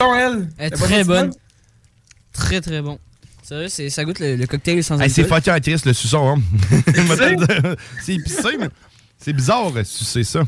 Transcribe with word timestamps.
Elle 0.00 0.48
est 0.58 0.70
très 0.70 1.04
bonne. 1.04 1.30
Très 2.32 2.60
très 2.60 2.80
bon. 2.82 2.98
Sérieux, 3.42 3.68
c'est- 3.68 3.90
ça 3.90 4.04
goûte 4.04 4.20
le, 4.20 4.36
le 4.36 4.46
cocktail 4.46 4.82
sans 4.84 4.98
Hey, 5.00 5.10
c'est 5.10 5.24
fucking 5.24 5.60
triste 5.60 5.84
le 5.86 5.92
suçon, 5.92 6.36
hein. 6.36 6.42
C'est 8.02 8.14
épicé, 8.14 8.56
mais 8.58 8.68
c'est 9.18 9.32
bizarre, 9.32 9.72
sucer 9.84 10.22
ça. 10.24 10.42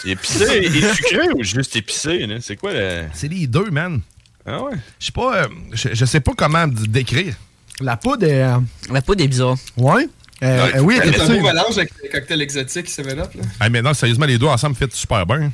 C'est 0.00 0.10
épicé 0.10 0.44
et 0.64 0.94
sucré 0.94 1.28
ou 1.34 1.42
juste 1.42 1.74
épicé? 1.76 2.26
C'est 2.40 2.56
quoi 2.56 2.72
le. 2.72 3.04
C'est 3.12 3.28
les 3.28 3.46
deux, 3.46 3.70
man. 3.70 4.00
Ah 4.46 4.62
ouais? 4.62 4.74
Je 5.00 5.06
sais 5.06 5.12
pas, 5.12 5.42
euh, 5.42 5.48
je, 5.72 6.04
sais 6.04 6.20
pas 6.20 6.32
comment 6.36 6.68
d- 6.68 6.86
décrire. 6.86 7.34
La 7.80 7.96
poudre 7.96 8.24
est. 8.26 8.44
euh, 8.44 8.58
La 8.90 9.02
poudre 9.02 9.24
est 9.24 9.28
bizarre. 9.28 9.56
Ouais. 9.76 10.08
Euh, 10.42 10.66
Ouais, 10.66 10.76
euh, 10.76 10.80
oui, 10.82 10.98
elle 11.02 11.08
est 11.08 11.12
c'est 11.18 11.20
un 11.22 11.26
beau 11.40 11.42
mélange 11.42 11.76
avec 11.78 11.90
les 12.02 12.08
cocktails 12.08 12.42
exotiques 12.42 12.88
7-Up. 12.88 13.34
là. 13.34 13.42
Ah, 13.58 13.68
mais 13.68 13.82
non, 13.82 13.92
sérieusement, 13.92 14.26
les 14.26 14.38
deux 14.38 14.46
ensemble 14.46 14.76
fit 14.76 14.84
super 14.92 15.26
bien. 15.26 15.50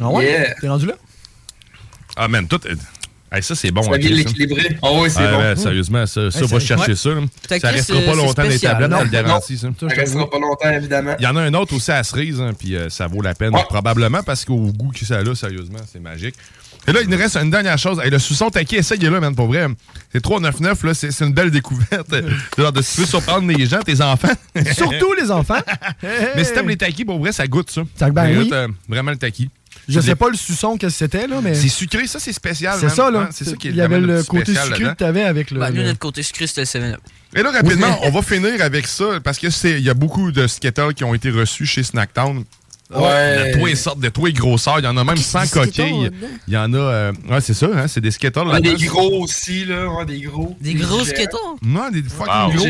Ah 0.00 0.08
ouais? 0.08 0.24
Yeah. 0.24 0.54
T'es 0.60 0.68
rendu 0.68 0.86
là? 0.86 0.94
Ah, 2.16 2.28
man, 2.28 2.46
tout. 2.46 2.60
Hey, 3.34 3.42
ça, 3.42 3.54
c'est 3.54 3.70
bon. 3.70 3.82
Ça 3.82 3.96
vient 3.96 4.10
l'équilibrer. 4.10 4.76
Ah 4.82 4.92
ouais, 4.92 5.08
c'est 5.08 5.20
Ah, 5.20 5.32
bon. 5.32 5.38
ouais, 5.38 5.56
sérieusement, 5.56 6.04
ça, 6.06 6.30
ça 6.30 6.40
Hey, 6.40 6.46
va 6.46 6.60
chercher 6.60 6.90
ouais. 6.90 6.96
ça. 6.96 7.08
là. 7.10 7.58
Ça 7.60 7.70
restera 7.70 7.98
euh, 7.98 8.06
pas 8.06 8.14
longtemps 8.14 8.42
dans 8.42 8.48
les 8.50 8.58
tablettes, 8.58 8.90
Non, 8.90 8.98
je 8.98 9.04
le 9.04 9.08
garantis. 9.10 9.56
Ça. 9.56 9.68
Ça 9.80 9.86
restera 9.86 10.28
pas 10.28 10.38
longtemps, 10.38 10.70
évidemment. 10.70 11.14
Il 11.18 11.24
y 11.24 11.26
en 11.26 11.36
a 11.36 11.40
un 11.40 11.54
autre 11.54 11.74
aussi 11.74 11.90
à 11.90 11.94
la 11.96 12.04
cerise, 12.04 12.40
hein, 12.42 12.50
puis 12.58 12.76
euh, 12.76 12.90
ça 12.90 13.06
vaut 13.06 13.22
la 13.22 13.34
peine, 13.34 13.52
probablement, 13.70 14.22
parce 14.22 14.44
qu'au 14.44 14.58
goût 14.72 14.90
que 14.90 15.06
ça 15.06 15.16
a, 15.16 15.34
sérieusement, 15.34 15.78
c'est 15.90 16.00
magique. 16.00 16.34
Et 16.86 16.92
là, 16.92 17.00
il 17.00 17.08
nous 17.08 17.16
reste 17.16 17.36
une 17.36 17.48
dernière 17.50 17.78
chose. 17.78 18.00
Hey, 18.04 18.10
le 18.10 18.18
sous-son 18.18 18.50
taquet, 18.50 18.76
essayez-le, 18.78 19.18
man, 19.18 19.34
pour 19.34 19.46
vrai? 19.46 19.66
C'est 20.12 20.20
399, 20.20 20.82
là, 20.84 20.92
c'est 20.92 21.18
une 21.24 21.32
belle 21.32 21.50
découverte. 21.50 22.14
Genre 22.58 22.72
de 22.72 22.82
si 22.82 22.96
tu 22.96 23.00
veux 23.02 23.06
surprendre 23.06 23.46
les 23.50 23.64
gens, 23.64 23.78
tes 23.80 24.02
enfants. 24.02 24.28
Surtout 24.74 25.14
les 25.14 25.30
enfants. 25.30 25.60
Mais 26.36 26.44
si 26.44 26.52
t'aimes 26.52 26.68
les 26.68 26.76
taquis, 26.76 27.06
pour 27.06 27.18
vrai, 27.18 27.32
ça 27.32 27.46
goûte 27.46 27.70
ça. 27.70 27.82
Ça- 27.96 28.10
ben 28.10 28.24
Ça 28.24 28.28
oui. 28.30 28.44
goûte, 28.44 28.52
euh, 28.52 28.68
vraiment 28.88 29.12
le 29.12 29.16
taquis. 29.16 29.48
Je 29.88 30.00
sais 30.00 30.14
pas 30.14 30.28
le 30.28 30.36
suçon 30.36 30.76
que 30.78 30.88
c'était, 30.88 31.26
là, 31.26 31.40
mais. 31.42 31.54
C'est 31.54 31.68
sucré, 31.68 32.06
ça, 32.06 32.18
c'est 32.20 32.32
spécial. 32.32 32.76
C'est 32.80 32.88
ça, 32.88 33.10
là. 33.10 33.20
Ouais, 33.20 33.26
C'est 33.30 33.44
ça 33.44 33.56
qui 33.56 33.68
est 33.68 33.70
Il 33.72 33.76
y 33.76 33.80
avait 33.80 34.00
le 34.00 34.22
côté 34.22 34.54
sucré 34.54 34.84
que 34.84 34.94
t'avais 34.94 35.24
avec 35.24 35.50
le. 35.50 35.58
Bah, 35.60 35.70
nous, 35.70 35.82
notre 35.82 35.98
côté 35.98 36.22
sucré, 36.22 36.46
c'était 36.46 36.60
le 36.60 36.66
7-Up. 36.92 37.00
Et 37.34 37.42
là, 37.42 37.50
rapidement, 37.50 37.98
on 38.02 38.10
va 38.10 38.22
finir 38.22 38.60
avec 38.62 38.86
ça, 38.86 39.04
parce 39.24 39.38
que 39.38 39.50
c'est 39.50 39.72
il 39.72 39.82
y 39.84 39.90
a 39.90 39.94
beaucoup 39.94 40.30
de 40.32 40.46
Skittles 40.46 40.94
qui 40.94 41.02
ont 41.04 41.14
été 41.14 41.30
reçus 41.30 41.66
chez 41.66 41.82
Snacktown. 41.82 42.44
Ouais. 42.94 43.52
De 43.54 43.58
tous 43.58 43.64
les 43.66 43.74
sortes, 43.74 44.00
de 44.00 44.08
tous 44.10 44.26
les 44.26 44.34
grosseurs. 44.34 44.78
Il 44.78 44.84
y 44.84 44.88
en 44.88 44.96
a 44.98 45.02
même 45.04 45.16
sans 45.16 45.40
des 45.40 45.46
Skittles 45.46 45.64
coquilles. 45.66 46.02
là-dedans? 46.04 46.26
Il 46.46 46.52
y 46.54 46.56
en 46.58 46.74
a. 46.74 46.76
euh, 46.76 47.12
ouais, 47.30 47.40
c'est 47.40 47.54
ça, 47.54 47.66
hein, 47.74 47.88
c'est 47.88 48.02
des 48.02 48.10
Skittles. 48.10 48.40
Ah, 48.52 48.60
des 48.60 48.74
gros 48.74 49.22
aussi, 49.24 49.64
là. 49.64 49.88
ouais, 49.88 50.04
des 50.04 50.20
gros. 50.20 50.54
Des 50.60 50.74
gros. 50.74 51.02
Skittles? 51.04 51.36
Non, 51.62 51.88
des 51.90 52.02
fucking 52.02 52.26
Wow. 52.32 52.52
gros. 52.52 52.66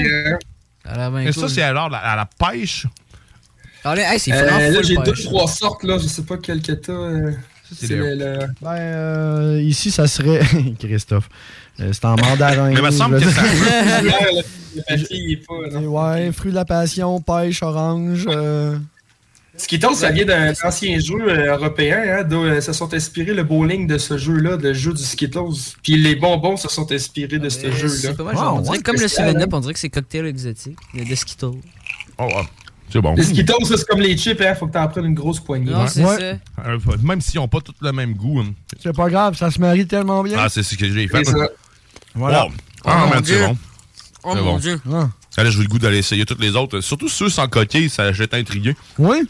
Bien 0.84 1.20
Et 1.20 1.32
cool. 1.32 1.42
ça, 1.42 1.48
c'est 1.48 1.62
alors 1.62 1.88
la- 1.90 1.98
à 1.98 2.14
la 2.16 2.26
pêche. 2.26 2.86
Ah, 3.84 3.94
là, 3.94 4.12
hey, 4.14 4.18
c'est 4.20 4.32
Euh, 4.32 4.44
là, 4.46 4.72
full 4.74 4.84
j'ai 4.84 4.96
deux, 4.96 5.12
trois 5.12 5.48
sortes, 5.48 5.82
là. 5.84 5.98
Je 5.98 6.06
sais 6.06 6.22
pas 6.22 6.36
quel 6.36 6.62
que 6.62 6.72
t'as. 6.72 6.92
euh, 6.92 7.32
c'est 7.72 7.86
C'est 7.86 7.96
le. 7.96 8.14
le- 8.14 8.38
Ben, 8.60 8.76
euh, 8.76 9.60
ici, 9.62 9.90
ça 9.90 10.06
serait. 10.06 10.40
Christophe. 10.78 11.28
Euh, 11.80 11.90
c'est 11.92 12.04
en 12.04 12.16
mandarin. 12.16 12.68
Mais 12.70 12.74
il 12.76 12.82
me 12.82 12.90
semble 12.90 13.18
que 13.20 13.28
ça- 13.30 13.42
pas. 15.48 15.80
non. 15.80 15.86
Ouais, 15.88 16.32
fruit 16.32 16.50
de 16.50 16.56
la 16.56 16.64
passion, 16.64 17.20
pêche, 17.20 17.62
orange. 17.62 18.24
euh, 18.28 18.76
Skittles, 19.56 19.94
ça 19.94 20.10
vient 20.10 20.24
d'un 20.24 20.52
ancien 20.64 20.98
jeu 20.98 21.18
européen, 21.48 22.02
hein, 22.20 22.24
dont 22.24 22.42
euh, 22.44 22.60
se 22.60 22.72
sont 22.72 22.92
inspirés 22.94 23.34
le 23.34 23.42
bowling 23.44 23.86
de 23.86 23.98
ce 23.98 24.16
jeu-là, 24.16 24.56
le 24.56 24.72
jeu 24.72 24.92
du 24.94 25.02
Skittles. 25.02 25.74
Puis 25.82 25.96
les 25.96 26.16
bonbons 26.16 26.56
se 26.56 26.68
sont 26.68 26.90
inspirés 26.90 27.38
de 27.38 27.48
ce 27.50 27.70
jeu-là. 27.70 27.94
C'est 27.94 28.16
pas 28.16 28.24
mal, 28.24 28.34
genre, 28.36 28.56
on 28.56 28.60
dirait 28.60 28.78
comme 28.80 28.96
le 28.96 29.06
7-Up, 29.06 29.50
on 29.52 29.60
dirait 29.60 29.74
que 29.74 29.78
c'est 29.78 29.90
cocktail 29.90 30.26
exotique. 30.26 30.78
Il 30.94 31.00
y 31.00 31.02
a 31.04 31.08
des 31.08 31.16
Skittles. 31.16 31.58
Oh, 32.18 32.24
ouais. 32.24 32.48
C'est 32.92 33.00
bon. 33.00 33.14
Les 33.14 33.22
Skittles, 33.22 33.64
ça, 33.64 33.76
c'est 33.78 33.86
comme 33.88 34.00
les 34.00 34.16
chips, 34.18 34.40
hein, 34.42 34.54
faut 34.54 34.66
que 34.66 34.72
t'en 34.72 34.86
prennes 34.88 35.06
une 35.06 35.14
grosse 35.14 35.40
poignée. 35.40 35.70
Non, 35.72 35.86
c'est 35.86 36.04
Ouais. 36.04 36.38
ça. 36.58 36.68
Euh, 36.68 36.78
Même 37.02 37.20
s'ils 37.22 37.40
n'ont 37.40 37.48
pas 37.48 37.60
tous 37.60 37.72
le 37.80 37.90
même 37.92 38.12
goût. 38.14 38.40
hein. 38.40 38.52
C'est 38.82 38.94
pas 38.94 39.08
grave, 39.08 39.36
ça 39.36 39.50
se 39.50 39.58
marie 39.60 39.86
tellement 39.86 40.22
bien. 40.22 40.36
Ah, 40.38 40.48
c'est 40.50 40.62
ce 40.62 40.76
que 40.76 40.86
j'ai 40.92 41.08
fait. 41.08 41.24
C'est 41.24 41.32
ça. 41.32 41.48
Voilà. 42.14 42.44
Wow. 42.46 42.52
Ah, 42.84 42.94
Oh, 42.94 42.98
mon 43.06 43.14
man, 43.14 43.24
c'est 43.24 43.32
Dieu. 43.36 43.46
bon. 43.46 43.56
Oh 44.24 44.30
C'est 44.34 44.40
mon 44.42 44.52
bon. 44.52 44.58
dieu. 44.58 44.80
Ah. 44.92 45.08
Ah, 45.36 45.44
là, 45.44 45.50
j'ai 45.50 45.58
eu 45.58 45.62
le 45.62 45.68
goût 45.68 45.78
d'aller 45.78 45.98
essayer 45.98 46.26
toutes 46.26 46.40
les 46.40 46.54
autres. 46.54 46.80
Surtout 46.80 47.08
ceux 47.08 47.30
sans 47.30 47.48
coquille, 47.48 47.88
ça 47.88 48.12
j'étais 48.12 48.36
intrigué. 48.36 48.76
Oui. 48.98 49.22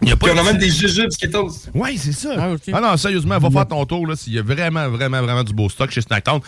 Il 0.00 0.08
y 0.08 0.12
a 0.12 0.16
pas 0.16 0.28
Puis 0.28 0.36
on 0.36 0.38
a 0.40 0.42
de- 0.44 0.46
même 0.52 0.58
des 0.58 0.70
jujubes 0.70 1.10
Skittles. 1.10 1.70
Ouais, 1.74 1.96
c'est 1.96 2.12
ça. 2.12 2.30
Ah 2.72 2.80
non, 2.80 2.96
sérieusement, 2.96 3.36
va 3.38 3.50
faire 3.50 3.66
ton 3.66 3.84
tour 3.84 4.06
là, 4.06 4.14
s'il 4.14 4.32
y 4.34 4.38
a 4.38 4.42
vraiment, 4.42 4.88
vraiment, 4.88 5.20
vraiment 5.22 5.42
du 5.42 5.52
beau 5.52 5.68
stock 5.68 5.90
chez 5.90 6.00
Snacktown. 6.00 6.40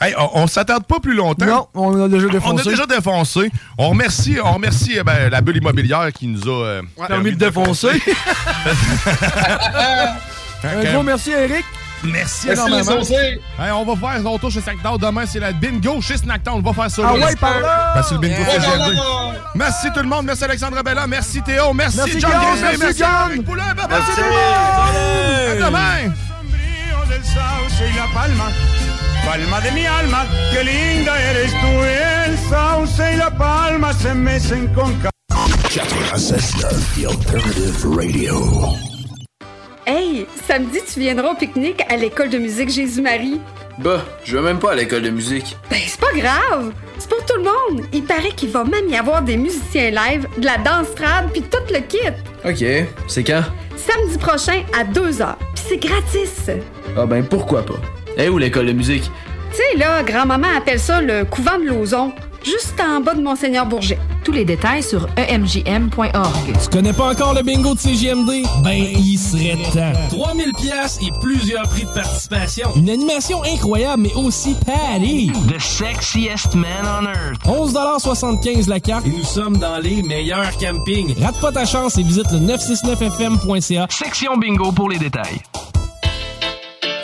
Hey, 0.00 0.14
on, 0.18 0.42
on 0.42 0.46
s'attarde 0.46 0.84
pas 0.84 1.00
plus 1.00 1.14
longtemps. 1.14 1.46
Non, 1.46 1.68
on 1.74 2.04
a 2.04 2.08
déjà 2.08 2.26
On 2.26 2.28
a 2.28 2.32
défoncé. 2.32 2.68
déjà 2.68 2.84
défoncé. 2.86 3.50
On 3.78 3.88
remercie, 3.90 4.36
on 4.44 4.52
remercie 4.52 4.92
eh 4.98 5.02
ben, 5.02 5.30
la 5.30 5.40
bulle 5.40 5.56
immobilière 5.56 6.12
qui 6.12 6.26
nous 6.26 6.46
a 6.48 6.64
euh, 6.66 6.82
Permis 7.08 7.32
de 7.32 7.36
défoncer. 7.36 7.88
Un 10.64 10.84
gros 10.92 11.02
merci, 11.02 11.30
Eric. 11.30 11.64
Merci 12.04 12.48
Merci, 12.48 12.66
énormément. 12.68 13.00
Hey, 13.58 13.70
on 13.72 13.84
va 13.86 13.96
faire 13.96 14.22
son 14.22 14.38
tour 14.38 14.50
chez 14.50 14.60
Snacktown. 14.60 14.98
Demain, 14.98 15.24
c'est 15.26 15.40
la 15.40 15.52
bingo 15.52 16.00
chez 16.02 16.18
Snacktown. 16.18 16.56
On 16.58 16.60
va 16.60 16.72
faire 16.74 16.90
ça. 16.90 17.02
Ah 17.06 17.14
ouais, 17.14 17.34
par 17.36 17.58
là. 17.60 17.92
Parce 17.94 18.10
que 18.10 18.14
le 18.14 18.20
bingo 18.20 18.36
Yeah. 18.36 18.60
Merci 19.54 19.90
tout 19.94 20.00
le 20.00 20.08
monde. 20.08 20.26
Merci 20.26 20.44
Alexandre 20.44 20.82
Bella. 20.82 21.06
Merci 21.06 21.40
Théo. 21.42 21.72
Merci, 21.72 21.96
Merci, 21.96 22.20
John. 22.20 22.30
Grizzly. 22.32 22.60
Merci, 22.62 22.78
Merci 22.80 22.98
John. 22.98 23.28
Bye 23.42 23.56
bye. 23.56 23.86
Merci, 23.88 24.10
tout 24.14 24.20
le 24.20 24.28
monde. 24.28 25.62
À 25.62 25.66
demain. 25.66 26.12
Palma, 29.26 29.60
de 29.60 29.70
mi 29.74 29.84
alma, 29.86 30.24
qué 30.52 30.62
linda 30.64 31.12
eres 31.30 31.52
tú, 31.60 31.72
el 31.82 32.38
sauce 32.48 33.12
y 33.12 33.16
la 33.16 33.30
palma 33.30 33.92
se 33.92 34.14
mecen 34.14 34.68
con 34.74 34.92
ca- 35.02 35.10
96.9, 35.68 36.94
The 36.94 37.06
Alternative 37.06 37.96
Radio. 37.96 38.34
Hey, 39.86 40.26
samedi, 40.48 40.78
tu 40.92 41.00
viendras 41.00 41.30
au 41.32 41.34
pique-nique 41.36 41.82
à 41.88 41.96
l'école 41.96 42.30
de 42.30 42.38
musique 42.38 42.70
Jésus-Marie. 42.70 43.40
Bah, 43.78 44.02
je 44.24 44.36
vais 44.36 44.42
même 44.42 44.58
pas 44.58 44.72
à 44.72 44.74
l'école 44.74 45.02
de 45.02 45.10
musique. 45.10 45.56
Ben, 45.70 45.78
c'est 45.86 46.00
pas 46.00 46.12
grave. 46.16 46.72
C'est 46.98 47.08
pour 47.10 47.24
tout 47.26 47.36
le 47.36 47.42
monde. 47.44 47.86
Il 47.92 48.02
paraît 48.04 48.32
qu'il 48.34 48.48
va 48.50 48.64
même 48.64 48.88
y 48.88 48.96
avoir 48.96 49.20
des 49.22 49.36
musiciens 49.36 49.90
live, 49.90 50.26
de 50.38 50.44
la 50.46 50.56
danse 50.58 50.94
trad, 50.96 51.30
puis 51.32 51.42
tout 51.42 51.58
le 51.70 51.80
kit. 51.80 51.98
Ok, 52.44 52.86
c'est 53.06 53.22
quand? 53.24 53.42
Samedi 53.76 54.16
prochain 54.18 54.62
à 54.76 54.82
2h. 54.84 55.34
Puis 55.54 55.64
c'est 55.68 55.76
gratis. 55.76 56.50
Ah 56.96 57.04
ben 57.06 57.22
pourquoi 57.24 57.64
pas? 57.64 57.74
Eh 58.16 58.28
où 58.28 58.38
l'école 58.38 58.66
de 58.66 58.72
musique? 58.72 59.04
Tu 59.50 59.56
sais, 59.56 59.78
là, 59.78 60.02
grand-maman 60.02 60.48
appelle 60.56 60.80
ça 60.80 61.00
le 61.00 61.24
couvent 61.24 61.58
de 61.58 61.64
Lauson, 61.64 62.12
juste 62.44 62.74
en 62.80 63.00
bas 63.00 63.14
de 63.14 63.22
Monseigneur 63.22 63.66
Bourget. 63.66 63.98
Tous 64.24 64.32
les 64.32 64.44
détails 64.44 64.82
sur 64.82 65.06
emjm.org. 65.16 66.52
Tu 66.60 66.68
connais 66.70 66.92
pas 66.92 67.12
encore 67.12 67.32
le 67.34 67.42
bingo 67.42 67.74
de 67.74 67.78
CGMD? 67.78 68.42
Ben, 68.64 68.72
il 68.72 69.18
serait 69.18 69.56
temps. 69.72 69.92
3000 70.10 70.52
pièces 70.60 70.98
et 71.00 71.10
plusieurs 71.20 71.68
prix 71.68 71.84
de 71.84 71.92
participation. 71.94 72.68
Une 72.74 72.90
animation 72.90 73.42
incroyable, 73.44 74.02
mais 74.02 74.14
aussi 74.14 74.56
patty. 74.66 75.30
The 75.48 75.60
sexiest 75.60 76.54
man 76.54 76.84
on 76.84 77.04
earth. 77.06 77.40
11,75 77.46 78.68
la 78.68 78.80
carte 78.80 79.06
et 79.06 79.10
nous 79.10 79.24
sommes 79.24 79.58
dans 79.58 79.78
les 79.78 80.02
meilleurs 80.02 80.56
campings. 80.58 81.14
Rate 81.22 81.40
pas 81.40 81.52
ta 81.52 81.64
chance 81.64 81.96
et 81.98 82.02
visite 82.02 82.30
le 82.32 82.38
969fm.ca. 82.38 83.86
Section 83.90 84.36
bingo 84.38 84.72
pour 84.72 84.88
les 84.90 84.98
détails. 84.98 85.40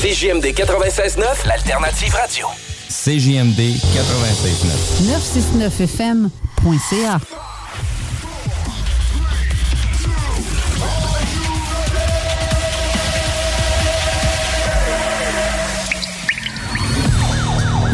CJMD 0.00 0.44
96.9, 0.44 1.46
l'alternative 1.46 2.16
radio. 2.16 2.48
CJMD 2.88 3.58
96.9. 3.58 5.02
969fm.ca. 5.02 7.20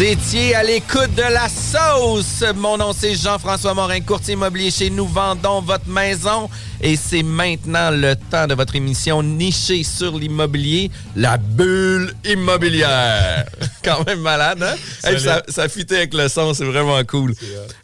Vous 0.00 0.06
étiez 0.06 0.54
à 0.54 0.62
l'écoute 0.62 1.14
de 1.14 1.20
la 1.20 1.46
sauce. 1.46 2.42
Mon 2.56 2.78
nom 2.78 2.94
c'est 2.94 3.14
Jean-François 3.14 3.74
Morin, 3.74 4.00
courtier 4.00 4.32
immobilier 4.32 4.70
chez 4.70 4.88
Nous 4.88 5.04
Vendons 5.04 5.60
Votre 5.60 5.88
Maison. 5.88 6.48
Et 6.82 6.96
c'est 6.96 7.22
maintenant 7.22 7.90
le 7.90 8.14
temps 8.16 8.46
de 8.46 8.54
votre 8.54 8.74
émission 8.74 9.22
nichée 9.22 9.82
sur 9.82 10.18
l'immobilier, 10.18 10.90
la 11.14 11.36
bulle 11.36 12.14
immobilière. 12.24 13.44
Quand 13.84 14.06
même 14.06 14.20
malade, 14.20 14.62
hein? 14.62 14.74
Hey, 15.04 15.20
ça, 15.20 15.42
ça 15.48 15.68
fitait 15.68 15.96
avec 15.96 16.14
le 16.14 16.28
son, 16.28 16.54
c'est 16.54 16.64
vraiment 16.64 17.02
cool. 17.04 17.34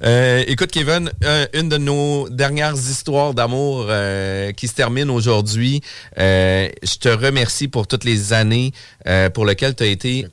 Euh, 0.02 0.44
écoute, 0.46 0.70
Kevin, 0.70 1.10
euh, 1.24 1.46
une 1.52 1.68
de 1.68 1.78
nos 1.78 2.28
dernières 2.28 2.74
histoires 2.74 3.34
d'amour 3.34 3.86
euh, 3.88 4.52
qui 4.52 4.68
se 4.68 4.74
termine 4.74 5.10
aujourd'hui. 5.10 5.82
Euh, 6.18 6.68
je 6.82 6.96
te 6.96 7.08
remercie 7.08 7.68
pour 7.68 7.86
toutes 7.86 8.04
les 8.04 8.32
années 8.32 8.72
pour 9.34 9.46
lesquelles 9.46 9.74
tu 9.76 9.84
as 9.84 9.86
été 9.86 10.26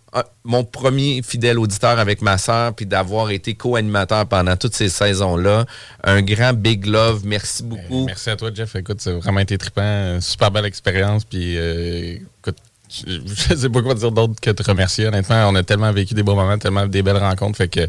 mon 0.44 0.64
premier 0.64 1.22
fidèle 1.24 1.58
auditeur 1.58 2.00
avec 2.00 2.22
ma 2.22 2.38
sœur, 2.38 2.74
puis 2.74 2.86
d'avoir 2.86 3.32
été 3.32 3.56
co-animateur 3.56 4.26
pendant 4.28 4.56
toutes 4.56 4.76
ces 4.76 4.90
saisons-là. 4.90 5.66
Un 6.04 6.22
grand 6.22 6.54
big 6.54 6.86
love. 6.86 7.22
Merci 7.26 7.64
beaucoup. 7.64 8.06
Merci 8.06 8.30
à 8.30 8.36
toi, 8.36 8.52
Jeff. 8.56 8.76
Écoute, 8.76 9.02
ça 9.02 9.12
a 9.12 9.14
vraiment 9.14 9.40
été 9.40 9.58
trippant. 9.58 10.20
Super 10.22 10.52
belle 10.52 10.66
expérience. 10.66 11.26
Puis, 11.26 11.58
euh, 11.58 12.18
écoute, 12.40 12.58
je 13.08 13.56
sais 13.56 13.70
pas 13.70 13.82
quoi 13.82 13.96
dire 13.96 14.12
d'autre 14.12 14.36
que 14.42 14.52
te 14.52 14.64
remercier. 14.64 15.08
Honnêtement, 15.08 15.48
on 15.50 15.56
a 15.56 15.64
tellement 15.64 15.92
vécu 15.92 16.14
des 16.14 16.24
beaux 16.24 16.36
moments, 16.36 16.58
tellement 16.58 16.86
des 16.86 17.02
belles 17.02 17.18
rencontres. 17.18 17.58
Fait 17.58 17.68
que 17.68 17.88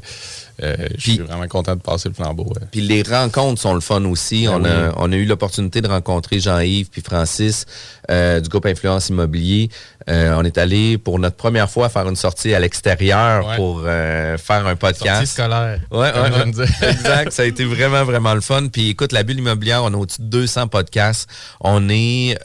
euh, 0.62 0.76
je 0.96 1.00
suis 1.00 1.18
vraiment 1.18 1.48
content 1.48 1.74
de 1.74 1.80
passer 1.80 2.08
le 2.08 2.14
flambeau. 2.14 2.52
Puis 2.70 2.80
les 2.80 3.02
rencontres 3.02 3.60
sont 3.60 3.74
le 3.74 3.80
fun 3.80 4.04
aussi. 4.04 4.46
Ben 4.46 4.60
on, 4.60 4.64
a, 4.64 4.92
on 4.96 5.10
a 5.12 5.16
eu 5.16 5.24
l'opportunité 5.24 5.80
de 5.80 5.88
rencontrer 5.88 6.38
Jean-Yves 6.38 6.90
puis 6.90 7.02
Francis 7.02 7.66
euh, 8.10 8.40
du 8.40 8.48
groupe 8.48 8.66
Influence 8.66 9.08
Immobilier. 9.08 9.68
Euh, 10.08 10.34
on 10.38 10.44
est 10.44 10.58
allé 10.58 10.98
pour 10.98 11.18
notre 11.18 11.36
première 11.36 11.68
fois 11.70 11.88
faire 11.88 12.08
une 12.08 12.16
sortie 12.16 12.54
à 12.54 12.60
l'extérieur 12.60 13.46
Ouais. 13.46 13.56
pour 13.56 13.82
faire 13.82 14.66
un 14.66 14.76
podcast. 14.76 15.14
Sortie 15.16 15.26
scolaire. 15.26 15.80
Ouais, 15.90 16.12
ouais, 16.12 16.50
dire. 16.52 16.64
exact. 16.88 17.32
Ça 17.32 17.42
a 17.42 17.46
été 17.46 17.64
vraiment, 17.64 18.04
vraiment 18.04 18.34
le 18.34 18.40
fun. 18.40 18.68
Puis 18.68 18.90
écoute, 18.90 19.12
la 19.12 19.22
bulle 19.22 19.38
immobilière, 19.38 19.82
on 19.82 19.92
a 19.92 19.96
au-dessus 19.96 20.20
de 20.22 20.26
200 20.26 20.68
podcasts. 20.68 21.28
On 21.60 21.88
est 21.88 22.36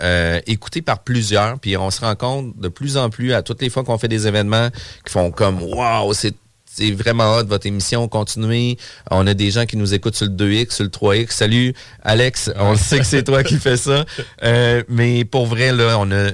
écouté 0.47 0.81
par 0.81 0.99
plusieurs. 0.99 1.59
Puis 1.59 1.77
on 1.77 1.91
se 1.91 2.01
rend 2.01 2.15
compte 2.15 2.57
de 2.59 2.69
plus 2.69 2.97
en 2.97 3.09
plus 3.09 3.33
à 3.33 3.41
toutes 3.43 3.61
les 3.61 3.69
fois 3.69 3.83
qu'on 3.83 3.97
fait 3.97 4.07
des 4.07 4.27
événements 4.27 4.69
qui 5.05 5.11
font 5.11 5.31
comme 5.31 5.61
Waouh, 5.61 6.13
c'est 6.13 6.33
c'est 6.79 6.91
vraiment 6.91 7.35
hot 7.35 7.43
votre 7.43 7.65
émission, 7.65 8.07
continuez. 8.07 8.77
On 9.11 9.27
a 9.27 9.33
des 9.33 9.51
gens 9.51 9.65
qui 9.65 9.75
nous 9.75 9.93
écoutent 9.93 10.15
sur 10.15 10.27
le 10.27 10.31
2X, 10.31 10.71
sur 10.71 10.83
le 10.85 10.89
3X. 10.89 11.31
Salut 11.31 11.73
Alex, 12.03 12.51
on 12.55 12.71
le 12.71 12.77
sait 12.77 12.99
que 12.99 13.05
c'est 13.05 13.23
toi 13.23 13.43
qui 13.43 13.57
fais 13.57 13.77
ça. 13.77 14.05
Euh, 14.43 14.83
mais 14.87 15.25
pour 15.25 15.47
vrai, 15.47 15.73
là, 15.73 15.97
on 15.99 16.11
a 16.11 16.31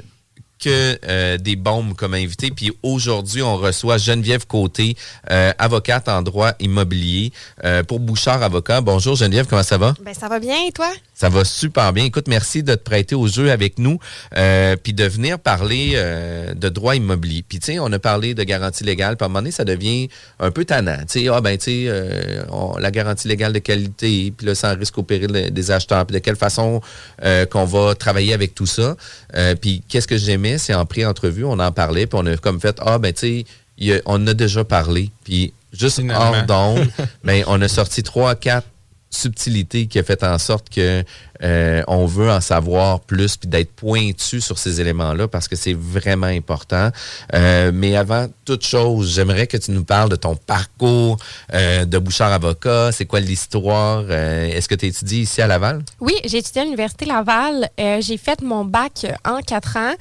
que 0.60 0.98
euh, 1.08 1.38
des 1.38 1.56
bombes 1.56 1.96
comme 1.96 2.14
invité. 2.14 2.52
Puis 2.52 2.72
aujourd'hui, 2.84 3.42
on 3.42 3.58
reçoit 3.58 3.98
Geneviève 3.98 4.48
Côté, 4.48 4.96
euh, 5.32 5.52
avocate 5.58 6.08
en 6.10 6.22
droit 6.22 6.52
immobilier 6.60 7.32
euh, 7.64 7.84
pour 7.84 8.00
Bouchard 8.00 8.42
Avocat. 8.42 8.82
Bonjour 8.82 9.16
Geneviève, 9.16 9.48
comment 9.48 9.64
ça 9.64 9.78
va? 9.78 9.94
Ben, 10.04 10.14
ça 10.14 10.28
va 10.28 10.40
bien, 10.40 10.56
et 10.68 10.72
toi? 10.72 10.92
Ça 11.16 11.30
va 11.30 11.46
super 11.46 11.94
bien. 11.94 12.04
Écoute, 12.04 12.28
merci 12.28 12.62
de 12.62 12.76
te 12.76 12.84
prêter 12.84 13.16
au 13.16 13.28
jeu 13.28 13.50
avec 13.50 13.80
nous, 13.80 14.00
euh, 14.36 14.76
puis 14.76 14.94
de 14.94 15.06
venir 15.06 15.40
parler 15.40 15.94
euh, 15.96 16.54
de 16.54 16.68
droit 16.68 16.94
immobilier. 16.94 17.42
Puis 17.48 17.60
tu 17.60 17.68
sais, 17.68 17.80
on 17.80 17.90
a 17.94 18.00
parlé 18.00 18.34
de 18.34 18.44
garantie 18.44 18.84
légale, 18.84 19.16
puis 19.16 19.24
à 19.24 19.28
un 19.28 19.30
moment 19.30 19.40
donné, 19.40 19.52
ça 19.52 19.64
devient 19.64 20.10
un 20.42 20.52
peu 20.52 20.66
tannant. 20.66 20.98
Tu 21.10 21.22
sais, 21.22 21.28
ah 21.30 21.40
ben 21.40 21.58
tu 21.58 21.64
sais, 21.64 21.86
euh, 21.88 22.44
la 22.80 22.92
garantie 22.92 23.30
légale 23.30 23.54
de 23.54 23.60
qualité, 23.60 24.34
puis 24.36 24.46
là, 24.46 24.56
sans 24.56 24.76
risque 24.78 24.98
au 24.98 25.04
péril 25.04 25.52
des 25.52 25.72
acheteurs, 25.72 26.06
puis 26.06 26.16
de 26.16 26.20
quelle 26.20 26.36
façon 26.36 26.82
euh, 27.24 27.46
qu'on 27.46 27.66
va 27.66 27.96
travailler 27.96 28.34
avec 28.34 28.54
tout 28.54 28.66
ça. 28.66 28.98
Euh, 29.36 29.56
puis 29.56 29.84
qu'est-ce 29.88 30.10
que 30.10 30.18
j'aimais, 30.18 30.58
c'est 30.58 30.74
en 30.74 30.86
pré-entrevue, 30.86 31.46
on 31.46 31.60
en 31.60 31.72
parlait, 31.72 32.08
puis 32.08 32.20
on 32.22 32.26
a 32.26 32.36
comme 32.36 32.60
fait, 32.60 32.78
ah 32.82 33.00
ben 33.00 33.14
tu 33.14 33.46
sais, 33.80 34.04
on 34.06 34.28
a 34.28 34.34
déjà 34.34 34.66
parlé, 34.66 35.12
puis 35.24 35.54
juste 35.72 36.02
hors 36.14 36.44
d'onde, 36.46 36.90
mais 37.24 37.44
on 37.48 37.62
a 37.62 37.70
sorti 37.70 38.04
trois, 38.04 38.36
quatre 38.36 38.68
subtilité 39.16 39.88
qui 39.88 40.00
a 40.00 40.04
fait 40.04 40.24
en 40.24 40.38
sorte 40.38 40.70
que 40.70 41.04
euh, 41.44 41.84
on 41.88 42.06
veut 42.06 42.30
en 42.30 42.42
savoir 42.42 43.02
plus 43.02 43.36
puis 43.38 43.50
d'être 43.50 43.72
pointu 43.72 44.40
sur 44.40 44.58
ces 44.58 44.80
éléments-là 44.80 45.28
parce 45.28 45.48
que 45.48 45.56
c'est 45.56 45.74
vraiment 45.74 46.28
important. 46.28 46.92
Euh, 47.34 47.72
mais 47.74 47.96
avant 47.96 48.28
toute 48.46 48.66
chose, 48.66 49.14
j'aimerais 49.14 49.48
que 49.48 49.58
tu 49.58 49.72
nous 49.72 49.84
parles 49.84 50.10
de 50.10 50.16
ton 50.16 50.36
parcours 50.36 51.18
euh, 51.54 51.86
de 51.86 51.98
bouchard 51.98 52.32
avocat. 52.32 52.92
C'est 52.92 53.06
quoi 53.06 53.20
l'histoire? 53.20 54.10
Est-ce 54.12 54.68
que 54.68 54.76
tu 54.76 54.86
étudies 54.88 55.22
ici 55.22 55.42
à 55.42 55.48
Laval? 55.48 55.84
Oui, 56.00 56.14
j'ai 56.26 56.38
étudié 56.38 56.62
à 56.62 56.66
l'Université 56.66 57.06
Laval. 57.06 57.70
J'ai 57.78 58.18
fait 58.18 58.42
mon 58.42 58.66
bac 58.66 59.06
en 59.26 59.42
quatre 59.42 59.78
ans. 59.78 59.94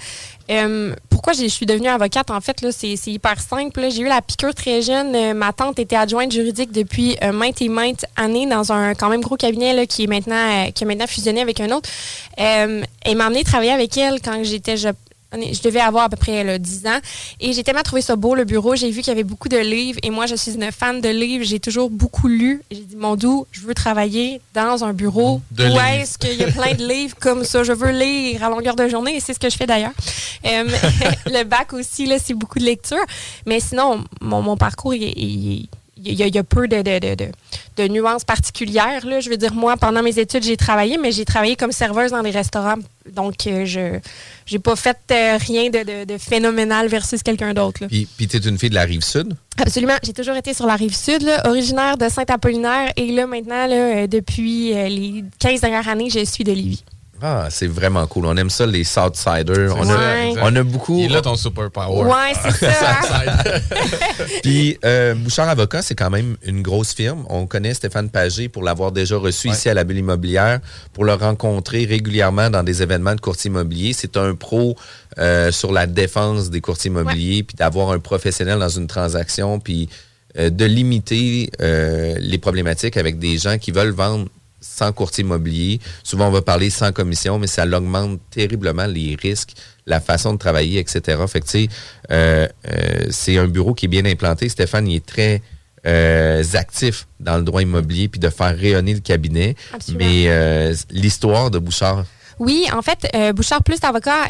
Euh, 0.50 0.94
pourquoi 1.08 1.32
je 1.32 1.46
suis 1.46 1.66
devenue 1.66 1.88
avocate? 1.88 2.30
En 2.30 2.40
fait, 2.40 2.64
c'est 2.70 2.96
hyper 3.06 3.40
simple. 3.40 3.88
J'ai 3.90 4.02
eu 4.02 4.08
la 4.08 4.20
piqûre 4.20 4.54
très 4.54 4.82
jeune. 4.82 5.14
Euh, 5.14 5.34
ma 5.34 5.52
tante 5.52 5.78
était 5.78 5.96
adjointe 5.96 6.32
juridique 6.32 6.72
depuis 6.72 7.16
euh, 7.22 7.32
maintes 7.32 7.62
et 7.62 7.68
maintes 7.68 8.04
années 8.16 8.46
dans 8.46 8.72
un 8.72 8.94
quand 8.94 9.08
même 9.08 9.22
gros 9.22 9.36
cabinet 9.36 9.86
qui, 9.86 10.04
est 10.04 10.06
maintenant, 10.06 10.70
qui 10.74 10.84
a 10.84 10.86
maintenant 10.86 11.06
fusionné 11.06 11.40
avec 11.40 11.60
un 11.60 11.70
autre. 11.70 11.88
Elle 12.36 13.16
m'a 13.16 13.26
amené 13.26 13.44
travailler 13.44 13.72
avec 13.72 13.96
elle 13.96 14.20
quand 14.20 14.42
j'étais 14.42 14.76
je, 14.76 14.88
je 15.41 15.62
devais 15.62 15.81
avoir 15.81 16.05
à 16.05 16.09
peu 16.09 16.17
près 16.17 16.45
là, 16.45 16.59
10 16.59 16.87
ans. 16.87 16.99
Et 17.41 17.53
j'ai 17.53 17.62
tellement 17.64 17.83
trouvé 17.83 18.03
ça 18.03 18.17
beau, 18.17 18.35
le 18.35 18.45
bureau. 18.45 18.76
J'ai 18.76 18.91
vu 18.91 19.00
qu'il 19.00 19.09
y 19.09 19.11
avait 19.11 19.25
beaucoup 19.25 19.49
de 19.49 19.57
livres. 19.57 19.99
Et 20.03 20.11
moi, 20.11 20.26
je 20.26 20.35
suis 20.35 20.53
une 20.55 20.71
fan 20.73 21.00
de 21.00 21.09
livres. 21.09 21.45
J'ai 21.45 21.61
toujours 21.61 21.91
beaucoup 21.91 22.29
lu. 22.29 22.62
J'ai 22.71 22.81
dit, 22.81 22.97
mon 22.97 23.17
doux, 23.17 23.47
je 23.53 23.61
veux 23.62 23.75
travailler 23.75 24.41
dans 24.55 24.85
un 24.85 24.93
bureau 24.93 25.41
De 25.50 25.64
où 25.69 25.79
est-ce 26.00 26.19
qu'il 26.19 26.35
y 26.38 26.45
a 26.45 26.50
plein 26.50 26.75
de 26.75 26.87
livres 26.87 27.17
comme 27.21 27.45
ça. 27.45 27.62
Je 27.64 27.73
veux 27.73 27.91
lire 27.91 28.43
à 28.45 28.49
longueur 28.50 28.76
de 28.76 28.88
journée. 28.88 29.17
Et 29.17 29.21
c'est 29.21 29.35
ce 29.35 29.38
que 29.41 29.50
je 29.50 29.57
fais 29.57 29.67
d'ailleurs. 29.67 29.93
Euh, 30.47 30.64
le 31.26 31.45
bac 31.45 31.73
aussi, 31.73 32.07
là, 32.07 32.17
c'est 32.23 32.35
beaucoup 32.35 32.59
de 32.59 32.64
lecture. 32.64 33.05
Mais 33.47 33.61
sinon, 33.61 34.05
mon, 34.21 34.43
mon 34.43 34.57
parcours, 34.57 34.95
il, 34.95 35.03
il- 35.03 35.69
il 36.04 36.14
y, 36.14 36.23
a, 36.23 36.26
il 36.26 36.34
y 36.34 36.38
a 36.38 36.44
peu 36.44 36.68
de, 36.68 36.82
de, 36.82 37.14
de, 37.14 37.30
de- 37.76 37.88
nuances 37.88 38.25
particulières. 38.25 39.06
Là. 39.06 39.20
Je 39.20 39.30
veux 39.30 39.37
dire, 39.37 39.54
moi, 39.54 39.76
pendant 39.76 40.02
mes 40.02 40.18
études, 40.18 40.42
j'ai 40.42 40.56
travaillé, 40.56 40.99
mais 40.99 41.12
j'ai 41.12 41.25
travaillé 41.25 41.56
comme 41.56 41.73
serveuse 41.73 42.11
dans 42.11 42.23
des 42.23 42.30
restaurants. 42.30 42.76
Donc, 43.12 43.46
euh, 43.46 43.64
je 43.64 43.99
j'ai 44.46 44.58
pas 44.58 44.76
fait 44.76 44.96
euh, 45.11 45.38
rien 45.38 45.70
de, 45.70 46.16
phénoménal 46.18 46.88
versus 46.88 47.23
quelqu'un 47.23 47.54
d'autre. 47.54 47.87
Puis, 47.87 48.06
puis 48.16 48.28
tu 48.28 48.37
es 48.37 48.40
une 48.40 48.58
fille 48.58 48.70
de 48.70 48.75
la 48.75 48.84
rive 48.84 49.02
sud? 49.02 49.34
Absolument. 49.58 49.94
J'ai 50.02 50.12
toujours 50.12 50.37
été 50.37 50.52
sur 50.54 50.66
la 50.66 50.76
rive 50.76 50.94
sud, 50.96 51.23
là, 51.23 51.42
originaire 51.49 51.96
de 51.96 52.08
Saint-Apollinaire. 52.08 52.92
Et 52.96 53.12
là, 53.12 53.26
maintenant, 53.26 53.66
là, 53.66 53.75
euh, 53.75 54.06
depuis 54.06 54.75
les 54.75 55.25
15 55.38 55.61
dernières 55.61 55.88
années, 55.88 56.11
je 56.11 56.25
suis 56.25 56.44
de 56.44 56.52
Lévis. 56.52 56.84
Ah, 57.23 57.47
c'est 57.50 57.66
vraiment 57.66 58.06
cool. 58.06 58.26
On 58.26 58.37
aime 58.37 58.50
ça, 58.50 58.66
les 58.66 58.85
Southsiders. 58.85 59.75
On, 59.76 59.85
ça, 59.85 59.99
a, 59.99 60.26
exact. 60.26 60.42
on 60.44 60.56
a 60.56 60.62
beaucoup. 60.62 60.99
Il 60.99 61.14
a 61.16 61.23
ton 61.23 61.37
superpower. 61.37 62.04
Ouais, 62.04 62.33
c'est 62.42 62.66
ça. 62.66 63.00
Puis 64.42 64.78
euh, 64.85 65.14
Bouchard 65.14 65.49
Avocat, 65.49 65.83
c'est 65.83 65.94
quand 65.94 66.11
même 66.11 66.37
une 66.44 66.62
grosse 66.62 66.92
firme. 66.92 67.25
On 67.28 67.47
connaît 67.47 67.73
Stéphane 67.75 68.11
Pagé 68.11 68.49
pour 68.49 68.62
l'avoir 68.62 68.92
déjà 68.92 69.16
reçu 69.16 69.49
ici 69.49 69.68
à 69.68 69.75
la 69.75 69.85
Bulle 69.85 69.99
Immobilière, 69.99 70.61
pour 70.92 71.04
le 71.04 71.14
rencontrer 71.14 71.85
régulièrement 71.85 72.50
dans 72.50 72.62
des 72.62 72.83
événements 72.83 73.14
de 73.14 73.21
courtier 73.21 73.49
immobilier. 73.49 73.92
C'est 73.92 74.16
un 74.16 74.35
pro 74.35 74.76
euh, 75.18 75.52
sur 75.52 75.73
la 75.73 75.87
défense 75.87 76.50
des 76.50 76.61
courtiers 76.61 76.90
immobiliers, 76.90 77.42
puis 77.42 77.56
d'avoir 77.56 77.90
un 77.90 78.00
professionnel 78.00 78.59
dans 78.59 78.68
une 78.68 78.87
transaction, 78.87 79.61
puis 79.61 79.88
euh, 80.37 80.50
de 80.50 80.64
limiter 80.64 81.50
euh, 81.61 82.16
les 82.18 82.38
problématiques 82.38 82.97
avec 82.97 83.21
des 83.21 83.38
gens 83.38 83.56
qui 83.56 83.71
veulent 83.71 83.92
vendre 83.92 84.26
sans 84.64 84.92
courtier 84.92 85.23
immobilier. 85.23 85.80
Souvent, 86.02 86.28
on 86.28 86.30
va 86.30 86.42
parler 86.42 86.71
sans 86.71 86.90
commission, 86.92 87.38
mais 87.38 87.47
ça 87.47 87.64
augmente 87.66 88.21
terriblement 88.30 88.87
les 88.87 89.16
risques, 89.21 89.52
la 89.87 90.00
façon 90.00 90.33
de 90.33 90.38
travailler, 90.38 90.80
etc. 90.80 91.23
Fait 91.28 91.40
que, 91.40 91.44
tu 91.47 91.50
sais, 91.50 91.68
euh, 92.11 92.49
euh, 92.68 93.06
c'est 93.11 93.38
un 93.38 93.47
bureau 93.47 93.75
qui 93.75 93.87
est 93.87 93.88
bien 93.88 94.04
implanté. 94.06 94.49
Stéphane, 94.49 94.88
il 94.88 94.97
est 94.97 95.06
très 95.06 95.42
euh, 95.87 96.42
actif 96.54 97.06
dans 97.21 97.37
le 97.37 97.42
droit 97.42 97.61
immobilier 97.61 98.09
puis 98.09 98.18
de 98.18 98.30
faire 98.30 98.56
rayonner 98.56 98.94
le 98.94 99.00
cabinet. 99.00 99.54
Absolument. 99.73 100.04
Mais 100.04 100.73
l'histoire 100.90 101.50
de 101.50 101.59
Bouchard, 101.59 102.04
Oui, 102.38 102.66
en 102.73 102.83
fait, 102.83 103.06
Bouchard 103.35 103.62
Plus 103.62 103.78
Avocat, 103.83 104.28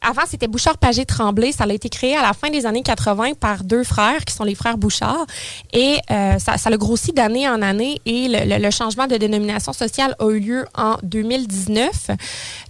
avant 0.00 0.22
c'était 0.26 0.48
Bouchard 0.48 0.78
Pagé 0.78 1.04
Tremblay. 1.04 1.52
Ça 1.52 1.64
a 1.64 1.72
été 1.72 1.88
créé 1.88 2.16
à 2.16 2.22
la 2.22 2.32
fin 2.32 2.50
des 2.50 2.66
années 2.66 2.82
80 2.82 3.34
par 3.38 3.62
deux 3.64 3.84
frères 3.84 4.24
qui 4.24 4.34
sont 4.34 4.44
les 4.44 4.54
frères 4.54 4.78
Bouchard. 4.78 5.26
Et 5.72 5.98
euh, 6.10 6.38
ça, 6.38 6.56
ça 6.58 6.70
a 6.70 6.76
grossi 6.76 7.12
d'année 7.12 7.48
en 7.48 7.62
année 7.62 8.00
et 8.06 8.28
le, 8.28 8.48
le- 8.56 8.62
le 8.62 8.70
changement 8.70 9.06
de 9.06 9.16
dénomination 9.16 9.72
sociale 9.72 10.14
a 10.18 10.30
eu 10.30 10.40
lieu 10.40 10.64
en 10.74 10.96
2019. 11.02 12.10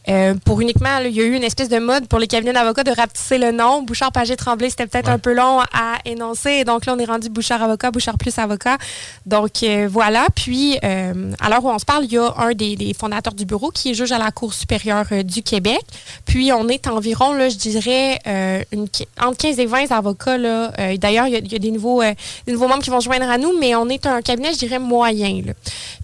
Euh, 0.08 0.34
pour 0.44 0.60
uniquement, 0.60 0.98
là, 0.98 1.06
il 1.06 1.14
y 1.14 1.20
a 1.20 1.24
eu 1.24 1.34
une 1.34 1.44
espèce 1.44 1.68
de 1.68 1.78
mode 1.78 2.08
pour 2.08 2.18
les 2.18 2.26
cabinets 2.26 2.52
d'avocats 2.52 2.84
de 2.84 2.90
rapetisser 2.90 3.38
le 3.38 3.52
nom. 3.52 3.82
Bouchard 3.82 4.12
Pagé 4.12 4.34
Tremblay, 4.36 4.70
c'était 4.70 4.86
peut-être 4.86 5.08
un 5.10 5.18
peu 5.18 5.34
long 5.34 5.60
à 5.60 5.98
énoncer. 6.04 6.50
Et 6.50 6.64
donc 6.64 6.86
là, 6.86 6.94
on 6.96 6.98
est 6.98 7.04
rendu 7.04 7.28
Bouchard 7.28 7.62
Avocat, 7.62 7.90
Bouchard 7.90 8.16
Plus 8.18 8.36
Avocat. 8.38 8.78
Donc 9.26 9.62
euh, 9.62 9.88
voilà. 9.90 10.26
Puis, 10.34 10.78
euh, 10.84 11.32
à 11.40 11.48
l'heure 11.50 11.64
où 11.64 11.68
on 11.70 11.78
se 11.78 11.84
parle, 11.84 12.04
il 12.06 12.12
y 12.12 12.18
a 12.18 12.32
un 12.38 12.52
des, 12.52 12.76
des 12.76 12.94
fondateurs 12.94 13.34
du 13.34 13.44
bureau 13.44 13.70
qui 13.70 13.90
est 13.90 13.94
juge 13.94 14.12
à 14.12 14.18
la 14.18 14.30
Cour 14.30 14.54
supérieure 14.54 15.04
euh, 15.12 15.22
du 15.22 15.42
Québec. 15.42 15.80
Puis, 16.24 16.50
on 16.52 16.66
est 16.68 16.78
environ, 16.90 17.32
là, 17.32 17.48
je 17.48 17.56
dirais, 17.56 18.18
euh, 18.26 18.62
entre 19.20 19.36
15 19.36 19.58
et 19.58 19.66
20 19.66 19.90
avocats. 19.92 20.38
là. 20.38 20.72
Euh, 20.78 20.96
D'ailleurs, 20.96 21.26
il 21.26 21.32
y 21.32 21.54
a, 21.54 21.58
des, 21.58 21.70
nouveaux, 21.70 22.02
euh, 22.02 22.12
nouveaux 22.46 22.68
membres 22.68 22.82
qui 22.82 22.90
vont 22.90 23.00
joindre 23.00 23.28
à 23.28 23.38
nous, 23.38 23.58
mais 23.58 23.74
on 23.74 23.88
est 23.88 24.06
un 24.06 24.22
cabinet, 24.22 24.52
je 24.52 24.58
dirais, 24.58 24.78
moyen. 24.78 25.42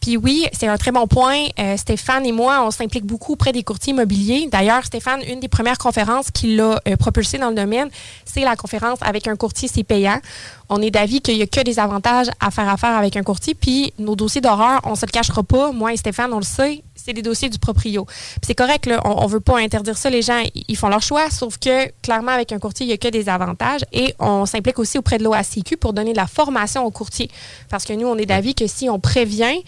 Puis 0.01 0.17
oui, 0.17 0.47
c'est 0.53 0.69
un 0.69 0.77
très 0.77 0.93
bon 0.93 1.07
point. 1.07 1.47
Stéphane 1.77 2.25
et 2.27 2.33
moi, 2.33 2.65
on 2.65 2.71
s'implique 2.71 3.05
beaucoup 3.05 3.33
auprès 3.33 3.53
des 3.53 3.63
courtiers 3.63 3.93
immobiliers. 3.93 4.49
D'ailleurs, 4.51 4.85
Stéphane, 4.85 5.21
une 5.29 5.41
des 5.41 5.49
premières 5.49 5.79
conférences 5.79 6.31
qu'il 6.31 6.61
a 6.61 6.81
propulsées 6.99 7.39
dans 7.39 7.49
le 7.51 7.55
domaine, 7.55 7.89
c'est 8.25 8.43
la 8.43 8.57
conférence 8.57 8.99
avec 9.03 9.27
un 9.27 9.37
courtier, 9.37 9.69
c'est 9.73 9.85
payant. 9.85 10.21
On 10.69 10.83
est 10.83 10.91
d'avis 10.91 11.21
qu'il 11.21 11.37
n'y 11.37 11.43
a 11.43 11.47
que 11.47 11.61
des 11.61 11.79
avantages 11.79 12.29
à 12.41 12.51
faire 12.51 12.69
affaire 12.69 12.97
avec 12.97 13.17
un 13.17 13.23
courtier. 13.23 13.55
Puis 13.55 13.93
nos 13.99 14.17
dossiers 14.17 14.41
d'horreur, 14.41 14.81
on 14.85 14.95
se 14.95 15.07
le 15.07 15.11
cachera 15.11 15.43
pas. 15.43 15.73
Moi 15.73 15.93
et 15.93 15.97
Stéphane, 15.97 16.33
on 16.33 16.39
le 16.39 16.45
sait, 16.45 16.83
c'est 16.97 17.13
des 17.13 17.23
dossiers 17.23 17.49
du 17.49 17.59
proprio. 17.59 18.07
C'est 18.43 18.55
correct, 18.55 18.87
là, 18.87 19.01
on, 19.05 19.23
on 19.25 19.27
veut 19.27 19.41
pas 19.41 19.59
interdire 19.59 19.97
ça. 19.97 20.11
Les 20.11 20.23
gens, 20.23 20.43
ils- 20.69 20.77
font 20.77 20.89
leur 20.89 21.03
choix. 21.03 21.31
Sauf 21.31 21.57
que 21.59 21.91
clairement, 22.03 22.33
avec 22.33 22.53
un 22.53 22.59
courtier, 22.59 22.85
il 22.85 22.89
n'y 22.89 22.95
a 22.95 22.99
que 22.99 23.09
des 23.09 23.29
avantages. 23.29 23.81
Et 23.93 24.15
on 24.19 24.45
s'implique 24.47 24.79
aussi 24.79 24.99
auprès 24.99 25.19
de 25.19 25.25
l'OACQ 25.25 25.77
pour 25.79 25.93
donner 25.93 26.13
de 26.13 26.17
la 26.19 26.27
formation 26.27 26.85
aux 26.85 26.91
courtiers. 26.91 27.31
Parce 27.71 27.85
que 27.85 27.93
nous, 27.95 28.07
on 28.07 28.17
est 28.19 28.27
d'avis 28.27 28.55
que 28.55 28.67
si 28.67 28.91
on 28.91 28.99
prévient, 29.01 29.63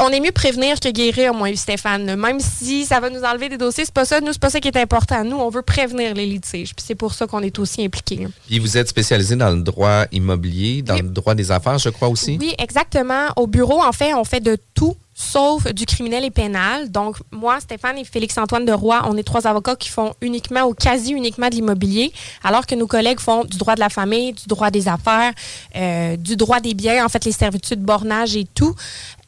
on 0.00 0.08
est 0.10 0.20
mieux 0.20 0.30
prévenir 0.32 0.78
que 0.80 0.88
guérir, 0.90 1.34
moi 1.34 1.48
Stéphane. 1.56 2.14
Même 2.16 2.38
si 2.40 2.84
ça 2.84 3.00
va 3.00 3.10
nous 3.10 3.22
enlever 3.22 3.48
des 3.48 3.58
dossiers, 3.58 3.84
c'est 3.84 3.94
pas 3.94 4.04
ça. 4.04 4.20
Nous, 4.20 4.32
c'est 4.32 4.40
pas 4.40 4.50
ça 4.50 4.60
qui 4.60 4.68
est 4.68 4.76
important. 4.76 5.24
Nous, 5.24 5.36
on 5.36 5.48
veut 5.50 5.62
prévenir 5.62 6.14
les 6.14 6.26
litiges. 6.26 6.74
Puis 6.74 6.84
c'est 6.86 6.94
pour 6.94 7.12
ça 7.14 7.26
qu'on 7.26 7.40
est 7.42 7.58
aussi 7.58 7.84
impliqués. 7.84 8.26
puis 8.46 8.58
vous 8.58 8.76
êtes 8.76 8.88
spécialisé 8.88 9.34
dans 9.36 9.50
le 9.50 9.62
droit 9.62 10.04
immobilier, 10.12 10.82
dans 10.82 10.94
le 10.96 11.02
droit 11.02 11.34
des 11.34 11.50
affaires, 11.50 11.78
je 11.78 11.88
crois 11.88 12.08
aussi? 12.08 12.38
Oui, 12.40 12.54
exactement. 12.58 13.26
Au 13.36 13.46
bureau, 13.46 13.82
en 13.82 13.92
fait, 13.92 14.14
on 14.14 14.24
fait 14.24 14.40
de 14.40 14.56
tout 14.74 14.96
sauf 15.22 15.72
du 15.72 15.86
criminel 15.86 16.24
et 16.24 16.30
pénal. 16.30 16.90
Donc, 16.90 17.16
moi, 17.30 17.60
Stéphane 17.60 17.98
et 17.98 18.04
Félix-Antoine 18.04 18.64
de 18.64 18.72
Roy, 18.72 19.02
on 19.08 19.16
est 19.16 19.22
trois 19.22 19.46
avocats 19.46 19.76
qui 19.76 19.88
font 19.88 20.14
uniquement 20.20 20.62
ou 20.64 20.74
quasi 20.74 21.12
uniquement 21.12 21.48
de 21.48 21.54
l'immobilier, 21.54 22.12
alors 22.42 22.66
que 22.66 22.74
nos 22.74 22.86
collègues 22.86 23.20
font 23.20 23.44
du 23.44 23.56
droit 23.56 23.74
de 23.74 23.80
la 23.80 23.88
famille, 23.88 24.32
du 24.32 24.46
droit 24.46 24.70
des 24.70 24.88
affaires, 24.88 25.32
euh, 25.76 26.16
du 26.16 26.36
droit 26.36 26.60
des 26.60 26.74
biens, 26.74 27.04
en 27.04 27.08
fait, 27.08 27.24
les 27.24 27.32
servitudes, 27.32 27.80
bornage 27.80 28.36
et 28.36 28.46
tout. 28.54 28.74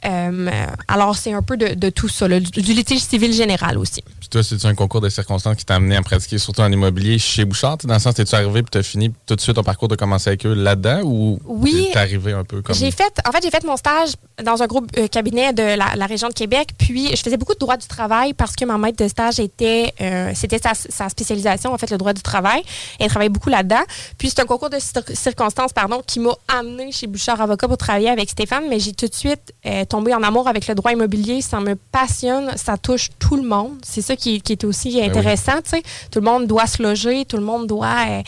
Euh, 0.07 0.67
alors, 0.89 1.17
c'est 1.17 1.33
un 1.33 1.43
peu 1.43 1.57
de, 1.57 1.75
de 1.75 1.91
tout 1.91 2.09
ça, 2.09 2.29
là, 2.29 2.41
du, 2.41 2.51
du 2.51 2.73
litige 2.73 3.01
civil 3.01 3.33
général 3.33 3.79
aussi. 3.79 4.03
Puis 4.21 4.29
toi, 4.29 4.43
c'est 4.43 4.65
un 4.67 4.75
concours 4.75 5.01
de 5.01 5.09
circonstances 5.09 5.57
qui 5.57 5.65
t'a 5.65 5.77
amené 5.77 5.97
à 5.97 6.03
pratiquer 6.03 6.39
surtout 6.39 6.61
en 6.61 6.71
immobilier 6.71 7.19
chez 7.19 7.45
Bouchard? 7.45 7.79
Dans 7.85 7.95
le 7.95 8.01
sens, 8.01 8.15
t'es-tu 8.15 8.35
arrivé 8.35 8.63
puis 8.63 8.71
t'as 8.71 8.83
fini 8.83 9.13
tout 9.27 9.35
de 9.37 9.41
suite 9.41 9.57
ton 9.57 9.63
parcours 9.63 9.89
de 9.89 9.97
commencer 9.97 10.29
avec 10.31 10.45
eux 10.47 10.55
là-dedans 10.55 11.01
ou 11.05 11.39
Oui. 11.47 11.89
t'es 11.93 11.99
arrivé 11.99 12.33
un 12.33 12.45
peu 12.45 12.61
comme. 12.63 12.75
J'ai 12.75 12.91
fait, 12.91 13.13
en 13.27 13.33
fait, 13.33 13.43
j'ai 13.43 13.51
fait 13.51 13.65
mon 13.65 13.77
stage 13.77 14.11
dans 14.43 14.63
un 14.63 14.67
groupe 14.67 14.91
euh, 14.99 15.07
cabinet 15.09 15.53
de 15.53 15.63
la, 15.63 15.95
la 15.97 16.07
région 16.07 16.29
de 16.29 16.35
Québec. 16.35 16.71
Puis, 16.77 17.09
je 17.17 17.23
faisais 17.23 17.37
beaucoup 17.37 17.55
de 17.55 17.59
droit 17.59 17.77
du 17.77 17.87
travail 17.87 18.35
parce 18.35 18.55
que 18.57 18.65
ma 18.65 18.77
maître 18.79 19.03
de 19.03 19.09
stage 19.09 19.39
était, 19.41 19.93
euh, 20.01 20.33
c'était 20.35 20.59
sa, 20.59 20.73
sa 20.75 21.09
spécialisation, 21.09 21.73
en 21.73 21.79
fait, 21.79 21.91
le 21.91 21.99
droit 21.99 22.13
du 22.13 22.23
travail. 22.23 22.63
Elle 22.99 23.09
travaillait 23.09 23.29
beaucoup 23.31 23.51
là-dedans. 23.51 23.83
Puis, 24.19 24.31
c'est 24.31 24.41
un 24.41 24.47
concours 24.47 24.71
de 24.71 24.77
cir- 24.77 25.15
circonstances, 25.17 25.73
pardon, 25.73 26.03
qui 26.07 26.21
m'a 26.21 26.33
amené 26.49 26.93
chez 26.93 27.07
Bouchard 27.07 27.41
Avocat 27.41 27.69
pour 27.69 27.79
travailler 27.79 28.11
avec 28.11 28.29
Stéphane. 28.31 28.65
Mais 28.69 28.79
j'ai 28.81 28.93
tout 28.93 29.07
de 29.07 29.15
suite 29.15 29.53
euh, 29.95 29.99
tombé 29.99 30.15
en 30.15 30.23
amour 30.23 30.49
avec 30.49 30.67
le 30.67 30.75
droit 30.75 30.93
immobilier. 30.93 31.41
Ça 31.41 31.61
me 31.61 31.77
passionne. 31.77 32.53
Ça 32.57 32.77
touche 32.77 33.11
tout 33.19 33.37
le 33.37 33.43
monde. 33.43 33.77
C'est 33.83 34.03
ça 34.03 34.17
qui, 34.17 34.41
qui 34.41 34.53
est 34.53 34.65
aussi 34.65 34.95
oui. 34.95 35.05
intéressant, 35.05 35.63
tu 35.63 35.71
sais. 35.71 35.83
Tout 36.11 36.21
le 36.21 36.25
monde 36.25 36.47
doit 36.47 36.67
se 36.67 36.83
loger. 36.83 37.25
Tout 37.25 37.37
le 37.37 37.45
monde 37.45 37.67
doit 37.67 37.97
euh, 38.09 38.23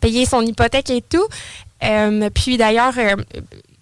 payer 0.00 0.24
son 0.24 0.42
hypothèque 0.42 0.90
et 0.90 1.02
tout. 1.02 1.26
Euh, 1.82 2.28
puis 2.34 2.56
d'ailleurs, 2.56 2.94
euh, 2.98 3.16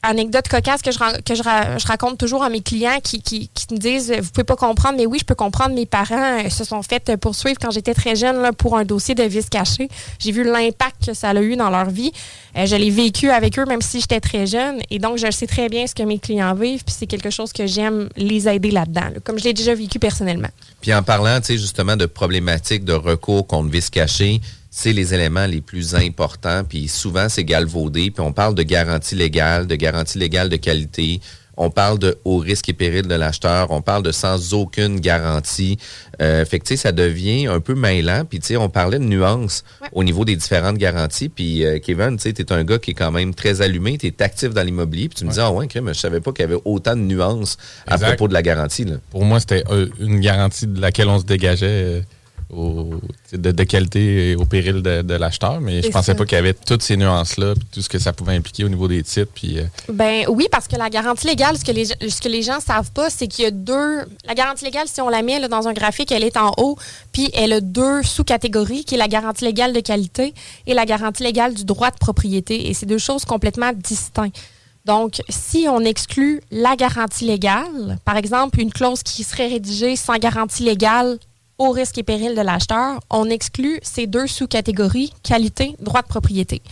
anecdote 0.02 0.48
cocasse 0.48 0.82
que 0.82 0.92
je, 0.92 1.86
raconte 1.86 2.18
toujours 2.18 2.44
à 2.44 2.50
mes 2.50 2.60
clients 2.60 2.98
qui, 3.02 3.50
me 3.70 3.76
disent 3.76 4.12
Vous 4.20 4.30
pouvez 4.30 4.44
pas 4.44 4.56
comprendre, 4.56 4.96
mais 4.96 5.06
oui, 5.06 5.18
je 5.20 5.24
peux 5.24 5.34
comprendre. 5.34 5.74
Mes 5.74 5.86
parents 5.86 6.44
euh, 6.44 6.48
se 6.50 6.64
sont 6.64 6.82
fait 6.82 7.16
poursuivre 7.16 7.56
quand 7.60 7.70
j'étais 7.70 7.94
très 7.94 8.16
jeune 8.16 8.52
pour 8.56 8.76
un 8.76 8.84
dossier 8.84 9.14
de 9.14 9.22
vice 9.24 9.48
caché. 9.48 9.88
J'ai 10.18 10.32
vu 10.32 10.44
l'impact 10.44 11.06
que 11.06 11.14
ça 11.14 11.30
a 11.30 11.40
eu 11.40 11.56
dans 11.56 11.70
leur 11.70 11.90
vie. 11.90 12.12
Euh, 12.56 12.66
je 12.66 12.76
l'ai 12.76 12.90
vécu 12.90 13.30
avec 13.30 13.58
eux, 13.58 13.64
même 13.64 13.82
si 13.82 14.00
j'étais 14.00 14.20
très 14.20 14.46
jeune. 14.46 14.80
Et 14.90 14.98
donc, 14.98 15.18
je 15.18 15.30
sais 15.30 15.46
très 15.46 15.68
bien 15.68 15.86
ce 15.86 15.94
que 15.94 16.02
mes 16.02 16.18
clients 16.18 16.54
vivent. 16.54 16.84
Puis 16.84 16.94
c'est 16.98 17.06
quelque 17.06 17.30
chose 17.30 17.52
que 17.52 17.66
j'aime 17.66 18.08
les 18.16 18.48
aider 18.48 18.70
là-dedans, 18.70 19.08
là, 19.14 19.20
comme 19.24 19.38
je 19.38 19.44
l'ai 19.44 19.54
déjà 19.54 19.74
vécu 19.74 19.98
personnellement. 19.98 20.48
Puis 20.80 20.94
en 20.94 21.02
parlant, 21.02 21.40
tu 21.40 21.46
sais, 21.46 21.58
justement 21.58 21.96
de 21.96 22.06
problématiques 22.06 22.84
de 22.84 22.92
recours 22.92 23.46
contre 23.46 23.70
vice 23.70 23.90
caché, 23.90 24.40
c'est 24.70 24.92
les 24.92 25.14
éléments 25.14 25.46
les 25.46 25.60
plus 25.60 25.94
importants. 25.94 26.62
Puis 26.68 26.88
souvent, 26.88 27.28
c'est 27.28 27.44
galvaudé. 27.44 28.10
Puis 28.10 28.22
on 28.22 28.32
parle 28.32 28.54
de 28.54 28.62
garantie 28.62 29.14
légale, 29.14 29.66
de 29.66 29.74
garantie 29.74 30.18
légale 30.18 30.48
de 30.48 30.56
qualité. 30.56 31.20
On 31.60 31.70
parle 31.70 31.98
de 31.98 32.16
haut 32.24 32.38
risque 32.38 32.68
et 32.68 32.72
péril 32.72 33.08
de 33.08 33.14
l'acheteur. 33.16 33.72
On 33.72 33.82
parle 33.82 34.04
de 34.04 34.12
sans 34.12 34.54
aucune 34.54 35.00
garantie. 35.00 35.76
Euh, 36.22 36.44
fait 36.44 36.60
que, 36.60 36.64
tu 36.64 36.76
sais, 36.76 36.76
ça 36.76 36.92
devient 36.92 37.48
un 37.48 37.58
peu 37.58 37.74
mêlant. 37.74 38.24
Puis, 38.24 38.38
tu 38.38 38.46
sais, 38.46 38.56
on 38.56 38.68
parlait 38.68 39.00
de 39.00 39.04
nuances 39.04 39.64
au 39.92 40.04
niveau 40.04 40.24
des 40.24 40.36
différentes 40.36 40.78
garanties. 40.78 41.28
Puis, 41.28 41.64
euh, 41.64 41.80
Kevin, 41.80 42.16
tu 42.16 42.22
sais, 42.22 42.32
t'es 42.32 42.52
un 42.52 42.62
gars 42.62 42.78
qui 42.78 42.92
est 42.92 42.94
quand 42.94 43.10
même 43.10 43.34
très 43.34 43.60
allumé. 43.60 43.98
T'es 43.98 44.22
actif 44.22 44.50
dans 44.50 44.62
l'immobilier. 44.62 45.08
Puis, 45.08 45.18
tu 45.18 45.24
me 45.24 45.32
dis, 45.32 45.40
ah 45.40 45.50
ouais, 45.50 45.66
crème, 45.66 45.88
je 45.88 45.98
savais 45.98 46.20
pas 46.20 46.30
qu'il 46.30 46.42
y 46.42 46.44
avait 46.44 46.62
autant 46.64 46.94
de 46.94 47.00
nuances 47.00 47.56
à 47.88 47.98
propos 47.98 48.28
de 48.28 48.34
la 48.34 48.42
garantie. 48.42 48.84
Là. 48.84 48.94
Pour 49.10 49.24
moi, 49.24 49.40
c'était 49.40 49.64
euh, 49.68 49.88
une 49.98 50.20
garantie 50.20 50.68
de 50.68 50.80
laquelle 50.80 51.08
on 51.08 51.18
se 51.18 51.24
dégageait 51.24 51.66
euh, 51.66 52.00
au- 52.50 53.00
de, 53.32 53.50
de 53.52 53.64
qualité 53.64 54.30
et 54.30 54.36
au 54.36 54.44
péril 54.44 54.82
de, 54.82 55.02
de 55.02 55.14
l'acheteur, 55.14 55.60
mais 55.60 55.78
je 55.78 55.86
C'est 55.86 55.90
pensais 55.90 56.12
ça. 56.12 56.14
pas 56.14 56.24
qu'il 56.24 56.36
y 56.36 56.38
avait 56.38 56.54
toutes 56.54 56.82
ces 56.82 56.96
nuances-là, 56.96 57.54
puis 57.54 57.66
tout 57.72 57.82
ce 57.82 57.88
que 57.88 57.98
ça 57.98 58.12
pouvait 58.12 58.34
impliquer 58.34 58.64
au 58.64 58.68
niveau 58.68 58.88
des 58.88 59.02
titres. 59.02 59.30
Puis, 59.34 59.58
euh, 59.58 59.64
Ben 59.92 60.24
oui, 60.28 60.46
parce 60.50 60.66
que 60.68 60.76
la 60.76 60.88
garantie 60.90 61.26
légale, 61.26 61.58
ce 61.58 61.64
que 61.64 61.72
les, 61.72 61.84
ce 61.86 62.20
que 62.20 62.28
les 62.28 62.42
gens 62.42 62.60
savent 62.60 62.90
pas, 62.92 63.10
c'est 63.10 63.26
qu'il 63.28 63.44
y 63.44 63.46
a 63.48 63.50
deux. 63.50 63.98
La 64.24 64.34
garantie 64.34 64.64
légale, 64.64 64.88
si 64.88 65.00
on 65.00 65.08
la 65.08 65.22
met 65.22 65.38
là, 65.40 65.48
dans 65.48 65.68
un 65.68 65.72
graphique, 65.72 66.10
elle 66.12 66.24
est 66.24 66.36
en 66.36 66.52
haut, 66.56 66.76
puis 67.12 67.28
elle 67.34 67.52
a 67.52 67.60
deux 67.60 68.02
sous-catégories, 68.02 68.84
qui 68.84 68.94
est 68.94 68.98
la 68.98 69.08
garantie 69.08 69.44
légale 69.44 69.72
de 69.72 69.80
qualité 69.80 70.32
et 70.66 70.74
la 70.74 70.86
garantie 70.86 71.22
légale 71.22 71.54
du 71.54 71.64
droit 71.64 71.90
de 71.90 71.96
propriété. 71.98 72.68
Et 72.68 72.74
c'est 72.74 72.86
deux 72.86 72.98
choses 72.98 73.24
complètement 73.24 73.72
distinctes. 73.74 74.36
Donc, 74.84 75.20
si 75.28 75.66
on 75.68 75.80
exclut 75.80 76.40
la 76.50 76.74
garantie 76.74 77.26
légale, 77.26 77.98
par 78.06 78.16
exemple, 78.16 78.58
une 78.58 78.72
clause 78.72 79.02
qui 79.02 79.22
serait 79.22 79.48
rédigée 79.48 79.96
sans 79.96 80.16
garantie 80.16 80.62
légale 80.62 81.18
au 81.58 81.70
risque 81.70 81.98
et 81.98 82.02
péril 82.02 82.34
de 82.34 82.40
l'acheteur, 82.40 83.00
on 83.10 83.28
exclut 83.30 83.78
ces 83.82 84.06
deux 84.06 84.26
sous-catégories, 84.26 85.12
qualité, 85.22 85.74
droit 85.80 86.02
de 86.02 86.06
propriété. 86.08 86.62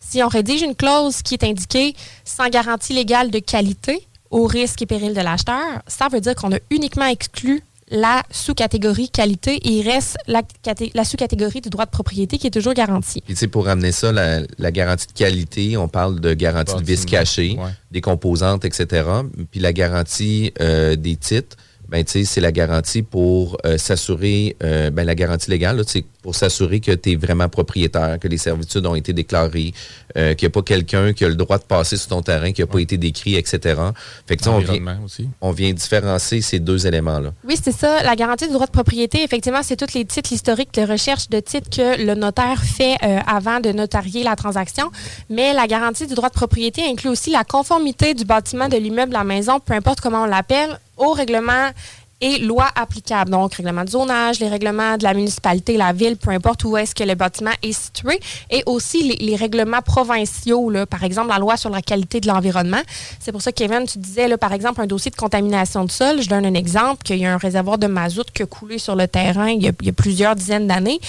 Si 0.00 0.22
on 0.22 0.28
rédige 0.28 0.62
une 0.62 0.74
clause 0.74 1.22
qui 1.22 1.34
est 1.34 1.44
indiquée 1.44 1.94
sans 2.24 2.48
garantie 2.48 2.94
légale 2.94 3.30
de 3.30 3.38
qualité 3.38 4.06
au 4.30 4.46
risque 4.46 4.80
et 4.82 4.86
péril 4.86 5.12
de 5.14 5.20
l'acheteur, 5.20 5.82
ça 5.86 6.08
veut 6.10 6.20
dire 6.20 6.34
qu'on 6.34 6.52
a 6.52 6.58
uniquement 6.70 7.06
exclu 7.06 7.62
la 7.92 8.22
sous-catégorie 8.30 9.10
qualité 9.10 9.56
et 9.56 9.68
il 9.80 9.82
reste 9.88 10.16
la, 10.28 10.42
caté- 10.62 10.92
la 10.94 11.04
sous-catégorie 11.04 11.60
du 11.60 11.70
droit 11.70 11.86
de 11.86 11.90
propriété 11.90 12.38
qui 12.38 12.46
est 12.46 12.50
toujours 12.52 12.72
garantie. 12.72 13.20
Puis, 13.20 13.34
tu 13.34 13.40
sais, 13.40 13.48
pour 13.48 13.68
amener 13.68 13.90
ça, 13.90 14.12
la, 14.12 14.42
la 14.58 14.70
garantie 14.70 15.08
de 15.08 15.12
qualité, 15.12 15.76
on 15.76 15.88
parle 15.88 16.20
de 16.20 16.32
garantie 16.32 16.76
de 16.76 16.84
vice 16.84 17.04
caché, 17.04 17.58
des 17.90 18.00
composantes, 18.00 18.64
etc. 18.64 19.04
Puis 19.50 19.58
la 19.60 19.72
garantie 19.72 20.52
euh, 20.60 20.94
des 20.94 21.16
titres, 21.16 21.56
ben, 21.90 22.04
tu 22.04 22.12
sais, 22.12 22.24
c'est 22.24 22.40
la 22.40 22.52
garantie 22.52 23.02
pour 23.02 23.58
euh, 23.66 23.76
s'assurer, 23.76 24.56
euh, 24.62 24.90
ben, 24.90 25.04
la 25.04 25.16
garantie 25.16 25.50
légale, 25.50 25.78
là, 25.78 25.82
c'est 25.86 26.04
pour 26.22 26.34
s'assurer 26.34 26.80
que 26.80 26.92
tu 26.92 27.12
es 27.12 27.16
vraiment 27.16 27.48
propriétaire, 27.48 28.18
que 28.20 28.28
les 28.28 28.38
servitudes 28.38 28.86
ont 28.86 28.94
été 28.94 29.12
déclarées, 29.12 29.72
euh, 30.16 30.34
qu'il 30.34 30.46
n'y 30.46 30.52
a 30.52 30.52
pas 30.52 30.62
quelqu'un 30.62 31.12
qui 31.12 31.24
a 31.24 31.28
le 31.28 31.34
droit 31.34 31.58
de 31.58 31.64
passer 31.64 31.96
sur 31.96 32.08
ton 32.08 32.22
terrain, 32.22 32.52
qui 32.52 32.60
n'a 32.60 32.66
pas 32.66 32.78
été 32.78 32.96
décrit, 32.96 33.34
etc. 33.34 33.80
Fait 34.26 34.36
que, 34.36 34.48
on 34.48 34.58
vient, 34.58 35.00
aussi. 35.04 35.28
on 35.40 35.50
vient 35.50 35.72
différencier 35.72 36.42
ces 36.42 36.60
deux 36.60 36.86
éléments-là. 36.86 37.32
Oui, 37.44 37.56
c'est 37.60 37.72
ça. 37.72 38.02
La 38.02 38.14
garantie 38.14 38.46
du 38.46 38.52
droit 38.52 38.66
de 38.66 38.72
propriété, 38.72 39.22
effectivement, 39.24 39.62
c'est 39.62 39.76
tous 39.76 39.94
les 39.94 40.04
titres, 40.04 40.30
l'historique 40.30 40.72
de 40.74 40.82
recherche 40.82 41.28
de 41.28 41.40
titres 41.40 41.70
que 41.70 42.04
le 42.04 42.14
notaire 42.14 42.62
fait 42.62 42.96
euh, 43.02 43.18
avant 43.26 43.60
de 43.60 43.72
notarier 43.72 44.22
la 44.22 44.36
transaction. 44.36 44.90
Mais 45.28 45.54
la 45.54 45.66
garantie 45.66 46.06
du 46.06 46.14
droit 46.14 46.28
de 46.28 46.34
propriété 46.34 46.82
inclut 46.84 47.10
aussi 47.10 47.30
la 47.30 47.44
conformité 47.44 48.14
du 48.14 48.24
bâtiment, 48.24 48.68
de 48.68 48.76
l'immeuble, 48.76 49.12
la 49.12 49.24
maison, 49.24 49.58
peu 49.58 49.74
importe 49.74 50.00
comment 50.00 50.22
on 50.22 50.26
l'appelle, 50.26 50.78
au 51.00 51.12
règlement 51.12 51.70
et 52.20 52.38
lois 52.38 52.68
applicables. 52.74 53.30
Donc, 53.30 53.54
règlement 53.54 53.84
de 53.84 53.90
zonage, 53.90 54.40
les 54.40 54.48
règlements 54.48 54.96
de 54.96 55.04
la 55.04 55.14
municipalité, 55.14 55.76
la 55.76 55.92
ville, 55.92 56.16
peu 56.16 56.30
importe 56.30 56.64
où 56.64 56.76
est-ce 56.76 56.94
que 56.94 57.04
le 57.04 57.14
bâtiment 57.14 57.52
est 57.62 57.72
situé, 57.72 58.20
et 58.50 58.62
aussi 58.66 59.16
les, 59.18 59.36
règlements 59.36 59.80
provinciaux, 59.80 60.70
là, 60.70 60.86
par 60.86 61.04
exemple 61.04 61.28
la 61.28 61.38
loi 61.38 61.56
sur 61.56 61.70
la 61.70 61.80
qualité 61.80 62.20
de 62.20 62.26
l'environnement. 62.28 62.80
C'est 63.20 63.32
pour 63.32 63.40
ça, 63.40 63.52
Kevin, 63.52 63.86
tu 63.86 63.98
disais, 63.98 64.28
là, 64.28 64.36
par 64.36 64.52
exemple, 64.52 64.80
un 64.80 64.86
dossier 64.86 65.10
de 65.10 65.16
contamination 65.16 65.84
de 65.84 65.90
sol. 65.90 66.20
Je 66.20 66.28
donne 66.28 66.44
un 66.44 66.54
exemple, 66.54 67.02
qu'il 67.04 67.16
y 67.16 67.26
a 67.26 67.32
un 67.32 67.38
réservoir 67.38 67.78
de 67.78 67.86
mazout 67.86 68.30
qui 68.34 68.42
a 68.42 68.46
coulé 68.46 68.78
sur 68.78 68.96
le 68.96 69.08
terrain 69.08 69.48
il 69.48 69.62
y 69.62 69.68
a, 69.68 69.72
il 69.80 69.86
y 69.86 69.90
a 69.90 69.92
plusieurs 69.92 70.34
dizaines 70.34 70.66
d'années. 70.66 71.00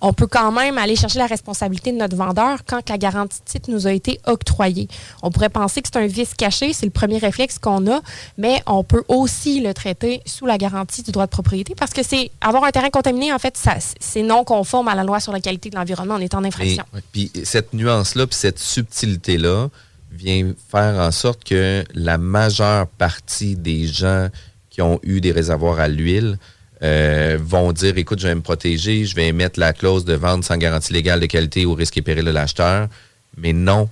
On 0.00 0.12
peut 0.12 0.26
quand 0.26 0.52
même 0.52 0.78
aller 0.78 0.96
chercher 0.96 1.18
la 1.18 1.26
responsabilité 1.26 1.92
de 1.92 1.98
notre 1.98 2.16
vendeur 2.16 2.60
quand 2.66 2.88
la 2.88 2.98
garantie 2.98 3.40
de 3.40 3.50
titre 3.50 3.70
nous 3.70 3.86
a 3.86 3.92
été 3.92 4.20
octroyée. 4.26 4.88
On 5.22 5.30
pourrait 5.30 5.50
penser 5.50 5.82
que 5.82 5.88
c'est 5.92 5.98
un 5.98 6.06
vice 6.06 6.34
caché, 6.34 6.72
c'est 6.72 6.86
le 6.86 6.92
premier 6.92 7.18
réflexe 7.18 7.58
qu'on 7.58 7.86
a, 7.90 8.00
mais 8.38 8.62
on 8.66 8.84
peut 8.84 9.04
aussi 9.08 9.60
le 9.60 9.74
traiter 9.74 10.22
sous 10.24 10.46
la 10.46 10.58
garantie 10.60 11.02
du 11.02 11.10
droit 11.10 11.26
de 11.26 11.30
propriété 11.30 11.74
parce 11.74 11.92
que 11.92 12.02
c'est 12.02 12.30
avoir 12.40 12.62
un 12.64 12.70
terrain 12.70 12.90
contaminé, 12.90 13.32
en 13.32 13.38
fait, 13.38 13.56
ça, 13.56 13.74
c'est 13.98 14.22
non 14.22 14.44
conforme 14.44 14.88
à 14.88 14.94
la 14.94 15.02
loi 15.02 15.18
sur 15.18 15.32
la 15.32 15.40
qualité 15.40 15.70
de 15.70 15.76
l'environnement. 15.76 16.16
On 16.16 16.20
est 16.20 16.34
en 16.34 16.44
infraction. 16.44 16.84
Et- 16.96 17.00
Puis 17.12 17.32
cette 17.44 17.72
nuance-là, 17.72 18.26
puis 18.26 18.36
cette 18.36 18.58
subtilité-là 18.58 19.68
vient 20.12 20.52
faire 20.70 20.98
en 21.00 21.10
sorte 21.10 21.44
que 21.44 21.84
la 21.94 22.18
majeure 22.18 22.86
partie 22.86 23.56
des 23.56 23.86
gens 23.86 24.28
qui 24.70 24.82
ont 24.82 25.00
eu 25.02 25.20
des 25.20 25.32
réservoirs 25.32 25.80
à 25.80 25.88
l'huile 25.88 26.38
euh, 26.82 27.36
vont 27.40 27.72
dire, 27.72 27.96
écoute, 27.98 28.20
je 28.20 28.26
vais 28.28 28.34
me 28.34 28.40
protéger, 28.40 29.04
je 29.04 29.14
vais 29.14 29.28
émettre 29.28 29.58
la 29.60 29.72
clause 29.72 30.04
de 30.04 30.14
vente 30.14 30.44
sans 30.44 30.56
garantie 30.56 30.92
légale 30.92 31.20
de 31.20 31.26
qualité 31.26 31.66
au 31.66 31.74
risque 31.74 31.96
et 31.98 32.02
péril 32.02 32.24
de 32.24 32.30
l'acheteur. 32.30 32.88
Mais 33.36 33.52
non, 33.52 33.88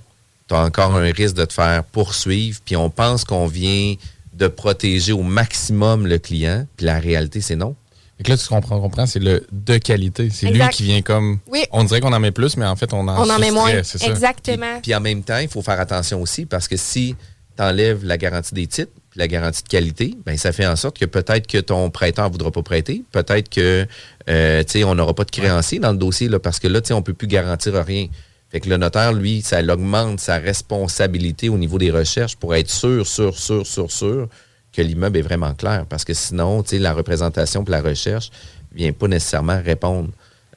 tu 0.47 0.55
as 0.55 0.59
encore 0.63 0.95
un 0.95 1.11
risque 1.11 1.35
de 1.35 1.45
te 1.45 1.53
faire 1.53 1.83
poursuivre, 1.83 2.59
puis 2.65 2.75
on 2.75 2.89
pense 2.89 3.23
qu'on 3.25 3.45
vient 3.47 3.93
de 4.39 4.47
protéger 4.47 5.11
au 5.11 5.21
maximum 5.21 6.07
le 6.07 6.17
client, 6.17 6.65
puis 6.77 6.85
la 6.85 6.99
réalité, 6.99 7.41
c'est 7.41 7.57
non. 7.57 7.75
Que 8.23 8.29
là, 8.31 8.37
tu 8.37 8.47
comprends, 8.47 8.81
comprends 8.81 9.05
c'est 9.05 9.19
le 9.19 9.47
de 9.51 9.77
qualité. 9.77 10.29
C'est 10.29 10.47
lui 10.47 10.61
qui 10.71 10.83
vient 10.83 11.01
comme. 11.01 11.39
Oui. 11.47 11.63
On 11.71 11.85
dirait 11.85 12.01
qu'on 12.01 12.11
en 12.11 12.19
met 12.19 12.31
plus, 12.31 12.57
mais 12.57 12.65
en 12.65 12.75
fait, 12.75 12.93
on 12.93 13.07
en, 13.07 13.25
On 13.25 13.29
en 13.29 13.39
met 13.39 13.51
moins. 13.51 13.71
c'est 13.83 13.97
ça. 13.97 14.07
Exactement. 14.07 14.79
Puis 14.81 14.93
en 14.93 14.99
même 14.99 15.23
temps, 15.23 15.37
il 15.37 15.47
faut 15.47 15.61
faire 15.61 15.79
attention 15.79 16.21
aussi 16.21 16.45
parce 16.45 16.67
que 16.67 16.75
si 16.75 17.15
tu 17.55 17.63
enlèves 17.63 18.03
la 18.03 18.17
garantie 18.17 18.53
des 18.53 18.67
titres, 18.67 18.91
puis 19.09 19.19
la 19.19 19.27
garantie 19.29 19.63
de 19.63 19.69
qualité, 19.69 20.15
ben 20.25 20.37
ça 20.37 20.51
fait 20.51 20.65
en 20.65 20.75
sorte 20.75 20.99
que 20.99 21.05
peut-être 21.05 21.47
que 21.47 21.59
ton 21.59 21.89
prêteur 21.89 22.27
ne 22.27 22.31
voudra 22.31 22.51
pas 22.51 22.61
prêter, 22.61 23.03
peut-être 23.13 23.47
que 23.47 23.87
euh, 24.29 24.63
tu 24.63 24.71
sais, 24.71 24.83
on 24.83 24.95
n'aura 24.95 25.13
pas 25.13 25.23
de 25.23 25.31
créancier 25.31 25.79
dans 25.79 25.91
le 25.91 25.97
dossier 25.97 26.27
là, 26.27 26.39
parce 26.39 26.59
que 26.59 26.67
là, 26.67 26.81
tu 26.81 26.89
sais, 26.89 26.93
on 26.93 26.97
ne 26.97 27.03
peut 27.03 27.13
plus 27.13 27.27
garantir 27.27 27.73
rien. 27.85 28.07
Fait 28.51 28.59
que 28.59 28.69
le 28.69 28.77
notaire, 28.77 29.13
lui, 29.13 29.41
ça 29.41 29.61
augmente 29.61 30.19
sa 30.19 30.37
responsabilité 30.37 31.49
au 31.49 31.57
niveau 31.57 31.77
des 31.77 31.91
recherches 31.91 32.35
pour 32.35 32.55
être 32.55 32.69
sûr, 32.69 33.05
sûr, 33.05 33.37
sûr, 33.37 33.65
sûr, 33.65 33.91
sûr 33.91 34.27
que 34.73 34.81
l'immeuble 34.81 35.17
est 35.17 35.21
vraiment 35.23 35.53
clair. 35.53 35.85
Parce 35.87 36.03
que 36.03 36.13
sinon, 36.13 36.63
tu 36.63 36.69
sais, 36.71 36.79
la 36.79 36.93
représentation 36.93 37.63
pour 37.63 37.71
la 37.71 37.81
recherche 37.81 38.29
vient 38.73 38.91
pas 38.91 39.07
nécessairement 39.07 39.61
répondre. 39.63 40.09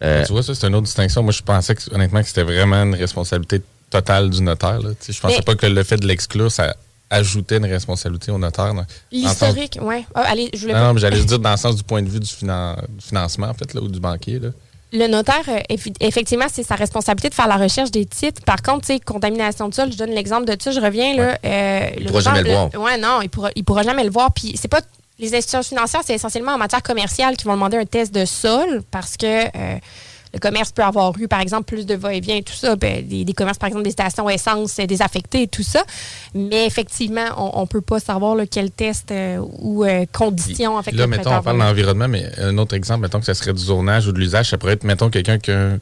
Euh, 0.02 0.24
Tu 0.24 0.32
vois, 0.32 0.42
ça, 0.42 0.54
c'est 0.54 0.66
une 0.66 0.74
autre 0.74 0.84
distinction. 0.86 1.22
Moi, 1.22 1.32
je 1.32 1.42
pensais 1.42 1.74
que, 1.74 1.82
honnêtement 1.94 2.20
que 2.22 2.28
c'était 2.28 2.42
vraiment 2.42 2.82
une 2.82 2.94
responsabilité 2.94 3.60
totale 3.90 4.30
du 4.30 4.42
notaire. 4.42 4.80
Là. 4.80 4.90
Tu 4.90 5.06
sais, 5.06 5.12
Je 5.12 5.20
pensais 5.20 5.36
Mais- 5.38 5.42
pas 5.42 5.54
que 5.54 5.66
le 5.66 5.82
fait 5.84 5.96
de 5.98 6.06
l'exclure, 6.06 6.50
ça 6.50 6.74
ajoutait 7.10 7.58
une 7.58 7.66
responsabilité 7.66 8.32
au 8.32 8.38
notaire. 8.38 8.72
L'historique, 9.10 9.78
oui. 9.82 10.04
allez, 10.14 10.50
je 10.54 10.60
voulais 10.62 10.72
Non, 10.72 10.80
non, 10.80 10.94
mais 10.94 11.00
j'allais 11.00 11.16
juste 11.16 11.28
dire 11.28 11.38
dans 11.38 11.50
le 11.50 11.56
sens 11.58 11.76
du 11.76 11.82
point 11.82 12.00
de 12.02 12.08
vue 12.08 12.20
du, 12.20 12.26
finan- 12.26 12.76
du 12.88 13.04
financement, 13.04 13.48
en 13.48 13.54
fait, 13.54 13.74
là, 13.74 13.82
ou 13.82 13.88
du 13.88 14.00
banquier. 14.00 14.38
Là. 14.38 14.48
Le 14.92 15.06
notaire, 15.06 15.42
euh, 15.48 15.58
effectivement, 16.00 16.44
c'est 16.52 16.62
sa 16.62 16.74
responsabilité 16.74 17.30
de 17.30 17.34
faire 17.34 17.48
la 17.48 17.56
recherche 17.56 17.90
des 17.90 18.04
titres. 18.04 18.42
Par 18.44 18.60
contre, 18.60 18.86
tu 18.86 18.92
sais, 18.94 19.00
contamination 19.00 19.68
de 19.68 19.74
sol, 19.74 19.90
je 19.90 19.96
donne 19.96 20.10
l'exemple 20.10 20.44
de 20.44 20.54
ça, 20.60 20.70
je 20.70 20.80
reviens 20.80 21.14
là. 21.16 21.38
euh, 21.44 21.80
Il 21.98 22.06
pourra 22.08 22.20
jamais 22.20 22.42
le 22.42 22.50
voir. 22.50 22.68
Ouais, 22.82 22.98
non, 22.98 23.22
il 23.22 23.30
pourra, 23.30 23.50
il 23.56 23.64
pourra 23.64 23.82
jamais 23.82 24.04
le 24.04 24.10
voir. 24.10 24.32
Puis 24.32 24.54
c'est 24.60 24.68
pas 24.68 24.80
les 25.18 25.34
institutions 25.34 25.62
financières, 25.62 26.02
c'est 26.04 26.14
essentiellement 26.14 26.52
en 26.52 26.58
matière 26.58 26.82
commerciale 26.82 27.36
qui 27.36 27.44
vont 27.44 27.54
demander 27.54 27.78
un 27.78 27.84
test 27.86 28.12
de 28.14 28.24
sol 28.24 28.82
parce 28.90 29.16
que 29.16 29.46
euh, 29.46 29.78
le 30.34 30.38
commerce 30.38 30.72
peut 30.72 30.82
avoir 30.82 31.12
eu, 31.18 31.28
par 31.28 31.40
exemple, 31.40 31.64
plus 31.64 31.84
de 31.84 31.94
va-et-vient 31.94 32.36
et 32.36 32.42
tout 32.42 32.54
ça. 32.54 32.74
Ben, 32.76 33.06
des, 33.06 33.24
des 33.24 33.32
commerces, 33.34 33.58
par 33.58 33.66
exemple, 33.68 33.84
des 33.84 33.90
stations 33.90 34.28
essence 34.30 34.78
euh, 34.78 34.86
désaffectées 34.86 35.42
et 35.42 35.48
tout 35.48 35.62
ça. 35.62 35.84
Mais 36.34 36.66
effectivement, 36.66 37.26
on, 37.36 37.62
on 37.62 37.66
peut 37.66 37.80
pas 37.80 38.00
savoir 38.00 38.34
là, 38.34 38.46
quel 38.46 38.70
test 38.70 39.10
euh, 39.10 39.38
ou 39.58 39.84
euh, 39.84 40.06
conditions 40.12 40.76
en 40.76 40.82
fait. 40.82 40.92
Là, 40.92 41.06
mettons, 41.06 41.34
on 41.34 41.42
parle 41.42 41.58
d'environnement, 41.58 42.08
mais 42.08 42.30
un 42.38 42.56
autre 42.58 42.74
exemple, 42.74 43.02
mettons 43.02 43.20
que 43.20 43.26
ça 43.26 43.34
serait 43.34 43.52
du 43.52 43.62
zonage 43.62 44.06
ou 44.06 44.12
de 44.12 44.18
l'usage, 44.18 44.50
ça 44.50 44.58
pourrait 44.58 44.72
être, 44.74 44.84
mettons, 44.84 45.10
quelqu'un 45.10 45.38
qui 45.38 45.50
a, 45.50 45.76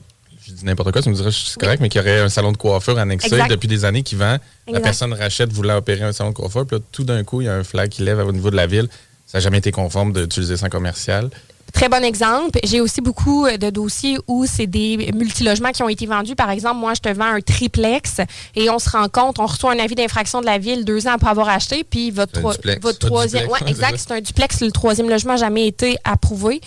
je 0.47 0.53
dis 0.53 0.65
n'importe 0.65 0.91
quoi, 0.93 1.03
tu 1.03 1.11
me 1.11 1.15
dirais, 1.15 1.31
c'est 1.33 1.59
correct, 1.59 1.81
mais 1.81 1.89
qui 1.89 2.01
aurait 2.01 2.21
un 2.21 2.29
salon 2.29 2.51
de 2.51 2.57
coiffure 2.57 2.99
annexé 2.99 3.29
Exact. 3.29 3.51
depuis 3.51 3.69
des 3.69 3.85
années 3.85 4.03
qui 4.03 4.17
vend. 4.17 4.39
La 4.67 4.81
personne 4.81 5.13
rachète 5.13 5.53
voulant 5.53 5.77
opérer 5.77 6.03
un 6.03 6.13
salon 6.13 6.31
de 6.31 6.35
coiffure, 6.35 6.67
puis 6.67 6.79
là, 6.79 6.83
tout 6.91 7.05
d'un 7.05 7.23
coup, 7.23 7.41
il 7.41 7.45
y 7.45 7.49
a 7.49 7.55
un 7.55 7.65
flag 7.65 7.89
qui 7.89 8.03
lève 8.03 8.19
au 8.21 8.33
niveau 8.33 8.51
de 8.51 8.57
la 8.57 8.67
ville. 8.67 8.89
Ça 9.27 9.39
n'a 9.39 9.43
jamais 9.43 9.59
été 9.59 9.71
conforme 9.71 10.13
d'utiliser 10.13 10.57
ça 10.57 10.67
en 10.67 10.71
commercial. 10.71 11.31
Très 11.73 11.89
bon 11.89 12.03
exemple. 12.05 12.59
J'ai 12.65 12.81
aussi 12.81 13.01
beaucoup 13.01 13.47
euh, 13.47 13.57
de 13.57 13.71
dossiers 13.71 14.19
où 14.27 14.45
c'est 14.47 14.67
des 14.67 15.11
multilogements 15.15 15.71
qui 15.71 15.83
ont 15.83 15.89
été 15.89 16.07
vendus. 16.07 16.35
Par 16.35 16.51
exemple, 16.51 16.77
moi, 16.81 16.93
je 16.95 17.01
te 17.01 17.09
vends 17.15 17.33
un 17.35 17.41
triplex 17.41 18.17
et 18.57 18.69
on 18.71 18.79
se 18.79 18.91
rend 18.91 19.09
compte, 19.09 19.39
on 19.39 19.47
reçoit 19.47 19.73
un 19.73 19.79
avis 19.79 19.95
d'infraction 19.95 20.41
de 20.41 20.47
la 20.47 20.59
ville 20.59 20.85
deux 20.85 21.07
ans 21.07 21.13
après 21.15 21.31
avoir 21.31 21.49
acheté, 21.49 21.85
puis 21.85 22.11
votre, 22.11 22.33
troi- 22.33 22.55
duplex. 22.55 22.83
votre 22.83 22.99
troisième. 22.99 23.49
Ouais, 23.49 23.59
exact, 23.67 23.97
c'est 23.99 24.13
un 24.15 24.21
duplex. 24.21 24.61
Le 24.61 24.71
troisième 24.73 25.09
logement 25.09 25.33
n'a 25.35 25.39
jamais 25.39 25.67
été 25.67 25.97
approuvé. 26.05 26.61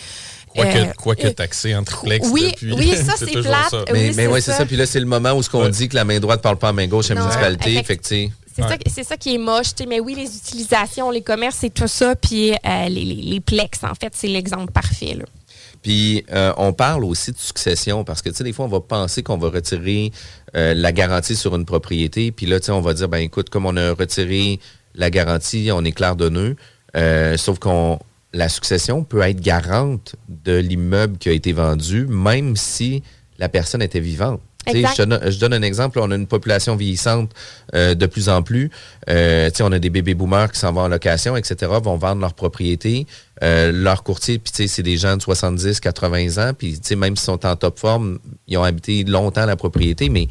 Quoique, 0.55 0.77
Euh, 0.77 0.85
quoique 1.01 1.27
euh, 1.27 1.31
taxé 1.31 1.75
en 1.75 1.83
triplex 1.83 2.27
oui, 2.31 2.51
depuis. 2.51 2.73
oui, 2.73 2.95
ça, 2.95 3.13
c'est 3.17 3.25
plate. 3.31 3.69
ça. 3.71 3.77
Oui, 3.79 3.83
Mais, 3.93 3.99
mais 4.07 4.13
c'est 4.13 4.27
ouais, 4.27 4.41
c'est 4.41 4.51
ça. 4.51 4.57
ça. 4.59 4.65
Puis 4.65 4.75
là, 4.75 4.85
c'est 4.85 4.99
le 4.99 5.07
moment 5.07 5.31
où 5.33 5.41
ce 5.41 5.49
qu'on 5.49 5.67
dit 5.67 5.89
que 5.89 5.95
la 5.95 6.05
main 6.05 6.19
droite 6.19 6.39
ne 6.39 6.43
parle 6.43 6.57
pas 6.57 6.69
à 6.69 6.73
main 6.73 6.85
gauche 6.87 7.09
à 7.09 7.15
la 7.15 7.21
municipalité. 7.21 7.75
effect- 7.79 8.13
C'est 8.87 9.03
ça, 9.03 9.17
qui 9.17 9.35
est 9.35 9.37
moche. 9.37 9.73
Mais 9.87 9.99
oui, 9.99 10.15
les 10.15 10.35
utilisations, 10.35 11.09
les 11.11 11.21
commerces, 11.21 11.57
c'est 11.59 11.73
tout 11.73 11.87
ça. 11.87 12.15
Puis 12.15 12.51
euh, 12.51 12.89
les, 12.89 13.05
les, 13.05 13.15
les 13.15 13.39
plex, 13.39 13.83
en 13.83 13.95
fait, 13.95 14.13
c'est 14.15 14.27
l'exemple 14.27 14.71
parfait. 14.71 15.15
Là. 15.15 15.25
Puis 15.81 16.25
euh, 16.31 16.53
on 16.57 16.71
parle 16.73 17.03
aussi 17.03 17.31
de 17.31 17.37
succession 17.37 18.03
parce 18.03 18.21
que 18.21 18.29
tu 18.29 18.35
sais 18.35 18.43
des 18.43 18.53
fois 18.53 18.65
on 18.65 18.69
va 18.69 18.79
penser 18.79 19.21
qu'on 19.21 19.37
va 19.37 19.49
retirer 19.49 20.11
euh, 20.55 20.73
la 20.73 20.91
garantie 20.93 21.35
sur 21.35 21.55
une 21.55 21.65
propriété 21.65 22.31
puis 22.31 22.45
là 22.45 22.59
tu 22.59 22.67
sais 22.67 22.71
on 22.71 22.79
va 22.81 22.93
dire 22.93 23.09
ben 23.09 23.17
écoute 23.17 23.49
comme 23.49 23.65
on 23.65 23.75
a 23.75 23.93
retiré 23.93 24.59
la 24.95 25.09
garantie 25.09 25.69
on 25.73 25.83
est 25.83 25.91
clair 25.91 26.15
de 26.15 26.29
nœud 26.29 26.55
Euh, 26.95 27.37
sauf 27.37 27.57
qu'on 27.59 27.99
la 28.33 28.49
succession 28.49 29.03
peut 29.03 29.21
être 29.21 29.41
garante 29.41 30.15
de 30.29 30.55
l'immeuble 30.57 31.17
qui 31.17 31.27
a 31.29 31.31
été 31.31 31.51
vendu 31.51 32.05
même 32.07 32.55
si 32.55 33.01
la 33.39 33.49
personne 33.49 33.81
était 33.81 33.99
vivante. 33.99 34.41
Je, 34.67 35.03
donne, 35.03 35.19
je 35.29 35.39
donne 35.39 35.53
un 35.53 35.61
exemple. 35.61 35.99
On 35.99 36.09
a 36.11 36.15
une 36.15 36.27
population 36.27 36.75
vieillissante 36.75 37.31
euh, 37.73 37.95
de 37.95 38.05
plus 38.05 38.29
en 38.29 38.41
plus. 38.41 38.69
Euh, 39.09 39.49
on 39.59 39.71
a 39.71 39.79
des 39.79 39.89
bébés 39.89 40.13
boomers 40.13 40.51
qui 40.51 40.59
s'en 40.59 40.71
vont 40.71 40.81
en 40.81 40.87
location, 40.87 41.35
etc., 41.35 41.71
vont 41.81 41.97
vendre 41.97 42.21
leur 42.21 42.33
propriété. 42.33 43.05
Euh, 43.43 43.71
leur 43.71 44.03
courtier, 44.03 44.39
puis 44.39 44.67
c'est 44.67 44.83
des 44.83 44.97
gens 44.97 45.17
de 45.17 45.21
70, 45.21 45.79
80 45.79 46.49
ans. 46.49 46.53
Puis 46.53 46.79
même 46.95 47.15
s'ils 47.15 47.25
sont 47.25 47.45
en 47.45 47.55
top 47.55 47.79
forme, 47.79 48.19
ils 48.47 48.57
ont 48.57 48.63
habité 48.63 49.03
longtemps 49.03 49.45
la 49.45 49.55
propriété, 49.55 50.09
mais 50.09 50.27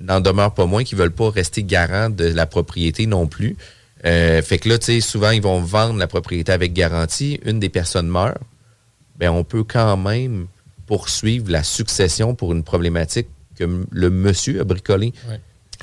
n'en 0.00 0.20
demeure 0.20 0.54
pas 0.54 0.66
moins 0.66 0.84
qu'ils 0.84 0.98
veulent 0.98 1.10
pas 1.10 1.30
rester 1.30 1.62
garants 1.62 2.10
de 2.10 2.24
la 2.24 2.46
propriété 2.46 3.06
non 3.06 3.26
plus. 3.26 3.56
Fait 4.02 4.58
que 4.58 4.68
là, 4.68 4.76
souvent, 5.00 5.30
ils 5.30 5.42
vont 5.42 5.60
vendre 5.60 5.98
la 5.98 6.06
propriété 6.06 6.52
avec 6.52 6.72
garantie. 6.72 7.38
Une 7.44 7.58
des 7.58 7.68
personnes 7.68 8.08
meurt. 8.08 8.38
Ben, 9.18 9.30
on 9.30 9.44
peut 9.44 9.64
quand 9.64 9.98
même 9.98 10.46
poursuivre 10.86 11.50
la 11.50 11.62
succession 11.62 12.34
pour 12.34 12.52
une 12.52 12.64
problématique 12.64 13.28
que 13.60 13.84
le 13.90 14.10
monsieur 14.10 14.60
a 14.60 14.64
bricolée. 14.64 15.12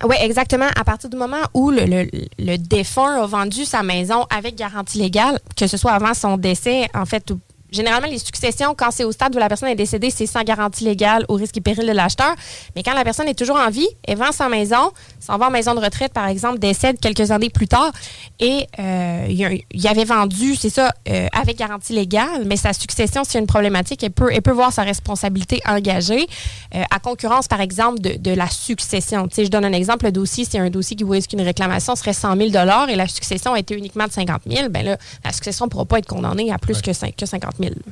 Oui, 0.04 0.16
exactement. 0.20 0.68
À 0.76 0.84
partir 0.84 1.10
du 1.10 1.18
moment 1.18 1.42
où 1.56 1.72
le, 1.72 1.86
le- 1.86 2.08
le 2.38 2.58
défunt 2.58 3.24
a 3.24 3.26
vendu 3.26 3.66
sa 3.66 3.82
maison 3.82 4.26
avec 4.30 4.56
garantie 4.56 5.00
légale, 5.00 5.40
que 5.56 5.66
ce 5.66 5.76
soit 5.78 5.92
avant 5.94 6.14
son 6.14 6.38
décès, 6.38 6.88
en 6.94 7.06
fait, 7.06 7.32
ou 7.32 7.40
généralement, 7.72 8.08
les 8.08 8.20
successions, 8.20 8.74
quand 8.76 8.92
c'est 8.92 9.04
au 9.04 9.12
stade 9.12 9.36
où 9.36 9.40
la 9.40 9.50
personne 9.50 9.70
est 9.70 9.76
décédée, 9.76 10.10
c'est 10.10 10.26
sans 10.26 10.44
garantie 10.44 10.84
légale 10.84 11.26
au 11.28 11.36
risque 11.36 11.58
et 11.58 11.62
péril 11.62 11.88
de 11.88 11.92
l'acheteur. 11.92 12.34
Mais 12.76 12.84
quand 12.84 12.94
la 12.94 13.04
personne 13.04 13.28
est 13.28 13.38
toujours 13.38 13.58
en 13.58 13.70
vie, 13.70 13.88
elle 14.08 14.18
vend 14.18 14.32
sa 14.32 14.50
maison, 14.50 14.92
s'en 15.20 15.38
va 15.38 15.48
en 15.48 15.52
maison 15.52 15.76
de 15.76 15.80
retraite, 15.80 16.14
par 16.14 16.28
exemple, 16.28 16.60
décède 16.60 17.00
quelques 17.00 17.32
années 17.32 17.50
plus 17.50 17.68
tard, 17.68 17.92
et 18.40 18.68
euh, 18.80 19.62
il, 19.72 19.88
avait 19.88 20.06
vendu, 20.06 20.56
c'est 20.56 20.70
ça, 20.70 20.92
euh, 21.10 21.28
avec 21.34 21.58
garantie 21.58 21.94
légale, 21.94 22.46
mais 22.46 22.58
sa 22.58 22.74
succession, 22.74 23.24
s'il 23.24 23.36
y 23.36 23.38
a 23.38 23.42
une 23.42 23.48
problématique, 23.48 24.04
elle 24.04 24.12
peut, 24.12 24.30
elle 24.32 24.42
peut 24.42 24.52
voir 24.52 24.72
sa 24.72 24.84
responsabilité 24.84 25.62
engagée, 25.66 26.28
euh, 26.76 26.84
à 26.92 27.00
concurrence, 27.00 27.48
par 27.48 27.62
exemple, 27.62 28.00
de, 28.00 28.18
de 28.18 28.32
la 28.32 28.50
succession. 28.50 29.28
Tu 29.28 29.36
sais, 29.36 29.46
je 29.46 29.52
donne 29.52 29.66
un 29.66 29.74
exemple, 29.74 30.06
le 30.06 30.12
dossier, 30.12 30.46
c'est 30.50 30.60
un 30.60 30.70
dossier 30.70 30.96
qui 30.96 31.04
voit 31.04 31.18
qu'une 31.22 31.42
réclamation 31.42 31.96
serait 31.96 32.14
100 32.14 32.36
000 32.38 32.50
et 32.88 32.96
la 32.96 33.08
succession 33.08 33.54
a 33.54 33.60
été 33.60 33.76
uniquement 33.76 34.06
de 34.06 34.12
50 34.12 34.44
000, 34.50 34.70
ben 34.70 34.86
là, 34.86 34.98
la 35.24 35.32
succession 35.32 35.66
ne 35.66 35.70
pourra 35.70 35.86
pas 35.86 36.00
être 36.00 36.08
condamnée 36.08 36.52
à 36.52 36.58
plus 36.58 36.82
que 36.82 36.94
50 36.94 37.18
000. 37.26 37.42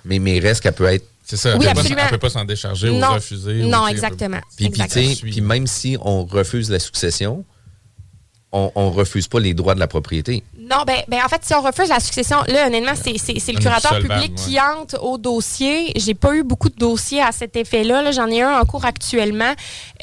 Mais, 0.05 0.19
mais 0.19 0.37
il 0.37 0.39
reste 0.45 0.61
qu'elle 0.61 0.73
peut 0.73 0.85
être. 0.85 1.05
C'est 1.23 1.37
ça, 1.37 1.49
elle 1.49 1.55
Oui, 1.57 1.65
peut 1.65 1.73
pas- 1.73 1.79
absolument. 1.79 2.01
elle 2.03 2.09
peut 2.11 2.17
pas 2.19 2.29
s'en 2.29 2.45
décharger 2.45 2.89
ou 2.89 2.99
Non. 2.99 3.13
refuser. 3.15 3.63
Non, 3.63 3.87
exactement. 3.87 4.39
Puis, 4.57 4.69
puis, 4.69 4.81
tu 4.87 5.15
sais, 5.15 5.15
puis 5.21 5.41
même 5.41 5.65
si 5.65 5.97
on 6.01 6.23
refuse 6.25 6.69
la 6.69 6.77
succession, 6.79 7.43
on, 8.51 8.71
on 8.75 8.89
refuse 8.91 9.27
pas 9.27 9.39
les 9.39 9.53
droits 9.53 9.75
de 9.75 9.79
la 9.79 9.87
propriété. 9.87 10.43
Non, 10.57 10.83
ben, 10.87 10.97
ben 11.07 11.19
en 11.23 11.27
fait, 11.27 11.41
si 11.43 11.53
on 11.53 11.61
refuse 11.61 11.89
la 11.89 11.99
succession, 11.99 12.37
là, 12.47 12.67
honnêtement, 12.67 12.93
c'est 12.95 13.17
c'est- 13.17 13.39
c'est 13.39 13.51
le 13.51 13.59
curateur 13.59 13.99
public 13.99 14.31
ouais. 14.31 14.35
qui 14.35 14.57
entre 14.59 15.01
au 15.03 15.17
dossier. 15.17 15.91
J'ai 15.95 16.13
pas 16.13 16.33
eu 16.35 16.43
beaucoup 16.43 16.69
de 16.69 16.75
dossiers 16.75 17.21
à 17.21 17.31
cet 17.31 17.55
effet-là. 17.55 18.01
Là. 18.01 18.11
J'en 18.11 18.27
ai 18.27 18.41
un 18.41 18.57
en 18.59 18.63
cours 18.65 18.85
actuellement. 18.85 19.53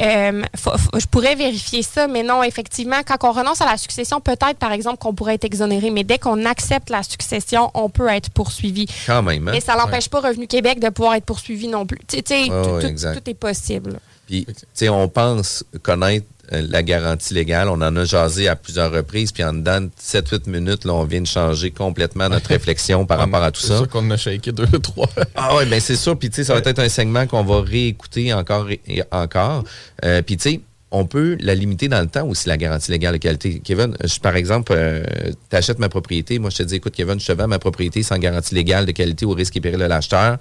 Euh, 0.01 0.43
faut- 0.57 0.77
faut- 0.77 1.01
je 1.01 1.07
pourrais 1.07 1.35
vérifier 1.35 1.83
ça, 1.83 2.07
mais 2.09 2.23
non, 2.23 2.43
effectivement, 2.43 3.01
quand 3.07 3.17
on 3.29 3.33
renonce 3.33 3.61
à 3.61 3.67
la 3.67 3.77
succession, 3.77 4.21
peut-être, 4.21 4.59
par 4.59 4.73
exemple, 4.73 4.99
qu'on 4.99 5.15
pourrait 5.15 5.35
être 5.35 5.45
exonéré, 5.45 5.91
mais 5.91 6.05
dès 6.05 6.19
qu'on 6.19 6.45
accepte 6.45 6.91
la 6.91 7.03
succession, 7.03 7.71
on 7.75 7.89
peut 7.89 8.09
être 8.09 8.31
poursuivi. 8.31 8.87
Quand 9.07 9.23
même, 9.23 9.49
hein? 9.49 9.53
Mais 9.55 9.61
ça 9.61 9.75
n'empêche 9.77 10.09
pas 10.09 10.21
Revenu 10.21 10.47
Québec 10.47 10.79
de 10.79 10.89
pouvoir 10.91 11.15
être 11.15 11.25
poursuivi 11.25 11.69
non 11.69 11.87
plus. 11.87 11.99
Tu 12.07 12.19
sais, 12.25 12.45
tout- 12.47 13.15
tout, 13.15 13.31
est 13.31 13.35
possible. 13.35 13.99
Puis, 14.27 14.47
tu 14.47 14.55
sais, 14.73 14.89
on 14.89 15.09
pense 15.09 15.65
connaître 15.83 16.27
euh, 16.27 16.32
la 16.51 16.83
garantie 16.83 17.33
légale. 17.35 17.69
On 17.69 17.81
en 17.81 17.97
a 17.97 18.05
jasé 18.05 18.49
à 18.49 18.57
plusieurs 18.57 18.93
reprises. 18.93 19.33
Puis, 19.33 19.43
en 19.45 19.53
dedans 19.55 19.81
de 19.81 19.91
7-8 20.01 20.51
minutes, 20.51 20.85
là, 20.85 20.93
on 20.95 21.05
vient 21.05 21.21
de 21.21 21.27
changer 21.27 21.71
complètement 21.71 22.29
notre 22.29 22.49
réflexion 22.49 23.07
par 23.07 23.19
rapport 23.19 23.43
à 23.43 23.51
tout 23.51 23.61
C'est 23.61 23.69
ça. 23.69 23.77
sûr 23.79 23.89
qu'on 23.89 24.11
a 24.11 24.17
shaké 24.17 24.53
deux, 24.53 24.67
trois. 24.83 25.09
Ah 25.35 25.57
ouais, 25.57 25.67
ben 25.67 25.81
c'est 25.81 25.97
sûr. 25.97 26.19
Puis 26.19 26.31
tu 26.31 26.37
sais, 26.37 26.45
ça 26.45 26.55
va 26.55 26.61
être 26.61 26.79
un 26.79 26.89
segment 26.89 27.27
qu'on 27.27 27.45
va 27.45 27.61
réécouter 27.63 28.33
encore 28.35 28.69
et 28.71 28.81
et 28.87 29.03
encore. 29.11 29.65
Euh, 30.05 30.21
Puis 30.23 30.37
tu 30.37 30.51
sais, 30.51 30.61
on 30.93 31.07
peut 31.07 31.37
la 31.41 31.55
limiter 31.55 31.89
dans 31.89 32.01
le 32.01 32.07
temps 32.07 32.27
aussi, 32.29 32.49
la 32.49 32.59
garantie 32.59 32.91
légale 32.91 33.15
de 33.15 33.19
qualité. 33.19 33.61
Kevin, 33.65 33.97
je, 34.05 34.21
par 34.21 34.37
exemple, 34.37 34.75
tu 35.51 35.57
achètes 35.57 35.79
ma 35.79 35.89
propriété. 35.89 36.39
Moi, 36.39 36.51
je 36.51 36.59
te 36.59 36.63
dis, 36.63 36.77
écoute, 36.77 36.93
Kevin, 36.95 37.19
je 37.19 37.27
te 37.27 37.33
vends 37.33 37.49
ma 37.49 37.59
propriété 37.59 38.03
sans 38.03 38.19
garantie 38.19 38.55
légale 38.55 38.85
de 38.85 38.93
qualité 38.93 39.25
au 39.25 39.33
risque 39.33 39.57
et 39.57 39.61
péril 39.63 39.81
de 39.81 39.87
l'acheteur. 39.87 40.39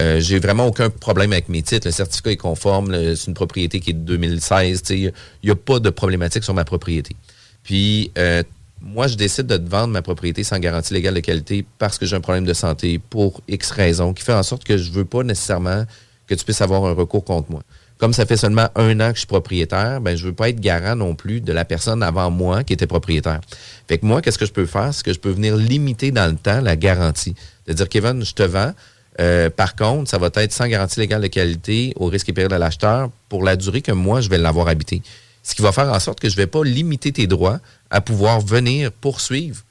Euh, 0.00 0.18
J'ai 0.20 0.40
vraiment 0.40 0.66
aucun 0.66 0.90
problème 0.90 1.32
avec 1.32 1.48
mes 1.48 1.62
titres. 1.62 1.86
Le 1.86 1.92
certificat 1.92 2.32
est 2.32 2.36
conforme. 2.36 2.92
C'est 3.14 3.28
une 3.28 3.34
propriété 3.34 3.78
qui 3.78 3.90
est 3.90 3.94
de 3.94 4.00
2016. 4.00 4.82
Tu 4.82 4.86
sais, 4.86 5.12
Il 5.42 5.46
n'y 5.46 5.50
a 5.50 5.56
pas 5.56 5.78
de 5.78 5.90
problématique 5.90 6.42
sur 6.42 6.54
ma 6.54 6.64
propriété. 6.64 7.14
Puis, 7.62 8.10
euh, 8.18 8.42
moi, 8.80 9.06
je 9.06 9.14
décide 9.14 9.46
de 9.46 9.56
te 9.56 9.68
vendre 9.70 9.92
ma 9.92 10.02
propriété 10.02 10.42
sans 10.42 10.58
garantie 10.58 10.92
légale 10.92 11.14
de 11.14 11.20
qualité 11.20 11.64
parce 11.78 11.96
que 11.98 12.06
j'ai 12.06 12.16
un 12.16 12.20
problème 12.20 12.44
de 12.44 12.54
santé 12.54 12.98
pour 12.98 13.40
X 13.46 13.70
raisons 13.70 14.12
qui 14.12 14.24
fait 14.24 14.32
en 14.32 14.42
sorte 14.42 14.64
que 14.64 14.76
je 14.76 14.90
veux 14.90 15.04
pas 15.04 15.22
nécessairement 15.22 15.84
que 16.26 16.34
tu 16.34 16.44
puisses 16.44 16.60
avoir 16.60 16.84
un 16.86 16.92
recours 16.92 17.24
contre 17.24 17.52
moi. 17.52 17.62
Comme 18.02 18.12
ça 18.12 18.26
fait 18.26 18.36
seulement 18.36 18.68
un 18.74 18.98
an 18.98 19.10
que 19.10 19.14
je 19.14 19.20
suis 19.20 19.26
propriétaire, 19.28 20.00
ben 20.00 20.16
je 20.16 20.26
veux 20.26 20.32
pas 20.32 20.48
être 20.48 20.58
garant 20.58 20.96
non 20.96 21.14
plus 21.14 21.40
de 21.40 21.52
la 21.52 21.64
personne 21.64 22.02
avant 22.02 22.32
moi 22.32 22.64
qui 22.64 22.72
était 22.72 22.88
propriétaire. 22.88 23.40
Fait 23.86 23.98
que 23.98 24.04
moi, 24.04 24.20
qu'est-ce 24.20 24.38
que 24.38 24.44
je 24.44 24.50
peux 24.50 24.66
faire? 24.66 24.92
C'est 24.92 25.04
que 25.04 25.12
je 25.12 25.20
peux 25.20 25.30
venir 25.30 25.54
limiter 25.54 26.10
dans 26.10 26.28
le 26.28 26.34
temps 26.34 26.60
la 26.60 26.74
garantie. 26.74 27.36
De 27.68 27.72
dire, 27.74 27.88
Kevin, 27.88 28.24
je 28.24 28.34
te 28.34 28.42
vends. 28.42 28.72
Euh, 29.20 29.50
par 29.50 29.76
contre, 29.76 30.10
ça 30.10 30.18
va 30.18 30.30
être 30.34 30.50
sans 30.50 30.66
garantie 30.66 30.98
légale 30.98 31.22
de 31.22 31.28
qualité 31.28 31.92
au 31.94 32.06
risque 32.06 32.28
et 32.28 32.32
péril 32.32 32.50
de 32.50 32.56
l'acheteur 32.56 33.08
pour 33.28 33.44
la 33.44 33.54
durée 33.54 33.82
que 33.82 33.92
moi, 33.92 34.20
je 34.20 34.28
vais 34.28 34.38
l'avoir 34.38 34.66
habité. 34.66 35.00
Ce 35.44 35.54
qui 35.54 35.62
va 35.62 35.70
faire 35.70 35.88
en 35.88 36.00
sorte 36.00 36.18
que 36.18 36.28
je 36.28 36.34
ne 36.34 36.38
vais 36.38 36.48
pas 36.48 36.64
limiter 36.64 37.12
tes 37.12 37.28
droits 37.28 37.60
à 37.88 38.00
pouvoir 38.00 38.40
venir 38.40 38.90
poursuivre 38.90 39.62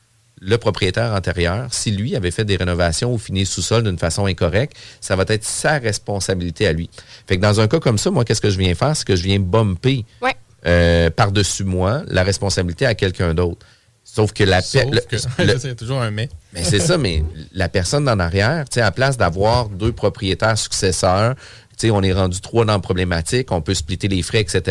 le 0.44 0.58
propriétaire 0.58 1.14
antérieur. 1.14 1.68
Si 1.72 1.92
lui 1.92 2.16
avait 2.16 2.32
fait 2.32 2.44
des 2.46 2.56
rénovations 2.56 3.14
ou 3.14 3.18
fini 3.20 3.42
le 3.42 3.46
sous-sol 3.46 3.84
d'une 3.84 4.00
façon 4.00 4.26
incorrecte, 4.26 4.76
ça 5.00 5.16
va 5.16 5.24
être 5.28 5.44
sa 5.46 5.78
responsabilité 5.78 6.66
à 6.68 6.74
lui. 6.74 6.90
Fait 7.28 7.38
que 7.38 7.42
dans 7.42 7.60
un 7.62 7.68
cas 7.68 7.80
comme 7.80 8.00
ça, 8.00 8.10
moi, 8.10 8.26
qu'est-ce 8.26 8.42
que 8.42 8.50
je 8.50 8.58
viens 8.58 8.74
faire? 8.74 8.96
C'est 8.98 9.06
que 9.06 9.16
je 9.16 9.24
viens 9.24 9.40
bumper 9.40 10.04
Ouais. 10.22 10.36
euh, 10.66 11.10
par-dessus 11.12 11.64
moi 11.64 12.02
la 12.08 12.24
responsabilité 12.24 12.86
à 12.88 12.96
quelqu'un 12.96 13.34
d'autre. 13.36 13.66
Sauf 14.04 14.34
que 14.34 14.44
la 14.44 14.64
Sauf 14.64 14.84
pe- 14.86 14.96
le- 14.96 15.02
que- 15.02 15.44
le- 15.54 15.60
c'est 15.60 15.76
toujours 15.76 16.02
un 16.02 16.10
mais. 16.10 16.28
mais 16.54 16.64
c'est 16.64 16.80
ça, 16.80 16.98
mais 16.98 17.24
la 17.54 17.70
personne 17.70 18.10
en 18.10 18.20
arrière, 18.20 18.68
tu 18.68 18.76
sais, 18.76 18.82
à 18.82 18.92
place 18.92 19.16
d'avoir 19.18 19.70
deux 19.70 19.92
propriétaires 19.92 20.58
successeurs, 20.58 21.36
tu 21.78 21.88
sais, 21.88 21.92
on 21.92 22.02
est 22.02 22.12
rendu 22.14 22.42
trois 22.42 22.66
dans 22.66 22.74
la 22.74 22.80
problématique, 22.80 23.52
on 23.52 23.62
peut 23.62 23.76
splitter 23.76 24.08
les 24.08 24.24
frais, 24.24 24.42
etc. 24.42 24.62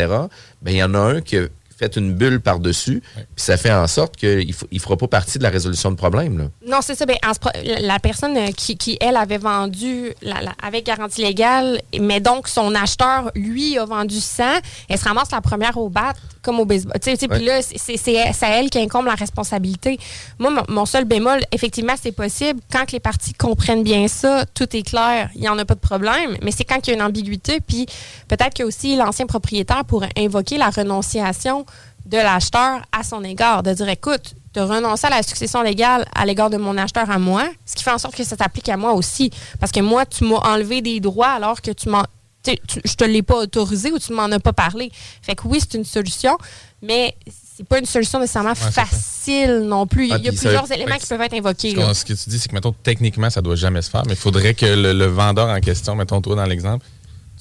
Ben, 0.61 0.71
il 0.71 0.75
y 0.77 0.83
en 0.83 0.93
a 0.93 0.99
un 0.99 1.21
qui 1.21 1.37
a 1.83 1.87
fait 1.87 1.95
une 1.97 2.13
bulle 2.13 2.39
par-dessus, 2.41 3.01
puis 3.15 3.25
ça 3.35 3.57
fait 3.57 3.71
en 3.71 3.87
sorte 3.87 4.15
qu'il 4.17 4.47
ne 4.47 4.53
il 4.71 4.79
fera 4.79 4.97
pas 4.97 5.07
partie 5.07 5.37
de 5.37 5.43
la 5.43 5.49
résolution 5.49 5.91
de 5.91 5.95
problème. 5.95 6.37
Là. 6.37 6.45
Non, 6.67 6.79
c'est 6.81 6.95
ça. 6.95 7.05
Ben, 7.05 7.17
en 7.27 7.33
ce 7.33 7.39
pro- 7.39 7.49
la, 7.63 7.99
personne 7.99 8.37
euh, 8.37 8.51
qui, 8.55 8.77
qui, 8.77 8.97
elle, 9.01 9.17
avait 9.17 9.37
vendu 9.37 10.11
la- 10.21 10.41
la- 10.41 10.55
avec 10.61 10.85
garantie 10.85 11.21
légale, 11.21 11.81
mais 11.99 12.19
donc 12.19 12.47
son 12.47 12.73
acheteur, 12.75 13.31
lui, 13.35 13.77
a 13.77 13.85
vendu 13.85 14.19
100, 14.19 14.43
elle 14.89 14.97
se 14.97 15.05
ramasse 15.05 15.31
la 15.31 15.41
première 15.41 15.77
au 15.77 15.89
bat, 15.89 16.13
comme 16.41 16.59
au 16.59 16.65
baseball. 16.65 16.93
Tu 17.01 17.15
sais, 17.15 17.27
Puis 17.27 17.45
là, 17.45 17.61
c'est- 17.61 18.43
à 18.45 18.47
elle 18.49 18.69
qui 18.69 18.79
incombe 18.79 19.05
la 19.05 19.15
responsabilité. 19.15 19.99
Moi, 20.39 20.49
mon, 20.51 20.63
mon 20.69 20.85
seul 20.85 21.05
bémol, 21.05 21.39
effectivement, 21.51 21.93
c'est 22.01 22.11
possible. 22.11 22.59
Quand 22.71 22.85
que 22.85 22.93
les 22.93 22.99
parties 22.99 23.33
comprennent 23.33 23.83
bien 23.83 24.07
ça, 24.07 24.45
tout 24.53 24.75
est 24.75 24.81
clair, 24.83 25.29
il 25.35 25.41
n'y 25.41 25.49
en 25.49 25.57
a 25.59 25.65
pas 25.65 25.75
de 25.75 25.79
problème. 25.79 26.37
Mais 26.41 26.51
c'est 26.51 26.63
quand 26.63 26.79
il 26.85 26.89
y 26.89 26.93
a 26.93 26.95
une 26.95 27.01
ambiguïté, 27.03 27.59
puis 27.61 27.85
peut-être 28.27 28.55
que 28.55 28.63
aussi 28.63 28.95
l'ancien 28.95 29.25
propriétaire 29.27 29.85
pourrait 29.85 30.09
invoquer 30.17 30.57
la 30.57 30.69
renonciation 30.69 31.65
de 32.05 32.17
l'acheteur 32.17 32.81
à 32.91 33.03
son 33.03 33.23
égard, 33.23 33.61
de 33.63 33.73
dire 33.73 33.87
écoute, 33.89 34.33
de 34.55 34.61
renoncer 34.61 35.07
à 35.07 35.11
la 35.11 35.23
succession 35.23 35.61
légale 35.61 36.05
à 36.13 36.25
l'égard 36.25 36.49
de 36.49 36.57
mon 36.57 36.77
acheteur 36.77 37.09
à 37.09 37.19
moi, 37.19 37.43
ce 37.65 37.75
qui 37.75 37.83
fait 37.83 37.91
en 37.91 37.97
sorte 37.99 38.15
que 38.15 38.23
ça 38.23 38.35
s'applique 38.35 38.67
à 38.69 38.75
moi 38.75 38.93
aussi. 38.93 39.29
Parce 39.59 39.71
que 39.71 39.79
moi, 39.79 40.05
tu 40.05 40.25
m'as 40.25 40.37
enlevé 40.39 40.81
des 40.81 40.99
droits 40.99 41.29
alors 41.29 41.61
que 41.61 41.71
tu 41.71 41.87
m'en. 41.89 42.03
Tu 42.43 42.55
Je 42.85 42.93
te 42.95 43.03
l'ai 43.03 43.21
pas 43.21 43.37
autorisé 43.37 43.91
ou 43.91 43.99
tu 43.99 44.13
m'en 44.13 44.23
as 44.31 44.39
pas 44.39 44.53
parlé. 44.53 44.91
Fait 45.21 45.35
que 45.35 45.47
oui, 45.47 45.59
c'est 45.59 45.77
une 45.77 45.85
solution, 45.85 46.37
mais 46.81 47.15
c'est 47.55 47.67
pas 47.67 47.79
une 47.79 47.85
solution 47.85 48.19
nécessairement 48.19 48.55
facile 48.55 49.59
non 49.65 49.85
plus. 49.87 50.05
Il 50.05 50.09
y 50.09 50.13
a, 50.13 50.15
Ah, 50.15 50.19
il 50.19 50.25
y 50.25 50.27
a 50.27 50.31
puis 50.31 50.37
ça- 50.39 50.49
plusieurs 50.49 50.71
éléments 50.71 50.97
qui 50.97 51.05
peuvent 51.05 51.21
être 51.21 51.33
invoqués. 51.33 51.75
Ce 51.93 52.05
que 52.05 52.13
tu 52.13 52.29
dis, 52.29 52.39
c'est 52.39 52.49
que, 52.49 52.55
mettons, 52.55 52.73
techniquement, 52.83 53.29
ça 53.29 53.41
doit 53.41 53.55
jamais 53.55 53.81
se 53.81 53.89
faire, 53.89 54.03
mais 54.07 54.13
il 54.13 54.19
faudrait 54.19 54.53
que 54.53 54.65
le, 54.65 54.93
le 54.93 55.05
vendeur 55.05 55.49
en 55.49 55.59
question, 55.59 55.95
mettons, 55.95 56.21
toi, 56.21 56.35
dans 56.35 56.45
l'exemple, 56.45 56.85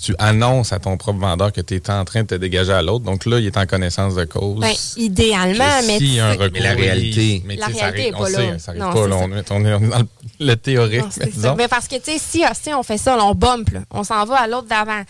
tu 0.03 0.15
annonces 0.19 0.73
à 0.73 0.79
ton 0.79 0.97
propre 0.97 1.19
vendeur 1.21 1.53
que 1.53 1.61
tu 1.61 1.75
es 1.77 1.91
en 1.91 2.05
train 2.05 2.23
de 2.23 2.27
te 2.29 2.35
dégager 2.35 2.73
à 2.73 2.81
l'autre. 2.83 3.05
Donc 3.05 3.27
là, 3.27 3.39
il 3.39 3.47
est 3.47 3.57
en 3.57 3.67
connaissance 3.67 4.15
de 4.15 4.25
cause. 4.25 4.61
Ben, 4.61 4.73
idéalement, 4.97 5.65
mais. 5.87 6.21
a 6.21 6.27
un 6.29 6.33
recours, 6.33 6.49
Mais 6.53 6.61
la 6.61 6.73
réalité- 6.73 7.43
mais 7.45 7.57
La 7.57 7.67
réalité 7.67 7.85
arrive- 7.85 8.07
est 8.07 8.15
on 8.15 8.19
pas 8.19 8.27
sait, 8.31 8.59
ça 8.59 8.71
arrive 8.71 8.83
Non, 8.83 8.93
pas. 8.93 9.07
là, 9.09 9.17
on, 9.17 9.33
est, 9.37 9.51
on 9.53 9.61
dans 9.61 9.99
le, 9.99 10.07
le 10.47 10.57
théorique. 10.57 11.03
Non, 11.39 11.51
mais. 11.57 11.65
Ben, 11.65 11.69
parce 11.69 11.87
que, 11.89 11.97
tu 11.97 12.13
sais, 12.13 12.19
si, 12.19 12.43
si 12.61 12.73
on 12.75 12.83
fait 12.83 12.99
ça, 12.99 13.17
là, 13.17 13.25
on 13.25 13.35
bump, 13.35 13.71
là, 13.71 13.81
on 13.91 14.05
s'en 14.05 14.25
va 14.25 14.37
à 14.37 14.47
l'autre 14.47 14.69
d'avant. 14.69 15.03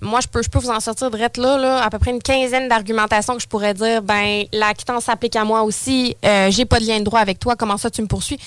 Moi, 0.00 0.20
je 0.22 0.28
peux, 0.28 0.42
je 0.42 0.48
peux 0.48 0.58
vous 0.58 0.70
en 0.70 0.80
sortir 0.80 1.10
de 1.10 1.18
là, 1.18 1.28
là, 1.58 1.84
à 1.84 1.90
peu 1.90 1.98
près 1.98 2.10
une 2.10 2.22
quinzaine 2.22 2.68
d'argumentations 2.68 3.36
que 3.36 3.42
je 3.42 3.46
pourrais 3.48 3.74
dire, 3.74 4.02
ben, 4.02 4.44
la 4.52 4.72
quittance 4.74 5.04
s'applique 5.04 5.36
à 5.36 5.44
moi 5.44 5.62
aussi, 5.62 6.16
euh, 6.24 6.50
j'ai 6.50 6.64
pas 6.64 6.80
de 6.80 6.86
lien 6.86 6.98
de 6.98 7.04
droit 7.04 7.20
avec 7.20 7.38
toi, 7.38 7.54
comment 7.54 7.76
ça 7.76 7.90
tu 7.90 8.00
me 8.02 8.06
poursuis? 8.06 8.38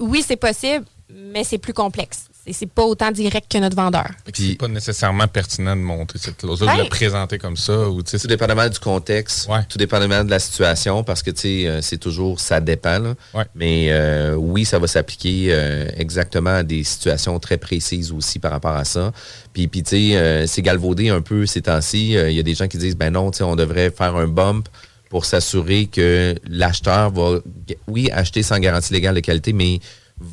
Oui, 0.00 0.22
c'est 0.26 0.36
possible, 0.36 0.84
mais 1.10 1.44
c'est 1.44 1.58
plus 1.58 1.72
complexe. 1.72 2.24
C'est- 2.44 2.52
C'est 2.52 2.66
pas 2.66 2.82
autant 2.84 3.10
direct 3.12 3.50
que 3.52 3.58
notre 3.58 3.76
vendeur. 3.76 4.08
C'est 4.34 4.56
pas 4.58 4.66
nécessairement 4.66 5.28
pertinent 5.28 5.76
de 5.76 5.80
montrer 5.80 6.18
cette 6.18 6.36
clause-là, 6.38 6.72
de 6.72 6.78
Ouais. 6.78 6.82
le 6.84 6.88
présenter 6.88 7.38
comme 7.38 7.56
ça. 7.56 7.88
Ou, 7.88 8.02
tu 8.02 8.10
sais, 8.10 8.18
Tout 8.18 8.26
dépendamment 8.26 8.68
du 8.68 8.78
contexte, 8.80 9.48
tout 9.68 9.78
dépendamment 9.78 10.24
de 10.24 10.30
la 10.30 10.38
situation, 10.40 11.04
parce 11.04 11.22
que 11.22 11.30
tu 11.30 11.40
sais, 11.40 11.66
euh, 11.68 11.80
c'est 11.82 11.98
toujours 11.98 12.40
ça 12.40 12.60
dépend. 12.60 12.98
là. 12.98 13.14
Mais 13.54 13.88
euh, 13.90 14.34
oui, 14.34 14.64
ça 14.64 14.78
va 14.80 14.86
s'appliquer 14.88 15.48
euh, 15.50 15.88
exactement 15.96 16.50
à 16.56 16.62
des 16.64 16.82
situations 16.82 17.38
très 17.38 17.58
précises 17.58 18.10
aussi 18.10 18.38
par 18.40 18.50
rapport 18.50 18.74
à 18.76 18.84
ça. 18.84 19.12
Puis, 19.52 19.68
puis 19.68 19.82
tu 19.84 19.90
sais, 20.10 20.16
euh, 20.16 20.46
c'est 20.48 20.62
galvaudé 20.62 21.10
un 21.10 21.20
peu 21.22 21.46
ces 21.46 21.62
temps-ci. 21.62 22.16
Euh, 22.16 22.28
Il 22.30 22.36
y 22.36 22.40
a 22.40 22.42
des 22.42 22.54
gens 22.54 22.66
qui 22.66 22.76
disent 22.78 22.96
ben 22.96 23.12
non, 23.12 23.30
tu 23.30 23.38
sais, 23.38 23.44
on 23.44 23.54
devrait 23.56 23.90
faire 23.90 24.16
un 24.16 24.26
bump 24.26 24.68
pour 25.10 25.26
s'assurer 25.26 25.86
que 25.86 26.34
l'acheteur 26.48 27.10
va, 27.12 27.38
oui, 27.86 28.10
acheter 28.12 28.42
sans 28.42 28.58
garantie 28.58 28.92
légale 28.94 29.14
de 29.14 29.20
qualité, 29.20 29.52
mais 29.52 29.78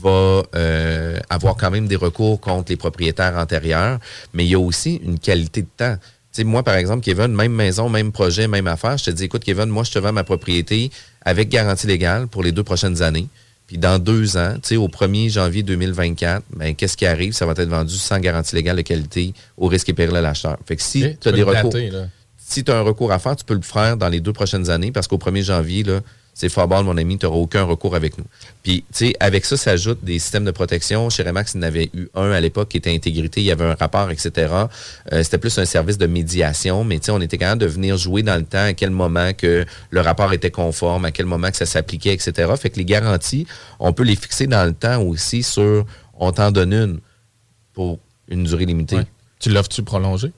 va 0.02 0.44
euh, 0.56 1.20
avoir 1.30 1.56
quand 1.56 1.72
même 1.72 1.88
des 1.88 1.96
recours 1.96 2.40
contre 2.40 2.72
les 2.72 2.78
propriétaires 2.78 3.38
antérieurs, 3.38 4.00
mais 4.34 4.46
il 4.46 4.50
y 4.50 4.56
a 4.56 4.60
aussi 4.60 5.02
une 5.04 5.20
qualité 5.20 5.62
de 5.62 5.68
temps. 5.76 5.96
Tu 5.96 6.42
sais, 6.42 6.44
moi, 6.44 6.64
par 6.64 6.76
exemple, 6.76 7.04
Kevin, 7.04 7.28
même 7.28 7.54
maison, 7.54 7.90
même 7.90 8.12
projet, 8.12 8.48
même 8.48 8.68
affaire, 8.68 8.98
je 8.98 9.06
te 9.06 9.12
dis, 9.12 9.24
écoute, 9.24 9.44
Kevin, 9.44 9.66
moi, 9.66 9.84
je 9.84 9.92
te 9.92 10.00
vends 10.00 10.14
ma 10.14 10.24
propriété 10.24 10.92
avec 11.24 11.50
garantie 11.50 11.88
légale 11.88 12.28
pour 12.28 12.44
les 12.44 12.52
deux 12.52 12.64
prochaines 12.64 13.02
années. 13.02 13.28
Puis 13.68 13.78
dans 13.78 14.00
deux 14.00 14.36
ans, 14.36 14.54
tu 14.56 14.70
sais, 14.70 14.76
au 14.78 14.88
1er 14.88 15.30
janvier 15.30 15.62
2024, 15.62 16.44
ben, 16.56 16.74
qu'est-ce 16.76 16.98
qui 16.98 17.06
arrive? 17.06 17.34
Ça 17.34 17.46
va 17.46 17.52
être 17.52 17.70
vendu 17.70 17.94
sans 17.96 18.20
garantie 18.20 18.56
légale 18.56 18.78
de 18.78 18.82
qualité 18.82 19.34
au 19.58 19.68
risque 19.68 19.90
et 19.90 19.94
péril 19.94 20.16
de 20.16 20.20
l'acheteur. 20.20 20.58
Fait 20.66 20.76
que 20.76 20.82
si 20.82 21.16
tu 21.22 21.28
as 21.28 21.32
des 21.32 21.44
recours, 21.44 21.72
dater, 21.72 21.92
si 22.38 22.64
tu 22.64 22.72
as 22.72 22.78
un 22.78 22.82
recours 22.82 23.12
à 23.12 23.20
faire, 23.20 23.36
tu 23.36 23.46
peux 23.46 23.54
le 23.54 23.62
faire 23.62 23.96
dans 23.96 24.10
les 24.10 24.22
deux 24.22 24.34
prochaines 24.34 24.72
années 24.72 24.92
parce 24.92 25.08
qu'au 25.08 25.20
1er 25.20 25.44
janvier, 25.44 25.84
là, 25.84 26.00
c'est 26.40 26.56
bon, 26.56 26.84
mon 26.84 26.96
ami, 26.96 27.18
tu 27.18 27.26
n'auras 27.26 27.38
aucun 27.38 27.64
recours 27.64 27.96
avec 27.96 28.18
nous. 28.18 28.24
Puis, 28.64 28.86
tu 28.94 29.08
sais, 29.08 29.16
avec 29.20 29.44
ça 29.44 29.58
s'ajoutent 29.58 30.04
des 30.04 30.20
systèmes 30.20 30.46
de 30.46 30.52
protection. 30.52 31.10
Chez 31.10 31.24
Remax, 31.24 31.54
il 31.54 31.60
en 31.60 31.64
avait 31.64 31.90
eu 31.94 32.08
un 32.16 32.32
à 32.32 32.40
l'époque 32.40 32.70
qui 32.70 32.78
était 32.78 32.94
intégrité, 32.94 33.42
il 33.42 33.48
y 33.48 33.52
avait 33.52 33.66
un 33.66 33.76
rapport, 33.76 34.10
etc. 34.10 34.54
Euh, 35.12 35.22
C'était 35.22 35.38
plus 35.38 35.58
un 35.60 35.66
service 35.66 35.98
de 35.98 36.08
médiation, 36.08 36.86
mais 36.86 37.00
tu 37.00 37.08
sais, 37.08 37.12
on 37.12 37.20
était 37.20 37.38
capable 37.38 37.62
de 37.62 37.68
venir 37.68 37.98
jouer 37.98 38.24
dans 38.24 38.38
le 38.38 38.46
temps, 38.46 38.64
à 38.64 38.74
quel 38.74 38.90
moment 38.90 39.34
que 39.34 39.66
le 39.90 40.02
rapport 40.02 40.32
était 40.32 40.52
conforme, 40.52 41.04
à 41.04 41.12
quel 41.12 41.26
moment 41.26 41.52
que 41.52 41.58
ça 41.58 41.66
s'appliquait, 41.66 42.14
etc. 42.14 42.50
Fait 42.58 42.70
que 42.70 42.78
les 42.78 42.86
garanties, 42.86 43.46
on 43.80 43.92
peut 43.92 44.04
les 44.04 44.16
fixer 44.16 44.48
dans 44.48 44.64
le 44.66 44.74
temps 44.74 45.02
aussi 45.02 45.44
sur, 45.44 45.86
on 46.18 46.32
t'en 46.32 46.52
donne 46.52 46.74
une 46.74 47.00
pour 47.74 48.00
une 48.30 48.46
durée 48.46 48.66
limitée. 48.66 49.00
Tu 49.40 49.50
l'offres-tu 49.50 49.84
prolongé? 49.84 50.32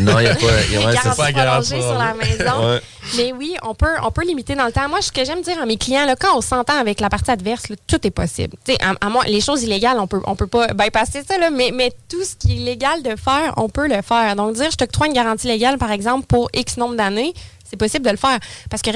Non, 0.00 0.18
il 0.18 0.22
n'y 0.24 0.28
a 0.28 0.34
pas. 0.34 0.42
y 0.42 0.76
a- 0.76 0.92
c'est 1.02 1.16
pas 1.16 1.62
sur 1.62 1.98
la 1.98 2.14
maison. 2.14 2.68
Ouais. 2.68 2.80
Mais 3.16 3.32
oui, 3.32 3.54
on 3.62 3.74
peut, 3.74 3.94
on 4.02 4.10
peut 4.10 4.24
limiter 4.24 4.54
dans 4.56 4.66
le 4.66 4.72
temps. 4.72 4.88
Moi, 4.88 5.00
ce 5.00 5.12
que 5.12 5.24
j'aime 5.24 5.40
dire 5.40 5.60
à 5.62 5.66
mes 5.66 5.76
clients, 5.76 6.04
là, 6.04 6.16
quand 6.16 6.36
on 6.36 6.40
s'entend 6.40 6.76
avec 6.78 6.98
la 7.00 7.08
partie 7.08 7.30
adverse, 7.30 7.68
là, 7.68 7.76
tout 7.86 8.04
est 8.06 8.10
possible. 8.10 8.56
À, 8.80 8.94
à 9.06 9.08
moi, 9.08 9.22
les 9.26 9.40
choses 9.40 9.62
illégales, 9.62 9.98
on 10.00 10.06
peut, 10.08 10.20
on 10.26 10.34
peut 10.34 10.46
pas 10.48 10.68
bypasser 10.74 11.22
ça, 11.22 11.38
là, 11.38 11.50
mais, 11.50 11.70
mais 11.72 11.92
tout 12.08 12.22
ce 12.24 12.34
qui 12.36 12.56
est 12.60 12.64
légal 12.64 13.02
de 13.02 13.14
faire, 13.16 13.54
on 13.56 13.68
peut 13.68 13.86
le 13.86 14.02
faire. 14.02 14.34
Donc, 14.36 14.54
dire 14.54 14.70
je 14.70 14.76
t'octroie 14.76 15.06
une 15.06 15.12
garantie 15.12 15.46
légale, 15.46 15.78
par 15.78 15.92
exemple, 15.92 16.26
pour 16.26 16.48
X 16.54 16.76
nombre 16.76 16.96
d'années, 16.96 17.32
c'est 17.70 17.76
possible 17.76 18.04
de 18.04 18.10
le 18.10 18.16
faire. 18.16 18.38
Parce 18.70 18.82
que, 18.82 18.90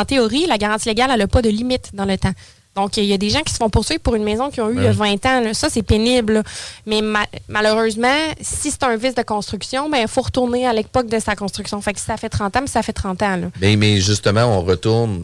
en 0.00 0.04
théorie, 0.06 0.46
la 0.46 0.56
garantie 0.56 0.88
légale, 0.88 1.10
elle 1.12 1.18
n'a 1.20 1.26
pas 1.26 1.42
de 1.42 1.50
limite 1.50 1.90
dans 1.94 2.04
le 2.06 2.16
temps. 2.16 2.32
Donc, 2.74 2.96
il 2.96 3.04
y 3.04 3.12
a 3.12 3.18
des 3.18 3.28
gens 3.28 3.42
qui 3.42 3.52
se 3.52 3.58
font 3.58 3.68
poursuivre 3.68 4.00
pour 4.00 4.14
une 4.14 4.24
maison 4.24 4.50
qui 4.50 4.60
ont 4.62 4.70
eu 4.70 4.78
Ouais. 4.78 4.86
euh, 4.86 4.92
20 4.92 5.26
ans. 5.26 5.40
là. 5.40 5.52
Ça, 5.54 5.68
c'est 5.68 5.82
pénible. 5.82 6.32
là. 6.34 6.42
Mais 6.86 7.02
ma- 7.02 7.26
malheureusement, 7.48 8.16
si 8.40 8.70
c'est 8.70 8.82
un 8.84 8.96
vice 8.96 9.14
de 9.14 9.22
construction, 9.22 9.90
ben, 9.90 9.98
il 9.98 10.08
faut 10.08 10.22
retourner 10.22 10.66
à 10.66 10.72
l'époque 10.72 11.06
de 11.08 11.18
sa 11.18 11.36
construction. 11.36 11.80
Fait 11.82 11.92
que 11.92 12.00
si 12.00 12.06
ça 12.06 12.16
fait 12.16 12.30
30 12.30 12.56
ans, 12.56 12.60
mais 12.62 12.66
ça 12.66 12.82
fait 12.82 12.92
30 12.94 13.22
ans. 13.22 13.36
Là. 13.36 13.46
Mais, 13.60 13.76
mais 13.76 14.00
justement, 14.00 14.44
on 14.44 14.62
retourne 14.62 15.22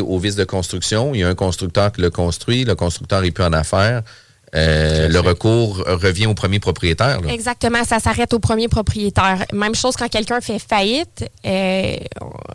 au 0.00 0.18
vice 0.18 0.36
de 0.36 0.44
construction. 0.44 1.14
Il 1.14 1.20
y 1.20 1.24
a 1.24 1.28
un 1.28 1.34
constructeur 1.34 1.90
qui 1.90 2.00
le 2.02 2.10
construit, 2.10 2.64
le 2.64 2.74
constructeur 2.74 3.22
n'est 3.22 3.30
plus 3.30 3.44
en 3.44 3.52
affaires. 3.54 4.02
Euh, 4.54 5.08
le 5.08 5.20
recours 5.20 5.84
revient 5.86 6.26
au 6.26 6.34
premier 6.34 6.58
propriétaire. 6.60 7.20
là. 7.20 7.32
Exactement, 7.32 7.84
ça 7.84 7.98
s'arrête 8.00 8.32
au 8.32 8.38
premier 8.38 8.68
propriétaire. 8.68 9.44
Même 9.52 9.74
chose 9.74 9.94
quand 9.96 10.08
quelqu'un 10.08 10.40
fait 10.40 10.58
faillite, 10.58 11.28
euh, 11.46 11.96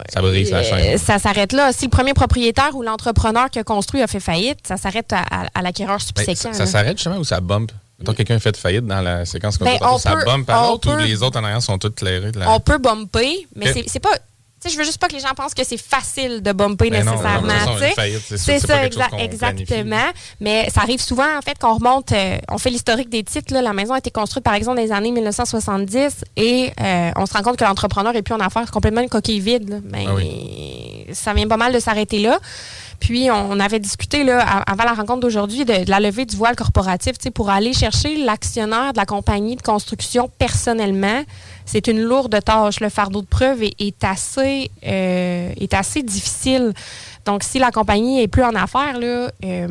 Ça 0.10 0.22
brise 0.22 0.52
la 0.52 0.58
euh, 0.60 0.64
chaîne. 0.64 0.98
ça 0.98 1.20
s'arrête 1.20 1.54
là. 1.54 1.72
Si 1.72 1.86
le 1.86 1.90
premier 1.92 2.14
propriétaire 2.14 2.76
ou 2.76 2.82
l'entrepreneur 2.82 3.50
qui 3.50 3.60
a 3.60 3.64
construit 3.64 4.02
a 4.02 4.08
fait 4.08 4.20
faillite, 4.20 4.60
ça 4.68 4.78
s'arrête 4.78 5.14
à, 5.14 5.20
à- 5.30 5.48
à 5.54 5.62
l'acquéreur 5.62 5.98
Ben, 6.16 6.26
subséquent. 6.26 6.54
ça 6.54 6.66
ça 6.66 6.66
s'arrête 6.66 6.98
justement 6.98 7.18
ou 7.18 7.24
ça 7.24 7.40
bump? 7.42 7.72
Mettons 8.00 8.14
quelqu'un 8.14 8.40
fait 8.40 8.58
faillite 8.58 8.86
dans 8.88 9.02
la 9.02 9.26
séquence 9.26 9.60
Ben, 9.60 9.78
construction, 9.78 9.96
on 9.96 9.98
ça 10.00 10.12
peut- 10.16 10.26
bump 10.26 10.50
à 10.50 10.62
l'autre 10.68 10.94
ou 10.94 10.98
les 10.98 11.22
autres 11.22 11.40
en 11.40 11.44
arrière 11.44 11.62
sont 11.62 11.78
toutes 11.78 11.96
clairées? 11.96 12.32
de 12.32 12.40
la- 12.40 12.50
On 12.52 12.60
peut 12.60 12.80
bumper, 12.80 13.48
mais 13.56 13.72
c'est 13.88 14.00
pas. 14.00 14.10
Sais, 14.64 14.70
je 14.70 14.78
veux 14.78 14.86
juste 14.86 14.98
pas 14.98 15.08
que 15.10 15.14
les 15.14 15.20
gens 15.20 15.34
pensent 15.36 15.54
que 15.54 15.64
c'est 15.66 15.78
facile 15.78 16.42
de 16.42 16.52
bumper 16.54 16.90
Ben 16.90 17.04
nécessairement. 17.12 17.48
c'est 18.38 18.60
ça, 18.60 18.78
exa- 18.88 19.10
exactement. 19.20 20.06
Mais 20.40 20.70
ça 20.74 20.82
arrive 20.82 21.02
souvent, 21.02 21.38
en 21.38 21.42
fait, 21.42 21.58
qu'on 21.60 21.74
remonte, 21.74 22.12
euh, 22.14 22.38
on 22.50 22.58
fait 22.58 22.70
l'historique 22.70 23.10
des 23.10 23.24
titres. 23.24 23.54
là. 23.54 23.62
La 23.62 23.74
maison 23.74 23.94
a 23.94 23.98
été 23.98 24.10
construite, 24.10 24.44
par 24.46 24.54
exemple, 24.54 24.78
dans 24.78 24.84
les 24.84 24.92
années 24.94 25.12
1970 25.12 26.24
et 26.38 26.72
euh, 26.80 27.12
on 27.18 27.26
se 27.26 27.34
rend 27.34 27.42
compte 27.44 27.58
que 27.58 27.64
l'entrepreneur 27.66 28.16
est 28.16 28.22
plus 28.22 28.34
en 28.36 28.40
affaires, 28.40 28.70
complètement 28.72 29.02
une 29.02 29.10
coquille 29.10 29.40
vide. 29.42 29.70
là. 29.70 29.78
Ben, 29.84 30.08
Ça 31.12 31.34
vient 31.34 31.48
pas 31.48 31.58
mal 31.58 31.74
de 31.74 31.80
s'arrêter 31.80 32.20
là. 32.20 32.40
Puis, 33.00 33.30
on 33.30 33.60
avait 33.60 33.80
discuté 33.80 34.24
là, 34.24 34.40
avant 34.66 34.86
la 34.86 34.94
rencontre 34.94 35.20
d'aujourd'hui 35.20 35.66
de, 35.66 35.84
de 35.84 35.90
la 35.90 36.00
levée 36.00 36.26
du 36.26 36.38
voile 36.38 36.56
corporatif 36.56 37.18
tu 37.18 37.24
sais, 37.24 37.32
pour 37.32 37.50
aller 37.50 37.74
chercher 37.74 38.16
l'actionnaire 38.16 38.94
de 38.94 38.98
la 38.98 39.06
compagnie 39.06 39.58
de 39.58 39.62
construction 39.62 40.30
personnellement. 40.40 41.24
C'est 41.66 41.88
une 41.88 42.02
lourde 42.02 42.38
tâche. 42.44 42.80
Le 42.80 42.90
fardeau 42.90 43.22
de 43.22 43.28
preuve 43.28 43.64
est, 43.64 43.74
est 43.80 44.04
assez, 44.04 44.70
euh, 44.86 45.52
est 45.58 45.74
assez 45.74 46.04
difficile. 46.04 46.74
Donc, 47.26 47.44
si 47.44 47.58
la 47.60 47.72
compagnie 47.72 48.22
est 48.22 48.28
plus 48.28 48.44
en 48.44 48.54
affaires, 48.56 49.00
là, 49.00 49.32
euh, 49.46 49.68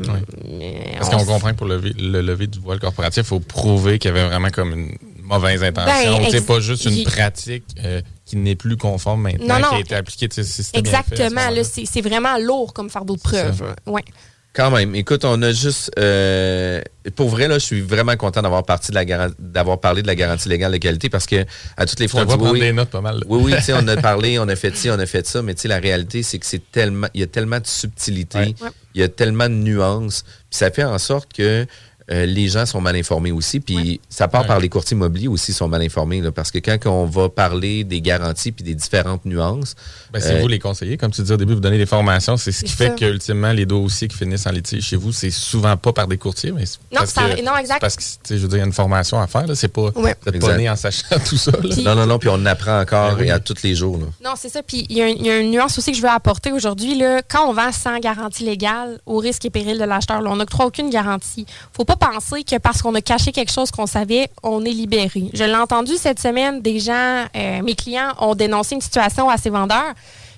Parce 0.98 1.09
on 1.12 1.18
qu'on 1.18 1.24
comprend 1.24 1.50
que 1.50 1.57
pour 1.57 1.66
lever, 1.66 1.92
le 1.98 2.22
lever 2.22 2.46
du 2.46 2.59
voile 2.59 2.81
corporatif, 2.81 3.24
il 3.24 3.26
faut 3.26 3.40
prouver 3.40 3.98
qu'il 3.98 4.11
y 4.11 4.12
avait 4.18 4.26
vraiment 4.26 4.48
comme 4.50 4.72
une 4.72 4.96
mauvaise 5.22 5.62
intention. 5.62 6.18
Ben, 6.18 6.26
c'est 6.31 6.46
pas 6.46 6.61
juste 6.61 6.85
une 6.87 7.05
pratique 7.05 7.64
euh, 7.85 8.00
qui 8.24 8.37
n'est 8.37 8.57
plus 8.57 8.76
conforme 8.76 9.22
maintenant, 9.22 9.59
Non, 9.59 9.61
non. 9.61 9.68
qui 9.70 9.74
a 9.76 9.81
été 9.81 9.94
appliquée. 9.94 10.28
si 10.31 10.40
bien 10.42 10.52
fait 10.64 10.78
Exactement. 10.78 11.50
là, 11.50 11.64
C'est 11.64 11.85
c'est 11.85 12.00
vraiment 12.00 12.38
lourd 12.38 12.72
comme 12.72 12.88
fardeau 12.90 13.16
de 13.16 13.20
preuve. 13.20 13.74
Ouais. 13.87 14.05
Quand 14.54 14.70
même. 14.70 14.94
Écoute, 14.94 15.24
on 15.24 15.40
a 15.40 15.50
juste. 15.52 15.90
euh, 15.98 16.82
pour 17.16 17.30
vrai, 17.30 17.48
là, 17.48 17.54
je 17.58 17.64
suis 17.64 17.80
vraiment 17.80 18.16
content 18.16 18.42
d'avoir 18.42 18.64
parti 18.64 18.90
de 18.90 18.94
la 18.96 19.04
garan- 19.06 19.32
d'avoir 19.38 19.80
parlé 19.80 20.02
de 20.02 20.06
la 20.06 20.14
garantie 20.14 20.48
légale 20.48 20.72
de 20.72 20.76
qualité 20.76 21.08
parce 21.08 21.24
que 21.26 21.44
à 21.78 21.86
toutes 21.86 22.00
les 22.00 22.06
fois, 22.08 22.20
on 22.20 22.24
vois 22.26 22.34
dit 22.34 22.38
prendre 22.42 22.52
oui, 22.54 22.60
des 22.60 22.72
notes 22.72 22.90
pas 22.90 23.00
mal, 23.00 23.14
là. 23.16 23.22
Oui, 23.28 23.40
oui, 23.44 23.54
tu 23.56 23.62
sais, 23.62 23.72
on 23.72 23.88
a 23.88 23.96
parlé, 24.02 24.38
on 24.38 24.46
a 24.48 24.54
fait 24.56 24.76
ci, 24.76 24.90
on 24.90 24.98
a 24.98 25.06
fait 25.06 25.26
ça, 25.26 25.40
mais 25.40 25.54
tu 25.54 25.62
sais, 25.62 25.68
la 25.68 25.78
réalité, 25.78 26.22
c'est 26.22 26.38
que 26.38 26.44
c'est 26.44 26.70
tellement. 26.70 27.08
Il 27.14 27.20
y 27.20 27.24
a 27.24 27.28
tellement 27.28 27.60
de 27.60 27.66
subtilité, 27.66 28.38
Ouais. 28.38 28.54
il 28.94 29.00
y 29.00 29.04
a 29.04 29.08
tellement 29.08 29.48
de 29.48 29.54
nuances, 29.54 30.22
puis 30.22 30.58
ça 30.58 30.70
fait 30.70 30.84
en 30.84 30.98
sorte 30.98 31.32
que. 31.32 31.66
Euh, 32.10 32.26
les 32.26 32.48
gens 32.48 32.66
sont 32.66 32.80
mal 32.80 32.96
informés 32.96 33.32
aussi, 33.32 33.60
puis 33.60 34.00
ça 34.08 34.26
part 34.28 34.42
Ouais. 34.42 34.46
par 34.48 34.58
les 34.60 34.68
courtiers 34.68 34.96
immobiliers 34.96 35.28
aussi 35.28 35.52
sont 35.52 35.68
mal 35.68 35.82
informés, 35.82 36.20
là, 36.20 36.32
parce 36.32 36.50
que 36.50 36.58
quand 36.58 36.76
on 36.86 37.06
va 37.06 37.28
parler 37.28 37.84
des 37.84 38.00
garanties 38.00 38.50
puis 38.52 38.64
des 38.64 38.74
différentes 38.74 39.24
nuances, 39.24 39.74
Ben, 40.12 40.20
c'est 40.20 40.36
euh, 40.36 40.40
vous 40.40 40.48
les 40.48 40.58
conseillers, 40.58 40.96
comme 40.96 41.10
tu 41.12 41.22
disais 41.22 41.34
au 41.34 41.36
début, 41.36 41.54
vous 41.54 41.60
donnez 41.60 41.78
des 41.78 41.86
formations. 41.86 42.36
C'est 42.36 42.52
ce 42.52 42.64
qui 42.64 42.72
fait 42.72 42.88
ça. 42.88 42.94
qu'ultimement, 42.94 43.52
les 43.52 43.66
dossiers 43.66 44.08
qui 44.08 44.16
finissent 44.16 44.46
en 44.46 44.50
litige 44.50 44.84
chez 44.84 44.96
vous, 44.96 45.12
c'est 45.12 45.30
souvent 45.30 45.76
pas 45.76 45.92
par 45.92 46.06
des 46.08 46.18
courtiers, 46.18 46.52
mais 46.52 46.66
c'est 46.66 46.78
Non, 46.92 46.98
parce 47.00 47.10
ça- 47.12 47.22
que, 47.22 47.42
non, 47.44 47.56
exact. 47.56 47.74
c'est 47.74 47.80
parce 47.80 47.96
que, 47.96 48.02
tu 48.02 48.08
sais, 48.24 48.36
je 48.38 48.42
veux 48.42 48.48
dire, 48.48 48.56
il 48.58 48.60
y 48.60 48.64
a 48.64 48.66
une 48.66 48.72
formation 48.72 49.20
à 49.20 49.26
faire. 49.26 49.46
là. 49.46 49.54
C'est 49.54 49.68
pas, 49.68 49.90
Ouais. 49.94 50.14
pas 50.14 50.56
né 50.56 50.68
en 50.68 50.76
sachant 50.76 51.06
tout 51.28 51.36
ça. 51.36 51.52
là. 51.52 51.76
non, 51.82 51.94
non, 51.94 52.06
non, 52.06 52.18
puis 52.18 52.28
on 52.30 52.44
apprend 52.46 52.80
encore 52.80 53.12
Ben 53.16 53.20
oui. 53.22 53.26
et 53.28 53.30
à 53.30 53.38
tous 53.40 53.62
les 53.62 53.74
jours. 53.74 53.98
là. 53.98 54.06
Non, 54.24 54.34
c'est 54.36 54.48
ça. 54.48 54.62
Puis 54.62 54.86
il 54.88 54.96
y, 54.98 55.02
a 55.02 55.08
y 55.08 55.40
une 55.40 55.50
nuance 55.50 55.78
aussi 55.78 55.92
que 55.92 55.96
je 55.96 56.02
veux 56.02 56.08
apporter 56.08 56.52
aujourd'hui. 56.52 56.96
là. 56.96 57.22
Quand 57.28 57.48
on 57.48 57.52
vend 57.52 57.70
sans 57.72 57.98
garantie 57.98 58.44
légale, 58.44 58.98
au 59.06 59.18
risque 59.18 59.44
et 59.44 59.50
péril 59.50 59.78
de 59.78 59.84
l'acheteur, 59.84 60.20
là, 60.22 60.30
on 60.30 60.36
n'octroie 60.36 60.66
aucune 60.66 60.90
garantie. 60.90 61.46
faut 61.72 61.84
pas 61.84 61.91
penser 61.94 62.44
que 62.44 62.59
parce 62.59 62.83
qu'on 62.83 62.94
a 62.94 63.00
caché 63.00 63.33
quelque 63.33 63.52
chose 63.52 63.70
qu'on 63.70 63.87
savait, 63.87 64.31
on 64.42 64.64
est 64.64 64.70
libéré. 64.70 65.31
Je 65.33 65.44
l'ai 65.44 65.55
entendu 65.55 65.96
cette 65.96 66.20
semaine, 66.20 66.61
des 66.61 66.78
gens, 66.78 67.26
euh, 67.37 67.62
mes 67.62 67.74
clients 67.74 68.12
ont 68.18 68.35
dénoncé 68.35 68.74
une 68.74 68.81
situation 68.81 69.28
à 69.28 69.37
ses 69.37 69.50
vendeurs, 69.50 69.94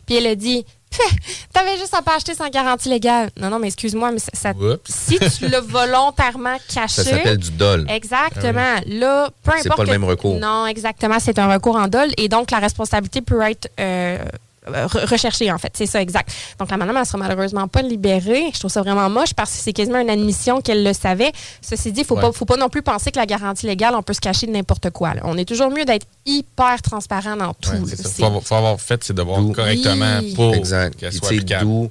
puis 0.07 0.17
elle 0.17 0.27
a 0.27 0.35
dit 0.35 0.65
T'avais 1.53 1.77
juste 1.77 1.95
à 1.95 2.03
pas 2.03 2.17
acheter 2.17 2.35
sans 2.35 2.49
garantie 2.49 2.89
légale. 2.89 3.31
Non, 3.41 3.51
non, 3.51 3.59
mais 3.59 3.69
excuse-moi, 3.69 4.11
mais 4.13 4.19
ça, 4.19 4.53
si 4.85 5.19
tu 5.19 5.49
l'as 5.49 5.61
volontairement 5.67 6.57
caché. 6.73 7.03
Ça 7.03 7.05
s'appelle 7.05 7.39
du 7.39 7.51
dol. 7.51 7.87
Exactement. 7.89 8.77
Là, 8.87 9.31
peu 9.43 9.51
importe. 9.51 9.63
C'est 9.63 9.69
pas 9.71 9.85
le 9.85 9.91
même 9.91 10.05
recours. 10.05 10.39
Non, 10.39 10.67
exactement. 10.67 11.19
C'est 11.21 11.39
un 11.39 11.53
recours 11.53 11.77
en 11.77 11.89
dol. 11.89 12.09
Et 12.17 12.29
donc, 12.29 12.51
la 12.51 12.59
responsabilité 12.59 13.21
peut 13.21 13.41
être 13.43 13.69
euh, 13.81 14.19
recherchée, 14.67 15.51
en 15.53 15.59
fait. 15.59 15.73
C'est 15.77 15.87
ça, 15.87 16.01
exact. 16.01 16.31
Donc, 16.59 16.71
la 16.71 16.77
madame, 16.77 16.97
elle 16.97 17.07
sera 17.07 17.19
malheureusement 17.19 17.69
pas 17.69 17.83
libérée. 17.83 18.45
Je 18.53 18.59
trouve 18.59 18.71
ça 18.71 18.83
vraiment 18.83 19.09
moche 19.11 19.35
parce 19.35 19.51
que 19.53 19.59
c'est 19.59 19.73
quasiment 19.73 19.99
une 20.01 20.11
admission 20.11 20.61
qu'elle 20.61 20.83
le 20.85 20.93
savait. 20.93 21.33
Ceci 21.61 21.93
dit, 21.93 22.01
il 22.01 22.07
faut, 22.07 22.15
Ouais. 22.17 22.23
pas, 22.23 22.33
faut 22.33 22.45
pas 22.45 22.57
non 22.57 22.69
plus 22.69 22.83
penser 22.83 23.11
que 23.11 23.19
la 23.19 23.27
garantie 23.27 23.67
légale, 23.67 23.95
on 23.95 24.03
peut 24.03 24.13
se 24.15 24.21
cacher 24.21 24.47
de 24.47 24.53
n'importe 24.53 24.91
quoi. 24.91 25.15
là. 25.15 25.23
On 25.25 25.37
est 25.37 25.45
toujours 25.45 25.71
mieux 25.71 25.85
d'être 25.85 26.07
hyper 26.27 26.81
transparent 26.83 27.37
dans 27.37 27.55
tout. 27.55 27.71
Ouais. 27.71 27.79
C'est- 27.87 28.19
Faut, 28.21 28.25
avoir- 28.25 28.43
faut 28.43 28.55
avoir 28.55 28.81
fait 28.81 29.03
ses 29.05 29.13
devoirs 29.13 29.43
correctement 29.55 30.19
Oui. 30.21 30.35
pour 30.35 30.55
Exact. 30.55 30.97
qu'elle 30.97 31.13
soit 31.13 31.29
applicable. 31.29 31.65
D'où 31.65 31.91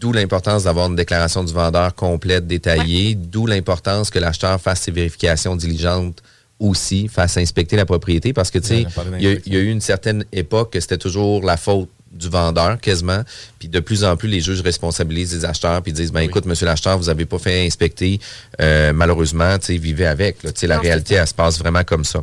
d'où 0.00 0.12
l'importance 0.12 0.64
d'avoir 0.64 0.88
une 0.88 0.96
déclaration 0.96 1.42
du 1.42 1.52
vendeur 1.54 1.94
complète, 1.94 2.46
détaillée, 2.46 3.14
d'où 3.14 3.46
l'importance 3.46 4.10
que 4.10 4.18
l'acheteur 4.18 4.60
fasse 4.60 4.82
ses 4.82 4.90
vérifications 4.90 5.56
diligentes 5.56 6.22
aussi, 6.60 7.08
fasse 7.08 7.38
inspecter 7.38 7.76
la 7.76 7.86
propriété, 7.86 8.32
parce 8.34 8.50
que 8.50 8.58
tu 8.58 8.68
sais, 8.68 8.86
il 9.18 9.22
y, 9.26 9.40
il 9.46 9.54
y 9.54 9.56
a 9.56 9.60
eu 9.60 9.70
une 9.70 9.80
certaine 9.80 10.24
époque 10.32 10.72
que 10.74 10.80
c'était 10.80 10.98
toujours 10.98 11.42
la 11.42 11.56
faute 11.56 11.88
du 12.14 12.28
vendeur, 12.28 12.80
quasiment. 12.80 13.22
Puis 13.58 13.68
de 13.68 13.80
plus 13.80 14.04
en 14.04 14.16
plus, 14.16 14.28
les 14.28 14.40
juges 14.40 14.60
responsabilisent 14.62 15.34
les 15.34 15.44
acheteurs 15.44 15.82
puis 15.82 15.92
disent, 15.92 16.12
ben 16.12 16.20
écoute, 16.20 16.46
monsieur 16.46 16.66
l'acheteur, 16.66 16.96
vous 16.98 17.08
avez 17.08 17.24
pas 17.24 17.38
fait 17.38 17.66
inspecter. 17.66 18.20
Euh, 18.60 18.92
malheureusement, 18.92 19.58
tu 19.58 19.66
sais, 19.66 19.76
vivez 19.76 20.06
avec. 20.06 20.42
là. 20.42 20.52
Tu 20.52 20.60
sais, 20.60 20.66
la 20.66 20.76
Non, 20.76 20.82
réalité, 20.82 21.14
elle 21.14 21.26
se 21.26 21.34
passe 21.34 21.58
vraiment 21.58 21.84
comme 21.84 22.04
ça. 22.04 22.22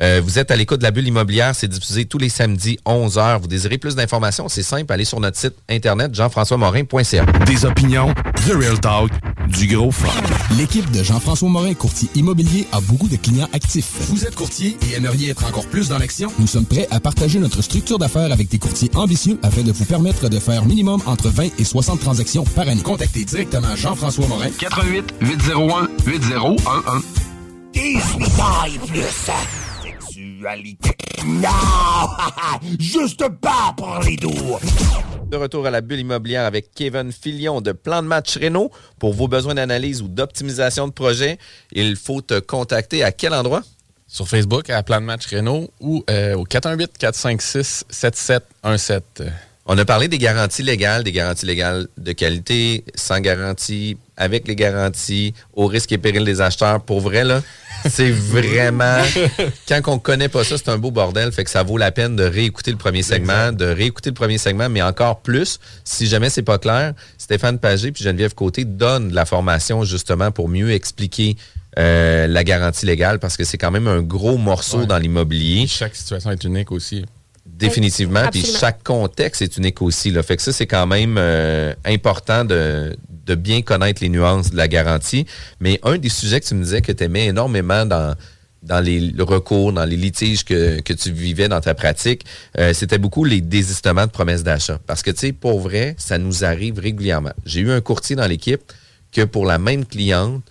Euh, 0.00 0.20
vous 0.24 0.38
êtes 0.38 0.50
à 0.50 0.56
l'écoute 0.56 0.78
de 0.78 0.84
la 0.84 0.90
bulle 0.90 1.06
immobilière, 1.06 1.54
c'est 1.54 1.68
diffusé 1.68 2.06
tous 2.06 2.18
les 2.18 2.28
samedis 2.28 2.78
11h. 2.86 3.40
Vous 3.40 3.46
désirez 3.46 3.78
plus 3.78 3.94
d'informations, 3.94 4.48
c'est 4.48 4.62
simple, 4.62 4.92
allez 4.92 5.04
sur 5.04 5.20
notre 5.20 5.36
site 5.36 5.54
internet 5.68 6.14
jean-françois-morin.ca. 6.14 7.24
Des 7.46 7.64
opinions, 7.64 8.14
The 8.46 8.52
Real 8.52 8.80
Talk, 8.80 9.10
du 9.48 9.66
gros 9.66 9.90
fun. 9.90 10.08
L'équipe 10.56 10.90
de 10.90 11.02
Jean-François 11.02 11.48
Morin, 11.48 11.74
courtier 11.74 12.08
immobilier, 12.14 12.66
a 12.72 12.80
beaucoup 12.80 13.08
de 13.08 13.16
clients 13.16 13.48
actifs. 13.52 13.90
Vous 14.08 14.24
êtes 14.24 14.34
courtier 14.34 14.76
et 14.88 14.96
aimeriez 14.96 15.30
être 15.30 15.44
encore 15.44 15.66
plus 15.66 15.88
dans 15.88 15.98
l'action? 15.98 16.32
Nous 16.38 16.46
sommes 16.46 16.66
prêts 16.66 16.88
à 16.90 17.00
partager 17.00 17.38
notre 17.38 17.62
structure 17.62 17.98
d'affaires 17.98 18.32
avec 18.32 18.48
des 18.48 18.58
courtiers 18.58 18.90
ambitieux 18.94 19.38
afin 19.42 19.62
de 19.62 19.72
vous 19.72 19.84
permettre 19.84 20.28
de 20.28 20.38
faire 20.38 20.64
minimum 20.64 21.00
entre 21.06 21.28
20 21.28 21.58
et 21.58 21.64
60 21.64 22.00
transactions 22.00 22.44
par 22.44 22.68
année. 22.68 22.82
Contactez 22.82 23.24
directement 23.24 23.74
Jean-François 23.76 24.26
Morin. 24.26 24.50
88 24.58 25.14
801 25.20 25.88
8011. 26.06 26.60
18 27.72 28.40
ans 28.40 28.64
et 28.66 28.78
plus. 28.86 29.71
Sexualité. 30.42 30.96
Non! 31.24 31.48
Juste 32.80 33.28
pas 33.40 33.72
pour 33.76 34.00
les 34.04 34.16
doux. 34.16 34.58
De 35.30 35.36
retour 35.36 35.64
à 35.66 35.70
la 35.70 35.80
bulle 35.80 36.00
immobilière 36.00 36.44
avec 36.44 36.72
Kevin 36.74 37.12
Filion 37.12 37.60
de 37.60 37.70
Plan 37.70 38.02
de 38.02 38.08
match 38.08 38.38
Renault. 38.38 38.72
Pour 38.98 39.14
vos 39.14 39.28
besoins 39.28 39.54
d'analyse 39.54 40.02
ou 40.02 40.08
d'optimisation 40.08 40.88
de 40.88 40.92
projet, 40.92 41.38
il 41.70 41.94
faut 41.94 42.22
te 42.22 42.40
contacter 42.40 43.04
à 43.04 43.12
quel 43.12 43.34
endroit? 43.34 43.62
Sur 44.08 44.26
Facebook, 44.28 44.68
à 44.68 44.82
Plan 44.82 45.00
de 45.00 45.06
match 45.06 45.32
Renault 45.32 45.70
ou 45.80 46.02
euh, 46.10 46.34
au 46.34 46.44
418-456-7717. 46.44 49.30
On 49.66 49.78
a 49.78 49.84
parlé 49.84 50.08
des 50.08 50.18
garanties 50.18 50.64
légales, 50.64 51.04
des 51.04 51.12
garanties 51.12 51.46
légales 51.46 51.86
de 51.96 52.12
qualité, 52.12 52.84
sans 52.96 53.20
garantie, 53.20 53.96
avec 54.16 54.48
les 54.48 54.56
garanties, 54.56 55.34
au 55.54 55.66
risque 55.66 55.92
et 55.92 55.98
péril 55.98 56.24
des 56.24 56.40
acheteurs. 56.40 56.80
Pour 56.82 57.00
vrai, 57.00 57.22
là, 57.22 57.42
c'est 57.88 58.10
vraiment... 58.10 58.98
Quand 59.68 59.80
on 59.86 59.98
connaît 60.00 60.28
pas 60.28 60.42
ça, 60.42 60.58
c'est 60.58 60.68
un 60.68 60.78
beau 60.78 60.90
bordel. 60.90 61.30
Fait 61.30 61.44
que 61.44 61.50
ça 61.50 61.62
vaut 61.62 61.78
la 61.78 61.92
peine 61.92 62.16
de 62.16 62.24
réécouter 62.24 62.72
le 62.72 62.76
premier 62.76 63.04
segment, 63.04 63.52
de 63.52 63.64
réécouter 63.66 64.10
le 64.10 64.14
premier 64.14 64.36
segment, 64.36 64.68
mais 64.68 64.82
encore 64.82 65.20
plus, 65.20 65.60
si 65.84 66.06
jamais 66.08 66.28
c'est 66.28 66.42
pas 66.42 66.58
clair, 66.58 66.92
Stéphane 67.16 67.60
Pagé 67.60 67.92
puis 67.92 68.02
Geneviève 68.02 68.34
Côté 68.34 68.64
donnent 68.64 69.10
de 69.10 69.14
la 69.14 69.26
formation 69.26 69.84
justement 69.84 70.32
pour 70.32 70.48
mieux 70.48 70.72
expliquer 70.72 71.36
euh, 71.78 72.26
la 72.26 72.42
garantie 72.42 72.84
légale 72.84 73.20
parce 73.20 73.36
que 73.36 73.44
c'est 73.44 73.58
quand 73.58 73.70
même 73.70 73.86
un 73.86 74.02
gros 74.02 74.36
morceau 74.38 74.80
Ouais. 74.80 74.86
dans 74.86 74.98
l'immobilier. 74.98 75.66
Chaque 75.68 75.94
situation 75.94 76.32
est 76.32 76.42
unique 76.44 76.72
aussi. 76.72 77.04
Définitivement. 77.68 78.28
Puis 78.30 78.44
chaque 78.44 78.82
contexte 78.82 79.42
est 79.42 79.56
unique 79.56 79.82
aussi. 79.82 80.10
Là. 80.10 80.22
Fait 80.22 80.36
que 80.36 80.42
ça, 80.42 80.52
c'est 80.52 80.66
quand 80.66 80.86
même 80.86 81.16
euh, 81.18 81.74
important 81.84 82.44
de, 82.44 82.96
de 83.26 83.34
bien 83.34 83.62
connaître 83.62 84.02
les 84.02 84.08
nuances 84.08 84.50
de 84.50 84.56
la 84.56 84.68
garantie. 84.68 85.26
Mais 85.60 85.80
un 85.82 85.98
des 85.98 86.08
sujets 86.08 86.40
que 86.40 86.46
tu 86.46 86.54
me 86.54 86.64
disais 86.64 86.82
que 86.82 86.92
tu 86.92 87.04
aimais 87.04 87.26
énormément 87.26 87.86
dans, 87.86 88.14
dans 88.62 88.80
les 88.80 89.12
recours, 89.18 89.72
dans 89.72 89.84
les 89.84 89.96
litiges 89.96 90.44
que, 90.44 90.80
que 90.80 90.92
tu 90.92 91.12
vivais 91.12 91.48
dans 91.48 91.60
ta 91.60 91.74
pratique, 91.74 92.24
euh, 92.58 92.72
c'était 92.72 92.98
beaucoup 92.98 93.24
les 93.24 93.40
désistements 93.40 94.06
de 94.06 94.10
promesses 94.10 94.42
d'achat. 94.42 94.78
Parce 94.86 95.02
que, 95.02 95.10
tu 95.10 95.18
sais, 95.18 95.32
pour 95.32 95.60
vrai, 95.60 95.94
ça 95.98 96.18
nous 96.18 96.44
arrive 96.44 96.78
régulièrement. 96.78 97.32
J'ai 97.44 97.60
eu 97.60 97.70
un 97.70 97.80
courtier 97.80 98.16
dans 98.16 98.26
l'équipe 98.26 98.60
que 99.12 99.22
pour 99.22 99.46
la 99.46 99.58
même 99.58 99.84
cliente, 99.84 100.42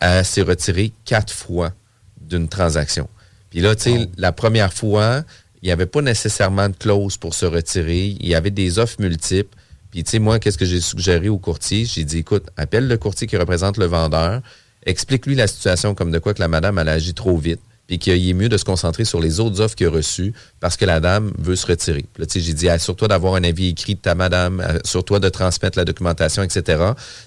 elle 0.00 0.24
s'est 0.24 0.42
retirée 0.42 0.92
quatre 1.04 1.32
fois 1.32 1.72
d'une 2.20 2.48
transaction. 2.48 3.08
Puis 3.50 3.60
là, 3.60 3.74
tu 3.74 3.84
sais, 3.84 4.08
la 4.16 4.32
première 4.32 4.72
fois, 4.72 5.22
il 5.62 5.66
n'y 5.66 5.72
avait 5.72 5.86
pas 5.86 6.02
nécessairement 6.02 6.68
de 6.68 6.76
clause 6.76 7.16
pour 7.16 7.34
se 7.34 7.46
retirer. 7.46 8.16
Il 8.20 8.26
y 8.26 8.34
avait 8.34 8.50
des 8.50 8.78
offres 8.78 8.96
multiples. 9.00 9.56
Puis, 9.90 10.04
tu 10.04 10.10
sais, 10.10 10.18
moi, 10.18 10.38
qu'est-ce 10.38 10.58
que 10.58 10.66
j'ai 10.66 10.80
suggéré 10.80 11.28
au 11.28 11.38
courtier? 11.38 11.84
J'ai 11.84 12.04
dit, 12.04 12.18
écoute, 12.18 12.44
appelle 12.56 12.86
le 12.86 12.96
courtier 12.98 13.26
qui 13.26 13.36
représente 13.36 13.78
le 13.78 13.86
vendeur, 13.86 14.42
explique-lui 14.84 15.34
la 15.34 15.46
situation 15.46 15.94
comme 15.94 16.10
de 16.10 16.18
quoi 16.18 16.34
que 16.34 16.40
la 16.40 16.48
madame, 16.48 16.78
elle 16.78 16.88
agit 16.88 17.14
trop 17.14 17.36
vite, 17.36 17.60
puis 17.86 17.98
qu'il 17.98 18.28
est 18.28 18.34
mieux 18.34 18.50
de 18.50 18.58
se 18.58 18.64
concentrer 18.64 19.04
sur 19.04 19.18
les 19.18 19.40
autres 19.40 19.60
offres 19.60 19.74
qu'il 19.74 19.86
a 19.86 19.90
reçues 19.90 20.34
parce 20.60 20.76
que 20.76 20.84
la 20.84 21.00
dame 21.00 21.32
veut 21.38 21.56
se 21.56 21.66
retirer. 21.66 22.04
Puis 22.12 22.26
tu 22.26 22.34
sais, 22.34 22.40
j'ai 22.40 22.52
dit, 22.52 22.68
assure-toi 22.68 23.08
d'avoir 23.08 23.34
un 23.34 23.44
avis 23.44 23.68
écrit 23.68 23.94
de 23.94 24.00
ta 24.00 24.14
madame, 24.14 24.60
assure-toi 24.60 25.20
de 25.20 25.28
transmettre 25.30 25.78
la 25.78 25.86
documentation, 25.86 26.42
etc. 26.42 26.62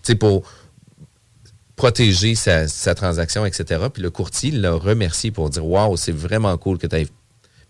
Tu 0.03 0.11
sais, 0.11 0.15
pour 0.15 0.43
protéger 1.75 2.35
sa, 2.35 2.67
sa 2.67 2.93
transaction, 2.93 3.43
etc. 3.43 3.87
Puis 3.91 4.03
le 4.03 4.11
courtier 4.11 4.51
l'a 4.51 4.73
remercié 4.73 5.31
pour 5.31 5.49
dire 5.49 5.65
Waouh, 5.65 5.97
c'est 5.97 6.11
vraiment 6.11 6.55
cool 6.57 6.77
que 6.77 6.85
tu 6.85 6.95
aies 6.95 7.07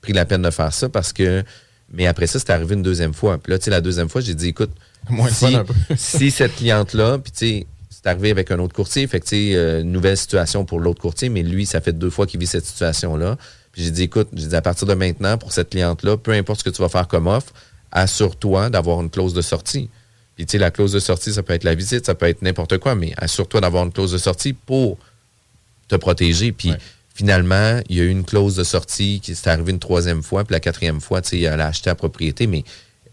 pris 0.02 0.14
la 0.14 0.26
peine 0.26 0.42
de 0.42 0.52
faire 0.52 0.74
ça 0.74 0.90
parce 0.90 1.14
que. 1.14 1.44
Mais 1.94 2.08
après 2.08 2.26
ça, 2.26 2.40
c'est 2.40 2.50
arrivé 2.52 2.76
une 2.76 2.84
deuxième 2.84 3.14
fois. 3.14 3.38
Puis 3.38 3.52
là, 3.52 3.60
tu 3.60 3.66
sais, 3.66 3.72
la 3.72 3.82
deuxième 3.82 4.08
fois, 4.08 4.22
j'ai 4.22 4.34
dit 4.34 4.50
écoute, 4.50 4.72
Moins 5.10 5.30
si, 5.30 5.52
fun 5.52 5.60
un 5.60 5.66
peu. 5.66 5.74
si 5.98 6.32
cette 6.32 6.56
cliente-là, 6.56 7.18
puis 7.18 7.32
tu 7.32 7.38
sais, 7.40 7.68
c'est 7.90 8.08
arrivé 8.08 8.32
avec 8.32 8.50
un 8.50 8.60
autre 8.60 8.74
courtier, 8.74 9.06
fait 9.08 9.20
que 9.20 9.26
tu 9.26 9.36
sais, 9.36 9.56
euh, 9.56 9.84
nouvelle 9.84 10.18
situation 10.18 10.64
pour 10.64 10.80
l'autre 10.80 11.02
courtier, 11.02 11.28
mais 11.28 11.44
lui, 11.44 11.66
ça 11.66 11.82
fait 11.82 11.92
deux 11.92 12.10
fois 12.10 12.28
qu'il 12.28 12.40
vit 12.40 12.48
cette 12.48 12.66
situation-là. 12.66 13.38
Puis 13.74 13.84
j'ai 13.84 13.92
dit 13.92 14.04
écoute, 14.04 14.30
j'ai 14.34 14.48
dit 14.48 14.56
à 14.56 14.62
partir 14.62 14.88
de 14.88 14.94
maintenant, 14.94 15.38
pour 15.38 15.52
cette 15.52 15.70
cliente-là, 15.70 16.18
peu 16.18 16.32
importe 16.32 16.60
ce 16.60 16.64
que 16.64 16.70
tu 16.70 16.82
vas 16.82 16.90
faire 16.90 17.08
comme 17.08 17.28
offre, 17.28 17.54
assure-toi 17.92 18.70
d'avoir 18.70 19.02
une 19.02 19.10
clause 19.10 19.34
de 19.34 19.42
sortie. 19.42 19.90
Puis, 20.36 20.46
tu 20.46 20.54
sais, 20.54 20.58
la 20.58 20.72
clause 20.72 20.94
de 20.94 21.00
sortie, 21.00 21.34
ça 21.34 21.44
peut 21.44 21.54
être 21.54 21.64
la 21.64 21.76
visite, 21.76 22.06
ça 22.06 22.16
peut 22.16 22.26
être 22.26 22.42
n'importe 22.42 22.78
quoi, 22.78 22.96
mais 22.96 23.14
assure-toi 23.18 23.62
d'avoir 23.62 23.84
une 23.84 23.92
clause 23.92 24.14
de 24.14 24.18
sortie 24.18 24.54
pour 24.54 24.98
te 25.88 25.96
protéger. 25.96 26.52
Puis, 26.52 26.72
finalement, 27.13 27.80
il 27.89 27.97
y 27.97 28.00
a 28.02 28.04
eu 28.04 28.10
une 28.10 28.24
clause 28.24 28.56
de 28.56 28.63
sortie 28.63 29.19
qui 29.21 29.36
s'est 29.36 29.50
arrivée 29.50 29.71
une 29.71 29.80
troisième 29.80 30.24
fois, 30.24 30.43
puis 30.43 30.54
la 30.54 30.60
quatrième 30.60 31.02
fois, 31.02 31.21
tu 31.21 31.30
sais, 31.30 31.41
elle 31.41 31.62
a 31.62 31.67
acheté 31.67 31.89
à 31.89 31.95
propriété, 31.95 32.47
mais 32.47 32.63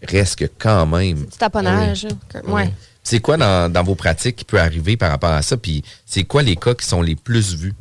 reste 0.03 0.37
que 0.37 0.45
quand 0.57 0.85
même. 0.85 1.25
Du 1.25 1.37
taponnage. 1.37 2.07
Ah 2.33 2.39
que- 2.41 2.47
ouais. 2.47 2.71
C'est 3.03 3.19
quoi 3.19 3.37
dans, 3.37 3.71
dans 3.71 3.83
vos 3.83 3.95
pratiques 3.95 4.35
qui 4.37 4.45
peut 4.45 4.59
arriver 4.59 4.95
par 4.97 5.09
rapport 5.09 5.31
à 5.31 5.41
ça? 5.41 5.57
Puis, 5.57 5.83
c'est 6.05 6.23
quoi 6.23 6.43
les 6.43 6.55
cas 6.55 6.73
qui 6.75 6.85
sont 6.85 7.01
les 7.01 7.15
plus 7.15 7.55
vus? 7.55 7.73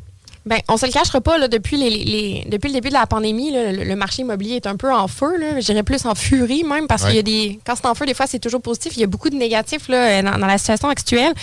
Ben, 0.46 0.58
on 0.68 0.78
se 0.78 0.86
le 0.86 0.92
cachera 0.92 1.20
pas, 1.20 1.36
là, 1.36 1.46
depuis, 1.48 1.76
les, 1.76 1.90
les- 1.90 2.46
depuis 2.48 2.68
le 2.68 2.74
début 2.74 2.88
de 2.88 2.94
la 2.94 3.06
pandémie, 3.06 3.50
là, 3.52 3.70
le, 3.72 3.84
le 3.84 3.96
marché 3.96 4.22
immobilier 4.22 4.54
est 4.56 4.66
un 4.66 4.76
peu 4.76 4.90
en 4.92 5.06
feu. 5.06 5.28
Je 5.56 5.60
dirais 5.66 5.82
plus 5.82 6.06
en 6.06 6.14
furie 6.14 6.64
même, 6.64 6.86
parce 6.86 7.02
Ouais. 7.02 7.08
qu'il 7.08 7.16
y 7.16 7.18
a 7.18 7.22
des. 7.22 7.58
Quand 7.66 7.74
c'est 7.76 7.86
en 7.86 7.94
feu, 7.94 8.06
des 8.06 8.14
fois, 8.14 8.26
c'est 8.26 8.38
toujours 8.38 8.62
positif. 8.62 8.92
Il 8.96 9.00
y 9.00 9.04
a 9.04 9.06
beaucoup 9.08 9.28
de 9.28 9.36
négatifs 9.36 9.88
là, 9.88 10.22
dans, 10.22 10.38
dans 10.38 10.46
la 10.46 10.56
situation 10.56 10.88
actuelle. 10.88 11.34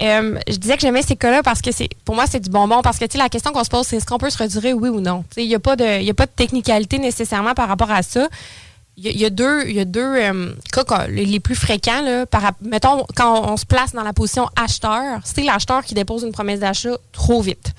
Euh, 0.00 0.38
je 0.48 0.56
disais 0.56 0.74
que 0.76 0.80
j'aimais 0.82 1.02
ces 1.02 1.16
cas-là 1.16 1.42
parce 1.42 1.60
que 1.60 1.72
c'est 1.72 1.88
pour 2.04 2.14
moi, 2.14 2.24
c'est 2.30 2.40
du 2.40 2.50
bonbon. 2.50 2.82
Parce 2.82 2.98
que 2.98 3.04
la 3.18 3.28
question 3.28 3.52
qu'on 3.52 3.64
se 3.64 3.68
pose, 3.70 3.86
c'est 3.86 3.96
est-ce 3.96 4.06
qu'on 4.06 4.18
peut 4.18 4.30
se 4.30 4.38
retirer, 4.42 4.72
oui 4.72 4.88
ou 4.88 5.00
non? 5.00 5.24
Il 5.36 5.48
n'y 5.48 5.54
a, 5.54 5.58
pas 5.58 5.74
de- 5.76 6.08
a 6.10 6.14
pas 6.14 6.26
de 6.26 6.30
technicalité 6.30 6.98
nécessairement 6.98 7.54
par 7.54 7.68
rapport 7.68 7.90
à 7.90 8.02
ça. 8.02 8.28
Il 8.96 9.16
y 9.16 9.24
a- 9.24 9.30
deux, 9.30 9.64
y 9.68 9.78
a 9.80 9.84
deux 9.84 10.00
euh, 10.16 10.52
cas 10.72 11.06
les 11.08 11.38
plus 11.40 11.54
fréquents. 11.54 12.02
Là, 12.02 12.26
par, 12.26 12.52
mettons, 12.62 13.04
quand 13.14 13.48
on 13.52 13.56
se 13.56 13.64
place 13.66 13.92
dans 13.92 14.02
la 14.02 14.12
position 14.12 14.48
acheteur, 14.56 15.20
c'est 15.24 15.42
l'acheteur 15.42 15.84
qui 15.84 15.94
dépose 15.94 16.22
une 16.24 16.32
promesse 16.32 16.60
d'achat 16.60 16.96
trop 17.12 17.40
vite. 17.40 17.72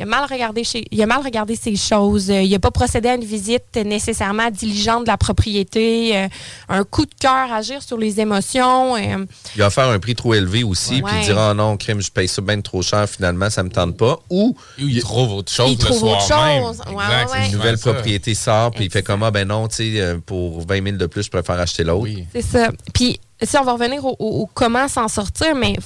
Il 0.00 0.04
a 0.04 0.06
mal 0.06 0.24
regardé, 0.30 0.64
chez, 0.64 0.82
il 0.90 1.02
a 1.02 1.04
mal 1.06 1.20
regardé 1.22 1.54
ces 1.56 1.76
choses. 1.76 2.30
Euh, 2.30 2.40
Il 2.40 2.50
n'a 2.50 2.58
pas 2.58 2.70
procédé 2.70 3.10
à 3.10 3.16
une 3.16 3.24
visite 3.24 3.76
nécessairement 3.84 4.50
diligente 4.50 5.02
de 5.04 5.08
la 5.08 5.18
propriété. 5.18 6.16
Euh, 6.16 6.28
un 6.70 6.84
coup 6.84 7.04
de 7.04 7.14
cœur, 7.20 7.52
agir 7.52 7.82
sur 7.82 7.98
les 7.98 8.18
émotions. 8.18 8.96
euh, 8.96 9.26
Il 9.56 9.60
va 9.60 9.68
faire 9.68 9.88
un 9.90 9.98
prix 9.98 10.14
trop 10.14 10.32
élevé 10.32 10.64
aussi, 10.64 11.02
puis 11.02 11.14
il 11.20 11.24
dira, 11.26 11.50
oh 11.50 11.54
non, 11.54 11.76
crime, 11.76 12.00
je 12.00 12.10
paye 12.10 12.28
ça 12.28 12.40
bien 12.40 12.58
trop 12.62 12.80
cher, 12.80 13.06
finalement, 13.10 13.50
ça 13.50 13.62
me 13.62 13.68
tente 13.68 13.94
pas. 13.98 14.18
Ou 14.30 14.56
il 14.78 15.00
trouve 15.02 15.34
autre 15.34 15.52
chose 15.52 15.70
Il 15.72 15.78
le 15.78 15.84
trouve 15.84 15.98
soir 15.98 16.16
autre 16.16 16.44
même. 16.46 16.62
chose. 16.62 16.78
Ouais, 16.86 16.92
Exact, 17.04 17.10
ouais, 17.10 17.26
c'est 17.32 17.38
ouais. 17.40 17.46
une 17.48 17.52
nouvelle 17.56 17.78
ça. 17.78 17.92
propriété 17.92 18.34
sort, 18.34 18.70
puis 18.70 18.86
il 18.86 18.90
fait 18.90 19.02
comme, 19.02 19.22
ah 19.22 19.30
ben 19.30 19.46
non, 19.46 19.68
tu 19.68 19.76
sais, 19.98 20.16
pour 20.24 20.66
20 20.66 20.82
000 20.82 20.96
de 20.96 21.04
plus, 21.04 21.24
je 21.24 21.30
préfère 21.30 21.60
acheter 21.60 21.84
l'autre. 21.84 22.10
C'est 22.32 22.40
ça. 22.40 22.70
Puis, 22.94 23.20
si 23.42 23.56
on 23.58 23.64
va 23.64 23.72
revenir 23.72 24.02
au, 24.04 24.16
au- 24.18 24.42
au 24.42 24.46
comment 24.52 24.88
s'en 24.88 25.08
sortir, 25.08 25.54
mais 25.54 25.76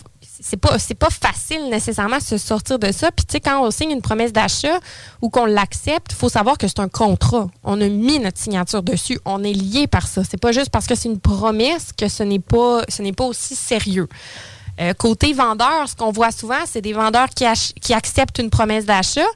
c'est 0.44 0.58
pas 0.58 0.76
pas 0.98 1.08
facile 1.08 1.70
nécessairement 1.70 2.18
de 2.18 2.22
se 2.22 2.36
sortir 2.36 2.78
de 2.78 2.92
ça. 2.92 3.10
Puis, 3.10 3.24
tu 3.24 3.32
sais, 3.32 3.40
quand 3.40 3.66
on 3.66 3.70
signe 3.70 3.92
une 3.92 4.02
promesse 4.02 4.30
d'achat 4.30 4.78
ou 5.22 5.30
qu'on 5.30 5.46
l'accepte, 5.46 6.12
faut 6.12 6.28
savoir 6.28 6.58
que 6.58 6.68
c'est 6.68 6.80
un 6.80 6.88
contrat. 6.88 7.48
On 7.62 7.80
a 7.80 7.88
mis 7.88 8.18
notre 8.18 8.38
signature 8.38 8.82
dessus. 8.82 9.18
On 9.24 9.42
est 9.42 9.54
lié 9.54 9.86
par 9.86 10.06
ça. 10.06 10.22
C'est 10.22 10.40
pas 10.40 10.52
juste 10.52 10.68
parce 10.68 10.86
que 10.86 10.94
c'est 10.94 11.08
une 11.08 11.18
promesse 11.18 11.92
que 11.96 12.08
ce 12.08 12.22
n'est 12.22 12.38
pas 12.38 13.24
aussi 13.24 13.56
sérieux. 13.56 14.06
Euh, 14.80 14.92
côté 14.92 15.32
vendeur, 15.32 15.88
ce 15.88 15.96
qu'on 15.96 16.12
voit 16.12 16.30
souvent, 16.30 16.60
c'est 16.66 16.82
des 16.82 16.92
vendeurs 16.92 17.30
qui 17.30 17.94
acceptent 17.94 18.38
une 18.38 18.50
promesse 18.50 18.84
d'achat, 18.84 19.26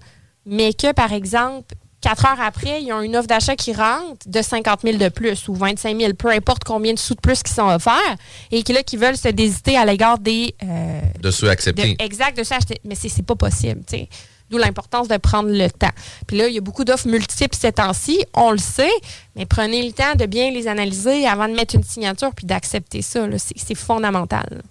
mais 0.44 0.75
que, 0.75 0.92
par 0.92 1.14
exemple, 1.14 1.75
quatre 2.01 2.27
heures 2.27 2.41
après, 2.41 2.83
ils 2.83 2.93
ont 2.93 3.01
une 3.03 3.17
offre 3.17 3.27
d'achat 3.27 3.57
qui 3.57 3.73
rentre 3.73 4.19
de 4.27 4.41
50 4.43 4.81
000 4.83 4.99
de 4.99 5.09
plus 5.09 5.49
ou 5.49 5.55
25 5.55 5.99
000, 5.99 6.13
peu 6.15 6.31
importe 6.31 6.65
combien 6.65 6.93
de 6.95 6.99
sous 6.99 7.15
de 7.15 7.21
plus 7.21 7.43
qui 7.43 7.53
sont 7.53 7.67
offerts, 7.69 8.17
et 8.51 8.63
qui, 8.63 8.73
là, 8.73 8.83
qui 8.83 8.97
veulent 8.97 9.17
se 9.17 9.29
désiter 9.29 9.77
à 9.77 9.85
l'égard 9.85 10.19
des... 10.19 10.55
euh, 10.63 11.01
De 11.21 11.31
ceux 11.31 11.49
acceptés. 11.51 11.95
de- 11.97 12.03
exact, 12.05 12.37
de 12.39 12.45
ça 12.45 12.57
acheter. 12.57 12.81
Mais 12.85 12.95
c'est 12.95 13.23
pas 13.23 13.35
possible, 13.37 13.81
tu 13.87 13.97
sais. 13.97 14.09
D'où 14.51 14.57
l'importance 14.57 15.09
de 15.09 15.17
prendre 15.19 15.51
le 15.51 15.69
temps. 15.71 15.91
Puis 16.27 16.39
là, 16.39 16.49
il 16.49 16.55
y 16.55 16.59
a 16.59 16.63
beaucoup 16.63 16.83
d'offres 16.85 17.07
multiples 17.07 17.55
ces 17.55 17.71
temps-ci, 17.71 18.25
on 18.33 18.51
le 18.51 18.57
sait, 18.57 18.89
mais 19.37 19.45
prenez 19.45 19.85
le 19.85 19.93
temps 19.93 20.15
de 20.15 20.25
bien 20.25 20.51
les 20.51 20.67
analyser 20.69 21.27
avant 21.27 21.49
de 21.49 21.53
mettre 21.55 21.75
une 21.75 21.83
signature 21.85 22.31
puis 22.35 22.47
d'accepter 22.47 23.03
ça. 23.03 23.27
C'est 23.37 23.75
fondamental. 23.75 24.63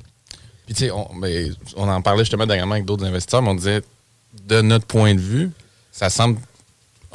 Puis, 0.66 0.74
tu 0.74 0.86
sais, 0.86 0.92
on, 0.92 1.08
on 1.76 1.88
en 1.88 2.02
parlait 2.02 2.24
justement 2.24 2.48
dernièrement 2.48 2.74
avec 2.74 2.86
d'autres 2.86 3.06
investisseurs, 3.06 3.44
mais 3.44 3.50
on 3.50 3.56
disait, 3.56 3.82
de 4.48 4.62
notre 4.62 4.88
point 4.88 5.14
de 5.14 5.20
vue, 5.20 5.52
ça 5.92 6.10
semble 6.10 6.40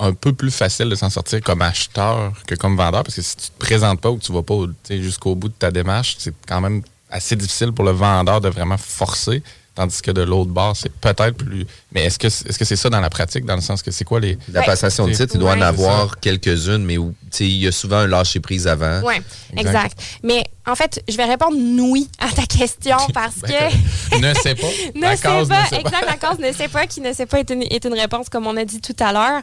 un 0.02 0.14
peu 0.14 0.32
plus 0.32 0.50
facile 0.50 0.88
de 0.88 0.94
s'en 0.96 1.10
sortir 1.10 1.40
comme 1.40 1.62
acheteur 1.62 2.32
que 2.46 2.56
comme 2.56 2.76
vendeur, 2.76 3.04
parce 3.04 3.14
que 3.14 3.22
si 3.22 3.36
tu 3.36 3.46
te 3.48 3.58
présentes 3.58 4.00
pas 4.00 4.10
ou 4.10 4.16
que 4.16 4.24
tu 4.24 4.32
vas 4.32 4.42
pas 4.42 4.54
jusqu'au 4.90 5.34
bout 5.36 5.48
de 5.48 5.54
ta 5.54 5.70
démarche, 5.70 6.16
c'est 6.18 6.34
quand 6.46 6.60
même 6.60 6.82
assez 7.08 7.36
difficile 7.36 7.72
pour 7.72 7.84
le 7.84 7.92
vendeur 7.92 8.40
de 8.40 8.48
vraiment 8.48 8.78
forcer. 8.78 9.42
Tandis 9.74 10.02
que 10.02 10.10
de 10.10 10.22
l'autre 10.22 10.50
bord, 10.50 10.76
c'est 10.76 10.92
peut-être 10.92 11.32
plus. 11.32 11.66
Mais 11.92 12.04
est-ce 12.04 12.18
que 12.18 12.26
est-ce 12.26 12.58
que 12.58 12.64
c'est 12.64 12.76
ça 12.76 12.90
dans 12.90 13.00
la 13.00 13.08
pratique, 13.08 13.46
dans 13.46 13.54
le 13.54 13.62
sens 13.62 13.82
que 13.82 13.90
c'est 13.90 14.04
quoi 14.04 14.20
les. 14.20 14.36
La 14.52 14.62
passation 14.62 15.06
de 15.06 15.12
titre, 15.12 15.34
il 15.34 15.40
doit 15.40 15.54
en 15.54 15.60
avoir 15.62 16.20
quelques-unes, 16.20 16.84
mais 16.84 16.98
sais, 17.30 17.46
il 17.46 17.56
y 17.56 17.66
a 17.66 17.72
souvent 17.72 17.98
un 17.98 18.06
lâcher-prise 18.06 18.66
avant. 18.66 19.00
Oui, 19.04 19.14
exact. 19.56 19.98
Mais 20.22 20.44
en 20.66 20.74
fait, 20.74 21.02
je 21.08 21.16
vais 21.16 21.24
répondre 21.24 21.56
oui 21.56 22.08
à 22.18 22.30
ta 22.30 22.42
question 22.42 22.96
parce 23.14 23.40
Ben, 23.40 23.70
que. 24.10 24.18
ne 24.20 24.34
sais 24.34 24.54
pas. 24.54 24.66
ne 24.94 25.10
cause 25.22 25.48
pas, 25.48 25.64
ne 25.64 25.70
pas. 25.70 25.76
exact, 25.78 26.06
la 26.06 26.16
cause 26.16 26.38
ne 26.38 26.52
sait 26.52 26.68
pas, 26.68 26.86
qui 26.86 27.00
ne 27.00 27.12
sait 27.12 27.26
pas 27.26 27.40
est 27.40 27.50
une, 27.50 27.62
est 27.62 27.84
une 27.84 27.94
réponse, 27.94 28.28
comme 28.28 28.46
on 28.46 28.56
a 28.56 28.64
dit 28.64 28.80
tout 28.80 28.96
à 29.00 29.12
l'heure. 29.12 29.42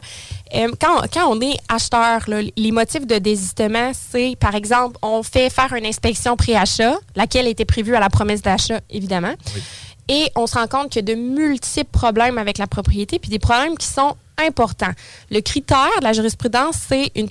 Euh, 0.54 0.68
quand, 0.80 1.02
quand 1.12 1.28
on 1.28 1.40
est 1.40 1.56
acheteur, 1.68 2.22
là, 2.28 2.40
les 2.56 2.72
motifs 2.72 3.06
de 3.06 3.18
désistement, 3.18 3.92
c'est, 3.94 4.36
par 4.38 4.54
exemple, 4.54 4.96
on 5.02 5.22
fait 5.22 5.50
faire 5.50 5.72
une 5.74 5.86
inspection 5.86 6.36
pré-achat, 6.36 6.94
laquelle 7.16 7.46
était 7.46 7.64
prévue 7.64 7.94
à 7.94 8.00
la 8.00 8.08
promesse 8.08 8.42
d'achat, 8.42 8.80
évidemment. 8.90 9.34
Et 10.10 10.28
on 10.34 10.48
se 10.48 10.58
rend 10.58 10.66
compte 10.66 10.90
qu'il 10.90 11.08
y 11.08 11.10
a 11.12 11.14
de 11.14 11.20
multiples 11.20 11.90
problèmes 11.90 12.36
avec 12.36 12.58
la 12.58 12.66
propriété, 12.66 13.20
puis 13.20 13.30
des 13.30 13.38
problèmes 13.38 13.78
qui 13.78 13.86
sont 13.86 14.16
importants. 14.44 14.90
Le 15.30 15.40
critère 15.40 15.88
de 16.00 16.04
la 16.04 16.12
jurisprudence, 16.12 16.74
c'est 16.88 17.12
une 17.14 17.28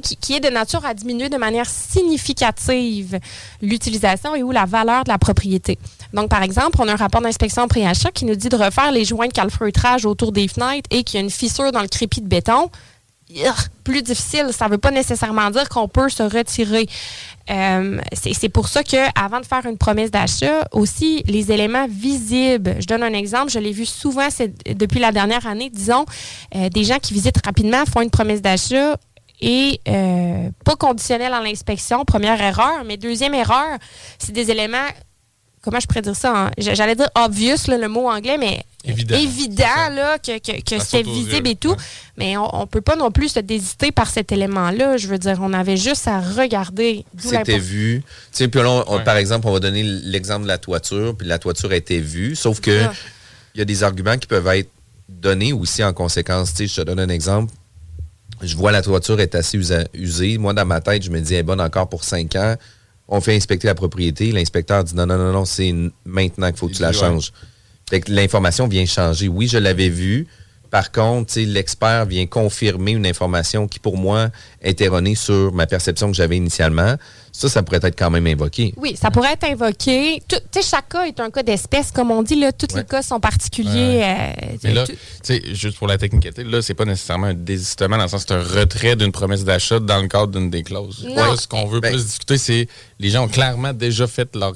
qui, 0.00 0.16
qui 0.16 0.34
est 0.34 0.40
de 0.40 0.48
nature 0.48 0.84
à 0.86 0.94
diminuer 0.94 1.28
de 1.28 1.36
manière 1.36 1.68
significative 1.68 3.18
l'utilisation 3.60 4.34
et 4.34 4.42
ou 4.42 4.50
la 4.50 4.64
valeur 4.64 5.04
de 5.04 5.10
la 5.10 5.18
propriété. 5.18 5.78
Donc, 6.14 6.30
par 6.30 6.42
exemple, 6.42 6.78
on 6.80 6.88
a 6.88 6.92
un 6.92 6.96
rapport 6.96 7.20
d'inspection 7.20 7.68
pré-achat 7.68 8.10
qui 8.12 8.24
nous 8.24 8.34
dit 8.34 8.48
de 8.48 8.56
refaire 8.56 8.92
les 8.92 9.04
joints 9.04 9.28
de 9.28 9.32
calfeutrage 9.32 10.06
autour 10.06 10.32
des 10.32 10.48
fenêtres 10.48 10.88
et 10.90 11.04
qu'il 11.04 11.18
y 11.18 11.22
a 11.22 11.24
une 11.24 11.30
fissure 11.30 11.70
dans 11.70 11.82
le 11.82 11.88
crépi 11.88 12.22
de 12.22 12.28
béton. 12.28 12.70
Plus 13.84 14.02
difficile, 14.02 14.48
ça 14.52 14.66
ne 14.66 14.72
veut 14.72 14.78
pas 14.78 14.90
nécessairement 14.90 15.50
dire 15.50 15.68
qu'on 15.68 15.88
peut 15.88 16.08
se 16.08 16.22
retirer. 16.22 16.88
Euh, 17.50 18.00
c'est 18.12 18.48
pour 18.48 18.68
ça 18.68 18.82
que 18.82 18.96
avant 19.18 19.40
de 19.40 19.46
faire 19.46 19.66
une 19.66 19.78
promesse 19.78 20.10
d'achat, 20.10 20.66
aussi 20.72 21.22
les 21.26 21.52
éléments 21.52 21.86
visibles. 21.88 22.76
Je 22.80 22.86
donne 22.86 23.02
un 23.02 23.12
exemple, 23.12 23.50
je 23.50 23.58
l'ai 23.58 23.72
vu 23.72 23.86
souvent 23.86 24.28
depuis 24.66 25.00
la 25.00 25.12
dernière 25.12 25.46
année, 25.46 25.70
disons, 25.70 26.04
euh, 26.54 26.68
des 26.68 26.84
gens 26.84 26.98
qui 26.98 27.14
visitent 27.14 27.44
rapidement 27.44 27.84
font 27.86 28.00
une 28.00 28.10
promesse 28.10 28.42
d'achat 28.42 28.96
et 29.40 29.80
euh, 29.88 30.50
pas 30.64 30.76
conditionnelle 30.76 31.34
à 31.34 31.40
l'inspection, 31.40 32.04
première 32.04 32.40
erreur, 32.40 32.84
mais 32.86 32.96
deuxième 32.96 33.34
erreur, 33.34 33.78
c'est 34.18 34.32
des 34.32 34.50
éléments 34.50 34.88
comment 35.66 35.80
je 35.80 35.86
pourrais 35.86 36.02
dire 36.02 36.16
ça? 36.16 36.46
hein? 36.46 36.50
J'allais 36.56 36.94
dire 36.96 37.10
obvious, 37.14 37.56
là, 37.68 37.76
le 37.76 37.88
mot 37.88 38.08
anglais, 38.08 38.38
mais 38.38 38.64
Évident, 38.84 39.16
évident 39.16 39.88
là, 39.92 40.16
que, 40.18 40.38
que, 40.38 41.02
visible 41.02 41.48
et 41.48 41.56
tout. 41.56 41.74
Mais 42.16 42.36
on 42.36 42.60
ne 42.60 42.64
peut 42.66 42.80
pas 42.80 42.94
non 42.94 43.10
plus 43.10 43.30
se 43.30 43.40
désiter 43.40 43.90
par 43.90 44.08
cet 44.08 44.30
élément-là. 44.30 44.96
Je 44.96 45.08
veux 45.08 45.18
dire, 45.18 45.38
on 45.42 45.52
avait 45.52 45.76
juste 45.76 46.06
à 46.06 46.20
regarder. 46.20 47.04
D'où 47.12 47.28
C'était 47.30 47.58
vu. 47.58 48.02
Puis 48.32 48.48
là, 48.54 48.84
on- 48.86 49.00
par 49.00 49.16
exemple, 49.16 49.48
on 49.48 49.52
va 49.52 49.58
donner 49.60 49.82
l'exemple 49.82 50.44
de 50.44 50.48
la 50.48 50.58
toiture, 50.58 51.16
puis 51.16 51.26
la 51.26 51.38
toiture 51.40 51.72
a 51.72 51.76
été 51.76 51.98
vue, 52.00 52.36
sauf 52.36 52.60
que 52.60 52.84
ça. 52.84 52.92
il 53.54 53.58
y 53.58 53.62
a 53.62 53.64
des 53.64 53.82
arguments 53.82 54.16
qui 54.18 54.28
peuvent 54.28 54.46
être 54.46 54.70
donnés 55.08 55.52
aussi 55.52 55.82
en 55.82 55.92
conséquence. 55.92 56.50
Tu 56.54 56.58
sais, 56.58 56.66
je 56.68 56.80
te 56.80 56.86
donne 56.86 57.00
un 57.00 57.08
exemple. 57.08 57.52
Je 58.42 58.54
vois 58.56 58.70
la 58.70 58.82
toiture 58.82 59.18
est 59.20 59.34
assez 59.34 59.58
usée. 59.94 60.38
Moi, 60.38 60.52
dans 60.52 60.66
ma 60.66 60.80
tête, 60.80 61.02
je 61.02 61.10
me 61.10 61.20
dis, 61.20 61.34
elle 61.34 61.40
est 61.40 61.42
bonne 61.42 61.60
encore 61.60 61.88
pour 61.88 62.04
5 62.04 62.36
ans. 62.36 62.54
On 63.08 63.20
fait 63.20 63.36
inspecter 63.36 63.66
la 63.66 63.74
propriété. 63.74 64.32
L'inspecteur 64.32 64.84
dit, 64.84 64.94
non, 64.94 65.06
non, 65.06 65.16
non, 65.16 65.32
non, 65.32 65.44
c'est 65.44 65.72
maintenant 66.04 66.48
qu'il 66.48 66.56
faut 66.56 66.68
que 66.68 66.74
tu 66.74 66.82
la 66.82 66.92
changes. 66.92 67.32
Fait 67.88 68.00
que 68.00 68.10
l'information 68.10 68.66
vient 68.66 68.84
changer. 68.84 69.28
Oui, 69.28 69.46
je 69.46 69.58
l'avais 69.58 69.88
vu. 69.88 70.26
Par 70.70 70.92
contre, 70.92 71.32
sais, 71.32 71.44
l'expert 71.44 72.06
vient 72.06 72.26
confirmer 72.26 72.92
une 72.92 73.06
information 73.06 73.66
qui, 73.68 73.78
pour 73.78 73.96
moi, 73.96 74.28
est 74.60 74.80
erronée 74.80 75.14
sur 75.14 75.52
ma 75.52 75.66
perception 75.66 76.08
que 76.10 76.16
j'avais 76.16 76.36
initialement. 76.36 76.96
Ça, 77.32 77.48
ça 77.50 77.62
pourrait 77.62 77.80
être 77.82 77.98
quand 77.98 78.10
même 78.10 78.26
invoqué. 78.26 78.72
Oui, 78.78 78.96
ça 79.00 79.10
pourrait 79.10 79.34
être 79.34 79.44
invoqué. 79.44 80.22
Tout- 80.26 80.36
Tu 80.50 80.62
sais, 80.62 80.68
chaque 80.70 80.88
cas 80.88 81.04
est 81.04 81.20
un 81.20 81.30
cas 81.30 81.42
d'espèce, 81.42 81.90
comme 81.92 82.10
on 82.10 82.22
dit. 82.22 82.34
Là, 82.34 82.50
tous 82.52 82.74
les 82.74 82.84
cas 82.84 83.02
sont 83.02 83.20
particuliers. 83.20 84.02
euh, 84.02 84.56
Mais 84.64 84.72
là, 84.72 84.86
tout- 84.86 84.92
tu 84.92 84.98
sais, 85.22 85.42
juste 85.54 85.76
pour 85.76 85.86
la 85.86 85.98
technicité, 85.98 86.44
là, 86.44 86.62
c'est 86.62 86.74
pas 86.74 86.86
nécessairement 86.86 87.26
un 87.28 87.34
désistement 87.34 87.96
dans 87.98 88.04
le 88.04 88.08
sens 88.08 88.24
c'est 88.26 88.34
un 88.34 88.42
retrait 88.42 88.96
d'une 88.96 89.12
promesse 89.12 89.44
d'achat 89.44 89.78
dans 89.80 90.00
le 90.00 90.08
cadre 90.08 90.28
d'une 90.32 90.48
des 90.50 90.62
clauses. 90.62 91.04
Non. 91.06 91.14
Là, 91.14 91.36
ce 91.36 91.46
qu'on 91.46 91.66
veut 91.66 91.80
Ben- 91.80 91.92
plus 91.92 92.06
discuter, 92.06 92.38
c'est 92.38 92.68
les 92.98 93.10
gens 93.10 93.24
ont 93.24 93.28
clairement 93.28 93.72
déjà 93.74 94.06
fait 94.06 94.34
leur, 94.34 94.54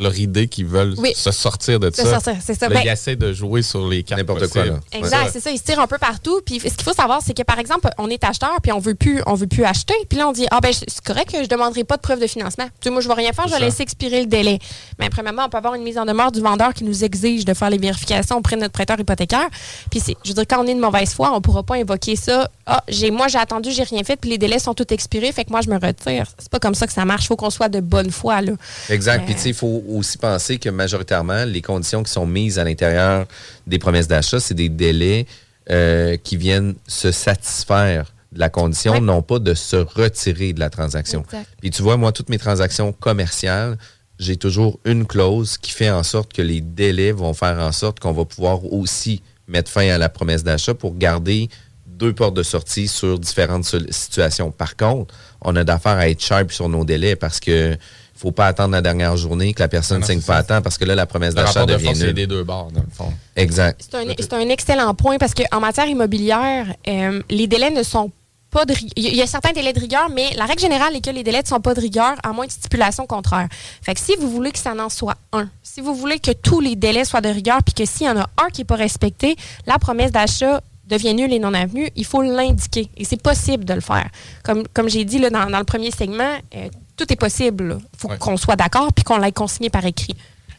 leur 0.00 0.18
idée 0.18 0.48
qu'ils 0.48 0.66
veulent 0.66 0.94
Oui. 0.98 1.12
se 1.14 1.30
sortir 1.30 1.78
de 1.78 1.90
Se 1.94 2.02
ça. 2.02 2.10
sortir, 2.20 2.36
c'est 2.44 2.58
ça. 2.58 2.68
Là, 2.68 2.74
Ben- 2.76 2.82
ils 2.84 2.88
essaient 2.88 3.16
de 3.16 3.32
jouer 3.32 3.62
sur 3.62 3.86
les 3.86 4.02
cartes. 4.02 4.20
N'importe 4.20 4.48
quoi, 4.48 4.64
là. 4.64 4.80
Exact, 4.92 5.30
c'est 5.32 5.40
ça. 5.40 5.50
Ils 5.50 5.58
se 5.58 5.62
tirent 5.62 5.80
un 5.80 5.86
peu 5.86 5.98
partout. 5.98 6.40
Puis 6.44 6.58
ce 6.60 6.64
qu'il 6.68 6.82
faut 6.82 6.92
savoir, 6.92 7.20
c'est 7.24 7.34
que 7.36 7.42
par 7.42 7.58
exemple, 7.58 7.88
on 7.98 8.08
est 8.08 8.22
acheteur 8.24 8.56
puis 8.62 8.72
on 8.72 8.78
veut 8.78 8.94
plus, 8.94 9.22
on 9.26 9.34
veut 9.34 9.46
plus 9.46 9.64
acheter. 9.64 9.94
Puis 10.08 10.18
là, 10.18 10.28
on 10.28 10.32
dit 10.32 10.46
ah 10.50 10.58
ben 10.62 10.72
c'est 10.72 11.00
correct 11.04 11.30
que 11.30 11.42
je 11.42 11.48
demanderai 11.48 11.84
pas 11.84 11.96
de 11.96 12.02
preuve 12.02 12.20
de 12.20 12.26
financement. 12.26 12.64
Tu 12.64 12.70
sais, 12.84 12.90
moi 12.90 13.00
je 13.00 13.08
vais 13.08 13.14
rien 13.14 13.32
faire, 13.32 13.46
je 13.46 13.52
vais 13.54 13.60
laisser 13.60 13.82
expirer 13.82 14.20
le 14.20 14.26
délai. 14.26 14.58
Mais 14.98 15.10
premièrement, 15.10 15.44
on 15.46 15.48
peut 15.48 15.58
avoir 15.58 15.74
une 15.74 15.82
mise 15.82 15.98
en 15.98 16.04
demeure 16.06 16.32
du 16.32 16.40
vendeur 16.40 16.72
qui 16.74 16.84
nous 16.84 17.04
exige 17.04 17.44
de 17.44 17.54
faire 17.54 17.70
les 17.70 17.78
vérifications 17.78 18.36
auprès 18.38 18.56
de 18.56 18.62
notre 18.62 18.72
prêteur 18.72 18.98
hypothécaire. 18.98 19.48
Puis 19.90 20.00
c'est, 20.00 20.16
je 20.24 20.30
veux 20.30 20.34
dire, 20.34 20.44
quand 20.48 20.62
on 20.64 20.66
est 20.66 20.74
de 20.74 20.80
mauvaise 20.80 21.12
foi, 21.12 21.30
on 21.34 21.40
pourra 21.40 21.62
pas 21.62 21.76
invoquer 21.76 22.16
ça. 22.16 22.48
Ah, 22.66 22.82
j'ai, 22.88 23.10
moi 23.10 23.28
j'ai 23.28 23.38
attendu, 23.38 23.70
j'ai 23.70 23.82
rien 23.82 24.02
fait, 24.04 24.16
puis 24.16 24.30
les 24.30 24.38
délais 24.38 24.58
sont 24.58 24.74
tous 24.74 24.86
expirés, 24.94 25.32
fait 25.32 25.44
que 25.44 25.50
moi 25.50 25.60
je 25.60 25.68
me 25.70 25.74
retire. 25.78 26.26
C'est 26.38 26.50
pas 26.50 26.58
comme 26.58 26.74
ça 26.74 26.86
que 26.86 26.92
ça 26.92 27.04
marche. 27.04 27.26
Faut 27.28 27.36
qu'on 27.36 27.50
soit 27.50 27.68
de 27.68 27.80
bonne 27.80 28.10
foi 28.10 28.40
là. 28.40 28.52
Exact. 28.88 29.22
Euh, 29.22 29.26
Puis, 29.26 29.34
tu 29.34 29.40
sais, 29.42 29.48
il 29.50 29.54
faut 29.54 29.82
aussi 29.96 30.18
penser 30.18 30.58
que 30.58 30.68
majoritairement, 30.68 31.44
les 31.44 31.62
conditions 31.62 32.02
qui 32.02 32.12
sont 32.12 32.26
mises 32.26 32.58
à 32.58 32.64
l'intérieur 32.64 33.26
des 33.66 33.78
promesses 33.78 34.08
d'achat, 34.08 34.40
c'est 34.40 34.54
des 34.54 34.68
délais 34.68 35.26
euh, 35.70 36.16
qui 36.16 36.36
viennent 36.36 36.74
se 36.86 37.12
satisfaire 37.12 38.12
de 38.32 38.38
la 38.38 38.48
condition, 38.48 39.00
non 39.00 39.22
pas 39.22 39.38
de 39.38 39.54
se 39.54 39.76
retirer 39.76 40.52
de 40.52 40.60
la 40.60 40.70
transaction. 40.70 41.22
Exact. 41.22 41.48
Puis, 41.60 41.70
tu 41.70 41.82
vois, 41.82 41.96
moi, 41.96 42.12
toutes 42.12 42.28
mes 42.28 42.38
transactions 42.38 42.92
commerciales, 42.92 43.76
j'ai 44.18 44.36
toujours 44.36 44.78
une 44.84 45.06
clause 45.06 45.58
qui 45.58 45.72
fait 45.72 45.90
en 45.90 46.02
sorte 46.02 46.32
que 46.32 46.42
les 46.42 46.60
délais 46.60 47.12
vont 47.12 47.34
faire 47.34 47.58
en 47.58 47.72
sorte 47.72 48.00
qu'on 48.00 48.12
va 48.12 48.24
pouvoir 48.24 48.72
aussi 48.72 49.22
mettre 49.48 49.70
fin 49.70 49.88
à 49.88 49.98
la 49.98 50.08
promesse 50.08 50.44
d'achat 50.44 50.74
pour 50.74 50.96
garder 50.96 51.48
deux 51.86 52.12
portes 52.14 52.34
de 52.34 52.42
sortie 52.42 52.88
sur 52.88 53.18
différentes 53.18 53.64
situations. 53.90 54.50
Par 54.50 54.76
contre, 54.76 55.14
on 55.42 55.54
a 55.56 55.64
d'affaires 55.64 55.98
à 55.98 56.08
être 56.08 56.22
sharp 56.22 56.50
sur 56.50 56.68
nos 56.68 56.84
délais 56.84 57.16
parce 57.16 57.40
que 57.40 57.76
faut 58.20 58.32
pas 58.32 58.46
attendre 58.46 58.72
la 58.72 58.82
dernière 58.82 59.16
journée 59.16 59.54
que 59.54 59.60
la 59.60 59.68
personne 59.68 59.96
ne 59.98 60.02
Non, 60.02 60.06
signe 60.08 60.20
pas 60.20 60.36
à 60.36 60.42
temps 60.42 60.60
parce 60.62 60.76
que 60.78 60.84
là, 60.84 60.94
la 60.94 61.06
promesse 61.06 61.34
d'achat 61.34 61.60
rapport 61.60 61.66
de 61.66 61.72
devient 61.72 61.84
force 61.86 61.98
c'est 61.98 62.04
nulle. 62.06 62.14
des 62.14 62.26
deux 62.26 62.44
bords, 62.44 62.70
dans 62.72 62.80
le 62.82 62.90
fond. 62.92 63.12
Exact. 63.36 63.80
C'est 64.20 64.32
un, 64.34 64.48
excellent 64.48 64.94
point 64.94 65.16
parce 65.18 65.32
qu'en 65.34 65.60
matière 65.60 65.86
immobilière, 65.86 66.66
euh, 66.88 67.22
les 67.30 67.46
délais 67.46 67.70
ne 67.70 67.82
sont 67.82 68.10
pas 68.50 68.64
de 68.64 68.72
ri- 68.74 68.90
Il 68.96 69.14
y 69.14 69.22
a- 69.22 69.26
certains 69.26 69.52
délais 69.52 69.72
de 69.72 69.78
rigueur, 69.80 70.10
mais 70.10 70.30
la 70.36 70.44
règle 70.44 70.60
générale 70.60 70.94
est 70.96 71.00
que 71.04 71.10
les 71.10 71.22
délais 71.22 71.40
ne 71.42 71.46
sont 71.46 71.60
pas 71.60 71.72
de 71.72 71.80
rigueur 71.80 72.14
à 72.24 72.32
moins 72.32 72.46
de 72.46 72.50
stipulation 72.50 73.06
contraire. 73.06 73.48
Fait 73.80 73.94
que 73.94 74.00
si 74.00 74.14
vous 74.20 74.28
voulez 74.28 74.50
que 74.50 74.58
ça 74.58 74.74
n'en 74.74 74.88
soit 74.88 75.14
un, 75.32 75.48
si 75.62 75.80
vous 75.80 75.94
voulez 75.94 76.18
que 76.18 76.32
tous 76.32 76.60
les 76.60 76.74
délais 76.76 77.04
soient 77.04 77.20
de 77.20 77.28
rigueur, 77.28 77.58
puis 77.64 77.74
que 77.74 77.84
s'il 77.90 78.06
y 78.06 78.10
en 78.10 78.18
a 78.18 78.28
un 78.44 78.48
qui 78.52 78.60
n'est 78.62 78.64
pas 78.66 78.74
respecté, 78.76 79.36
la 79.66 79.78
promesse 79.78 80.10
d'achat 80.10 80.60
devient 80.86 81.14
nulle 81.14 81.32
et 81.32 81.38
non 81.38 81.54
avenue, 81.54 81.88
il 81.94 82.04
faut 82.04 82.20
l'indiquer. 82.22 82.90
Et 82.96 83.04
c'est 83.04 83.22
possible 83.22 83.64
de 83.64 83.74
le 83.74 83.80
faire. 83.80 84.08
Comme, 84.42 84.64
comme 84.74 84.88
j'ai 84.90 85.04
dit 85.04 85.20
là, 85.20 85.30
dans, 85.30 85.48
dans 85.48 85.58
le 85.60 85.64
premier 85.64 85.92
segment, 85.92 86.34
euh, 86.56 86.68
tout 87.04 87.12
est 87.12 87.16
possible. 87.16 87.78
Il 87.94 87.98
faut 87.98 88.08
Ouais. 88.08 88.18
qu'on 88.18 88.36
soit 88.36 88.56
d'accord 88.56 88.92
puis 88.92 89.04
qu'on 89.04 89.18
l'ait 89.18 89.32
consigné 89.32 89.70
par 89.70 89.84
écrit. 89.84 90.14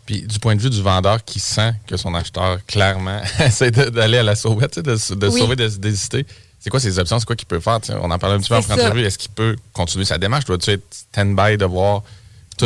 Puis 0.06 0.24
du 0.24 0.40
point 0.40 0.56
de 0.56 0.62
vue 0.62 0.70
du 0.70 0.82
vendeur 0.82 1.24
qui 1.24 1.40
sent 1.40 1.74
que 1.88 1.96
son 1.98 2.14
acheteur, 2.16 2.58
clairement, 2.66 3.22
essaie 3.40 3.72
d'aller 3.72 4.18
à 4.18 4.24
la 4.24 4.36
sauvette, 4.36 4.80
de, 4.80 4.94
Oui. 5.28 5.40
sauver, 5.40 5.56
de 5.56 5.70
se 5.70 5.78
désister, 5.78 6.26
c'est 6.60 6.70
quoi 6.70 6.80
ses 6.80 6.98
options? 7.00 7.20
C'est 7.20 7.26
quoi 7.26 7.36
qu'il 7.36 7.48
peut 7.48 7.60
faire? 7.60 7.80
On 8.02 8.10
en 8.12 8.20
parlait 8.20 8.36
un 8.36 8.40
petit 8.40 8.50
peu 8.50 8.56
en 8.56 8.60
entrevue. 8.60 9.04
Est-ce 9.04 9.18
qu'il 9.18 9.32
peut 9.32 9.56
continuer 9.74 10.06
sa 10.06 10.18
démarche? 10.18 10.46
Doit-tu 10.46 10.72
être 10.72 10.84
stand-by 10.92 11.58
de 11.58 11.66
voir 11.66 12.04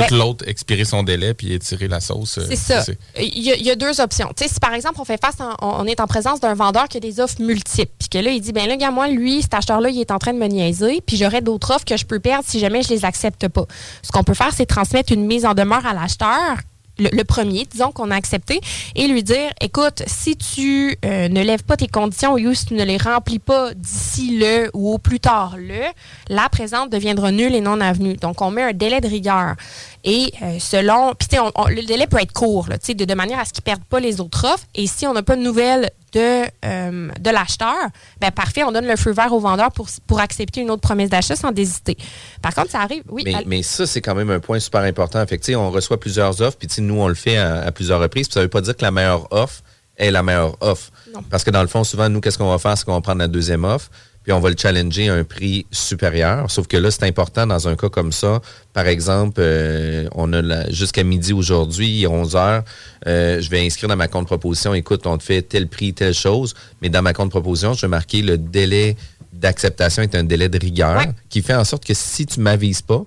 tout 0.03 0.09
Ben- 0.09 0.17
l'autre 0.17 0.47
expirer 0.47 0.85
son 0.85 1.03
délai 1.03 1.33
puis 1.33 1.53
étirer 1.53 1.87
la 1.87 1.99
sauce? 1.99 2.37
euh, 2.37 2.45
C'est 2.49 2.55
ça. 2.55 2.83
Il 3.19 3.39
y, 3.43 3.51
a, 3.51 3.55
il 3.55 3.63
y 3.65 3.71
a 3.71 3.75
deux 3.75 3.99
options. 4.01 4.29
Tu 4.35 4.43
sais, 4.43 4.53
si 4.53 4.59
par 4.59 4.73
exemple, 4.73 4.95
on 4.99 5.05
fait 5.05 5.19
face, 5.19 5.35
en- 5.39 5.55
on 5.61 5.83
on 5.83 5.85
est 5.85 5.99
en 5.99 6.07
présence 6.07 6.39
d'un 6.39 6.53
vendeur 6.53 6.87
qui 6.87 6.97
a 6.97 6.99
des 6.99 7.19
offres 7.19 7.41
multiples, 7.41 7.91
puis 7.99 8.09
que 8.09 8.17
là, 8.17 8.31
il 8.31 8.41
dit, 8.41 8.51
ben 8.53 8.67
là, 8.67 8.75
gars, 8.77 8.91
moi, 8.91 9.07
lui, 9.07 9.41
cet 9.41 9.53
acheteur-là, 9.53 9.89
il 9.89 9.99
est 9.99 10.11
en 10.11 10.17
train 10.19 10.33
de 10.33 10.39
me 10.39 10.47
niaiser, 10.47 11.01
puis 11.05 11.17
j'aurais 11.17 11.41
d'autres 11.41 11.71
offres 11.75 11.85
que 11.85 11.97
je 11.97 12.05
peux 12.05 12.19
perdre 12.19 12.43
si 12.47 12.59
jamais 12.59 12.81
je 12.81 12.89
les 12.89 13.05
accepte 13.05 13.47
pas. 13.47 13.65
Ce 14.01 14.11
qu'on 14.11 14.23
peut 14.23 14.33
faire, 14.33 14.51
c'est 14.55 14.65
transmettre 14.65 15.11
une 15.11 15.25
mise 15.25 15.45
en 15.45 15.53
demeure 15.53 15.85
à 15.85 15.93
l'acheteur. 15.93 16.57
Le, 16.97 17.23
premier, 17.23 17.65
disons 17.69 17.91
qu'on 17.91 18.09
a 18.11 18.15
accepté, 18.15 18.61
et 18.95 19.07
lui 19.07 19.23
dire, 19.23 19.51
écoute, 19.59 20.03
si 20.07 20.37
tu 20.37 20.97
euh, 21.03 21.27
ne 21.27 21.43
lèves 21.43 21.63
pas 21.63 21.75
tes 21.75 21.87
conditions 21.87 22.33
ou 22.33 22.53
si 22.53 22.67
tu 22.67 22.73
ne 22.73 22.83
les 22.83 22.97
remplis 22.97 23.39
pas 23.39 23.73
d'ici 23.73 24.37
le 24.37 24.69
ou 24.73 24.93
au 24.93 24.97
plus 24.97 25.19
tard 25.19 25.55
le, 25.57 25.81
la 26.29 26.47
présente 26.49 26.89
deviendra 26.89 27.31
nulle 27.31 27.53
et 27.53 27.61
non 27.61 27.81
avenue. 27.81 28.15
Donc, 28.15 28.41
on 28.41 28.51
met 28.51 28.63
un 28.63 28.73
délai 28.73 29.01
de 29.01 29.07
rigueur. 29.07 29.55
Et 30.03 30.31
euh, 30.41 30.57
selon. 30.59 31.13
Puis, 31.15 31.27
le 31.69 31.81
délai 31.85 32.07
peut 32.07 32.21
être 32.21 32.33
court, 32.33 32.67
là, 32.69 32.77
de, 32.77 33.05
de 33.05 33.13
manière 33.13 33.39
à 33.39 33.45
ce 33.45 33.53
qu'ils 33.53 33.61
ne 33.61 33.65
perdent 33.65 33.83
pas 33.83 33.99
les 33.99 34.21
autres 34.21 34.45
offres. 34.45 34.65
Et 34.75 34.87
si 34.87 35.05
on 35.07 35.13
n'a 35.13 35.23
pas 35.23 35.35
de 35.35 35.41
nouvelles 35.41 35.89
de, 36.15 36.45
euh, 36.65 37.11
de 37.19 37.29
l'acheteur, 37.29 37.75
ben 38.21 38.31
parfait, 38.31 38.63
on 38.63 38.71
donne 38.71 38.87
le 38.87 38.95
feu 38.95 39.11
vert 39.11 39.33
au 39.33 39.39
vendeur 39.39 39.71
pour, 39.71 39.87
pour 40.07 40.19
accepter 40.19 40.61
une 40.61 40.71
autre 40.71 40.81
promesse 40.81 41.09
d'achat 41.09 41.35
sans 41.35 41.51
désister. 41.51 41.97
Par 42.41 42.55
contre, 42.55 42.71
ça 42.71 42.81
arrive. 42.81 43.03
Oui, 43.09 43.23
Mais, 43.25 43.43
mais 43.45 43.63
ça, 43.63 43.85
c'est 43.85 44.01
quand 44.01 44.15
même 44.15 44.31
un 44.31 44.39
point 44.39 44.59
super 44.59 44.81
important. 44.81 45.25
Fait 45.27 45.37
que, 45.37 45.43
tu 45.43 45.51
sais, 45.51 45.55
on 45.55 45.69
reçoit 45.71 45.99
plusieurs 45.99 46.41
offres, 46.41 46.57
puis 46.57 46.67
tu 46.67 46.75
sais, 46.75 46.81
nous, 46.81 46.99
on 46.99 47.07
le 47.07 47.15
fait 47.15 47.37
à, 47.37 47.61
à 47.61 47.71
plusieurs 47.71 47.99
reprises. 47.99 48.27
Puis 48.27 48.33
ça 48.33 48.41
veut 48.41 48.47
pas 48.47 48.61
dire 48.61 48.75
que 48.75 48.83
la 48.83 48.91
meilleure 48.91 49.31
offre 49.31 49.61
est 49.97 50.11
la 50.11 50.23
meilleure 50.23 50.55
offre. 50.61 50.91
Non. 51.13 51.21
Parce 51.29 51.43
que 51.43 51.51
dans 51.51 51.61
le 51.61 51.67
fond, 51.67 51.83
souvent, 51.83 52.09
nous, 52.09 52.21
qu'est-ce 52.21 52.37
qu'on 52.37 52.49
va 52.49 52.57
faire? 52.57 52.77
C'est 52.77 52.85
qu'on 52.85 52.93
va 52.93 53.01
prendre 53.01 53.19
la 53.19 53.27
deuxième 53.27 53.63
offre, 53.63 53.89
puis 54.25 54.33
on 54.33 54.39
va 54.39 54.49
le 54.49 54.55
challenger 54.59 55.07
à 55.09 55.13
un 55.13 55.23
prix 55.23 55.67
supérieur. 55.71 56.49
Sauf 56.49 56.65
que 56.67 56.77
là, 56.77 56.89
c'est 56.89 57.03
important 57.03 57.45
dans 57.45 57.67
un 57.67 57.75
cas 57.75 57.89
comme 57.89 58.11
ça. 58.11 58.41
Par 58.73 58.87
exemple, 58.87 59.35
euh, 59.39 60.07
on 60.15 60.33
a 60.33 60.41
la- 60.41 60.67
jusqu'à 60.71 61.03
midi 61.03 61.31
aujourd'hui, 61.31 62.07
11 62.07 62.35
heures, 62.35 62.63
euh, 63.05 63.39
je 63.39 63.49
vais 63.51 63.63
inscrire 63.63 63.87
dans 63.87 63.95
ma 63.95 64.07
compte 64.07 64.25
proposition, 64.25 64.73
écoute, 64.73 65.05
on 65.05 65.17
te 65.19 65.23
fait 65.23 65.43
tel 65.43 65.67
prix, 65.67 65.93
telle 65.93 66.15
chose, 66.15 66.55
mais 66.81 66.89
dans 66.89 67.03
ma 67.03 67.13
compte 67.13 67.29
proposition, 67.29 67.73
je 67.75 67.81
vais 67.81 67.87
marquer 67.87 68.23
le 68.23 68.39
délai 68.39 68.97
d'acceptation 69.31 70.01
est 70.01 70.15
un 70.15 70.23
délai 70.23 70.49
de 70.49 70.57
rigueur 70.57 70.97
Ouais. 70.97 71.09
qui 71.29 71.41
fait 71.43 71.53
en 71.53 71.63
sorte 71.63 71.85
que 71.85 71.93
si 71.93 72.25
tu 72.25 72.39
m'avises 72.39 72.81
pas, 72.81 73.03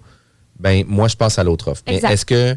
ben 0.61 0.85
moi 0.87 1.09
je 1.09 1.17
passe 1.17 1.39
à 1.39 1.45
l'autre 1.45 1.69
offre. 1.73 1.83
Mais 1.87 1.97
est-ce 1.97 2.25
que 2.27 2.55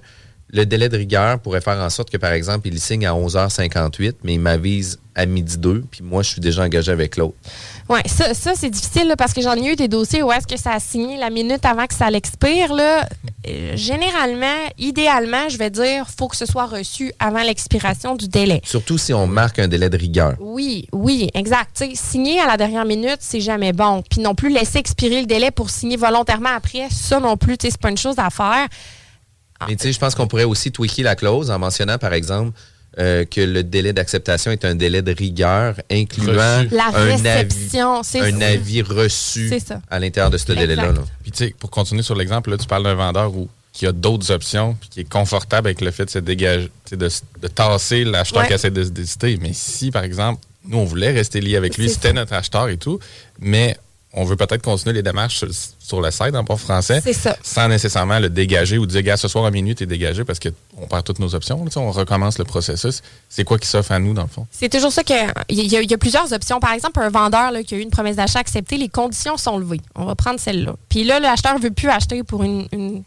le 0.53 0.65
délai 0.65 0.89
de 0.89 0.97
rigueur 0.97 1.39
pourrait 1.39 1.61
faire 1.61 1.77
en 1.77 1.89
sorte 1.89 2.09
que, 2.09 2.17
par 2.17 2.31
exemple, 2.31 2.67
il 2.67 2.79
signe 2.79 3.05
à 3.05 3.13
11h58, 3.13 4.15
mais 4.23 4.33
il 4.33 4.39
m'avise 4.39 4.99
à 5.15 5.25
midi 5.25 5.57
2, 5.57 5.83
puis 5.91 6.03
moi, 6.03 6.23
je 6.23 6.29
suis 6.29 6.41
déjà 6.41 6.63
engagé 6.63 6.91
avec 6.91 7.17
l'autre. 7.17 7.35
Ouais, 7.89 8.01
ça, 8.05 8.33
ça 8.33 8.53
c'est 8.55 8.69
difficile 8.69 9.07
là, 9.07 9.17
parce 9.17 9.33
que 9.33 9.41
j'en 9.41 9.55
ai 9.55 9.73
eu 9.73 9.75
des 9.75 9.89
dossiers 9.89 10.23
où 10.23 10.31
est-ce 10.31 10.47
que 10.47 10.57
ça 10.57 10.71
a 10.71 10.79
signé 10.79 11.17
la 11.17 11.29
minute 11.29 11.65
avant 11.65 11.85
que 11.85 11.93
ça 11.93 12.09
l'expire. 12.09 12.73
Là. 12.73 13.07
Euh, 13.47 13.75
généralement, 13.75 14.55
idéalement, 14.77 15.49
je 15.49 15.57
vais 15.57 15.69
dire, 15.69 16.07
faut 16.17 16.27
que 16.29 16.37
ce 16.37 16.45
soit 16.45 16.65
reçu 16.65 17.11
avant 17.19 17.43
l'expiration 17.43 18.15
du 18.15 18.29
délai. 18.29 18.61
Surtout 18.63 18.97
si 18.97 19.13
on 19.13 19.27
marque 19.27 19.59
un 19.59 19.67
délai 19.67 19.89
de 19.89 19.97
rigueur. 19.97 20.35
Oui, 20.39 20.87
oui, 20.93 21.29
exact. 21.33 21.83
Signer 21.93 22.39
à 22.39 22.47
la 22.47 22.55
dernière 22.55 22.85
minute, 22.85 23.17
c'est 23.19 23.41
jamais 23.41 23.73
bon. 23.73 24.03
Puis 24.09 24.21
non 24.21 24.35
plus 24.35 24.49
laisser 24.49 24.77
expirer 24.77 25.21
le 25.21 25.27
délai 25.27 25.51
pour 25.51 25.69
signer 25.69 25.97
volontairement 25.97 26.55
après, 26.55 26.87
ça 26.89 27.19
non 27.19 27.35
plus, 27.35 27.57
c'est 27.61 27.77
pas 27.77 27.89
une 27.89 27.97
chose 27.97 28.15
à 28.17 28.29
faire. 28.29 28.67
Mais 29.67 29.75
tu 29.75 29.83
sais, 29.83 29.93
je 29.93 29.99
pense 29.99 30.15
qu'on 30.15 30.27
pourrait 30.27 30.43
aussi 30.43 30.71
tweaker 30.71 31.03
la 31.03 31.15
clause 31.15 31.51
en 31.51 31.59
mentionnant, 31.59 31.97
par 31.97 32.13
exemple, 32.13 32.57
euh, 32.99 33.23
que 33.23 33.39
le 33.39 33.63
délai 33.63 33.93
d'acceptation 33.93 34.51
est 34.51 34.65
un 34.65 34.75
délai 34.75 35.01
de 35.01 35.13
rigueur 35.13 35.75
incluant. 35.89 36.65
La 36.71 36.87
un 36.87 37.15
réception, 37.15 38.01
avis, 38.01 38.33
un 38.33 38.41
avis 38.41 38.81
reçu 38.81 39.49
à 39.89 39.99
l'intérieur 39.99 40.29
de 40.29 40.37
ce 40.37 40.51
délai-là. 40.51 40.91
là. 40.91 41.01
Puis 41.21 41.31
tu 41.31 41.37
sais, 41.45 41.55
pour 41.57 41.69
continuer 41.69 42.03
sur 42.03 42.15
l'exemple, 42.15 42.51
là, 42.51 42.57
tu 42.57 42.67
parles 42.67 42.83
d'un 42.83 42.95
vendeur 42.95 43.33
où, 43.33 43.47
qui 43.71 43.85
a 43.87 43.93
d'autres 43.93 44.31
options, 44.31 44.75
puis 44.79 44.89
qui 44.89 44.99
est 44.99 45.09
confortable 45.09 45.67
avec 45.67 45.79
le 45.79 45.91
fait 45.91 46.03
de 46.03 46.09
se 46.09 46.19
dégager, 46.19 46.69
de, 46.91 47.09
tasser 47.47 48.03
l'acheteur 48.03 48.41
Ouais. 48.41 48.47
qui 48.47 48.53
essaie 48.55 48.71
de 48.71 48.83
se 48.83 48.89
décider. 48.89 49.37
Mais 49.41 49.51
si, 49.53 49.91
par 49.91 50.03
exemple, 50.03 50.41
nous, 50.67 50.77
on 50.77 50.85
voulait 50.85 51.11
rester 51.11 51.39
lié 51.39 51.55
avec 51.55 51.77
lui, 51.77 51.89
c'était 51.89 52.11
notre 52.11 52.33
acheteur 52.33 52.67
et 52.67 52.75
tout, 52.77 52.99
mais 53.39 53.77
on 54.13 54.25
veut 54.25 54.35
peut-être 54.35 54.61
continuer 54.61 54.93
les 54.93 55.03
démarches 55.03 55.37
sur, 55.37 55.47
sur 55.79 56.01
le 56.01 56.11
site 56.11 56.35
en 56.35 56.43
port 56.43 56.59
français, 56.59 56.99
C'est 57.01 57.13
ça. 57.13 57.37
sans 57.41 57.67
nécessairement 57.69 58.19
le 58.19 58.29
dégager 58.29 58.77
ou 58.77 58.85
dire, 58.85 59.01
gars, 59.03 59.15
ce 59.15 59.27
soir 59.29 59.45
à 59.45 59.51
minuit, 59.51 59.73
t'es 59.73 59.85
dégagé 59.85 60.25
parce 60.25 60.37
qu'on 60.39 60.85
perd 60.87 61.03
toutes 61.05 61.19
nos 61.19 61.33
options. 61.33 61.63
là, 61.63 61.71
on 61.77 61.91
recommence 61.91 62.37
le 62.37 62.43
processus. 62.43 63.01
C'est 63.29 63.43
quoi 63.45 63.57
qui 63.57 63.67
s'offre 63.69 63.91
à 63.93 63.99
nous, 63.99 64.13
dans 64.13 64.23
le 64.23 64.27
fond? 64.27 64.45
C'est 64.51 64.69
toujours 64.69 64.91
ça 64.91 65.03
que. 65.03 65.13
Il 65.49 65.59
y, 65.71 65.77
a- 65.77 65.81
il 65.81 65.89
y 65.89 65.93
a 65.93 65.97
plusieurs 65.97 66.31
options. 66.33 66.59
Par 66.59 66.73
exemple, 66.73 66.99
un 66.99 67.09
vendeur 67.09 67.51
là, 67.51 67.63
qui 67.63 67.75
a 67.75 67.77
eu 67.77 67.81
une 67.81 67.89
promesse 67.89 68.17
d'achat 68.17 68.39
acceptée, 68.39 68.77
les 68.77 68.89
conditions 68.89 69.37
sont 69.37 69.57
levées. 69.57 69.81
On 69.95 70.03
va 70.05 70.15
prendre 70.15 70.39
celle-là. 70.39 70.75
Puis 70.89 71.03
là, 71.05 71.19
l'acheteur 71.21 71.55
ne 71.57 71.61
veut 71.63 71.71
plus 71.71 71.89
acheter 71.89 72.23
pour 72.23 72.43
une, 72.43 72.67
une- 72.73 73.03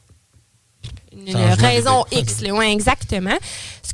une 1.27 1.33
Changement 1.33 1.69
raison. 1.69 2.05
X. 2.11 2.41
là. 2.41 2.53
Ouais, 2.55 2.73
exactement. 2.73 3.37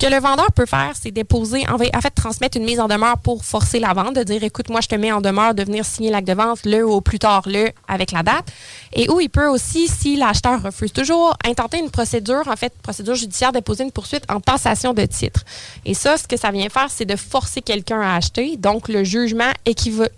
Que 0.01 0.07
le 0.07 0.19
vendeur 0.19 0.51
peut 0.53 0.65
faire, 0.65 0.93
c'est 0.99 1.11
déposer, 1.11 1.63
en, 1.69 1.77
fait, 1.77 2.11
transmettre 2.13 2.57
une 2.57 2.65
mise 2.65 2.81
en 2.81 2.89
demeure 2.89 3.19
pour 3.19 3.45
forcer 3.45 3.79
la 3.79 3.93
vente, 3.93 4.17
de 4.17 4.23
dire 4.23 4.43
écoute, 4.43 4.71
moi, 4.71 4.81
je 4.81 4.89
te 4.89 4.95
mets 4.95 5.13
en 5.13 5.21
demeure 5.21 5.55
de 5.55 5.63
venir 5.63 5.85
signer 5.85 6.11
l'acte 6.11 6.27
de 6.27 6.33
vente 6.33 6.61
le 6.65 6.83
ou 6.87 7.03
plus 7.03 7.19
tard 7.19 7.43
le 7.45 7.69
avec 7.87 8.11
la 8.13 8.23
date. 8.23 8.51
Et 8.95 9.11
où 9.11 9.21
il 9.21 9.29
peut 9.29 9.47
aussi, 9.47 9.89
si 9.89 10.17
l'acheteur 10.17 10.63
refuse 10.63 10.91
toujours, 10.91 11.37
intenter 11.45 11.81
une 11.81 11.91
procédure, 11.91 12.49
en 12.49 12.57
fait, 12.57 12.73
procédure 12.83 13.15
judiciaire, 13.15 13.53
déposer 13.53 13.85
une 13.85 13.93
poursuite 13.93 14.25
en 14.31 14.41
passation 14.41 14.95
de 14.95 15.05
titre. 15.05 15.45
Et 15.85 15.93
ça, 15.93 16.17
ce 16.17 16.27
que 16.27 16.39
ça 16.39 16.51
vient 16.51 16.71
faire, 16.71 16.89
c'est 16.89 17.05
de 17.05 17.17
forcer 17.17 17.61
quelqu'un 17.61 18.01
à 18.01 18.17
acheter. 18.17 18.57
Donc, 18.57 18.89
le 18.89 19.05
jugement 19.05 19.53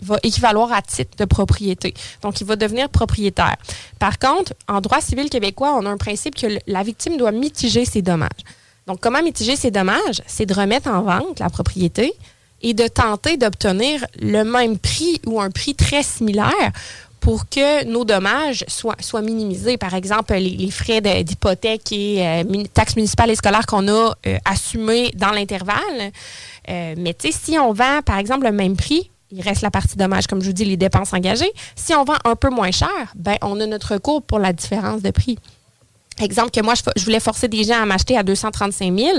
va 0.00 0.18
équivaloir 0.22 0.72
à 0.72 0.82
titre 0.82 1.16
de 1.18 1.24
propriété. 1.24 1.92
Donc, 2.22 2.40
il 2.40 2.46
va 2.46 2.54
devenir 2.54 2.88
propriétaire. 2.88 3.56
Par 3.98 4.20
contre, 4.20 4.54
en 4.68 4.80
droit 4.80 5.00
civil 5.00 5.28
québécois, 5.28 5.74
on 5.76 5.86
a 5.86 5.90
un 5.90 5.96
principe 5.96 6.36
que 6.36 6.46
la 6.68 6.84
victime 6.84 7.16
doit 7.16 7.32
mitiger 7.32 7.84
ses 7.84 8.00
dommages. 8.00 8.30
Donc, 8.86 9.00
comment 9.00 9.22
mitiger 9.22 9.56
ses 9.56 9.70
dommages? 9.70 10.22
C'est 10.26 10.46
de 10.46 10.54
remettre 10.54 10.88
en 10.88 11.02
vente 11.02 11.38
la 11.38 11.50
propriété 11.50 12.12
et 12.62 12.74
de 12.74 12.86
tenter 12.86 13.36
d'obtenir 13.36 14.04
le 14.20 14.44
même 14.44 14.78
prix 14.78 15.20
ou 15.26 15.40
un 15.40 15.50
prix 15.50 15.74
très 15.74 16.02
similaire 16.02 16.72
pour 17.22 17.48
que 17.48 17.84
nos 17.84 18.04
dommages 18.04 18.64
soient, 18.66 19.22
minimisés. 19.22 19.78
Par 19.78 19.94
exemple, 19.94 20.34
les, 20.34 20.70
frais 20.70 21.00
d'hypothèque 21.00 21.92
et 21.92 22.26
euh, 22.26 22.64
taxes 22.74 22.96
municipales 22.96 23.30
et 23.30 23.36
scolaires 23.36 23.66
qu'on 23.66 23.86
a 23.86 24.12
euh, 24.26 24.38
assumés 24.44 25.12
dans 25.14 25.30
l'intervalle. 25.30 26.10
Euh, 26.68 26.94
mais 26.98 27.14
tu 27.14 27.30
sais, 27.30 27.38
si 27.40 27.58
on 27.58 27.72
vend, 27.72 28.02
par 28.04 28.18
exemple, 28.18 28.44
le 28.44 28.52
même 28.52 28.76
prix, 28.76 29.08
il 29.30 29.40
reste 29.40 29.62
la 29.62 29.70
partie 29.70 29.96
dommage, 29.96 30.26
comme 30.26 30.42
je 30.42 30.46
vous 30.46 30.52
dis, 30.52 30.64
les 30.64 30.76
dépenses 30.76 31.12
engagées. 31.12 31.50
Si 31.76 31.94
on 31.94 32.04
vend 32.04 32.16
un 32.24 32.34
peu 32.34 32.50
moins 32.50 32.72
cher, 32.72 32.88
ben, 33.14 33.36
on 33.40 33.60
a 33.60 33.66
notre 33.66 33.94
recours 33.94 34.22
pour 34.22 34.40
la 34.40 34.52
différence 34.52 35.00
de 35.00 35.10
prix. 35.10 35.38
Exemple 36.20 36.50
que 36.50 36.60
moi, 36.60 36.74
je, 36.96 37.04
voulais 37.04 37.20
forcer 37.20 37.48
des 37.48 37.64
gens 37.64 37.82
à 37.82 37.86
m'acheter 37.86 38.16
à 38.16 38.22
235 38.22 38.96
000, 38.96 39.18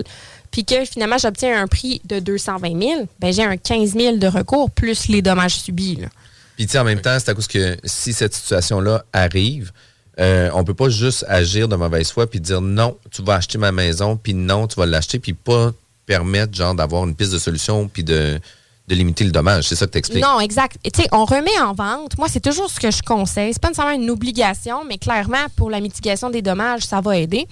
puis 0.52 0.66
que 0.66 0.86
finalement, 0.86 1.18
j'obtiens 1.18 1.62
un 1.62 1.68
prix 1.68 2.02
de 2.06 2.20
220 2.20 2.80
000, 2.82 3.08
ben, 3.20 3.34
j'ai 3.34 3.44
un 3.44 3.58
15 3.58 3.94
000 3.94 4.18
de 4.18 4.28
recours 4.28 4.70
plus 4.70 5.08
les 5.08 5.22
dommages 5.22 5.56
subis. 5.56 5.96
là. 5.96 6.08
Puis, 6.56 6.68
tu 6.68 6.78
en 6.78 6.84
même 6.84 7.02
temps, 7.02 7.18
c'est 7.20 7.30
à 7.30 7.34
cause 7.34 7.48
que 7.48 7.78
si 7.84 8.14
cette 8.14 8.36
situation-là 8.36 9.04
arrive, 9.12 9.72
euh, 10.20 10.52
on 10.54 10.64
peut 10.64 10.76
pas 10.76 10.90
juste 10.90 11.26
agir 11.28 11.68
de 11.68 11.76
mauvaise 11.76 12.12
foi 12.12 12.30
puis 12.30 12.40
dire 12.40 12.62
non, 12.62 12.98
tu 13.10 13.24
vas 13.24 13.36
acheter 13.36 13.58
ma 13.58 13.72
maison, 13.72 14.16
puis 14.16 14.36
non, 14.36 14.68
tu 14.68 14.76
vas 14.76 14.86
l'acheter, 14.86 15.18
puis 15.18 15.34
pas 15.34 15.72
permettre, 16.06 16.54
genre, 16.54 16.76
d'avoir 16.76 17.06
une 17.06 17.16
piste 17.16 17.34
de 17.34 17.40
solution, 17.40 17.88
puis 17.88 18.04
de, 18.04 18.40
de 18.88 18.96
limiter 18.96 19.24
le 19.24 19.32
dommage. 19.32 19.68
C'est 19.70 19.76
ça 19.76 19.86
que 19.86 19.92
tu 19.92 19.98
expliques. 19.98 20.22
Non, 20.24 20.40
exact. 20.42 20.78
Tu 20.84 21.02
sais, 21.02 21.08
on 21.14 21.24
remet 21.26 21.58
en 21.62 21.74
vente. 21.74 22.18
Moi, 22.18 22.28
c'est 22.30 22.42
toujours 22.42 22.70
ce 22.70 22.80
que 22.80 22.92
je 22.92 23.02
conseille. 23.02 23.54
C'est 23.54 23.62
pas 23.62 23.70
nécessairement 23.70 23.96
une 23.96 24.10
obligation, 24.10 24.84
mais 24.88 24.98
clairement, 24.98 25.46
pour 25.56 25.70
la 25.70 25.80
mitigation 25.80 26.30
des 26.30 26.42
dommages, 26.42 26.82
ça 26.82 27.00
va 27.00 27.18
aider. 27.18 27.48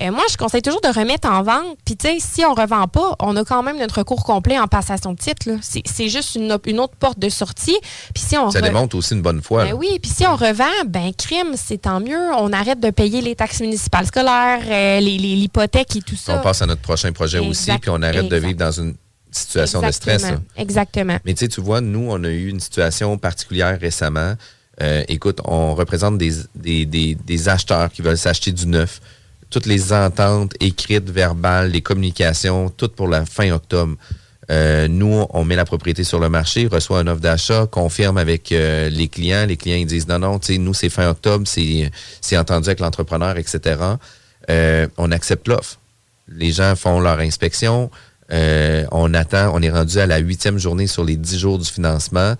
Euh, 0.00 0.10
moi, 0.10 0.24
je 0.28 0.36
conseille 0.36 0.62
toujours 0.62 0.80
de 0.80 0.88
remettre 0.88 1.28
en 1.30 1.44
vente. 1.44 1.76
Puis, 1.84 1.96
tu 1.96 2.08
sais, 2.08 2.16
si 2.18 2.44
on 2.44 2.52
revend 2.54 2.88
pas, 2.88 3.14
on 3.20 3.36
a 3.36 3.44
quand 3.44 3.62
même 3.62 3.78
notre 3.78 3.98
recours 3.98 4.24
complet 4.24 4.58
en 4.58 4.66
passation 4.66 5.12
de 5.12 5.18
titre. 5.18 5.46
C'est 5.62 6.08
juste 6.08 6.34
une, 6.34 6.58
une 6.66 6.80
autre 6.80 6.96
porte 6.98 7.20
de 7.20 7.28
sortie. 7.28 7.76
Puis, 8.12 8.24
si 8.26 8.36
on 8.36 8.50
Ça 8.50 8.58
re- 8.58 8.62
démontre 8.62 8.96
aussi 8.96 9.14
une 9.14 9.22
bonne 9.22 9.40
foi. 9.40 9.66
Ben 9.66 9.74
oui, 9.74 10.00
puis 10.02 10.10
si 10.10 10.26
on 10.26 10.34
revend, 10.34 10.64
ben 10.88 11.12
crime, 11.16 11.52
c'est 11.54 11.82
tant 11.82 12.00
mieux. 12.00 12.32
On 12.36 12.52
arrête 12.52 12.80
de 12.80 12.90
payer 12.90 13.20
les 13.20 13.36
taxes 13.36 13.60
municipales 13.60 14.06
scolaires, 14.06 14.62
euh, 14.64 14.98
les- 14.98 15.18
les- 15.18 15.36
l'hypothèque 15.36 15.94
et 15.94 16.02
tout 16.02 16.16
ça. 16.16 16.36
On 16.40 16.42
passe 16.42 16.62
à 16.62 16.66
notre 16.66 16.82
prochain 16.82 17.12
projet 17.12 17.38
aussi, 17.38 17.70
puis 17.80 17.90
on 17.90 18.02
arrête 18.02 18.28
de 18.28 18.36
vivre 18.36 18.58
dans 18.58 18.72
une 18.72 18.96
situation 19.36 19.80
de 19.80 19.92
stress. 19.92 20.22
là. 20.32 20.40
Exactement. 20.56 21.18
Mais 21.24 21.34
tu 21.34 21.40
sais, 21.40 21.48
tu 21.48 21.60
vois, 21.60 21.80
nous, 21.80 22.06
on 22.10 22.22
a 22.24 22.28
eu 22.28 22.48
une 22.48 22.60
situation 22.60 23.16
particulière 23.18 23.78
récemment. 23.80 24.34
Euh, 24.82 25.04
écoute, 25.08 25.40
on 25.44 25.74
représente 25.74 26.18
des, 26.18 26.32
des, 26.54 26.84
des- 26.86 27.14
des 27.14 27.48
acheteurs 27.48 27.90
qui 27.92 28.02
veulent 28.02 28.18
s'acheter 28.18 28.52
du 28.52 28.66
neuf. 28.66 29.00
Toutes 29.50 29.66
les 29.66 29.92
ententes 29.92 30.54
écrites, 30.60 31.08
verbales, 31.10 31.70
les 31.70 31.80
communications, 31.80 32.70
tout 32.70 32.88
pour 32.88 33.06
la 33.08 33.24
fin 33.24 33.50
octobre. 33.52 33.94
Euh, 34.50 34.88
nous, 34.88 35.24
on 35.30 35.44
met 35.44 35.56
la 35.56 35.64
propriété 35.64 36.04
sur 36.04 36.18
le 36.20 36.28
marché, 36.28 36.66
reçoit 36.66 37.00
une 37.00 37.08
offre 37.08 37.20
d'achat, 37.20 37.66
confirme 37.70 38.18
avec 38.18 38.52
euh, 38.52 38.90
les 38.90 39.08
clients. 39.08 39.46
Les 39.46 39.56
clients 39.56 39.76
ils 39.78 39.86
disent 39.86 40.06
non, 40.08 40.18
non, 40.18 40.38
tu 40.38 40.52
sais, 40.54 40.58
nous, 40.58 40.74
c'est 40.74 40.90
fin 40.90 41.08
octobre, 41.08 41.46
c'est 41.46 41.90
c'est 42.20 42.36
entendu 42.36 42.68
avec 42.68 42.80
l'entrepreneur, 42.80 43.38
etc. 43.38 43.80
Euh, 44.50 44.86
on 44.98 45.12
accepte 45.12 45.48
l'offre. 45.48 45.78
Les 46.28 46.52
gens 46.52 46.74
font 46.76 47.00
leur 47.00 47.20
inspection. 47.20 47.90
Euh, 48.32 48.86
on 48.90 49.12
attend, 49.14 49.52
on 49.54 49.60
est 49.60 49.70
rendu 49.70 49.98
à 49.98 50.06
la 50.06 50.18
huitième 50.18 50.58
journée 50.58 50.86
sur 50.86 51.04
les 51.04 51.16
dix 51.16 51.38
jours 51.38 51.58
du 51.58 51.68
financement. 51.68 52.34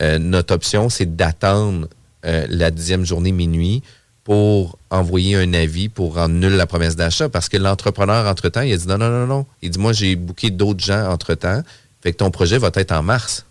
Euh, 0.00 0.18
notre 0.18 0.54
option, 0.54 0.88
c'est 0.88 1.16
d'attendre 1.16 1.88
euh, 2.26 2.46
la 2.48 2.70
dixième 2.70 3.04
journée 3.04 3.32
minuit 3.32 3.82
pour 4.24 4.78
envoyer 4.90 5.36
un 5.36 5.54
avis 5.54 5.88
pour 5.88 6.16
rendre 6.16 6.34
nulle 6.34 6.54
la 6.54 6.66
promesse 6.66 6.96
d'achat 6.96 7.28
parce 7.28 7.48
que 7.48 7.56
l'entrepreneur, 7.56 8.26
entre-temps, 8.26 8.62
il 8.62 8.72
a 8.72 8.76
dit 8.76 8.86
non, 8.86 8.98
non, 8.98 9.10
non, 9.10 9.26
non. 9.26 9.46
Il 9.62 9.70
dit, 9.70 9.78
moi, 9.78 9.92
j'ai 9.92 10.16
booké 10.16 10.50
d'autres 10.50 10.84
gens 10.84 11.10
entre-temps. 11.10 11.62
Fait 12.02 12.12
que 12.12 12.18
ton 12.18 12.30
projet 12.30 12.58
va 12.58 12.70
être 12.74 12.92
en 12.92 13.02
mars. 13.02 13.46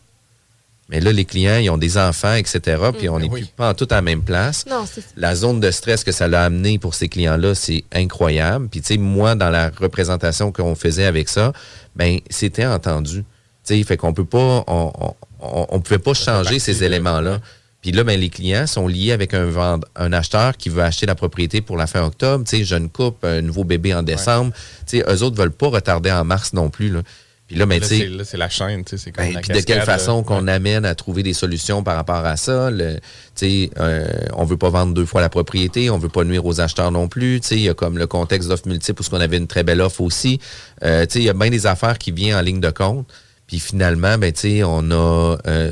Mais 0.89 1.01
là, 1.01 1.11
les 1.11 1.25
clients, 1.25 1.57
ils 1.57 1.69
ont 1.69 1.77
des 1.77 1.97
enfants, 1.97 2.33
etc. 2.35 2.59
Puis 2.97 3.09
on 3.09 3.19
n'est 3.19 3.27
plus 3.29 3.45
pas 3.47 3.69
en 3.71 3.73
tout 3.73 3.87
à 3.91 3.95
la 3.95 4.01
même 4.01 4.21
place. 4.23 4.65
Non, 4.69 4.85
c'est 4.85 5.01
ça. 5.01 5.07
La 5.17 5.35
zone 5.35 5.59
de 5.59 5.69
stress 5.69 6.03
que 6.05 6.13
ça 6.13 6.27
l'a 6.29 6.45
amené 6.45 6.79
pour 6.79 6.93
ces 6.95 7.09
clients-là, 7.09 7.55
c'est 7.55 7.83
incroyable. 7.93 8.69
Puis, 8.69 8.79
tu 8.81 8.87
sais, 8.93 8.97
moi, 8.97 9.35
dans 9.35 9.49
la 9.49 9.69
représentation 9.69 10.51
qu'on 10.53 10.75
faisait 10.75 11.05
avec 11.05 11.27
ça, 11.27 11.51
ben, 11.95 12.19
c'était 12.29 12.65
entendu. 12.65 13.25
Tu 13.65 13.75
sais, 13.77 13.83
fait 13.83 13.97
qu'on 13.97 14.13
peut 14.13 14.23
pas, 14.25 14.63
on, 14.67 14.91
on, 14.97 15.13
on- 15.41 15.65
on 15.69 15.79
pouvait 15.81 15.99
pas 15.99 16.13
changer 16.13 16.57
ces 16.59 16.83
éléments-là. 16.85 17.41
Puis 17.81 17.91
là, 17.91 18.03
ben, 18.05 18.17
les 18.19 18.29
clients 18.29 18.65
sont 18.65 18.87
liés 18.87 19.11
avec 19.11 19.33
un 19.33 19.45
vend- 19.45 19.81
un 19.97 20.13
acheteur 20.13 20.55
qui 20.55 20.69
veut 20.69 20.83
acheter 20.83 21.05
la 21.05 21.15
propriété 21.15 21.59
pour 21.61 21.75
la 21.75 21.85
fin 21.87 22.01
octobre. 22.05 22.45
Tu 22.47 22.57
sais, 22.59 22.63
jeune 22.63 22.89
couple, 22.89 23.27
un 23.27 23.41
nouveau 23.41 23.65
bébé 23.65 23.93
en 23.93 24.03
décembre. 24.03 24.53
Tu 24.87 24.99
sais, 24.99 25.05
eux 25.07 25.21
autres 25.21 25.35
veulent 25.35 25.51
pas 25.51 25.67
retarder 25.67 26.11
en 26.13 26.23
mars 26.23 26.53
non 26.53 26.69
plus, 26.69 26.89
là. 26.89 27.01
Puis 27.47 27.55
là, 27.55 27.65
ben, 27.65 27.79
Là, 27.79 27.87
c'est- 28.25 28.35
la 28.37 28.49
chaîne, 28.49 28.83
tu 28.83 28.91
sais, 28.91 28.97
c'est 29.05 29.11
comme 29.13 29.23
ben, 29.25 29.33
la 29.35 29.39
puis 29.39 29.49
de 29.49 29.53
quelle 29.61 29.77
cascade, 29.77 29.85
façon 29.85 30.19
euh, 30.19 30.23
qu'on 30.23 30.47
amène 30.47 30.83
à 30.83 30.95
trouver 30.95 31.23
des 31.23 31.33
solutions 31.33 31.81
par 31.81 31.95
rapport 31.95 32.25
à 32.25 32.35
ça. 32.35 32.69
Le, 32.69 32.95
tu 32.95 32.99
sais, 33.35 33.69
euh, 33.79 34.05
on 34.33 34.43
veut 34.43 34.57
pas 34.57 34.69
vendre 34.69 34.93
deux 34.93 35.05
fois 35.05 35.21
la 35.21 35.29
propriété, 35.29 35.89
on 35.89 35.97
veut 35.97 36.09
pas 36.09 36.25
nuire 36.25 36.45
aux 36.45 36.59
acheteurs 36.59 36.91
non 36.91 37.07
plus. 37.07 37.39
Tu 37.39 37.47
sais, 37.47 37.55
Il 37.55 37.61
y 37.61 37.69
a 37.69 37.73
comme 37.73 37.97
le 37.97 38.05
contexte 38.05 38.49
d'offres 38.49 38.67
multiples 38.67 38.99
où 38.99 39.03
ce 39.05 39.09
qu'on 39.09 39.21
avait 39.21 39.37
une 39.37 39.47
très 39.47 39.63
belle 39.63 39.79
offre 39.79 40.01
aussi. 40.01 40.41
Euh, 40.83 41.05
tu 41.05 41.13
sais, 41.13 41.19
Il 41.19 41.25
y 41.25 41.29
a 41.29 41.33
bien 41.33 41.49
des 41.49 41.65
affaires 41.67 41.97
qui 41.97 42.11
viennent 42.11 42.35
en 42.35 42.41
ligne 42.41 42.59
de 42.59 42.69
compte. 42.69 43.07
Puis 43.47 43.59
finalement, 43.59 44.17
ben, 44.17 44.33
tu 44.33 44.41
sais, 44.41 44.63
on 44.65 44.91
a 44.91 45.37
euh, 45.47 45.71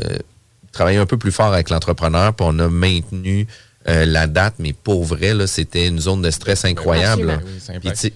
travaillé 0.71 0.97
un 0.97 1.05
peu 1.05 1.17
plus 1.17 1.34
fort 1.34 1.53
avec 1.53 1.69
l'entrepreneur, 1.69 2.34
puis 2.34 2.47
on 2.49 2.57
a 2.59 2.69
maintenu 2.69 3.47
euh, 3.89 4.05
la 4.05 4.28
date, 4.28 4.55
mais 4.59 4.71
pour 4.71 5.03
vrai, 5.03 5.34
là, 5.34 5.45
c'était 5.45 5.88
une 5.88 5.99
zone 5.99 6.21
de 6.21 6.32
stress 6.32 6.63
incroyable. 6.65 7.38
Oui, 7.45 7.51
Puis, 7.67 7.76
impacte. 7.76 7.95
tu 7.95 8.07
sais, 8.07 8.13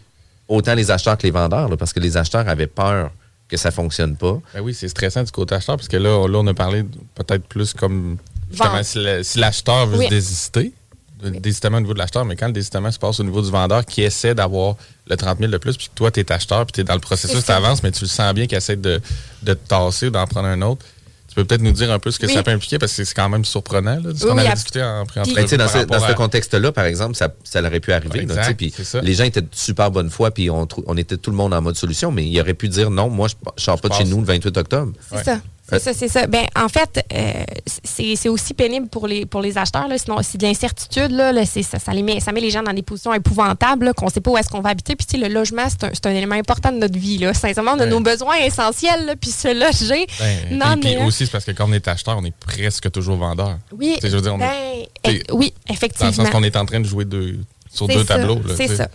autant 0.48 0.76
les 0.76 0.92
acheteurs 0.92 1.18
que 1.18 1.24
les 1.24 1.32
vendeurs, 1.32 1.68
là, 1.68 1.76
parce 1.76 1.92
que 1.92 2.00
les 2.00 2.16
acheteurs 2.16 2.48
avaient 2.48 2.68
peur 2.68 3.12
que 3.50 3.58
ça 3.58 3.72
fonctionne 3.72 4.16
pas. 4.16 4.40
Ben 4.54 4.62
oui, 4.62 4.74
c'est 4.74 4.88
stressant 4.88 5.24
du 5.24 5.32
côté 5.32 5.56
acheteur, 5.56 5.76
parce 5.76 5.88
que 5.88 5.98
là, 5.98 6.28
là 6.28 6.38
on 6.40 6.48
a 6.48 6.54
parlé 6.54 6.84
peut-être 7.16 7.44
plus 7.48 7.74
comme 7.74 8.18
justement 8.52 8.84
si 8.84 9.00
la- 9.04 9.24
si 9.24 9.38
l'acheteur 9.40 9.88
veut 9.88 9.98
Oui. 9.98 10.06
se 10.06 10.10
désister, 10.10 10.72
de- 11.24 11.32
désistement 11.32 11.78
au 11.78 11.82
niveau 11.82 11.94
de 11.94 12.00
l'acheteur, 12.00 12.24
mais 12.26 12.36
quand 12.36 12.48
le 12.48 12.54
désistement 12.54 12.92
se 12.92 13.00
passe 13.00 13.20
au 13.20 13.24
niveau 13.24 13.42
du 13.42 13.50
vendeur 13.52 13.86
qui 13.86 14.04
essaie 14.04 14.34
d'avoir 14.36 14.76
le 15.08 15.18
30 15.18 15.40
000 15.40 15.52
de 15.52 15.58
plus, 15.58 15.76
puis 15.76 15.88
que 15.88 15.94
toi, 15.96 16.12
tu 16.12 16.20
es 16.20 16.32
acheteur, 16.32 16.66
puis 16.66 16.74
tu 16.74 16.82
es 16.82 16.84
dans 16.84 16.94
le 16.94 17.00
processus, 17.00 17.44
tu 17.44 17.52
avances, 17.52 17.82
mais 17.84 17.92
tu 17.92 18.04
le 18.04 18.08
sens 18.10 18.34
bien 18.34 18.46
qu'il 18.48 18.58
essaie 18.58 18.76
de, 18.76 19.02
de 19.44 19.54
te 19.54 19.68
tasser 19.68 20.08
ou 20.08 20.12
d'en 20.12 20.26
prendre 20.28 20.48
un 20.48 20.62
autre. 20.62 20.86
Tu 21.30 21.36
peux 21.36 21.46
peut-être 21.46 21.62
nous 21.62 21.72
dire 21.72 21.92
un 21.92 22.00
peu 22.00 22.12
ce 22.12 22.20
que 22.20 22.26
Oui. 22.26 22.34
ça 22.34 22.44
peut 22.44 22.52
impliquer, 22.52 22.80
parce 22.80 22.94
que 22.96 23.04
c'est 23.04 23.14
quand 23.14 23.30
même 23.30 23.46
surprenant, 23.46 23.96
là, 24.04 24.10
ce 24.16 24.26
Oui, 24.26 24.32
qu'on 24.32 24.38
avait 24.40 24.54
discuté 24.54 24.82
en 24.84 25.06
pré-entrevue 25.06 25.36
Ben, 25.36 25.44
tu 25.44 25.50
sais, 25.50 25.58
dans 25.58 25.68
ce, 25.68 25.78
dans 25.86 26.00
ce 26.00 26.14
contexte-là, 26.14 26.72
par 26.72 26.86
exemple, 26.86 27.16
ça, 27.16 27.30
ça 27.44 27.62
aurait 27.62 27.80
pu 27.80 27.94
arriver. 27.94 28.22
Exact, 28.22 28.56
puis 28.58 28.74
les 29.04 29.14
gens 29.14 29.24
étaient 29.24 29.42
de 29.42 29.48
super 29.52 29.92
bonne 29.92 30.10
foi, 30.10 30.32
puis 30.32 30.50
on, 30.50 30.68
on 30.88 30.98
était 30.98 31.18
tout 31.18 31.32
le 31.32 31.38
monde 31.38 31.54
en 31.54 31.62
mode 31.62 31.76
solution, 31.78 32.12
mais 32.12 32.26
il 32.28 32.40
aurait 32.42 32.54
pu 32.56 32.68
dire 32.68 32.90
non, 32.90 33.10
moi, 33.10 33.28
je, 33.28 33.36
je 33.58 33.64
sors 33.64 33.80
pas 33.80 33.90
de 33.90 33.94
chez 33.94 34.06
nous 34.06 34.20
le 34.20 34.26
28 34.26 34.58
octobre. 34.58 34.92
C'est 35.12 35.24
ça. 35.24 35.40
C'est 35.72 35.80
ça, 35.80 35.94
c'est 35.94 36.08
ça. 36.08 36.28
Ben, 36.28 36.46
en 36.56 36.68
fait, 36.70 37.06
euh, 37.14 37.44
c'est 37.84 38.30
aussi 38.30 38.54
pénible 38.54 38.88
pour 38.88 39.08
les, 39.08 39.26
pour 39.26 39.42
les 39.42 39.58
acheteurs. 39.58 39.88
Là. 39.88 39.98
Sinon, 39.98 40.18
c'est 40.24 40.38
de 40.38 40.46
l'incertitude. 40.46 41.12
Là, 41.12 41.32
ça, 41.46 41.80
ça, 41.80 41.92
les 41.94 42.04
met, 42.04 42.20
ça 42.20 42.32
met 42.32 42.42
les 42.42 42.50
gens 42.50 42.64
dans 42.64 42.74
des 42.74 42.82
positions 42.82 43.14
épouvantables, 43.14 43.94
qu'on 43.94 44.06
ne 44.06 44.12
sait 44.12 44.22
pas 44.22 44.32
où 44.32 44.38
est-ce 44.38 44.50
qu'on 44.50 44.62
va 44.62 44.70
habiter. 44.70 44.96
Puis, 44.96 45.06
tu 45.06 45.20
sais, 45.20 45.28
le 45.28 45.34
logement, 45.34 45.64
c'est 45.70 46.06
un, 46.06 46.10
un 46.12 46.16
élément 46.16 46.36
important 46.36 46.72
de 46.72 46.78
notre 46.78 46.98
vie. 46.98 47.18
Là. 47.18 47.34
Sincèrement, 47.34 47.72
on 47.76 47.80
a 47.80 47.84
Ouais. 47.84 47.90
nos 47.90 48.00
besoins 48.00 48.38
essentiels. 48.38 49.06
Là, 49.06 49.16
puis 49.16 49.32
se 49.32 49.48
loger. 49.48 50.06
Ben, 50.20 50.58
non, 50.58 50.72
puis, 50.74 50.82
puis 50.92 50.96
mais. 51.00 51.06
aussi, 51.06 51.26
c'est 51.26 51.32
parce 51.32 51.46
que 51.46 51.52
quand 51.52 51.68
on 51.70 51.74
est 51.74 51.88
acheteur, 51.88 52.18
on 52.18 52.26
est 52.26 52.36
presque 52.36 52.92
toujours 52.92 53.18
vendeur. 53.18 53.58
Oui, 53.72 53.94
Tu 53.96 54.02
sais, 54.02 54.10
je 54.10 54.16
veux 54.16 54.22
dire, 54.22 54.34
on 54.36 54.40
est- 54.40 54.90
ben, 55.04 55.14
eh, 55.14 55.24
oui, 55.32 55.54
Dans 55.68 55.74
effectivement. 55.74 56.08
le 56.10 56.14
sens 56.16 56.30
qu'on 56.30 56.44
est 56.44 56.56
en 56.56 56.66
train 56.66 56.80
de 56.80 56.86
jouer 56.88 57.06
deux, 57.06 57.40
sur 57.72 57.88
deux 57.88 58.00
ça, 58.06 58.16
tableaux. 58.18 58.40
C'est 58.56 58.68
sais. 58.68 58.88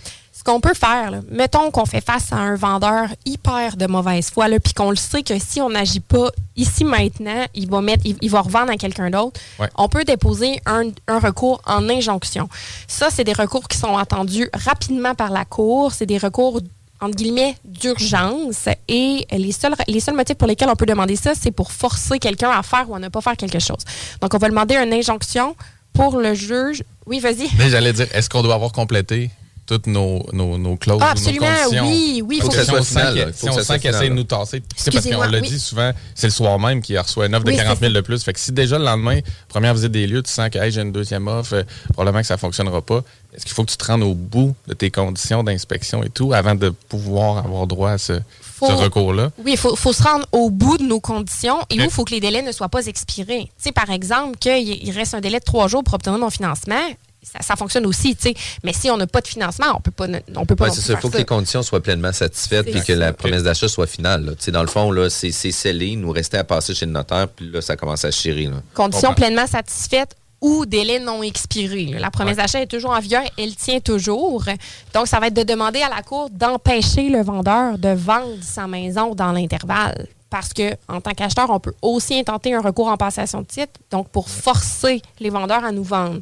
Ce 0.46 0.52
qu'on 0.52 0.60
peut 0.60 0.74
faire, 0.74 1.10
là, 1.10 1.20
mettons 1.30 1.70
qu'on 1.70 1.86
fait 1.86 2.02
face 2.04 2.30
à 2.30 2.36
un 2.36 2.54
vendeur 2.54 3.08
hyper 3.24 3.78
de 3.78 3.86
mauvaise 3.86 4.28
foi, 4.28 4.46
puis 4.62 4.74
qu'on 4.74 4.90
le 4.90 4.96
sait 4.96 5.22
que 5.22 5.38
si 5.38 5.62
on 5.62 5.70
n'agit 5.70 6.00
pas 6.00 6.30
ici 6.54 6.84
maintenant, 6.84 7.46
il 7.54 7.70
va 7.70 7.80
mettre, 7.80 8.02
il, 8.04 8.18
il 8.20 8.28
va 8.30 8.42
revendre 8.42 8.70
à 8.70 8.76
quelqu'un 8.76 9.08
d'autre. 9.08 9.40
Ouais. 9.58 9.70
On 9.76 9.88
peut 9.88 10.04
déposer 10.04 10.60
un, 10.66 10.90
un 11.08 11.18
recours 11.18 11.62
en 11.64 11.88
injonction. 11.88 12.50
Ça, 12.86 13.08
c'est 13.10 13.24
des 13.24 13.32
recours 13.32 13.66
qui 13.68 13.78
sont 13.78 13.96
attendus 13.96 14.50
rapidement 14.52 15.14
par 15.14 15.30
la 15.30 15.46
cour. 15.46 15.92
C'est 15.94 16.04
des 16.04 16.18
recours 16.18 16.60
entre 17.00 17.16
guillemets 17.16 17.56
d'urgence 17.64 18.68
et 18.86 19.26
les 19.32 19.52
seuls 19.52 19.74
les 19.88 20.00
seuls 20.00 20.14
motifs 20.14 20.36
pour 20.36 20.46
lesquels 20.46 20.68
on 20.68 20.76
peut 20.76 20.86
demander 20.86 21.16
ça 21.16 21.32
c'est 21.34 21.50
pour 21.52 21.72
forcer 21.72 22.18
quelqu'un 22.18 22.50
à 22.50 22.62
faire 22.62 22.88
ou 22.90 22.94
à 22.94 22.98
ne 22.98 23.08
pas 23.08 23.22
faire 23.22 23.36
quelque 23.38 23.60
chose. 23.60 23.80
Donc 24.20 24.34
on 24.34 24.38
va 24.38 24.48
demander 24.50 24.76
une 24.76 24.92
injonction 24.92 25.56
pour 25.94 26.18
le 26.18 26.34
juge. 26.34 26.82
Oui, 27.06 27.18
vas-y. 27.20 27.48
Mais 27.58 27.70
j'allais 27.70 27.94
dire, 27.94 28.08
est-ce 28.12 28.28
qu'on 28.28 28.42
doit 28.42 28.54
avoir 28.54 28.72
complété? 28.72 29.30
Toutes 29.66 29.86
nos, 29.86 30.24
nos, 30.32 30.58
nos 30.58 30.76
clauses, 30.76 30.98
Ah, 31.02 31.06
nos 31.06 31.10
absolument, 31.12 31.46
conditions? 31.64 31.86
oui, 31.88 32.22
oui, 32.26 32.36
Faut 32.40 32.46
faut 32.46 32.52
que 32.52 32.56
ça 32.56 32.64
soit 32.64 32.82
final, 32.82 33.32
si 33.34 33.48
on 33.48 33.52
sent 33.62 33.78
qu'il 33.78 33.90
essaie 33.90 34.08
de 34.08 34.14
nous 34.14 34.24
tasser, 34.24 34.60
parce 34.60 35.00
qu'on 35.06 35.22
l'a 35.22 35.40
oui. 35.40 35.48
dit 35.48 35.58
souvent, 35.58 35.90
c'est 36.14 36.26
le 36.26 36.32
soir 36.32 36.58
même 36.58 36.82
qu'il 36.82 36.98
reçoit 36.98 37.26
une 37.26 37.34
offre 37.34 37.44
de 37.44 37.50
Oui, 37.50 37.56
40 37.56 37.74
c'est 37.78 37.80
000 37.80 37.92
ça. 37.92 37.96
de 38.00 38.04
plus. 38.04 38.22
Fait 38.22 38.32
que 38.32 38.40
si 38.40 38.52
déjà 38.52 38.78
le 38.78 38.84
lendemain, 38.84 39.20
première 39.48 39.74
visite 39.74 39.92
des 39.92 40.06
lieux, 40.06 40.22
tu 40.22 40.30
sens 40.30 40.50
que 40.50 40.58
hey, 40.58 40.70
j'ai 40.70 40.82
une 40.82 40.92
deuxième 40.92 41.26
offre, 41.28 41.54
euh, 41.54 41.62
probablement 41.92 42.20
que 42.20 42.26
ça 42.26 42.34
ne 42.34 42.38
fonctionnera 42.40 42.82
pas, 42.82 43.00
est-ce 43.34 43.44
qu'il 43.46 43.54
faut 43.54 43.64
que 43.64 43.70
tu 43.70 43.76
te 43.76 43.84
rendes 43.84 44.02
au 44.02 44.14
bout 44.14 44.54
de 44.68 44.74
tes 44.74 44.90
conditions 44.90 45.42
d'inspection 45.42 46.02
et 46.04 46.10
tout 46.10 46.32
avant 46.32 46.54
de 46.54 46.68
pouvoir 46.68 47.38
avoir 47.38 47.66
droit 47.66 47.90
à 47.92 47.98
ce, 47.98 48.20
Faut- 48.40 48.68
ce 48.68 48.72
recours-là? 48.72 49.30
Oui, 49.44 49.52
il 49.52 49.58
faut, 49.58 49.74
faut 49.76 49.92
se 49.92 50.02
rendre 50.02 50.26
au 50.30 50.50
bout 50.50 50.78
de 50.78 50.84
nos 50.84 51.00
conditions 51.00 51.58
et 51.70 51.80
où 51.80 51.84
il 51.84 51.90
faut 51.90 52.04
que 52.04 52.12
les 52.12 52.20
délais 52.20 52.42
ne 52.42 52.52
soient 52.52 52.68
pas 52.68 52.86
expirés. 52.86 53.44
Tu 53.56 53.64
sais, 53.64 53.72
par 53.72 53.90
exemple, 53.90 54.36
qu'il 54.38 54.58
il 54.86 54.90
reste 54.92 55.14
un 55.14 55.20
délai 55.20 55.40
de 55.40 55.44
trois 55.44 55.66
jours 55.68 55.82
pour 55.82 55.94
obtenir 55.94 56.18
mon 56.18 56.30
financement, 56.30 56.76
ça, 57.24 57.42
ça 57.42 57.56
fonctionne 57.56 57.86
aussi, 57.86 58.14
tu 58.16 58.28
sais. 58.28 58.34
Mais 58.62 58.72
si 58.72 58.90
on 58.90 58.96
n'a 58.96 59.06
pas 59.06 59.20
de 59.20 59.28
financement, 59.28 59.66
on 59.76 59.80
peut 59.80 59.90
pas, 59.90 60.06
on 60.36 60.46
peut 60.46 60.56
pas 60.56 60.64
Ouais, 60.64 60.70
c'est. 60.70 60.92
Il 60.92 60.98
faut 60.98 61.10
que 61.10 61.16
les 61.18 61.24
conditions 61.24 61.62
soient 61.62 61.82
pleinement 61.82 62.12
satisfaites 62.12 62.70
puis 62.70 62.82
que 62.82 62.92
la 62.92 63.12
promesse 63.12 63.42
d'achat 63.42 63.68
soit 63.68 63.86
finale. 63.86 64.24
là. 64.24 64.32
Tu 64.32 64.44
sais, 64.44 64.50
Dans 64.52 64.62
le 64.62 64.68
fond, 64.68 64.90
là, 64.90 65.10
c'est 65.10 65.32
c'est 65.32 65.52
scellé. 65.52 65.86
Il 65.88 66.00
nous 66.00 66.10
restait 66.10 66.38
à 66.38 66.44
passer 66.44 66.74
chez 66.74 66.86
le 66.86 66.92
notaire, 66.92 67.28
puis 67.28 67.50
là, 67.50 67.60
ça 67.60 67.76
commence 67.76 68.04
à 68.04 68.10
chirer. 68.10 68.46
Là. 68.46 68.56
Conditions 68.74 69.08
Comprends. 69.08 69.14
pleinement 69.14 69.46
satisfaites 69.46 70.14
ou 70.40 70.66
délai 70.66 71.00
non 71.00 71.22
expiré. 71.22 71.86
La 71.98 72.10
promesse 72.10 72.36
d'achat 72.36 72.60
est 72.60 72.66
toujours 72.66 72.90
en 72.90 73.00
vigueur, 73.00 73.22
elle 73.38 73.54
tient 73.56 73.80
toujours. 73.80 74.44
Donc, 74.92 75.06
ça 75.08 75.18
va 75.18 75.28
être 75.28 75.34
de 75.34 75.42
demander 75.42 75.80
à 75.80 75.88
la 75.88 76.02
Cour 76.02 76.28
d'empêcher 76.30 77.08
le 77.08 77.22
vendeur 77.22 77.78
de 77.78 77.88
vendre 77.88 78.36
sa 78.42 78.66
maison 78.66 79.14
dans 79.14 79.32
l'intervalle. 79.32 80.06
Parce 80.28 80.52
que, 80.52 80.72
en 80.88 81.00
tant 81.00 81.12
qu'acheteur, 81.12 81.48
on 81.48 81.60
peut 81.60 81.72
aussi 81.80 82.18
intenter 82.18 82.52
un 82.54 82.60
recours 82.60 82.88
en 82.88 82.96
passation 82.96 83.40
de 83.40 83.46
titre, 83.46 83.72
donc 83.90 84.08
pour 84.08 84.28
forcer 84.28 85.00
les 85.20 85.30
vendeurs 85.30 85.64
à 85.64 85.72
nous 85.72 85.84
vendre. 85.84 86.20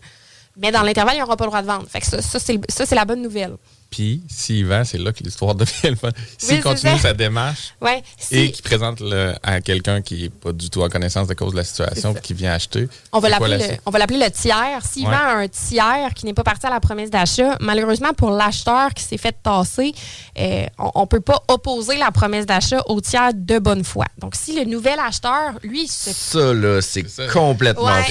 Mais 0.56 0.70
dans 0.70 0.82
l'intervalle, 0.82 1.14
il 1.14 1.18
n'y 1.18 1.22
aura 1.22 1.36
pas 1.36 1.44
le 1.44 1.50
droit 1.50 1.62
de 1.62 1.66
vendre. 1.66 1.86
Fait 1.88 2.00
que 2.00 2.06
ça, 2.06 2.20
ça, 2.20 2.38
c'est 2.38 2.94
la 2.94 3.04
bonne 3.04 3.22
nouvelle. 3.22 3.56
Puis, 3.90 4.22
s'il 4.26 4.64
vend, 4.66 4.84
c'est 4.84 4.96
là 4.96 5.12
que 5.12 5.22
l'histoire 5.22 5.54
devient 5.54 5.90
le 5.90 5.96
fun. 5.96 6.08
S'il 6.38 6.62
continue 6.62 6.98
sa 6.98 7.12
démarche 7.12 7.74
Ouais, 7.78 8.02
si- 8.16 8.36
et 8.38 8.50
qu'il 8.50 8.62
présente 8.62 9.00
le- 9.00 9.34
à 9.42 9.60
quelqu'un 9.60 10.00
qui 10.00 10.22
n'est 10.22 10.28
pas 10.30 10.52
du 10.52 10.70
tout 10.70 10.80
en 10.82 10.88
connaissance 10.88 11.28
de 11.28 11.34
cause 11.34 11.52
de 11.52 11.58
la 11.58 11.64
situation 11.64 12.14
qui 12.14 12.32
vient 12.32 12.52
acheter, 12.54 12.88
On 13.12 13.18
va 13.20 13.28
l'appeler 13.28 13.50
la 13.50 13.56
le, 13.58 13.64
suite? 13.64 13.80
on 13.84 13.90
va 13.90 13.98
l'appeler 13.98 14.18
le 14.18 14.30
tiers. 14.30 14.80
S'il 14.90 15.04
Ouais. 15.06 15.10
vend 15.12 15.18
à 15.20 15.34
un 15.42 15.48
tiers 15.48 16.14
qui 16.14 16.24
n'est 16.24 16.32
pas 16.32 16.42
parti 16.42 16.66
à 16.66 16.70
la 16.70 16.80
promesse 16.80 17.10
d'achat, 17.10 17.58
malheureusement 17.60 18.14
pour 18.14 18.30
l'acheteur 18.30 18.94
qui 18.94 19.04
s'est 19.04 19.18
fait 19.18 19.36
tasser, 19.42 19.92
euh, 20.38 20.64
on 20.78 21.02
ne 21.02 21.06
peut 21.06 21.20
pas 21.20 21.42
opposer 21.48 21.98
la 21.98 22.10
promesse 22.12 22.46
d'achat 22.46 22.80
au 22.86 22.98
tiers 23.02 23.32
de 23.34 23.58
bonne 23.58 23.84
foi. 23.84 24.06
Donc 24.16 24.36
si 24.36 24.58
le 24.58 24.64
nouvel 24.64 24.98
acheteur, 25.00 25.52
lui, 25.62 25.86
se 25.86 26.12
Ça, 26.14 26.54
là, 26.54 26.80
c'est 26.80 27.04
complètement 27.30 27.84
Ouais. 27.84 28.04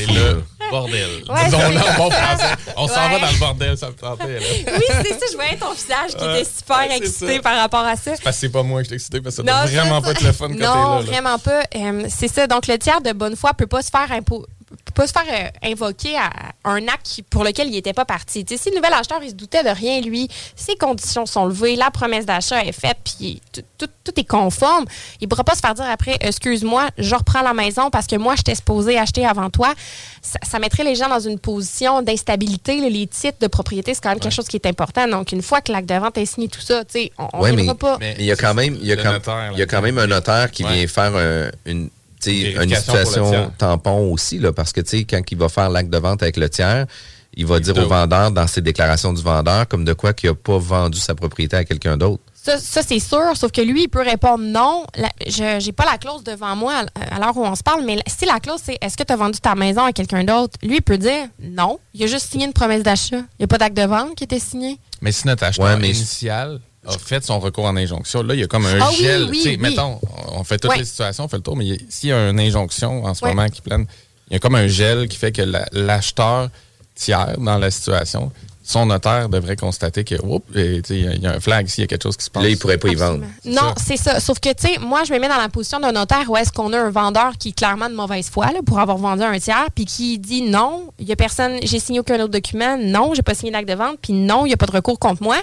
Bordel. 0.72 1.24
Ouais, 1.30 1.46
Disons-le 1.46 1.78
en 1.78 1.94
bon 1.98 2.10
français. 2.10 2.46
On 2.78 2.88
s'en 2.88 2.94
Ouais. 2.96 3.20
va 3.20 3.20
dans 3.28 3.32
le 3.32 3.40
bordel, 3.40 3.78
ça 3.78 3.88
me 3.88 3.94
tentait. 3.94 4.40
Là. 4.40 4.46
Oui, 4.68 4.84
c'est 5.04 5.20
ça, 5.20 5.26
je 5.32 5.36
voyais 5.36 5.58
ton 5.58 5.72
visage 5.74 6.12
qui 6.18 6.24
était 6.26 6.44
super 6.50 6.78
Ouais, 6.80 6.98
excité 6.98 7.36
ça. 7.36 7.42
par 7.42 7.58
rapport 7.58 7.86
à 7.86 7.96
ça. 7.96 8.16
C'est 8.16 8.24
parce 8.24 8.38
que 8.38 8.40
c'est 8.42 8.50
pas 8.50 8.64
moi 8.64 8.80
que 8.82 8.86
je 8.86 8.90
t'ai 8.90 8.96
excité, 8.96 9.22
parce 9.22 9.36
que 9.36 9.46
ça 9.46 9.52
Non, 9.52 9.66
vraiment 9.72 10.02
pas 10.02 10.12
être 10.12 10.24
le 10.24 10.32
fun 10.32 10.48
quand 10.50 10.58
là. 10.58 10.68
Non, 10.76 10.96
là. 10.96 11.02
vraiment 11.02 11.38
pas. 11.38 11.62
Euh, 11.76 12.06
c'est 12.10 12.28
ça. 12.28 12.48
Donc, 12.48 12.66
le 12.68 12.78
tiers 12.80 13.02
de 13.02 13.12
bonne 13.12 13.36
foi 13.36 13.54
peut 13.54 13.68
pas 13.68 13.82
se 13.84 13.90
faire 13.90 14.08
impo- 14.10 14.46
peut 14.86 14.94
pas 14.96 15.08
se 15.08 15.12
faire 15.14 15.24
euh, 15.32 15.70
invoquer 15.70 16.16
à 16.18 16.30
un 16.64 16.88
acte 16.88 17.22
pour 17.30 17.44
lequel 17.44 17.68
il 17.68 17.72
n'était 17.74 17.94
pas 17.94 18.06
parti. 18.06 18.46
Si 18.48 18.70
le 18.70 18.76
nouvel 18.76 18.94
acheteur, 18.94 19.20
il 19.24 19.30
se 19.30 19.36
doutait 19.36 19.64
de 19.64 19.70
rien, 19.70 20.00
lui, 20.02 20.28
ses 20.56 20.76
conditions 20.76 21.26
sont 21.26 21.46
levées, 21.46 21.76
la 21.76 21.90
promesse 21.92 22.26
d'achat 22.26 22.64
est 22.64 22.72
faite, 22.72 22.98
puis 23.04 23.42
tout, 23.52 23.62
tout- 23.78 23.88
tout 24.04 24.20
est 24.20 24.24
conforme, 24.28 24.86
il 25.20 25.26
ne 25.26 25.30
pourra 25.30 25.44
pas 25.44 25.56
se 25.56 25.60
faire 25.60 25.74
dire 25.74 25.86
après, 25.90 26.18
excuse-moi, 26.22 26.90
je 26.98 27.16
reprends 27.16 27.42
la 27.42 27.54
maison 27.54 27.90
parce 27.90 28.06
que 28.08 28.16
moi, 28.16 28.36
j'étais 28.36 28.56
supposé 28.56 28.98
acheter 28.98 29.26
avant 29.26 29.50
toi. 29.50 29.74
Ça, 30.22 30.38
ça 30.44 30.60
mettrait 30.60 30.84
les 30.84 30.96
gens 30.96 31.10
dans 31.10 31.20
une 31.20 31.40
position 31.40 32.02
d'instabilité. 32.02 32.90
Les 32.90 33.08
titres 33.08 33.40
de 33.40 33.48
propriété, 33.48 33.94
c'est 33.94 34.02
quand 34.02 34.10
même 34.10 34.20
quelque 34.20 34.34
chose 34.34 34.48
qui 34.48 34.58
est 34.58 34.66
important. 34.68 35.08
Donc, 35.08 35.32
une 35.32 35.42
fois 35.42 35.62
que 35.62 35.72
l'acte 35.72 35.90
de 35.90 35.96
vente 35.96 36.18
est 36.18 36.26
signé, 36.26 36.48
tout 36.48 36.62
ça, 36.62 36.86
tu 36.86 36.92
sais, 36.94 37.12
on 37.18 37.38
ne 37.38 37.44
Ouais, 37.44 37.74
pas. 37.76 37.98
mais 38.00 38.16
il 38.20 38.26
y 38.26 38.32
a 38.32 38.36
quand 38.36 38.54
même, 38.54 38.78
il 38.80 38.86
y 38.88 38.92
a 38.92 38.96
Le 38.96 39.04
quand, 39.04 39.12
notaire, 39.14 39.50
il 39.54 39.60
y 39.60 39.62
a 39.62 39.66
quand 39.66 39.82
même 39.82 39.98
un 39.98 40.08
notaire 40.08 40.52
qui 40.52 40.64
Ouais. 40.64 40.74
vient 40.76 40.88
faire 40.88 41.12
euh, 41.16 41.50
une, 41.66 41.90
tu 42.22 42.30
sais, 42.30 42.52
une 42.64 42.76
situation 42.76 43.52
tampon 43.58 44.12
aussi, 44.12 44.38
là, 44.40 44.52
parce 44.54 44.72
que 44.72 44.82
tu 44.82 44.98
sais, 45.00 45.04
quand 45.06 45.22
il 45.32 45.38
va 45.38 45.50
faire 45.50 45.70
l'acte 45.70 45.90
de 45.90 45.98
vente 45.98 46.22
avec 46.24 46.38
le 46.38 46.50
tiers, 46.50 46.86
il 47.34 47.46
va 47.46 47.60
dire 47.60 47.78
au 47.78 47.88
vendeur 47.88 48.32
dans 48.32 48.46
ses 48.48 48.62
déclarations 48.62 49.14
du 49.14 49.22
vendeur 49.22 49.68
comme 49.68 49.86
de 49.86 49.94
quoi 49.94 50.12
qu'il 50.14 50.30
n'a 50.30 50.36
pas 50.36 50.58
vendu 50.58 51.00
sa 51.00 51.16
propriété 51.16 51.56
à 51.56 51.64
quelqu'un 51.64 51.96
d'autre. 51.98 52.22
Ça, 52.44 52.58
ça, 52.58 52.82
c'est 52.82 53.00
sûr, 53.00 53.38
sauf 53.38 53.52
que 53.52 53.62
lui, 53.62 53.84
il 53.84 53.88
peut 53.88 54.02
répondre 54.02 54.44
non. 54.44 54.84
La- 54.96 55.12
je 55.28 55.64
n'ai 55.64 55.72
pas 55.72 55.86
la 55.86 56.00
clause 56.00 56.24
devant 56.24 56.56
moi 56.56 56.84
à, 56.96 57.16
à 57.16 57.20
l'heure 57.20 57.38
où 57.38 57.46
on 57.46 57.54
se 57.56 57.62
parle, 57.62 57.86
mais 57.86 57.96
la- 57.98 58.02
si 58.08 58.26
la 58.26 58.40
clause, 58.40 58.60
c'est 58.64 58.80
est-ce 58.82 58.98
que 58.98 59.04
tu 59.04 59.14
as 59.14 59.16
vendu 59.16 59.40
ta 59.40 59.54
maison 59.54 59.84
à 59.84 59.94
quelqu'un 59.94 60.24
d'autre, 60.24 60.58
lui, 60.64 60.78
il 60.78 60.82
peut 60.82 60.98
dire 60.98 61.28
non. 61.40 61.80
Il 61.94 62.04
a 62.04 62.08
juste 62.08 62.32
signé 62.32 62.48
une 62.48 62.54
promesse 62.54 62.82
d'achat. 62.82 63.18
Il 63.18 63.42
n'y 63.42 63.44
a 63.44 63.48
pas 63.48 63.60
d'acte 63.60 63.78
de 63.78 63.84
vente 63.84 64.16
qui 64.16 64.24
était 64.24 64.40
signé. 64.40 64.80
Mais 65.02 65.12
si 65.12 65.28
notre 65.28 65.44
acheteur 65.44 65.66
Ouais, 65.68 65.78
mais- 65.78 65.90
initial 65.92 66.60
a 66.88 66.98
fait 66.98 67.24
son 67.24 67.40
recours 67.40 67.66
en 67.66 67.76
injonction, 67.78 68.24
là, 68.24 68.34
il 68.34 68.40
y 68.40 68.44
a 68.44 68.48
comme 68.48 68.66
un 68.66 68.80
Ah 68.82 68.90
gel. 68.92 69.28
oui, 69.30 69.42
oui. 69.46 69.58
Mettons, 69.60 70.00
on 70.34 70.44
fait 70.44 70.58
toutes 70.58 70.72
Ouais. 70.72 70.78
les 70.80 70.86
situations, 70.86 71.26
on 71.26 71.28
fait 71.28 71.38
le 71.38 71.44
tour, 71.44 71.56
mais 71.56 71.66
y 71.66 71.86
s'il 71.90 72.10
y 72.10 72.12
a 72.14 72.30
une 72.30 72.40
injonction 72.40 73.06
en 73.06 73.14
ce 73.14 73.24
Ouais. 73.24 73.34
moment 73.34 73.48
qui 73.50 73.62
plane, 73.62 73.86
il 74.30 74.34
y 74.34 74.36
a 74.36 74.40
comme 74.40 74.56
un 74.56 74.68
gel 74.68 75.08
qui 75.08 75.18
fait 75.18 75.32
que 75.32 75.42
la- 75.44 75.68
l'acheteur 75.72 76.50
tiers 76.96 77.36
dans 77.38 77.58
la 77.58 77.70
situation, 77.72 78.32
son 78.64 78.86
notaire 78.86 79.28
devrait 79.30 79.56
constater 79.56 80.04
que, 80.04 80.16
oups, 80.24 80.46
et, 80.56 80.82
tu 80.82 80.94
sais, 80.94 81.00
il 81.00 81.06
y 81.06 81.08
a- 81.08 81.16
y, 81.16 81.36
un 81.36 81.40
flag 81.40 81.68
s'il 81.68 81.82
y 81.82 81.86
a 81.86 81.88
quelque 81.88 82.04
chose 82.04 82.16
qui 82.18 82.26
se 82.26 82.30
passe. 82.30 82.44
Là, 82.44 82.50
il 82.50 82.58
pourrait 82.58 82.78
pas 82.78 82.90
y 82.90 82.96
vendre. 82.96 83.26
Non, 83.44 83.74
c'est 83.78 83.98
ça. 83.98 84.20
Sauf 84.20 84.40
que, 84.40 84.50
tu 84.54 84.68
sais, 84.68 84.78
moi, 84.80 85.04
je 85.04 85.12
me 85.14 85.20
mets 85.20 85.28
dans 85.28 85.38
la 85.38 85.50
position 85.50 85.80
d'un 85.80 85.92
notaire 85.92 86.30
où 86.30 86.38
est-ce 86.38 86.52
qu'on 86.52 86.72
a 86.74 86.80
un 86.80 86.90
vendeur 86.90 87.34
qui 87.40 87.50
est 87.50 87.52
clairement 87.54 87.90
de 87.90 87.96
mauvaise 87.96 88.30
foi 88.30 88.48
là, 88.52 88.60
pour 88.66 88.80
avoir 88.80 88.98
vendu 88.98 89.24
à 89.24 89.30
un 89.30 89.40
tiers, 89.40 89.68
puis 89.76 89.86
qui 89.86 90.18
dit 90.20 90.44
non, 90.44 90.92
il 91.00 91.06
n'y 91.06 91.12
a 91.12 91.16
personne, 91.16 91.58
j'ai 91.64 91.80
signé 91.80 92.00
aucun 92.00 92.16
autre 92.20 92.32
document, 92.32 92.78
non, 92.80 93.14
j'ai 93.14 93.24
pas 93.24 93.34
signé 93.34 93.52
d'acte 93.52 93.68
de 93.68 93.74
vente, 93.76 93.98
puis 94.02 94.14
non, 94.14 94.46
il 94.46 94.50
n'y 94.50 94.54
a 94.54 94.58
pas 94.58 94.68
de 94.68 94.72
recours 94.74 95.00
contre 95.00 95.22
moi. 95.24 95.38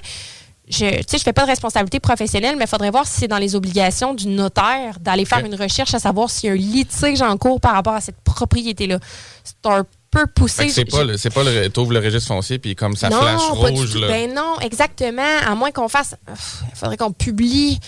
Je 0.70 0.84
ne 0.84 0.90
je 1.10 1.22
fais 1.22 1.32
pas 1.32 1.42
de 1.42 1.48
responsabilité 1.48 2.00
professionnelle, 2.00 2.56
mais 2.56 2.64
il 2.64 2.68
faudrait 2.68 2.90
voir 2.90 3.06
si 3.06 3.20
c'est 3.20 3.28
dans 3.28 3.38
les 3.38 3.54
obligations 3.56 4.14
du 4.14 4.28
notaire 4.28 4.98
d'aller 5.00 5.24
faire 5.24 5.44
une 5.44 5.54
recherche 5.54 5.94
à 5.94 5.98
savoir 5.98 6.30
s'il 6.30 6.48
y 6.48 6.50
a 6.50 6.54
un 6.54 6.56
litige 6.56 7.22
en 7.22 7.36
cours 7.36 7.60
par 7.60 7.72
rapport 7.74 7.94
à 7.94 8.00
cette 8.00 8.20
propriété-là. 8.22 8.98
C'est 9.44 9.66
un 9.70 9.84
peu 10.10 10.26
poussé. 10.26 10.68
C'est 10.68 10.84
pas, 10.84 11.04
le- 11.04 11.16
c'est 11.16 11.30
pas 11.30 11.42
le, 11.44 11.68
t'ouvres 11.68 11.92
le 11.92 11.98
registre 12.00 12.28
foncier 12.28 12.58
puis 12.58 12.74
comme 12.74 12.96
ça 12.96 13.08
non, 13.10 13.20
flash 13.20 13.40
pas 13.60 13.70
du 13.70 13.76
rouge 13.78 13.92
tout. 13.92 13.98
là. 14.00 14.08
Ben 14.08 14.32
non, 14.34 14.54
exactement. 14.60 15.22
À 15.46 15.54
moins 15.54 15.70
qu'on 15.70 15.88
fasse. 15.88 16.14
Il 16.28 16.76
faudrait 16.78 16.96
qu'on 16.96 17.12
publie. 17.12 17.78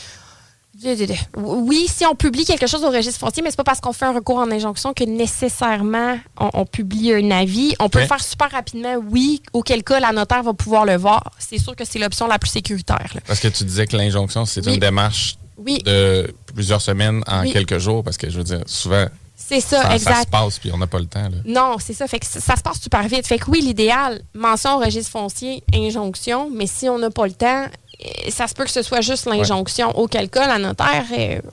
Oui, 1.37 1.87
si 1.89 2.05
on 2.07 2.15
publie 2.15 2.45
quelque 2.45 2.67
chose 2.67 2.83
au 2.85 2.91
registre 2.91 3.19
foncier, 3.21 3.43
mais 3.43 3.51
c'est 3.51 3.57
pas 3.57 3.65
parce 3.65 3.81
qu'on 3.81 3.93
fait 3.93 4.07
un 4.07 4.13
recours 4.15 4.39
en 4.39 4.51
injonction 4.51 4.93
que 4.95 5.05
nécessairement 5.05 6.19
on, 6.39 6.51
on 6.55 6.67
publie 6.67 7.13
un 7.13 7.31
avis. 7.31 7.75
On 7.81 7.89
peut 7.89 8.01
le 8.01 8.07
faire 8.07 8.23
super 8.23 8.51
rapidement, 8.51 8.95
oui, 9.11 9.43
auquel 9.53 9.83
cas 9.85 10.01
la 10.01 10.13
notaire 10.13 10.43
va 10.43 10.53
pouvoir 10.55 10.85
le 10.85 10.97
voir. 10.97 11.33
C'est 11.39 11.59
sûr 11.59 11.77
que 11.77 11.85
c'est 11.85 11.99
l'option 11.99 12.27
la 12.27 12.39
plus 12.39 12.51
sécuritaire. 12.51 13.11
là. 13.15 13.21
Parce 13.27 13.41
que 13.41 13.49
tu 13.49 13.65
disais 13.65 13.87
que 13.87 13.97
l'injonction, 13.97 14.45
c'est 14.47 14.65
Oui. 14.67 14.75
une 14.75 14.81
démarche 14.81 15.37
Oui. 15.59 15.79
de 15.85 16.33
plusieurs 16.55 16.81
semaines 16.81 17.23
en 17.27 17.43
Oui. 17.43 17.53
quelques 17.53 17.79
jours, 17.79 18.03
parce 18.03 18.17
que 18.17 18.31
je 18.31 18.39
veux 18.39 18.45
dire, 18.45 18.63
souvent, 18.67 19.07
C'est 19.37 19.61
ça, 19.61 19.83
ça, 19.83 19.89
ça 19.89 19.95
exact. 19.97 20.23
se 20.25 20.27
passe 20.29 20.59
puis 20.59 20.71
on 20.73 20.79
n'a 20.79 20.87
pas 20.87 20.99
le 20.99 21.07
temps. 21.07 21.23
Là. 21.23 21.37
Non, 21.45 21.77
c'est 21.79 21.93
ça. 21.95 22.07
Fait 22.07 22.21
que 22.21 22.27
ça, 22.27 22.41
ça 22.41 22.57
se 22.57 22.63
passe 22.63 22.81
super 22.81 23.07
vite. 23.09 23.27
Fait 23.27 23.39
que 23.39 23.51
oui, 23.51 23.61
l'idéal, 23.61 24.23
mention 24.35 24.77
au 24.77 24.79
registre 24.79 25.11
foncier, 25.11 25.63
injonction, 25.75 26.51
mais 26.55 26.67
si 26.67 26.89
on 26.89 26.99
n'a 26.99 27.11
pas 27.11 27.27
le 27.27 27.33
temps, 27.33 27.67
ça 28.31 28.47
se 28.47 28.55
peut 28.55 28.65
que 28.65 28.71
ce 28.71 28.83
soit 28.83 29.01
juste 29.01 29.27
l'injonction. 29.27 29.97
Auquel 29.99 30.29
cas, 30.29 30.47
la 30.47 30.59
notaire, 30.59 31.05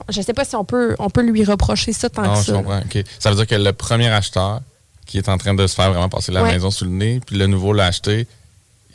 je 0.08 0.20
sais 0.22 0.32
pas 0.34 0.44
si 0.44 0.56
on 0.56 0.64
peut, 0.64 0.94
on 0.98 1.10
peut 1.10 1.22
lui 1.22 1.44
reprocher 1.44 1.92
ça 1.92 2.08
tant 2.08 2.22
Non, 2.22 2.32
que 2.34 2.38
je 2.40 2.44
ça. 2.44 2.52
comprends. 2.52 2.78
OK. 2.80 3.04
Ça 3.18 3.30
veut 3.30 3.36
dire 3.36 3.46
que 3.46 3.54
le 3.54 3.72
premier 3.72 4.08
acheteur 4.08 4.60
qui 5.06 5.18
est 5.18 5.28
en 5.28 5.38
train 5.38 5.54
de 5.54 5.66
se 5.66 5.74
faire 5.74 5.90
vraiment 5.90 6.08
passer 6.08 6.32
la 6.32 6.42
Ouais. 6.42 6.52
maison 6.52 6.70
sous 6.70 6.84
le 6.84 6.90
nez, 6.90 7.20
puis 7.24 7.36
le 7.36 7.46
nouveau 7.46 7.72
l'a 7.72 7.86
acheté, 7.86 8.26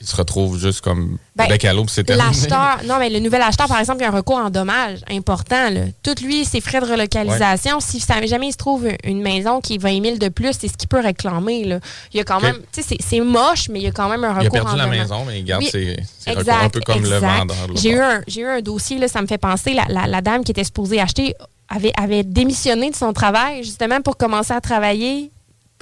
il 0.04 0.08
se 0.10 0.16
retrouve 0.18 0.60
juste 0.60 0.82
comme 0.82 1.18
Ben, 1.36 1.48
bec 1.48 1.64
à 1.64 1.72
l'eau, 1.74 1.86
c'est 1.88 2.04
terminé. 2.04 2.28
L'acheteur, 2.28 2.80
non, 2.86 3.00
mais 3.00 3.10
le 3.10 3.20
nouvel 3.20 3.42
acheteur, 3.42 3.68
par 3.68 3.80
exemple, 3.80 4.00
il 4.00 4.04
y 4.04 4.06
a 4.06 4.10
un 4.10 4.16
recours 4.16 4.36
en 4.36 4.50
dommages 4.50 5.00
important. 5.10 5.70
Là. 5.70 5.82
Tout 6.04 6.16
lui, 6.22 6.44
ses 6.44 6.60
frais 6.60 6.82
de 6.82 6.86
relocalisation, 6.86 7.80
si 7.80 8.04
jamais 8.28 8.48
il 8.48 8.52
se 8.52 8.58
trouve 8.58 8.86
une 9.06 9.22
maison 9.22 9.62
qui 9.62 9.76
est 9.76 9.78
20 9.78 10.04
000 10.04 10.18
de 10.18 10.28
plus, 10.28 10.52
c'est 10.60 10.68
ce 10.68 10.76
qu'il 10.76 10.90
peut 10.90 11.00
réclamer. 11.00 11.64
Là. 11.64 11.80
Il 12.14 12.18
y 12.18 12.20
a 12.20 12.24
quand 12.26 12.42
même, 12.42 12.58
tu 12.74 12.84
sais, 12.84 12.98
c'est- 13.00 13.20
moche, 13.22 13.70
mais 13.70 13.80
il 13.80 13.84
y 13.84 13.88
a 13.88 13.92
quand 13.92 14.10
même 14.10 14.24
un 14.26 14.32
Il 14.34 14.36
a 14.36 14.50
recours 14.50 14.52
perdu 14.52 14.74
en 14.74 14.76
la 14.76 14.88
maison, 14.88 15.24
mais 15.26 15.40
il 15.40 15.46
garde 15.46 15.64
Oui, 15.64 15.70
ses, 15.72 15.96
ses 16.20 16.32
recours 16.32 16.42
exact, 16.42 16.64
un 16.66 16.70
peu 16.70 16.80
comme 16.82 17.02
le 17.02 17.14
exact. 17.14 17.38
vendeur. 17.38 17.68
là. 17.70 17.74
J'ai 17.76 17.90
eu, 17.92 18.00
un, 18.02 18.22
j'ai 18.28 18.42
eu 18.42 18.48
un 18.48 18.60
dossier, 18.62 18.98
là, 19.00 19.08
ça 19.08 19.22
me 19.22 19.28
fait 19.28 19.38
penser, 19.38 19.74
la, 19.74 19.86
la- 19.88 20.08
la 20.08 20.22
dame 20.22 20.44
qui 20.44 20.52
était 20.52 20.66
supposée 20.66 21.00
acheter 21.00 21.34
avait, 21.70 21.94
avait 21.98 22.24
démissionné 22.24 22.90
de 22.92 22.96
son 22.96 23.14
travail 23.14 23.64
justement 23.64 24.02
pour 24.02 24.18
commencer 24.18 24.52
à 24.54 24.60
travailler 24.62 25.32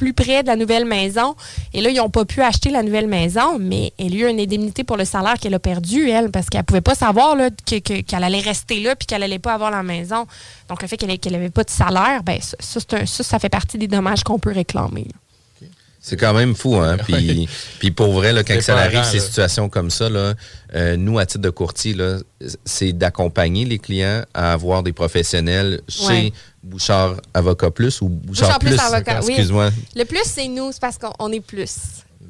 plus 0.02 0.14
près 0.14 0.42
de 0.42 0.48
la 0.48 0.56
nouvelle 0.56 0.86
maison. 0.86 1.36
Et 1.76 1.82
là, 1.82 1.92
ils 1.92 1.98
n'ont 1.98 2.10
pas 2.10 2.26
pu 2.26 2.42
acheter 2.42 2.72
la 2.72 2.82
nouvelle 2.82 3.06
maison, 3.06 3.60
mais 3.60 3.94
elle 4.00 4.14
a 4.14 4.16
eu 4.16 4.28
une 4.32 4.40
indemnité 4.40 4.84
pour 4.84 4.98
le 4.98 5.06
salaire 5.06 5.36
qu'elle 5.40 5.54
a 5.54 5.60
perdu, 5.60 6.10
elle, 6.10 6.32
parce 6.32 6.48
qu'elle 6.50 6.62
ne 6.62 6.66
pouvait 6.66 6.82
pas 6.82 6.96
savoir 6.96 7.36
là, 7.36 7.50
que- 7.52 7.78
que- 7.78 8.02
qu'elle 8.02 8.24
allait 8.24 8.40
rester 8.40 8.80
là 8.80 8.96
puis 8.96 9.06
qu'elle 9.06 9.22
n'allait 9.22 9.38
pas 9.38 9.54
avoir 9.54 9.70
la 9.70 9.84
maison. 9.84 10.26
Donc, 10.70 10.82
le 10.82 10.88
fait 10.88 10.98
qu'elle 10.98 11.32
n'avait 11.34 11.52
pas 11.52 11.64
de 11.64 11.70
salaire, 11.70 12.24
ben, 12.24 12.40
ça, 12.42 12.58
ça, 12.60 12.80
c'est 12.80 12.94
un- 12.96 13.06
ça, 13.06 13.24
ça 13.24 13.38
fait 13.38 13.50
partie 13.50 13.78
des 13.78 13.88
dommages 13.88 14.24
qu'on 14.24 14.40
peut 14.40 14.52
réclamer. 14.54 15.06
là. 15.08 15.68
C'est 16.04 16.18
quand 16.18 16.34
même 16.34 16.56
fou, 16.56 16.78
hein? 16.78 16.98
Puis, 17.06 17.48
puis 17.78 17.92
pour 17.92 18.12
vrai, 18.14 18.34
là, 18.34 18.44
quand 18.44 18.60
ça 18.60 18.76
arrive, 18.76 19.04
ces 19.04 19.20
situations 19.20 19.70
comme 19.70 19.92
ça, 19.92 20.10
là, 20.10 20.34
euh, 20.74 20.98
nous, 20.98 21.20
à 21.20 21.28
titre 21.28 21.44
de 21.44 21.52
courtier, 21.52 21.94
là, 21.94 22.18
c'est 22.66 22.92
d'accompagner 22.92 23.66
les 23.66 23.78
clients 23.78 24.24
à 24.34 24.52
avoir 24.54 24.82
des 24.82 24.94
professionnels 24.94 25.82
chez 25.88 26.06
Ouais. 26.08 26.34
Bouchard 26.64 27.16
Avocat 27.34 27.72
Plus 27.72 28.02
ou 28.02 28.08
Bouchard, 28.10 28.48
Bouchard 28.48 28.60
Plus 28.60 28.80
Avocat, 28.80 29.20
oui. 29.24 29.30
Excuse-moi. 29.34 29.72
Le 29.96 30.04
plus, 30.06 30.22
c'est 30.26 30.48
nous, 30.48 30.72
c'est 30.72 30.82
parce 30.82 30.98
qu'on 30.98 31.12
on 31.20 31.32
est 31.32 31.40
plus. 31.40 31.72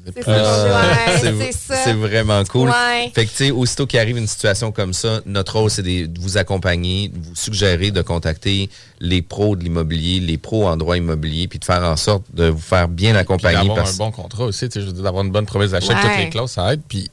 C'est 0.04 0.26
Ah, 0.26 0.82
Ouais, 1.22 1.34
c'est 1.38 1.52
ça. 1.52 1.76
c'est 1.84 1.92
vraiment 1.92 2.42
cool. 2.44 2.70
Ouais. 2.70 3.12
Fait 3.14 3.24
que, 3.24 3.30
tu 3.30 3.36
sais, 3.36 3.50
aussitôt 3.52 3.86
qu'il 3.86 4.00
arrive 4.00 4.16
une 4.18 4.26
situation 4.26 4.72
comme 4.72 4.92
ça, 4.94 5.20
notre 5.26 5.58
rôle, 5.60 5.70
c'est 5.70 5.82
de 5.82 6.20
vous 6.20 6.38
accompagner, 6.38 7.08
de 7.08 7.18
vous 7.24 7.36
suggérer 7.36 7.92
de 7.92 8.02
contacter 8.02 8.68
les 8.98 9.22
pros 9.22 9.54
de 9.54 9.62
l'immobilier, 9.62 10.18
les 10.18 10.38
pros 10.38 10.66
en 10.66 10.76
droit 10.76 10.96
immobilier, 10.96 11.46
puis 11.46 11.60
de 11.60 11.64
faire 11.64 11.84
en 11.84 11.96
sorte 11.96 12.24
de 12.34 12.46
vous 12.48 12.58
faire 12.58 12.88
bien 12.88 13.14
accompagner. 13.14 13.58
d'avoir 13.58 13.76
parce- 13.76 13.94
un 13.94 13.98
bon 13.98 14.10
contrat 14.10 14.44
aussi, 14.46 14.66
d'avoir 14.68 15.22
une 15.24 15.30
bonne 15.30 15.46
promesse 15.46 15.70
d'achat, 15.70 15.94
Ouais. 15.94 16.00
toutes 16.02 16.18
les 16.18 16.30
clauses, 16.30 16.50
ça 16.50 16.72
aide. 16.72 16.80
Puis 16.88 17.08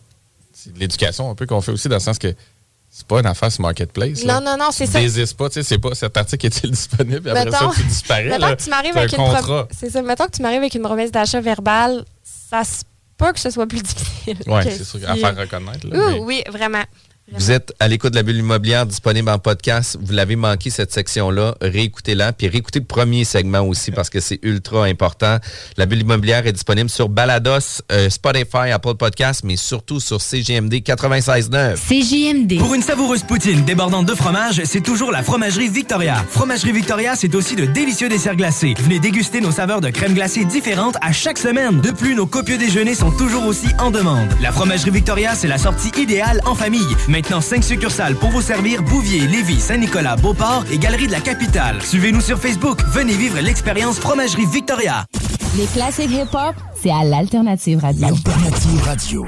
c'est 0.53 0.73
de 0.73 0.79
l'éducation 0.79 1.29
un 1.29 1.35
peu 1.35 1.45
qu'on 1.45 1.61
fait 1.61 1.73
aussi, 1.73 1.89
dans 1.89 1.97
le 1.97 2.01
sens 2.01 2.17
que 2.17 2.33
c'est 2.99 3.07
pas 3.07 3.19
une 3.21 3.25
affaire 3.27 3.49
sur 3.49 3.61
Marketplace. 3.61 4.23
là. 4.23 4.39
Non, 4.41 4.45
non, 4.51 4.57
non, 4.57 4.71
c'est 4.71 4.85
ça. 4.85 4.99
désistes 4.99 5.37
pas, 5.37 5.47
tu 5.49 5.53
sais, 5.53 5.63
c'est 5.63 5.77
pas 5.77 5.95
cet 5.95 6.17
article 6.17 6.45
est-il 6.47 6.69
disponible, 6.71 7.21
puis 7.21 7.29
après 7.31 7.45
Mettons- 7.45 7.71
ça, 7.71 7.75
tu 7.81 7.83
disparais. 7.83 8.25
Mettons 8.25 8.45
là. 8.47 8.55
que 8.57 8.61
tu 8.63 8.69
m'arrives 8.69 8.91
C'est 8.93 8.99
un 8.99 9.01
avec 9.03 9.13
une 9.13 9.65
C'est 9.71 9.89
ça. 9.89 10.01
Mettons 10.01 10.25
que 10.25 10.31
tu 10.31 10.41
m'arrives 10.41 10.59
avec 10.59 10.75
une 10.75 10.81
promesse 10.81 11.11
d'achat 11.11 11.39
verbale, 11.39 12.03
ça 12.23 12.63
se 12.65 12.83
peut 13.17 13.31
que 13.31 13.39
ce 13.39 13.49
soit 13.51 13.67
plus 13.67 13.81
difficile. 13.83 14.37
Que 14.37 14.61
c'est 14.63 14.83
sûr, 14.83 14.99
à 15.09 15.15
faire 15.15 15.35
reconnaître. 15.37 15.87
là, 15.87 15.97
Ouh, 15.97 16.09
mais- 16.11 16.19
Oui, 16.19 16.43
vraiment. 16.51 16.83
Vous 17.33 17.51
êtes 17.51 17.73
à 17.79 17.87
l'écoute 17.87 18.11
de 18.11 18.15
la 18.15 18.23
bulle 18.23 18.37
immobilière 18.37 18.85
disponible 18.85 19.29
en 19.29 19.37
podcast. 19.37 19.97
Vous 20.01 20.13
l'avez 20.13 20.35
manqué 20.35 20.69
cette 20.69 20.91
section-là, 20.91 21.55
réécoutez-la. 21.61 22.33
Puis 22.33 22.47
réécoutez 22.47 22.79
le 22.79 22.85
premier 22.85 23.23
segment 23.23 23.61
aussi 23.61 23.91
parce 23.91 24.09
que 24.09 24.19
c'est 24.19 24.39
ultra 24.41 24.85
important. 24.85 25.37
La 25.77 25.85
bulle 25.85 26.01
immobilière 26.01 26.47
est 26.47 26.53
disponible 26.53 26.89
sur 26.89 27.07
Balados, 27.07 27.81
euh, 27.91 28.09
Spotify, 28.09 28.71
Apple 28.73 28.95
Podcast, 28.95 29.41
mais 29.43 29.57
surtout 29.57 29.99
sur 29.99 30.21
CGMD 30.21 30.73
96.9. 30.75 31.75
CJMD. 31.75 32.57
Pour 32.57 32.73
une 32.73 32.81
savoureuse 32.81 33.23
poutine 33.23 33.63
débordante 33.63 34.07
de 34.07 34.15
fromage, 34.15 34.63
c'est 34.65 34.81
toujours 34.81 35.11
la 35.11 35.21
Fromagerie 35.21 35.69
Victoria. 35.69 36.25
Fromagerie 36.29 36.71
Victoria, 36.71 37.15
c'est 37.15 37.35
aussi 37.35 37.55
de 37.55 37.65
délicieux 37.65 38.09
desserts 38.09 38.37
glacés. 38.37 38.73
Venez 38.79 38.99
déguster 38.99 39.39
nos 39.39 39.51
saveurs 39.51 39.81
de 39.81 39.89
crème 39.89 40.13
glacée 40.13 40.45
différentes 40.45 40.97
à 41.01 41.11
chaque 41.11 41.37
semaine. 41.37 41.79
De 41.81 41.91
plus, 41.91 42.15
nos 42.15 42.25
copieux 42.25 42.57
déjeuners 42.57 42.95
sont 42.95 43.11
toujours 43.11 43.45
aussi 43.45 43.67
en 43.77 43.91
demande. 43.91 44.29
La 44.41 44.51
Fromagerie 44.51 44.91
Victoria, 44.91 45.35
c'est 45.35 45.47
la 45.47 45.57
sortie 45.57 45.91
idéale 46.01 46.41
en 46.45 46.55
famille. 46.55 46.79
Maintenant, 47.19 47.41
5 47.41 47.65
succursales 47.65 48.15
pour 48.15 48.29
vous 48.29 48.41
servir 48.41 48.81
Bouvier, 48.81 49.27
Lévis, 49.27 49.59
Saint-Nicolas, 49.59 50.15
Beauport 50.15 50.63
et 50.71 50.77
Galerie 50.77 51.07
de 51.07 51.11
la 51.11 51.19
Capitale. 51.19 51.81
Suivez-nous 51.81 52.21
sur 52.21 52.39
Facebook. 52.39 52.79
Venez 52.93 53.11
vivre 53.11 53.41
l'expérience 53.41 53.99
Fromagerie 53.99 54.45
Victoria. 54.45 55.05
Les 55.57 55.65
classiques 55.65 56.11
hip-hop, 56.11 56.55
c'est 56.81 56.91
à 56.91 57.03
l'Alternative 57.03 57.79
Radio. 57.81 58.07
Alternative 58.07 58.83
Radio. 58.85 59.27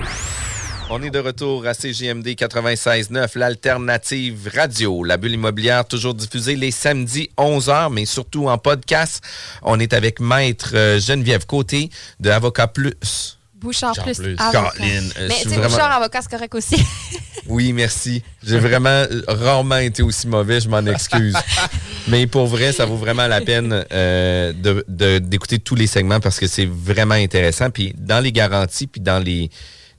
On 0.90 1.04
est 1.04 1.10
de 1.10 1.20
retour 1.20 1.68
à 1.68 1.74
CGMD 1.74 2.28
96.9, 2.28 3.38
l'alternative 3.38 4.50
radio. 4.56 5.04
La 5.04 5.18
bulle 5.18 5.34
immobilière, 5.34 5.86
toujours 5.86 6.14
diffusée 6.14 6.56
les 6.56 6.72
samedis 6.72 7.30
11h, 7.38 7.92
mais 7.92 8.06
surtout 8.06 8.48
en 8.48 8.58
podcast. 8.58 9.22
On 9.64 9.82
est 9.82 9.92
avec 9.92 10.22
Maître 10.22 10.72
euh, 10.76 10.98
Geneviève 10.98 11.46
Côté 11.46 11.90
de 12.22 12.30
Avocat 12.30 12.68
Plus. 12.68 13.41
Bouchard 13.62 13.92
Bouchard 13.92 14.06
plus. 14.06 14.18
plus. 14.18 14.36
avocat. 14.40 14.52
Caroline, 14.52 15.12
euh, 15.20 15.28
Mais 15.28 15.30
je 15.30 15.34
tu 15.34 15.40
suis 15.42 15.50
sais, 15.50 15.56
vraiment- 15.56 15.70
Bouchard 15.70 15.92
avocat, 15.92 16.20
c'est 16.22 16.32
correct 16.32 16.56
aussi. 16.56 16.76
Oui, 17.48 17.74
merci. 17.74 18.22
J'ai 18.44 18.60
vraiment 18.60 18.88
euh, 18.90 19.22
rarement 19.28 19.78
été 19.78 20.04
aussi 20.04 20.28
mauvais, 20.28 20.62
je 20.62 20.70
m'en 20.70 20.86
excuse. 20.86 21.36
Mais 22.08 22.28
pour 22.28 22.46
vrai, 22.46 22.72
ça 22.72 22.86
vaut 22.86 22.96
vraiment 22.98 23.28
la 23.28 23.42
peine 23.42 23.84
euh, 23.92 24.54
de- 24.54 24.86
de- 24.88 25.18
d'écouter 25.18 25.58
tous 25.58 25.74
les 25.76 25.88
segments 25.88 26.20
parce 26.20 26.40
que 26.40 26.46
c'est 26.48 26.68
vraiment 26.72 27.16
intéressant. 27.16 27.70
Puis 27.72 27.94
dans 27.98 28.20
les 28.24 28.32
garanties, 28.32 28.86
puis 28.88 29.02
dans 29.02 29.18
les, 29.20 29.50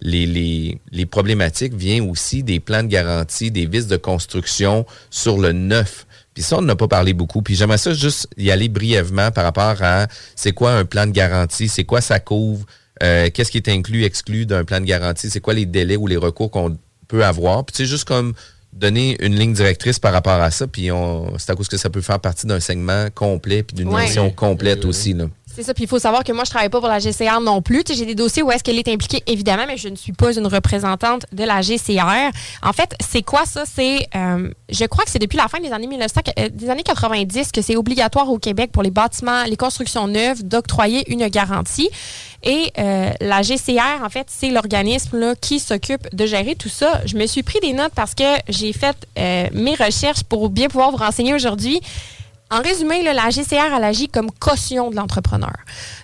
les, 0.01 0.25
les, 0.25 0.81
les 0.93 1.05
problématiques, 1.05 1.75
vient 1.75 2.03
aussi 2.05 2.43
des 2.45 2.61
plans 2.61 2.85
de 2.85 2.89
garantie, 2.89 3.51
des 3.51 3.67
vis 3.67 3.87
de 3.89 3.97
construction 3.97 4.87
sur 5.11 5.37
le 5.39 5.53
neuf. 5.53 6.07
Puis 6.35 6.45
ça, 6.45 6.59
on 6.59 6.63
n'a 6.63 6.77
pas 6.77 6.89
parlé 6.89 7.13
beaucoup. 7.13 7.43
Puis 7.43 7.57
j'aimerais 7.57 7.77
ça 7.79 7.93
juste 7.93 8.29
y 8.39 8.51
aller 8.53 8.69
brièvement 8.69 9.31
par 9.33 9.45
rapport 9.45 9.77
à 9.83 10.07
c'est 10.37 10.53
quoi 10.53 10.73
un 10.75 10.85
plan 10.85 11.07
de 11.07 11.13
garantie, 11.13 11.69
c'est 11.69 11.85
quoi 11.85 12.01
ça 12.01 12.21
couvre, 12.21 12.65
euh, 13.03 13.31
qu'est-ce 13.33 13.51
qui 13.51 13.59
est 13.59 13.69
inclus, 13.69 14.05
exclu 14.05 14.47
d'un 14.47 14.65
plan 14.65 14.81
de 14.81 14.85
garantie, 14.87 15.31
c'est 15.31 15.41
quoi 15.41 15.55
les 15.55 15.67
délais 15.67 15.97
ou 15.97 16.07
les 16.07 16.17
recours 16.17 16.51
qu'on 16.51 16.77
peut 17.09 17.25
avoir? 17.25 17.65
Puis 17.65 17.75
tu 17.77 17.83
sais, 17.85 17.89
juste 17.91 18.05
comme 18.05 18.35
donner 18.73 19.17
une 19.21 19.35
ligne 19.39 19.53
directrice 19.53 19.99
par 19.99 20.13
rapport 20.15 20.41
à 20.41 20.51
ça, 20.51 20.67
puis 20.67 20.91
on- 20.91 21.37
c'est 21.39 21.51
à 21.53 21.55
cause 21.55 21.69
que 21.69 21.77
ça 21.77 21.91
peut 21.91 22.01
faire 22.01 22.19
partie 22.21 22.47
d'un 22.47 22.59
segment 22.61 23.09
complet, 23.15 23.63
puis 23.63 23.77
d'une 23.77 23.89
Ouais. 23.89 24.05
mission 24.05 24.31
complète 24.31 24.85
aussi. 24.87 25.13
Là. 25.13 25.27
C'est 25.55 25.63
ça, 25.63 25.75
puis 25.75 25.85
il 25.85 25.87
faut 25.87 25.99
savoir 25.99 26.25
que 26.25 26.33
moi, 26.33 26.45
je 26.45 26.51
travaille 26.51 26.71
pas 26.71 26.81
pour 26.81 26.89
la 26.89 26.99
GCR 26.99 27.41
non 27.43 27.61
plus. 27.61 27.85
J'ai 27.95 28.07
des 28.07 28.15
dossiers 28.15 28.43
où 28.43 28.51
est-ce 28.51 28.65
qu'elle 28.65 28.79
est 28.79 28.89
impliquée, 28.89 29.23
évidemment, 29.27 29.65
mais 29.67 29.77
je 29.77 29.89
ne 29.89 29.97
suis 29.97 30.13
pas 30.13 30.33
une 30.33 30.47
représentante 30.47 31.27
de 31.31 31.45
la 31.45 31.61
GCR. 31.61 32.31
En 32.63 32.73
fait, 32.73 32.95
c'est 33.01 33.21
quoi 33.21 33.45
ça? 33.45 33.65
C'est, 33.67 34.09
euh, 34.17 34.51
je 34.71 34.85
crois 34.87 35.05
que 35.05 35.11
c'est 35.11 35.19
depuis 35.19 35.37
la 35.37 35.49
fin 35.49 35.61
des 35.61 35.71
années 35.73 35.87
1900, 35.89 36.21
euh, 36.39 36.49
des 36.49 36.71
années 36.71 36.83
90 36.83 37.53
que 37.53 37.61
c'est 37.61 37.77
obligatoire 37.77 38.31
au 38.31 38.39
Québec 38.39 38.73
pour 38.73 38.83
les 38.83 38.91
bâtiments, 38.91 39.45
les 39.45 39.59
constructions 39.59 40.09
neuves, 40.09 40.43
d'octroyer 40.43 41.05
une 41.13 41.27
garantie. 41.29 41.91
Et 42.45 42.73
euh, 42.79 43.11
la 43.21 43.43
GCR, 43.43 44.03
en 44.03 44.09
fait, 44.09 44.27
c'est 44.29 44.51
l'organisme 44.51 45.35
qui 45.41 45.61
s'occupe 45.61 46.15
de 46.15 46.27
gérer 46.27 46.57
tout 46.57 46.69
ça. 46.69 47.01
Je 47.07 47.17
me 47.17 47.27
suis 47.27 47.43
pris 47.43 47.61
des 47.61 47.73
notes 47.73 47.93
parce 47.95 48.15
que 48.15 48.25
j'ai 48.49 48.73
fait 48.73 48.97
euh, 49.19 49.49
mes 49.53 49.75
recherches 49.75 50.25
pour 50.25 50.49
bien 50.49 50.69
pouvoir 50.69 50.91
vous 50.91 50.97
renseigner 50.97 51.35
aujourd'hui. 51.35 51.81
En 52.53 52.61
résumé, 52.61 53.03
la 53.03 53.31
GCR, 53.31 53.75
elle 53.75 53.83
agit 53.83 54.09
comme 54.09 54.31
caution 54.31 54.91
de 54.91 54.97
l'entrepreneur. 54.97 55.55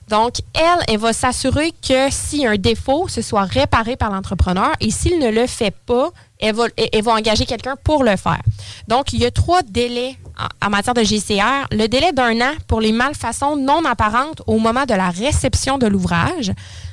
Donc, 0.08 0.36
elle, 0.54 0.82
elle 0.88 0.98
va 0.98 1.12
s'assurer 1.12 1.72
que 1.86 2.08
a 2.46 2.50
un 2.50 2.56
défaut, 2.56 3.06
ce 3.06 3.20
soit 3.20 3.42
réparé 3.42 3.96
par 3.96 4.10
l'entrepreneur 4.10 4.72
et 4.80 4.90
s'il 4.90 5.18
ne 5.18 5.30
le 5.30 5.46
fait 5.46 5.74
pas, 5.84 6.08
elle 6.40 6.54
va, 6.54 7.12
engager 7.12 7.44
quelqu'un 7.44 7.76
pour 7.84 8.02
le 8.02 8.16
faire. 8.16 8.40
Donc, 8.86 9.12
il 9.12 9.20
y 9.20 9.26
a 9.26 9.30
trois 9.30 9.60
délais 9.60 10.16
en 10.64 10.70
matière 10.70 10.94
de 10.94 11.02
GCR. 11.02 11.66
Le 11.70 11.86
délai 11.86 12.12
d'un 12.12 12.40
an 12.40 12.54
pour 12.66 12.80
les 12.80 12.92
malfaçons 12.92 13.56
non 13.56 13.84
apparentes 13.84 14.40
au 14.46 14.58
moment 14.58 14.86
de 14.86 14.94
la 14.94 15.10
réception 15.10 15.76
de 15.76 15.86
l'ouvrage. 15.86 16.52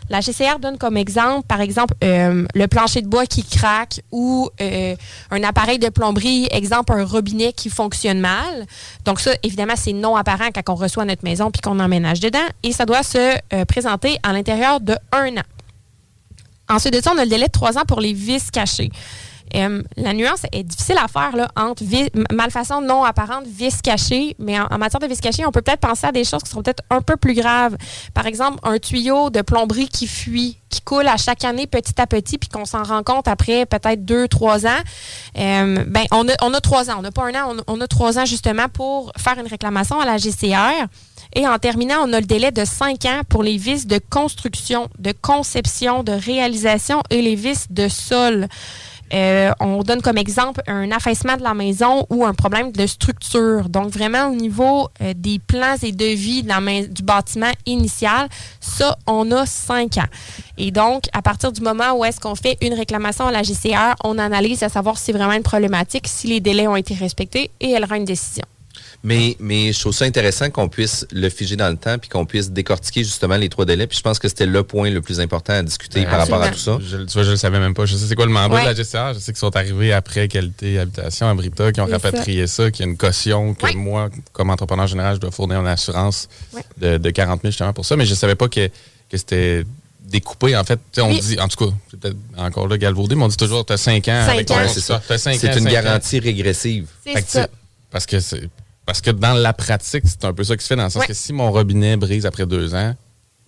La 0.09 0.21
GCR 0.21 0.59
donne 0.59 0.77
comme 0.77 0.97
exemple, 0.97 1.47
par 1.47 1.61
exemple, 1.61 1.95
euh, 2.03 2.45
le 2.53 2.67
plancher 2.67 3.01
de 3.01 3.07
bois 3.07 3.25
qui 3.25 3.43
craque 3.43 4.01
ou 4.11 4.49
euh, 4.61 4.95
un 5.31 5.43
appareil 5.43 5.79
de 5.79 5.89
plomberie, 5.89 6.47
exemple, 6.51 6.93
un 6.93 7.03
robinet 7.03 7.53
qui 7.53 7.69
fonctionne 7.69 8.19
mal. 8.19 8.65
Donc 9.03 9.19
ça, 9.19 9.31
évidemment, 9.41 9.75
c'est 9.75 9.93
non 9.93 10.15
apparent 10.15 10.49
quand 10.53 10.69
on 10.69 10.75
reçoit 10.75 11.05
notre 11.05 11.23
maison 11.23 11.49
puis 11.49 11.61
qu'on 11.61 11.79
emménage 11.79 12.19
dedans. 12.19 12.45
Et 12.61 12.71
ça 12.71 12.85
doit 12.85 13.03
se 13.03 13.37
euh, 13.53 13.65
présenter 13.65 14.17
à 14.21 14.31
l'intérieur 14.31 14.79
de 14.79 14.95
un 15.11 15.37
an. 15.37 15.43
Ensuite 16.69 16.93
de 16.93 17.01
ça, 17.01 17.11
on 17.15 17.17
a 17.17 17.23
le 17.23 17.29
délai 17.29 17.47
de 17.47 17.51
trois 17.51 17.77
ans 17.77 17.85
pour 17.87 17.99
les 17.99 18.13
vis 18.13 18.51
cachés. 18.51 18.91
Euh, 19.55 19.81
la 19.97 20.13
nuance 20.13 20.41
est 20.51 20.63
difficile 20.63 20.97
à 21.01 21.07
faire 21.07 21.35
là, 21.35 21.47
entre 21.55 21.83
malfaçon 22.31 22.81
non 22.81 23.03
apparente, 23.03 23.45
vis 23.47 23.81
cachés, 23.81 24.35
mais 24.39 24.59
en, 24.59 24.77
matière 24.77 24.99
de 24.99 25.07
vis 25.07 25.19
cachés, 25.21 25.45
on 25.45 25.51
peut 25.51 25.61
peut-être 25.61 25.79
penser 25.79 26.07
à 26.07 26.11
des 26.11 26.23
choses 26.23 26.43
qui 26.43 26.49
sont 26.49 26.61
peut-être 26.61 26.83
un 26.89 27.01
peu 27.01 27.15
plus 27.15 27.33
graves. 27.33 27.77
Par 28.13 28.25
exemple, 28.25 28.59
un 28.63 28.77
tuyau 28.77 29.29
de 29.29 29.41
plomberie 29.41 29.87
qui 29.87 30.07
fuit, 30.07 30.57
qui 30.69 30.81
coule 30.81 31.07
à 31.07 31.17
chaque 31.17 31.43
année 31.43 31.67
petit 31.67 31.99
à 31.99 32.07
petit, 32.07 32.37
puis 32.37 32.49
qu'on 32.49 32.65
s'en 32.65 32.83
rend 32.83 33.03
compte 33.03 33.27
après 33.27 33.65
peut-être 33.65 34.03
deux, 34.03 34.27
trois 34.27 34.65
ans. 34.65 34.81
Euh, 35.37 35.83
ben, 35.87 36.03
on 36.11 36.27
a, 36.27 36.33
on 36.41 36.53
a 36.53 36.61
trois 36.61 36.89
ans, 36.89 36.95
on 36.99 37.01
n'a 37.01 37.11
pas 37.11 37.23
un 37.23 37.35
an, 37.35 37.53
on, 37.55 37.59
a- 37.59 37.63
on 37.67 37.81
a 37.81 37.87
trois 37.87 38.19
ans 38.19 38.25
justement 38.25 38.67
pour 38.67 39.11
faire 39.17 39.37
une 39.39 39.47
réclamation 39.47 39.99
à 39.99 40.05
la 40.05 40.17
GCR. 40.17 40.87
Et 41.33 41.47
en 41.47 41.57
terminant, 41.59 41.97
on 42.05 42.13
a 42.13 42.19
le 42.19 42.25
délai 42.25 42.51
de 42.51 42.63
cinq 42.65 43.05
ans 43.05 43.21
pour 43.27 43.43
les 43.43 43.57
vis 43.57 43.87
de 43.87 43.99
construction, 44.09 44.89
de 44.99 45.13
conception, 45.21 46.03
de 46.03 46.13
réalisation 46.13 47.01
et 47.09 47.21
les 47.21 47.35
vis 47.35 47.65
de 47.69 47.87
sol. 47.87 48.47
Euh, 49.13 49.51
on 49.59 49.83
donne 49.83 50.01
comme 50.01 50.17
exemple 50.17 50.61
un 50.67 50.91
affaissement 50.91 51.37
de 51.37 51.43
la 51.43 51.53
maison 51.53 52.05
ou 52.09 52.25
un 52.25 52.33
problème 52.33 52.71
de 52.71 52.87
structure. 52.87 53.69
Donc, 53.69 53.89
vraiment, 53.89 54.27
au 54.27 54.35
niveau 54.35 54.89
euh, 55.01 55.13
des 55.15 55.39
plans 55.39 55.75
et 55.81 55.91
devis 55.91 56.43
de 56.43 56.47
la 56.47 56.59
du 56.87 57.03
bâtiment 57.03 57.51
initial, 57.65 58.27
ça, 58.59 58.97
on 59.07 59.31
a 59.31 59.45
cinq 59.45 59.97
ans. 59.97 60.07
Et 60.57 60.71
donc, 60.71 61.03
à 61.13 61.21
partir 61.21 61.51
du 61.51 61.61
moment 61.61 61.93
où 61.93 62.05
est-ce 62.05 62.19
qu'on 62.19 62.35
fait 62.35 62.57
une 62.61 62.73
réclamation 62.73 63.27
à 63.27 63.31
la 63.31 63.43
GCR, 63.43 63.95
on 64.03 64.17
analyse 64.17 64.63
à 64.63 64.69
savoir 64.69 64.97
si 64.97 65.05
c'est 65.05 65.11
vraiment 65.11 65.33
une 65.33 65.43
problématique, 65.43 66.07
si 66.07 66.27
les 66.27 66.39
délais 66.39 66.67
ont 66.67 66.75
été 66.75 66.93
respectés 66.93 67.51
et 67.59 67.71
elle 67.71 67.85
rend 67.85 67.95
une 67.95 68.05
décision. 68.05 68.45
Mais, 69.07 69.37
mais 69.39 69.71
je 69.71 69.79
trouve 69.79 69.93
ça 69.93 70.05
intéressant 70.05 70.49
qu'on 70.49 70.67
puisse 70.67 71.05
le 71.11 71.29
figer 71.29 71.55
dans 71.55 71.69
le 71.69 71.77
temps 71.77 71.99
puis 71.99 72.09
qu'on 72.09 72.25
puisse 72.25 72.49
décortiquer 72.49 73.03
justement 73.03 73.37
les 73.37 73.49
trois 73.49 73.63
délais. 73.63 73.85
Puis 73.85 73.97
je 73.99 74.01
pense 74.03 74.17
que 74.17 74.27
c'était 74.27 74.47
le 74.47 74.63
point 74.63 74.89
le 74.89 74.99
plus 74.99 75.19
important 75.19 75.53
à 75.53 75.61
discuter 75.61 76.03
par 76.05 76.17
rapport 76.19 76.41
à 76.41 76.49
tout 76.49 76.57
ça. 76.57 76.79
Je, 76.81 76.97
tu 76.97 77.13
vois, 77.13 77.21
je 77.23 77.29
le 77.29 77.37
savais 77.37 77.59
même 77.59 77.75
pas. 77.75 77.85
Je 77.85 77.95
sais 77.95 78.07
c'est 78.07 78.15
quoi 78.15 78.25
le 78.25 78.31
mandat 78.31 78.55
Ouais. 78.55 78.61
de 78.61 78.67
la 78.67 78.73
GCR. 78.73 79.13
Je 79.13 79.19
sais 79.19 79.31
qu'ils 79.31 79.37
sont 79.39 79.55
arrivés 79.55 79.93
après 79.93 80.27
qualité 80.27 80.79
habitation 80.79 81.29
à 81.29 81.33
Brita, 81.35 81.71
qui 81.71 81.81
ont 81.81 81.85
rapatrié 81.85 82.47
ça, 82.47 82.71
qu'il 82.71 82.83
y 82.83 82.87
a 82.87 82.91
une 82.91 82.97
caution 82.97 83.53
que 83.53 83.75
moi, 83.75 84.09
comme 84.33 84.49
entrepreneur 84.49 84.87
général, 84.87 85.15
je 85.15 85.19
dois 85.21 85.29
fournir 85.31 85.59
une 85.59 85.67
assurance 85.67 86.27
de, 86.79 86.97
de 86.97 87.09
40 87.11 87.41
000 87.43 87.51
justement 87.51 87.73
pour 87.73 87.85
ça. 87.85 87.95
Mais 87.95 88.05
je 88.07 88.15
savais 88.15 88.35
pas 88.35 88.47
que, 88.47 88.67
que 89.09 89.17
c'était 89.17 89.65
découpé. 90.03 90.55
En 90.57 90.63
fait, 90.63 90.79
on 90.97 91.09
Oui. 91.09 91.19
dit, 91.19 91.39
en 91.39 91.47
tout 91.47 91.63
cas, 91.63 91.71
c'est 91.91 91.99
peut-être 91.99 92.17
encore 92.37 92.67
là 92.67 92.77
galvaudé, 92.79 93.13
mais 93.13 93.23
on 93.23 93.27
dit 93.27 93.37
toujours, 93.37 93.65
tu 93.65 93.73
as 93.73 93.77
5 93.77 94.07
ans. 94.07 94.23
Cinq 94.25 94.31
avec 94.33 94.47
ton 94.47 94.55
ans. 94.55 94.57
Ouais, 94.57 94.67
c'est 94.67 94.79
ça. 94.81 94.99
C'est 95.07 95.27
ans, 95.49 95.57
une 95.57 95.67
ans. 95.67 95.71
garantie 95.71 96.17
régressive. 96.19 96.87
C'est 97.05 97.27
ça. 97.29 97.47
Parce 97.91 98.05
que 98.07 98.19
c'est 98.19 98.49
parce 98.85 99.01
que 99.01 99.11
dans 99.11 99.33
la 99.33 99.53
pratique, 99.53 100.03
c'est 100.05 100.25
un 100.25 100.33
peu 100.33 100.43
ça 100.43 100.55
qui 100.55 100.63
se 100.63 100.67
fait, 100.67 100.75
dans 100.75 100.83
le 100.83 100.89
sens 100.89 101.01
Ouais. 101.01 101.07
que 101.07 101.13
si 101.13 101.33
mon 101.33 101.51
robinet 101.51 101.97
brise 101.97 102.25
après 102.25 102.45
deux 102.45 102.73
ans, 102.75 102.93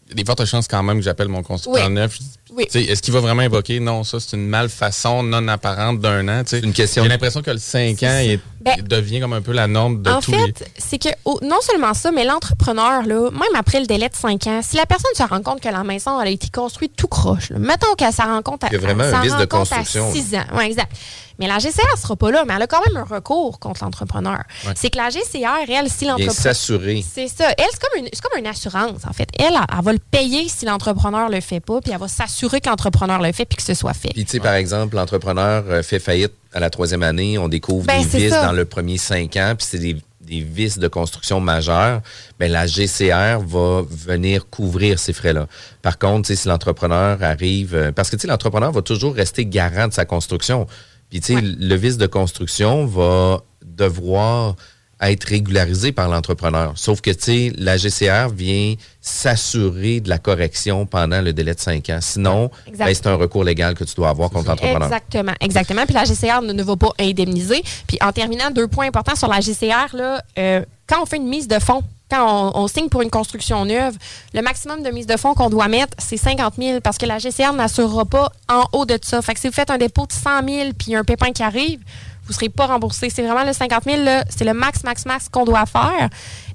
il 0.10 0.12
y 0.12 0.14
a 0.14 0.16
des 0.16 0.26
fortes 0.26 0.46
chances 0.46 0.70
quand 0.70 0.82
même 0.84 0.98
que 1.00 1.04
j'appelle 1.04 1.28
mon 1.28 1.44
constructeur 1.44 1.88
Oui. 1.88 1.94
neuf. 1.94 2.18
Oui. 2.56 2.66
Est-ce 2.74 3.02
qu'il 3.02 3.14
va 3.14 3.20
vraiment 3.20 3.42
évoquer 3.42 3.82
non, 3.82 4.06
ça 4.06 4.22
c'est 4.22 4.38
une 4.38 4.48
malfaçon 4.48 5.22
non 5.22 5.46
apparente 5.50 6.00
d'un 6.00 6.26
an? 6.30 6.44
C'est 6.46 6.60
une 6.62 6.72
question. 6.72 7.04
J'ai 7.04 7.10
l'impression 7.10 7.42
que 7.42 7.52
le 7.52 7.58
5 7.58 8.02
ans 8.04 8.20
il, 8.24 8.40
Ben, 8.62 8.76
il 8.78 8.86
devient 8.86 9.20
comme 9.20 9.34
un 9.34 9.42
peu 9.42 9.52
la 9.52 9.68
norme 9.68 10.02
de 10.02 10.10
en 10.10 10.22
tous 10.22 10.32
fait, 10.32 10.60
les. 10.62 10.66
c'est 10.78 10.98
que 10.98 11.10
oh, 11.26 11.38
non 11.44 11.58
seulement 11.62 11.94
ça, 11.94 12.12
mais 12.12 12.24
l'entrepreneur, 12.24 13.04
là, 13.04 13.30
même 13.32 13.44
après 13.58 13.82
le 13.82 13.86
délai 13.86 14.08
de 14.08 14.16
5 14.16 14.48
ans, 14.48 14.62
si 14.64 14.78
la 14.78 14.86
personne 14.86 15.12
se 15.14 15.24
rend 15.24 15.42
compte 15.42 15.60
que 15.60 15.68
la 15.68 15.84
maison 15.84 16.20
elle 16.22 16.30
a 16.30 16.32
été 16.32 16.48
construite 16.50 16.94
tout 16.96 17.10
croche, 17.10 17.50
là, 17.50 17.60
mettons 17.60 17.94
qu'elle 17.98 18.14
s'en 18.14 18.28
rend 18.28 18.42
compte 18.42 18.64
à, 18.64 18.68
Il 18.68 18.74
y 18.74 18.78
a 18.78 18.80
vraiment 18.80 19.04
un 19.04 19.22
vice 19.22 19.34
rend 19.34 19.40
de 19.42 19.46
compte 19.46 19.68
construction, 19.70 20.10
À 20.10 20.14
6 20.14 20.36
ans. 20.36 20.46
Ouais, 20.58 20.68
exact. 20.68 20.92
Mais 21.40 21.48
la 21.48 21.60
GCR 21.60 21.84
ne 21.96 22.00
sera 22.02 22.16
pas 22.16 22.32
là, 22.32 22.44
mais 22.48 22.54
elle 22.56 22.62
a 22.64 22.68
quand 22.68 22.82
même 22.88 22.98
un 22.98 23.04
recours 23.04 23.60
contre 23.60 23.84
l'entrepreneur. 23.84 24.40
Ouais. 24.66 24.74
C'est 24.76 24.90
que 24.90 24.98
la 24.98 25.10
GCR, 25.10 25.70
elle, 25.70 25.90
si 25.90 26.06
l'entrepreneur. 26.06 26.34
s'assurer. 26.34 27.04
C'est 27.08 27.28
ça. 27.28 27.50
Elle, 27.58 27.66
c'est 27.72 27.80
comme, 27.80 28.00
une, 28.04 28.10
c'est 28.12 28.22
comme 28.22 28.40
une 28.40 28.48
assurance, 28.48 29.06
en 29.08 29.14
fait. 29.14 29.28
Elle, 29.38 29.48
elle, 29.54 29.60
elle 29.78 29.84
va 29.84 29.94
le 29.94 30.00
payer 30.00 30.48
si 30.50 30.66
l'entrepreneur 30.66 31.30
le 31.30 31.40
fait 31.42 31.60
pas, 31.60 31.80
puis 31.82 31.92
elle 31.92 32.00
va 32.00 32.08
s'assurer 32.08 32.60
que 32.62 32.70
l'entrepreneur 32.70 33.22
le 33.22 33.32
fait, 33.32 33.46
puis 33.46 33.58
que 33.58 33.64
ce 33.64 33.74
soit 33.74 33.94
fait. 33.94 34.10
Puis, 34.10 34.26
tu 34.26 34.32
sais, 34.32 34.40
par 34.40 34.54
exemple, 34.56 34.96
l'entrepreneur 34.96 35.64
euh, 35.68 35.84
fait 35.84 36.00
faillite 36.00 36.34
à 36.54 36.60
la 36.60 36.70
troisième 36.70 37.04
année, 37.04 37.38
on 37.38 37.48
découvre 37.50 37.86
Ben, 37.86 38.02
des 38.02 38.10
c'est 38.10 38.18
vices 38.18 38.30
ça. 38.32 38.46
dans 38.46 38.54
le 38.54 38.66
premier 38.66 38.98
cinq 38.98 39.36
ans, 39.38 39.54
puis 39.58 39.68
c'est 39.70 39.78
des, 39.80 39.96
des 40.22 40.42
vices 40.42 40.80
de 40.80 40.88
construction 40.88 41.40
majeurs. 41.40 42.02
Ben, 42.40 42.52
la 42.52 42.66
GCR 42.68 43.40
va 43.46 43.84
venir 43.90 44.50
couvrir 44.50 44.98
ces 45.00 45.14
frais-là. 45.14 45.48
Par 45.82 45.98
contre, 46.00 46.34
si 46.34 46.48
l'entrepreneur 46.48 47.22
arrive, 47.22 47.76
euh, 47.76 47.92
parce 47.92 48.10
que, 48.10 48.16
tu 48.16 48.22
sais, 48.24 48.28
l'entrepreneur 48.28 48.72
va 48.72 48.82
toujours 48.82 49.14
rester 49.14 49.46
garant 49.46 49.88
de 49.88 49.94
sa 49.94 50.06
construction. 50.06 50.66
Puis, 51.10 51.22
tu 51.22 51.36
sais, 51.36 51.42
le 51.42 51.76
vice 51.76 51.98
de 51.98 52.08
construction 52.08 52.86
va 52.86 53.42
devoir 53.64 54.56
être 55.02 55.26
régularisé 55.26 55.92
par 55.92 56.10
l'entrepreneur. 56.10 56.74
Sauf 56.76 57.02
que, 57.02 57.12
tu 57.12 57.24
sais, 57.24 57.54
la 57.58 57.78
GCR 57.78 58.30
vient 58.34 58.74
s'assurer 59.00 60.00
de 60.00 60.10
la 60.10 60.18
correction 60.18 60.86
pendant 60.86 61.22
le 61.22 61.34
délai 61.34 61.54
de 61.54 61.60
cinq 61.60 61.90
ans. 61.90 62.00
Sinon, 62.02 62.50
ben, 62.78 62.94
c'est 62.94 63.08
un 63.08 63.16
recours 63.16 63.44
légal 63.44 63.76
que 63.76 63.84
tu 63.84 63.94
dois 63.96 64.10
avoir 64.10 64.30
contre 64.32 64.50
l'entrepreneur. 64.50 64.84
Exactement, 64.84 65.34
exactement. 65.40 65.86
Puis 65.86 65.94
la 65.94 66.04
GCR 66.04 66.42
ne, 66.42 66.52
ne 66.52 66.64
va 66.64 66.76
pas 66.76 66.92
indemniser. 67.00 67.62
Puis 67.88 67.98
en 68.02 68.12
terminant, 68.12 68.50
deux 68.50 68.68
points 68.68 68.88
importants 68.88 69.16
sur 69.16 69.28
la 69.28 69.40
GCR, 69.40 69.96
là, 69.96 70.22
euh, 70.40 70.66
quand 70.88 71.02
on 71.04 71.06
fait 71.06 71.18
une 71.18 71.30
mise 71.30 71.48
de 71.48 71.60
fonds, 71.60 71.84
quand 72.10 72.52
on, 72.56 72.62
on 72.64 72.68
signe 72.68 72.90
pour 72.90 73.02
une 73.02 73.10
construction 73.10 73.66
neuve, 73.66 73.96
le 74.34 74.42
maximum 74.42 74.84
de 74.84 74.90
mise 74.90 75.08
de 75.08 75.18
fonds 75.18 75.34
qu'on 75.34 75.50
doit 75.50 75.68
mettre, 75.68 75.94
c'est 75.98 76.18
50 76.18 76.54
000 76.58 76.80
parce 76.82 76.98
que 76.98 77.06
la 77.06 77.20
GCR 77.20 77.54
n'assurera 77.54 78.06
pas 78.06 78.32
en 78.50 78.64
haut 78.74 78.86
de 78.86 78.98
ça. 79.02 79.22
Fait 79.22 79.34
que 79.34 79.40
si 79.40 79.48
vous 79.48 79.54
faites 79.54 79.70
un 79.72 79.78
dépôt 79.78 80.06
de 80.06 80.14
100 80.14 80.48
000 80.48 80.70
puis 80.78 80.96
un 80.96 81.04
pépin 81.04 81.32
qui 81.32 81.44
arrive, 81.44 81.80
vous 82.24 82.34
ne 82.34 82.36
serez 82.36 82.50
pas 82.50 82.66
remboursé. 82.66 83.10
C'est 83.10 83.22
vraiment 83.24 83.46
le 83.46 83.54
50 83.54 83.84
000, 83.86 84.04
là, 84.04 84.26
c'est 84.30 84.44
le 84.44 84.54
max, 84.54 84.84
max, 84.84 85.06
max 85.06 85.30
qu'on 85.30 85.46
doit 85.46 85.66
faire. 85.66 86.10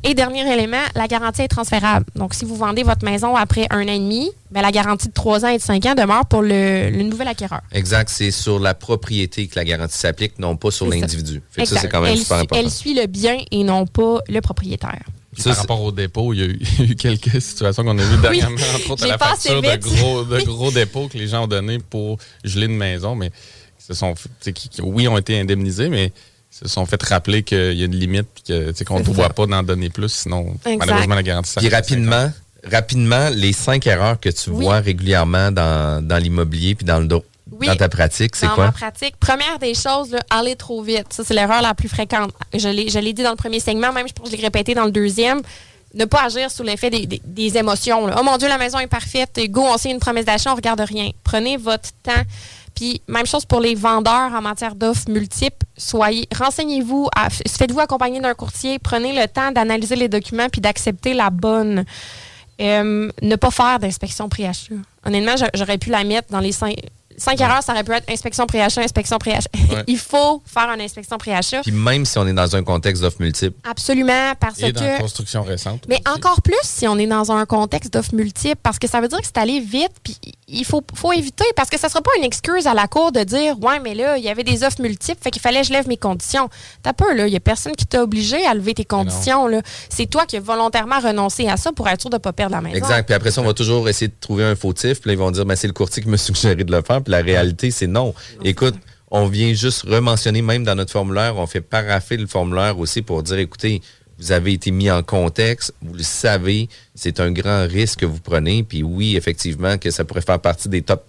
Et 0.04 0.12
dernier 0.12 0.40
élément, 0.52 0.82
la 0.94 1.06
garantie 1.06 1.40
est 1.42 1.48
transférable. 1.48 2.04
Donc, 2.14 2.34
si 2.34 2.44
vous 2.44 2.56
vendez 2.56 2.82
votre 2.82 3.04
maison 3.06 3.36
après 3.36 3.66
un 3.70 3.84
an 3.84 3.92
et 3.92 3.98
demi, 3.98 4.30
ben, 4.50 4.60
la 4.60 4.70
garantie 4.70 5.08
de 5.08 5.14
3 5.14 5.46
ans 5.46 5.48
et 5.48 5.56
de 5.56 5.62
5 5.62 5.86
ans 5.86 5.94
demeure 5.94 6.26
pour 6.26 6.42
le, 6.42 6.90
le 6.90 7.02
nouvel 7.04 7.26
acquéreur. 7.28 7.62
Exact, 7.72 8.10
c'est 8.10 8.30
sur 8.30 8.58
la 8.58 8.74
propriété 8.74 9.46
que 9.46 9.58
la 9.58 9.64
garantie 9.64 9.96
s'applique, 9.96 10.38
non 10.38 10.56
pas 10.56 10.70
sur 10.70 10.86
ça. 10.90 10.94
l'individu. 10.94 11.40
Ça, 11.56 11.62
Exact. 11.62 11.80
c'est 11.80 11.88
quand 11.88 12.00
même 12.02 12.12
elle, 12.12 12.18
super 12.18 12.36
important. 12.38 12.60
elle 12.62 12.70
suit 12.70 12.92
le 12.94 13.06
bien 13.06 13.38
et 13.50 13.64
non 13.64 13.86
pas 13.86 14.18
le 14.28 14.40
propriétaire. 14.42 15.00
Par 15.44 15.56
rapport 15.56 15.82
au 15.82 15.92
dépôt, 15.92 16.32
il 16.34 16.40
y 16.40 16.42
a 16.42 16.46
eu, 16.46 16.58
il 16.78 16.84
y 16.84 16.88
a 16.88 16.92
eu 16.92 16.96
quelques 16.96 17.40
situations 17.40 17.84
qu'on 17.84 17.98
a 17.98 18.02
vues 18.02 18.20
dernièrement, 18.20 18.56
entre 18.74 18.90
autres 18.90 19.04
à 19.04 19.08
la 19.08 19.18
facture 19.18 19.62
de 19.62 19.76
gros, 19.76 20.24
de 20.24 20.40
gros 20.42 20.70
dépôts 20.70 21.08
que 21.08 21.16
les 21.16 21.26
gens 21.28 21.44
ont 21.44 21.48
donnés 21.48 21.78
pour 21.78 22.18
geler 22.44 22.66
une 22.66 22.76
maison, 22.76 23.14
mais 23.14 23.30
qui 23.30 23.86
se 23.86 23.94
sont, 23.94 24.14
qui, 24.40 24.52
qui, 24.52 24.82
oui, 24.82 25.08
ont 25.08 25.16
été 25.18 25.40
indemnisés, 25.40 25.88
mais 25.88 26.12
se 26.50 26.68
sont 26.68 26.84
fait 26.84 27.02
rappeler 27.02 27.42
qu'il 27.42 27.72
y 27.72 27.82
a 27.82 27.86
une 27.86 27.96
limite 27.96 28.28
sais, 28.46 28.84
qu'on 28.84 28.98
ne 29.00 29.04
doit 29.04 29.30
pas 29.30 29.46
d'en 29.46 29.62
donner 29.62 29.88
plus, 29.88 30.10
sinon 30.12 30.54
Exact. 30.66 30.78
malheureusement 30.78 31.14
la 31.14 31.22
garantie 31.22 31.54
Puis 31.56 31.68
rapidement, 31.70 32.30
rapidement, 32.70 33.30
les 33.30 33.54
cinq 33.54 33.86
erreurs 33.86 34.20
que 34.20 34.28
tu 34.28 34.50
vois 34.50 34.80
régulièrement 34.80 35.50
dans, 35.50 36.06
dans 36.06 36.18
l'immobilier 36.18 36.74
puis 36.74 36.84
dans, 36.84 37.00
le 37.00 37.06
do- 37.06 37.24
Oui. 37.58 37.66
dans 37.66 37.76
ta 37.76 37.88
pratique, 37.88 38.34
c'est 38.36 38.46
Dans 38.46 38.54
quoi? 38.54 38.66
ma 38.66 38.72
pratique, 38.72 39.16
première 39.18 39.58
des 39.58 39.74
choses, 39.74 40.10
là, 40.10 40.20
aller 40.30 40.56
trop 40.56 40.82
vite. 40.82 41.12
Ça, 41.12 41.22
c'est 41.24 41.34
l'erreur 41.34 41.62
la 41.62 41.74
plus 41.74 41.88
fréquente. 41.88 42.32
Je 42.54 42.68
l'ai, 42.68 43.12
dit 43.12 43.22
dans 43.22 43.30
le 43.30 43.36
premier 43.36 43.60
segment, 43.60 43.92
même 43.92 44.08
je 44.08 44.12
pense 44.12 44.30
que 44.30 44.32
je 44.36 44.40
l'ai 44.40 44.46
répété 44.46 44.74
dans 44.74 44.84
le 44.84 44.90
deuxième. 44.90 45.40
Ne 45.94 46.06
pas 46.06 46.22
agir 46.24 46.50
sous 46.50 46.62
l'effet 46.62 46.88
des, 46.88 47.06
des- 47.06 47.20
des 47.24 47.58
émotions. 47.58 48.06
là. 48.06 48.16
Oh 48.18 48.22
mon 48.22 48.38
Dieu, 48.38 48.48
la 48.48 48.56
maison 48.56 48.78
est 48.78 48.86
parfaite. 48.86 49.38
Go, 49.50 49.62
on 49.62 49.76
signe 49.76 49.92
une 49.92 50.00
promesse 50.00 50.24
d'achat, 50.24 50.50
on 50.52 50.56
regarde 50.56 50.80
rien. 50.80 51.10
Prenez 51.22 51.58
votre 51.58 51.90
temps. 52.02 52.22
Puis, 52.74 53.02
même 53.06 53.26
chose 53.26 53.44
pour 53.44 53.60
les 53.60 53.74
vendeurs 53.74 54.32
en 54.34 54.40
matière 54.40 54.74
d'offres 54.74 55.10
multiples. 55.10 55.66
Soyez, 55.76 56.26
renseignez-vous, 56.34 57.10
faites-vous 57.46 57.80
accompagner 57.80 58.18
d'un 58.20 58.32
courtier, 58.32 58.78
prenez 58.78 59.12
le 59.12 59.28
temps 59.28 59.52
d'analyser 59.52 59.94
les 59.96 60.08
documents 60.08 60.48
puis 60.48 60.62
d'accepter 60.62 61.12
la 61.12 61.28
bonne. 61.28 61.84
Euh, 62.60 63.10
ne 63.20 63.36
pas 63.36 63.50
faire 63.50 63.78
d'inspection 63.78 64.28
pré-achat. 64.28 64.74
Honnêtement, 65.04 65.36
j'a- 65.36 65.50
j'aurais 65.54 65.78
pu 65.78 65.90
la 65.90 66.04
mettre 66.04 66.28
dans 66.30 66.38
les 66.38 66.52
cinq, 66.52 66.76
cinq 67.16 67.40
erreurs, 67.40 67.62
ça 67.62 67.72
aurait 67.72 67.84
pu 67.84 67.92
être 67.92 68.10
inspection 68.10 68.46
pré-achat, 68.46 68.82
inspection 68.82 69.18
pré-achat. 69.18 69.50
Ouais. 69.72 69.84
Il 69.86 69.98
faut 69.98 70.42
faire 70.44 70.68
une 70.68 70.82
inspection 70.82 71.16
pré-achat. 71.16 71.62
Puis 71.62 71.72
même 71.72 72.04
si 72.04 72.18
on 72.18 72.26
est 72.26 72.32
dans 72.34 72.54
un 72.54 72.62
contexte 72.62 73.00
d'offres 73.02 73.20
multiples. 73.20 73.56
Absolument, 73.64 74.34
parce 74.38 74.60
Et 74.62 74.70
dans 74.70 74.82
la 74.82 74.96
que. 74.96 75.00
construction 75.00 75.42
récente. 75.42 75.84
Mais 75.88 75.98
encore 76.06 76.42
plus 76.42 76.58
si 76.62 76.86
on 76.86 76.98
est 76.98 77.06
dans 77.06 77.32
un 77.32 77.46
contexte 77.46 77.92
d'offres 77.92 78.14
multiples, 78.14 78.60
parce 78.62 78.78
que 78.78 78.86
ça 78.86 79.00
veut 79.00 79.08
dire 79.08 79.18
que 79.20 79.24
c'est 79.24 79.38
allé 79.38 79.60
vite, 79.60 79.92
puis 80.02 80.18
il 80.48 80.64
faut, 80.64 80.82
faut 80.94 81.12
éviter, 81.12 81.44
parce 81.56 81.70
que 81.70 81.78
ça 81.78 81.86
ne 81.86 81.92
sera 81.92 82.02
pas 82.02 82.10
une 82.18 82.24
excuse 82.24 82.66
à 82.66 82.74
la 82.74 82.88
cour 82.88 83.12
de 83.12 83.20
dire 83.20 83.58
Ouais, 83.60 83.78
mais 83.80 83.94
là, 83.94 84.18
il 84.18 84.24
y 84.24 84.28
avait 84.28 84.44
des 84.44 84.64
offres 84.64 84.80
multiples, 84.80 85.20
fait 85.22 85.30
qu'il 85.30 85.40
fallait 85.40 85.60
que 85.60 85.68
je 85.68 85.72
lève 85.72 85.88
mes 85.88 85.96
conditions. 85.96 86.48
T'as 86.82 86.92
peur, 86.92 87.14
là, 87.14 87.26
il 87.26 87.30
n'y 87.30 87.36
a 87.36 87.40
personne 87.40 87.74
qui 87.74 87.86
t'a 87.86 88.02
obligé 88.02 88.44
à 88.44 88.54
lever 88.54 88.74
tes 88.74 88.84
conditions, 88.84 89.46
là. 89.46 89.62
C'est 89.88 90.06
toi 90.06 90.26
qui 90.26 90.36
as 90.36 90.40
volontairement 90.40 90.98
renoncé 90.98 91.48
à 91.48 91.56
ça 91.56 91.72
pour 91.72 91.88
être 91.88 92.00
sûr 92.00 92.10
de 92.10 92.16
ne 92.16 92.20
pas 92.20 92.32
perdre 92.32 92.56
la 92.56 92.60
maison. 92.60 92.76
Exact. 92.76 93.06
Puis 93.06 93.14
après 93.14 93.30
ça, 93.30 93.40
on 93.40 93.44
va 93.44 93.54
toujours 93.54 93.88
essayer 93.88 94.08
de 94.08 94.16
trouver 94.20 94.44
un 94.44 94.56
fautif. 94.56 95.00
Puis 95.00 95.08
là, 95.08 95.14
ils 95.14 95.18
vont 95.18 95.30
dire, 95.30 95.46
ben, 95.46 95.54
c'est 95.54 95.68
le 95.68 95.72
courtier 95.72 96.02
qui 96.02 96.08
m'a 96.08 96.16
suggéré 96.18 96.64
de 96.64 96.72
le 96.72 96.82
faire. 96.82 97.02
Puis 97.02 97.12
la 97.12 97.22
réalité, 97.22 97.70
c'est 97.70 97.86
non. 97.86 98.14
Écoute, 98.44 98.74
on 99.10 99.26
vient 99.26 99.52
juste 99.52 99.82
rementionner 99.82 100.42
même 100.42 100.64
dans 100.64 100.74
notre 100.74 100.90
formulaire, 100.90 101.36
on 101.36 101.46
fait 101.46 101.60
paraffer 101.60 102.16
le 102.16 102.26
formulaire 102.26 102.78
aussi 102.78 103.02
pour 103.02 103.22
dire, 103.22 103.38
écoutez, 103.38 103.82
vous 104.22 104.30
avez 104.30 104.52
été 104.52 104.70
mis 104.70 104.88
en 104.88 105.02
contexte, 105.02 105.74
vous 105.82 105.94
le 105.94 106.04
savez, 106.04 106.68
c'est 106.94 107.18
un 107.18 107.32
grand 107.32 107.66
risque 107.66 108.00
que 108.00 108.06
vous 108.06 108.20
prenez. 108.20 108.62
Puis 108.62 108.84
oui, 108.84 109.16
effectivement, 109.16 109.78
que 109.78 109.90
ça 109.90 110.04
pourrait 110.04 110.20
faire 110.20 110.38
partie 110.38 110.68
des 110.68 110.82
top. 110.82 111.04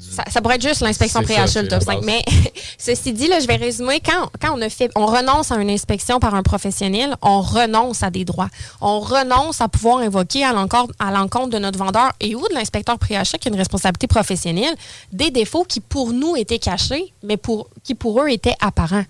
Ça, 0.00 0.24
ça 0.28 0.42
pourrait 0.42 0.56
être 0.56 0.66
juste 0.66 0.80
l'inspection 0.80 1.20
C'est 1.20 1.28
ça, 1.28 1.32
pré-achat, 1.34 1.52
c'est 1.52 1.62
le 1.62 1.68
top 1.68 1.80
la 1.86 1.94
5. 1.94 1.94
base. 1.94 2.04
Mais 2.04 2.24
ceci 2.78 3.12
dit, 3.12 3.28
là, 3.28 3.38
je 3.38 3.46
vais 3.46 3.54
résumer. 3.54 4.00
Quand, 4.04 4.28
quand 4.42 4.58
on, 4.58 4.60
a 4.60 4.68
fait, 4.68 4.90
on 4.96 5.06
renonce 5.06 5.52
à 5.52 5.56
une 5.56 5.70
inspection 5.70 6.18
par 6.18 6.34
un 6.34 6.42
professionnel, 6.42 7.14
on 7.22 7.40
renonce 7.40 8.02
à 8.02 8.10
des 8.10 8.24
droits. 8.24 8.50
On 8.80 8.98
renonce 8.98 9.60
à 9.60 9.68
pouvoir 9.68 9.98
invoquer 9.98 10.44
à 10.44 10.52
l'encontre, 10.52 10.92
à 10.98 11.12
l'encontre 11.12 11.50
de 11.50 11.58
notre 11.58 11.78
vendeur 11.78 12.10
et 12.18 12.34
ou 12.34 12.40
de 12.48 12.54
l'inspecteur 12.54 12.98
pré-achat 12.98 13.38
qui 13.38 13.48
a 13.48 13.52
une 13.52 13.58
responsabilité 13.58 14.08
professionnelle 14.08 14.74
des 15.12 15.30
défauts 15.30 15.64
qui 15.64 15.78
pour 15.78 16.12
nous 16.12 16.34
étaient 16.36 16.58
cachés, 16.58 17.12
mais 17.22 17.36
pour, 17.36 17.68
qui 17.84 17.94
pour 17.94 18.20
eux 18.20 18.28
étaient 18.28 18.56
apparents. 18.60 19.04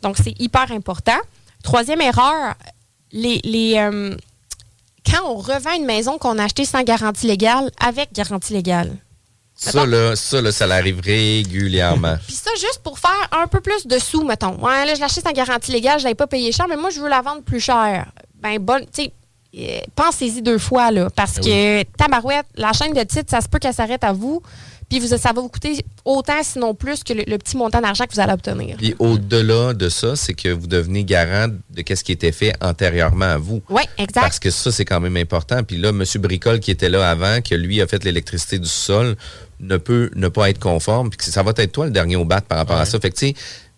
Donc, 0.00 0.16
c'est 0.16 0.40
hyper 0.40 0.70
important. 0.70 1.18
Troisième 1.62 2.00
erreur, 2.00 2.54
les, 3.12 3.40
les, 3.44 3.76
euh, 3.78 4.16
quand 5.10 5.24
on 5.26 5.36
revend 5.36 5.74
une 5.76 5.84
maison 5.86 6.18
qu'on 6.18 6.38
a 6.38 6.44
achetée 6.44 6.64
sans 6.64 6.82
garantie 6.82 7.26
légale, 7.26 7.70
avec 7.80 8.12
garantie 8.12 8.52
légale. 8.52 8.96
Ça, 9.60 9.84
là, 9.86 10.14
ça, 10.14 10.40
là, 10.40 10.52
ça 10.52 10.68
l'arrive 10.68 11.00
régulièrement. 11.00 12.16
Puis 12.26 12.36
ça, 12.36 12.50
juste 12.54 12.80
pour 12.84 12.98
faire 12.98 13.28
un 13.32 13.48
peu 13.48 13.60
plus 13.60 13.88
de 13.88 13.98
sous, 13.98 14.22
mettons. 14.22 14.54
Ouais, 14.64 14.86
là, 14.86 14.94
je 14.94 15.00
l'achète 15.00 15.24
sans 15.24 15.32
garantie 15.32 15.72
légale, 15.72 15.98
je 15.98 16.04
l'avais 16.04 16.14
pas 16.14 16.28
payé 16.28 16.52
cher, 16.52 16.66
mais 16.68 16.76
moi, 16.76 16.90
je 16.90 17.00
veux 17.00 17.08
la 17.08 17.22
vendre 17.22 17.42
plus 17.42 17.58
cher. 17.58 18.06
Ben, 18.36 18.58
bonne, 18.60 18.84
tu 18.92 19.02
sais, 19.02 19.12
euh, 19.58 19.80
pensez-y 19.96 20.42
deux 20.42 20.58
fois, 20.58 20.92
là, 20.92 21.08
parce 21.10 21.40
Ben 21.40 21.42
que 21.42 21.82
tabarouette, 21.96 22.46
la 22.54 22.72
chaîne 22.72 22.92
de 22.92 23.02
titre, 23.02 23.30
ça 23.30 23.40
se 23.40 23.48
peut 23.48 23.58
qu'elle 23.58 23.74
s'arrête 23.74 24.04
à 24.04 24.12
vous. 24.12 24.42
Puis 24.88 25.00
vous, 25.00 25.08
ça 25.08 25.32
va 25.32 25.40
vous 25.42 25.48
coûter 25.48 25.84
autant, 26.04 26.42
sinon 26.42 26.74
plus, 26.74 27.04
que 27.04 27.12
le, 27.12 27.22
le 27.26 27.36
petit 27.36 27.56
montant 27.56 27.80
d'argent 27.80 28.04
que 28.06 28.14
vous 28.14 28.20
allez 28.20 28.32
obtenir. 28.32 28.76
Puis 28.78 28.94
au-delà 28.98 29.74
de 29.74 29.88
ça, 29.88 30.16
c'est 30.16 30.32
que 30.34 30.48
vous 30.48 30.66
devenez 30.66 31.04
garant 31.04 31.48
de 31.48 31.94
ce 31.94 32.02
qui 32.02 32.12
était 32.12 32.32
fait 32.32 32.54
antérieurement 32.62 33.26
à 33.26 33.36
vous. 33.38 33.62
Oui, 33.68 33.82
exact. 33.98 34.22
Parce 34.22 34.38
que 34.38 34.50
ça, 34.50 34.72
c'est 34.72 34.84
quand 34.86 35.00
même 35.00 35.16
important. 35.18 35.62
Puis 35.62 35.76
là, 35.76 35.90
M. 35.90 36.02
Bricole, 36.16 36.60
qui 36.60 36.70
était 36.70 36.88
là 36.88 37.08
avant, 37.10 37.40
que 37.42 37.54
lui 37.54 37.82
a 37.82 37.86
fait 37.86 38.02
l'électricité 38.04 38.58
du 38.58 38.68
sol, 38.68 39.16
ne 39.60 39.76
peut 39.76 40.10
ne 40.14 40.28
pas 40.28 40.48
être 40.50 40.58
conforme. 40.60 41.10
Puis 41.10 41.18
que 41.18 41.24
ça 41.24 41.42
va 41.42 41.52
être 41.56 41.72
toi 41.72 41.84
le 41.84 41.90
dernier 41.92 42.16
au 42.16 42.24
bat 42.24 42.40
par 42.40 42.58
rapport 42.58 42.78
à 42.78 42.86
ça. 42.86 42.98
Fait 42.98 43.10
que, 43.10 43.32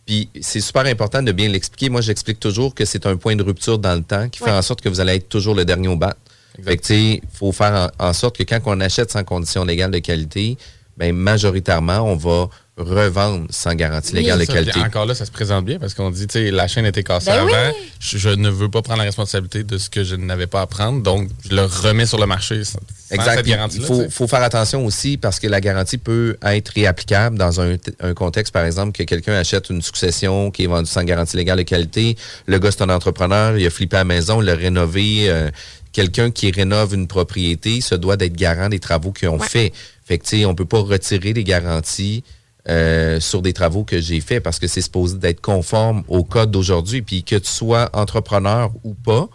puis 0.06 0.28
c'est 0.40 0.60
super 0.60 0.86
important 0.86 1.22
de 1.22 1.32
bien 1.32 1.48
l'expliquer. 1.48 1.88
Moi, 1.88 2.00
j'explique 2.00 2.40
toujours 2.40 2.74
que 2.74 2.84
c'est 2.84 3.06
un 3.06 3.16
point 3.16 3.36
de 3.36 3.42
rupture 3.42 3.78
dans 3.78 3.94
le 3.94 4.02
temps 4.02 4.28
qui 4.28 4.38
fait 4.38 4.46
Ouais. 4.46 4.50
en 4.52 4.62
sorte 4.62 4.80
que 4.80 4.88
vous 4.88 5.00
allez 5.00 5.14
être 5.16 5.28
toujours 5.28 5.54
le 5.54 5.64
dernier 5.64 5.88
au 5.88 5.96
bat. 5.96 6.16
Fait 6.64 6.76
que, 6.76 6.82
tu 6.82 6.88
sais, 6.88 7.02
il 7.22 7.28
faut 7.32 7.52
faire 7.52 7.90
en, 7.98 8.08
en 8.08 8.12
sorte 8.12 8.36
que 8.36 8.42
quand 8.42 8.58
on 8.66 8.80
achète 8.80 9.10
sans 9.12 9.24
condition 9.24 9.64
légale 9.64 9.90
de 9.92 9.98
qualité, 9.98 10.56
ben 11.00 11.14
majoritairement, 11.16 12.00
on 12.02 12.14
va 12.14 12.48
revendre 12.76 13.46
sans 13.50 13.74
garantie 13.74 14.14
légale 14.14 14.38
de 14.38 14.44
qualité. 14.44 14.78
Encore 14.80 15.04
là, 15.06 15.14
ça 15.14 15.26
se 15.26 15.30
présente 15.30 15.64
bien 15.64 15.78
parce 15.78 15.92
qu'on 15.94 16.10
dit, 16.10 16.26
tu 16.26 16.34
sais, 16.34 16.50
la 16.50 16.66
chaîne 16.68 16.86
était 16.86 17.02
cassée 17.02 17.26
Ben 17.30 17.38
avant. 17.40 17.46
oui. 17.48 17.88
Je, 17.98 18.16
je 18.18 18.28
ne 18.30 18.48
veux 18.48 18.70
pas 18.70 18.80
prendre 18.82 18.98
la 19.00 19.04
responsabilité 19.04 19.64
de 19.64 19.76
ce 19.76 19.90
que 19.90 20.02
je 20.04 20.14
n'avais 20.14 20.46
pas 20.46 20.60
à 20.62 20.66
prendre, 20.66 21.02
donc 21.02 21.28
je 21.48 21.54
le 21.54 21.64
remets 21.64 22.06
sur 22.06 22.18
le 22.18 22.26
marché. 22.26 22.64
sans- 22.64 22.78
Exact. 23.10 23.44
cette 23.44 23.74
Il 23.74 24.10
faut, 24.10 24.28
faire 24.28 24.42
attention 24.42 24.84
aussi 24.86 25.16
parce 25.16 25.40
que 25.40 25.46
la 25.48 25.60
garantie 25.60 25.98
peut 25.98 26.36
être 26.42 26.68
réapplicable 26.74 27.36
dans 27.38 27.60
un, 27.60 27.76
contexte, 28.14 28.52
par 28.54 28.64
exemple, 28.64 28.92
que 28.92 29.02
quelqu'un 29.02 29.34
achète 29.34 29.68
une 29.70 29.82
succession 29.82 30.50
qui 30.50 30.64
est 30.64 30.68
vendue 30.68 30.88
sans 30.88 31.02
garantie 31.02 31.36
légale 31.36 31.58
de 31.58 31.62
qualité. 31.64 32.16
Le 32.46 32.58
gars, 32.58 32.70
c'est 32.70 32.82
un 32.82 32.90
entrepreneur, 32.90 33.56
il 33.58 33.66
a 33.66 33.70
flippé 33.70 33.96
à 33.96 34.00
la 34.00 34.04
maison, 34.04 34.40
il 34.42 34.46
l'a 34.46 34.54
rénové. 34.54 35.28
euh, 35.28 35.50
Quelqu'un 35.92 36.30
qui 36.30 36.52
rénove 36.52 36.94
une 36.94 37.08
propriété 37.08 37.80
se 37.80 37.96
doit 37.96 38.16
d'être 38.16 38.36
garant 38.36 38.68
des 38.68 38.78
travaux 38.78 39.10
qu'ils 39.10 39.28
ont 39.28 39.38
Ouais. 39.40 39.48
fait. 39.48 39.72
Fait 40.10 40.18
que, 40.18 40.24
tu 40.24 40.38
sais, 40.40 40.44
on 40.44 40.56
peut 40.56 40.64
pas 40.64 40.80
retirer 40.80 41.32
les 41.32 41.44
garanties 41.44 42.24
euh, 42.68 43.20
sur 43.20 43.42
des 43.42 43.52
travaux 43.52 43.84
que 43.84 44.00
j'ai 44.00 44.20
faits 44.20 44.42
parce 44.42 44.58
que 44.58 44.66
c'est 44.66 44.80
supposé 44.80 45.16
d'être 45.18 45.40
conforme 45.40 46.02
au 46.08 46.24
code 46.24 46.50
d'aujourd'hui. 46.50 47.00
Puis 47.00 47.22
que 47.22 47.36
tu 47.36 47.48
sois 47.48 47.88
entrepreneur 47.92 48.72
ou 48.82 48.94
pas, 48.94 49.28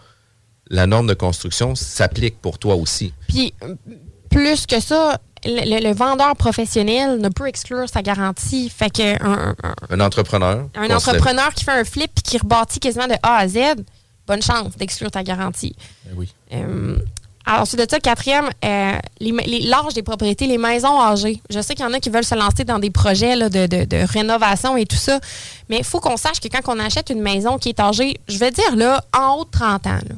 la 0.70 0.86
norme 0.86 1.08
de 1.08 1.14
construction 1.14 1.76
s'applique 1.76 2.42
pour 2.42 2.60
toi 2.60 2.76
aussi. 2.76 3.14
Puis, 3.30 3.54
plus 4.30 4.66
que 4.66 4.82
ça, 4.82 5.18
le, 5.46 5.62
le- 5.80 5.88
le 5.88 5.94
vendeur 5.96 6.36
professionnel 6.36 7.22
ne 7.22 7.30
peut 7.30 7.48
exclure 7.48 7.88
sa 7.88 8.02
garantie. 8.02 8.68
Fait 8.70 8.90
que 8.92 9.24
un, 9.24 9.56
un- 9.64 9.76
Un 9.92 10.00
entrepreneur. 10.02 10.68
un 10.76 10.90
entrepreneur 10.94 11.54
qui 11.54 11.64
fait 11.64 11.72
un 11.72 11.86
flip 11.86 12.12
et 12.18 12.22
qui 12.22 12.38
rebâtit 12.38 12.82
quasiment 12.82 13.08
de 13.08 13.16
A 13.24 13.38
à 13.38 13.48
Z, 13.48 13.60
bonne 14.28 14.42
chance 14.42 14.76
d'exclure 14.76 15.10
ta 15.10 15.24
garantie. 15.24 15.74
oui. 16.18 16.34
Euh, 16.52 16.98
alors, 17.46 17.62
ensuite 17.62 17.80
de 17.80 17.86
ça, 17.90 18.00
quatrième, 18.00 18.50
euh, 18.64 18.98
l'âge 19.22 19.94
des 19.94 20.02
propriétés, 20.02 20.48
les 20.48 20.58
maisons 20.58 21.00
âgées. 21.00 21.42
Je 21.50 21.62
sais 21.62 21.76
qu'il 21.76 21.86
y 21.86 21.88
en 21.88 21.94
a 21.94 22.00
qui 22.00 22.10
veulent 22.10 22.24
se 22.26 22.34
lancer 22.36 22.64
dans 22.64 22.80
des 22.80 22.90
projets 22.90 23.38
de, 23.50 23.68
de- 23.68 24.12
rénovation 24.12 24.76
et 24.78 24.86
tout 24.86 24.96
ça, 24.96 25.20
mais 25.70 25.78
il 25.78 25.84
faut 25.84 26.00
qu'on 26.00 26.18
sache 26.18 26.40
que 26.40 26.48
quand 26.48 26.62
on 26.74 26.80
achète 26.80 27.10
une 27.12 27.22
maison 27.22 27.58
qui 27.58 27.70
est 27.70 27.80
âgée, 27.80 28.18
je 28.28 28.38
vais 28.40 28.50
dire 28.52 28.76
là, 28.76 29.04
en 29.16 29.36
haut 29.36 29.46
de 29.46 29.52
30 29.52 29.88
ans, 29.88 29.90
là, 29.92 30.16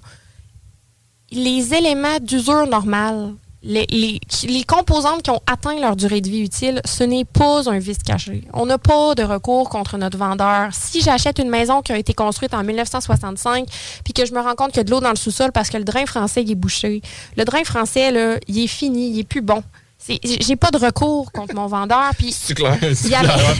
les 1.32 1.74
éléments 1.74 2.20
d'usure 2.22 2.66
normale, 2.68 3.34
les, 3.68 3.86
les- 3.92 4.64
composantes 4.64 5.22
qui 5.24 5.30
ont 5.30 5.42
atteint 5.46 5.80
leur 5.80 5.96
durée 5.96 6.22
de 6.22 6.30
vie 6.30 6.40
utile, 6.42 6.82
ce 6.86 7.04
n'est 7.04 7.26
pas 7.26 7.70
un 7.70 7.80
vice 7.80 7.98
caché. 8.06 8.44
On 8.54 8.66
n'a 8.66 8.78
pas 8.78 9.14
de 9.16 9.24
recours 9.24 9.70
contre 9.70 9.98
notre 9.98 10.18
vendeur. 10.18 10.70
Si 10.74 11.02
j'achète 11.02 11.38
une 11.40 11.50
maison 11.50 11.82
qui 11.82 11.92
a 11.92 11.98
été 11.98 12.14
construite 12.14 12.54
en 12.54 12.64
1965, 12.64 13.68
puis 14.04 14.14
que 14.14 14.26
je 14.26 14.34
me 14.34 14.40
rends 14.40 14.56
compte 14.56 14.70
qu'il 14.70 14.78
y 14.78 14.82
a 14.82 14.84
de 14.86 14.92
l'eau 14.92 15.00
dans 15.02 15.10
le 15.10 15.16
sous-sol 15.16 15.52
parce 15.52 15.70
que 15.70 15.78
le 15.78 15.84
drain 15.84 16.06
français 16.06 16.44
il 16.44 16.52
est 16.52 16.56
bouché, 16.56 17.02
le 17.36 17.46
drain 17.46 17.64
français, 17.64 18.12
là, 18.12 18.38
il 18.48 18.58
est 18.64 18.68
fini, 18.68 19.10
il 19.12 19.20
est 19.20 19.24
plus 19.28 19.42
bon. 19.42 19.64
J'ai 20.08 20.56
pas 20.56 20.72
de 20.72 20.78
recours 20.78 21.32
contre 21.32 21.54
mon 21.56 21.68
vendeur. 21.68 22.12
Puis 22.18 22.32
C'est 22.32 22.54
clair. 22.54 22.80
clair. 22.80 23.56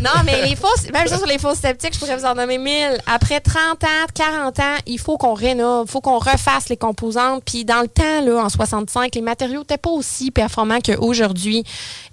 non, 0.00 0.10
mais 0.24 0.46
les 0.48 0.56
fausses, 0.56 0.90
même 0.92 1.06
ça 1.06 1.16
sur 1.16 1.26
les 1.26 1.38
fausses 1.38 1.58
sceptiques, 1.58 1.94
je 1.94 1.98
pourrais 1.98 2.16
vous 2.16 2.24
en 2.24 2.34
nommer 2.34 2.58
mille. 2.58 2.98
Après 3.06 3.40
30 3.40 3.82
ans, 3.84 4.06
40 4.14 4.58
ans, 4.60 4.76
il 4.86 4.98
faut 4.98 5.16
qu'on 5.16 5.34
rénove, 5.34 5.86
il 5.88 5.90
faut 5.90 6.00
qu'on 6.00 6.18
refasse 6.18 6.68
les 6.68 6.76
composantes. 6.76 7.42
Puis 7.44 7.64
dans 7.64 7.80
le 7.80 7.88
temps, 7.88 8.20
là, 8.22 8.44
en 8.44 8.48
65, 8.48 9.14
les 9.14 9.20
matériaux 9.22 9.60
n'étaient 9.60 9.78
pas 9.78 9.90
aussi 9.90 10.30
performants 10.30 10.80
qu'aujourd'hui. 10.84 11.64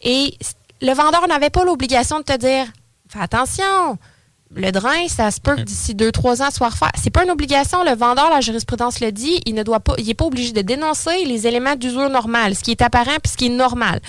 Et 0.01 0.38
le 0.82 0.93
vendeur 0.93 1.28
n'avait 1.28 1.49
pas 1.49 1.65
l'obligation 1.65 2.19
de 2.19 2.24
te 2.24 2.38
dire 2.38 2.65
Fais 3.09 3.19
attention, 3.19 3.97
le 4.56 4.72
drain, 4.72 5.08
ça 5.08 5.32
se 5.32 5.39
peut 5.39 5.56
que 5.56 5.62
d'ici 5.62 5.93
2-3 5.95 6.43
ans 6.43 6.51
soit 6.51 6.70
refaire. 6.70 6.91
C'est 7.01 7.10
pas 7.10 7.24
une 7.24 7.32
obligation. 7.32 7.84
Le 7.84 7.95
vendeur, 7.95 8.30
la 8.30 8.41
jurisprudence 8.41 8.99
le 8.99 9.12
dit, 9.12 9.39
il 9.45 9.56
ne 9.56 9.64
doit 9.64 9.80
pas, 9.80 9.95
il 9.97 10.10
est 10.10 10.14
pas 10.14 10.26
obligé 10.26 10.51
de 10.51 10.62
dénoncer 10.62 11.26
les 11.26 11.47
éléments 11.47 11.76
d'usure 11.76 12.10
normale, 12.10 12.56
ce 12.56 12.62
qui 12.62 12.72
est 12.72 12.82
apparent 12.82 13.18
puis 13.22 13.32
ce 13.32 13.38
qui 13.38 13.45
est 13.47 13.49
normal. 13.49 13.99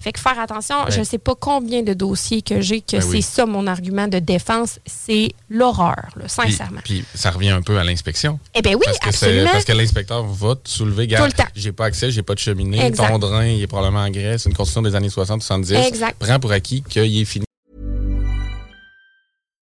Fait 0.00 0.12
que 0.12 0.20
faire 0.20 0.38
attention, 0.38 0.76
je 0.90 1.02
sais 1.02 1.18
pas 1.18 1.34
combien 1.38 1.82
de 1.82 1.94
dossiers 1.94 2.42
que 2.42 2.60
j'ai 2.60 2.80
que 2.80 2.96
Ben 2.96 3.00
c'est 3.02 3.08
oui. 3.08 3.22
ça 3.22 3.46
mon 3.46 3.66
argument 3.66 4.06
de 4.08 4.18
défense, 4.18 4.78
c'est 4.84 5.32
l'horreur, 5.48 6.08
sincèrement. 6.26 6.80
Puis, 6.84 7.02
puis 7.02 7.18
ça 7.18 7.30
revient 7.30 7.50
un 7.50 7.62
peu 7.62 7.78
à 7.78 7.84
l'inspection. 7.84 8.38
Eh 8.54 8.60
bien 8.62 8.74
oui, 8.74 8.82
parce 8.84 8.98
que 8.98 9.08
absolument. 9.08 9.50
Parce 9.52 9.64
que 9.64 9.72
l'inspecteur 9.72 10.24
va 10.24 10.56
te 10.56 10.68
soulever, 10.68 11.06
gars, 11.06 11.18
Tout 11.18 11.24
le 11.24 11.32
temps. 11.32 11.44
j'ai 11.54 11.72
pas 11.72 11.86
accès, 11.86 12.10
j'ai 12.10 12.22
pas 12.22 12.34
de 12.34 12.38
cheminée, 12.40 12.84
Exact. 12.84 13.08
ton 13.08 13.18
drain, 13.18 13.46
il 13.46 13.62
est 13.62 13.66
probablement 13.66 14.02
en 14.04 14.10
graisse, 14.10 14.42
c'est 14.42 14.50
une 14.50 14.56
construction 14.56 14.82
des 14.82 14.94
années 14.94 15.08
60-70. 15.08 15.74
Exact. 15.86 16.16
Prends 16.18 16.38
pour 16.38 16.52
acquis 16.52 16.82
qu'il 16.88 17.16
est 17.18 17.24
fini. 17.24 17.44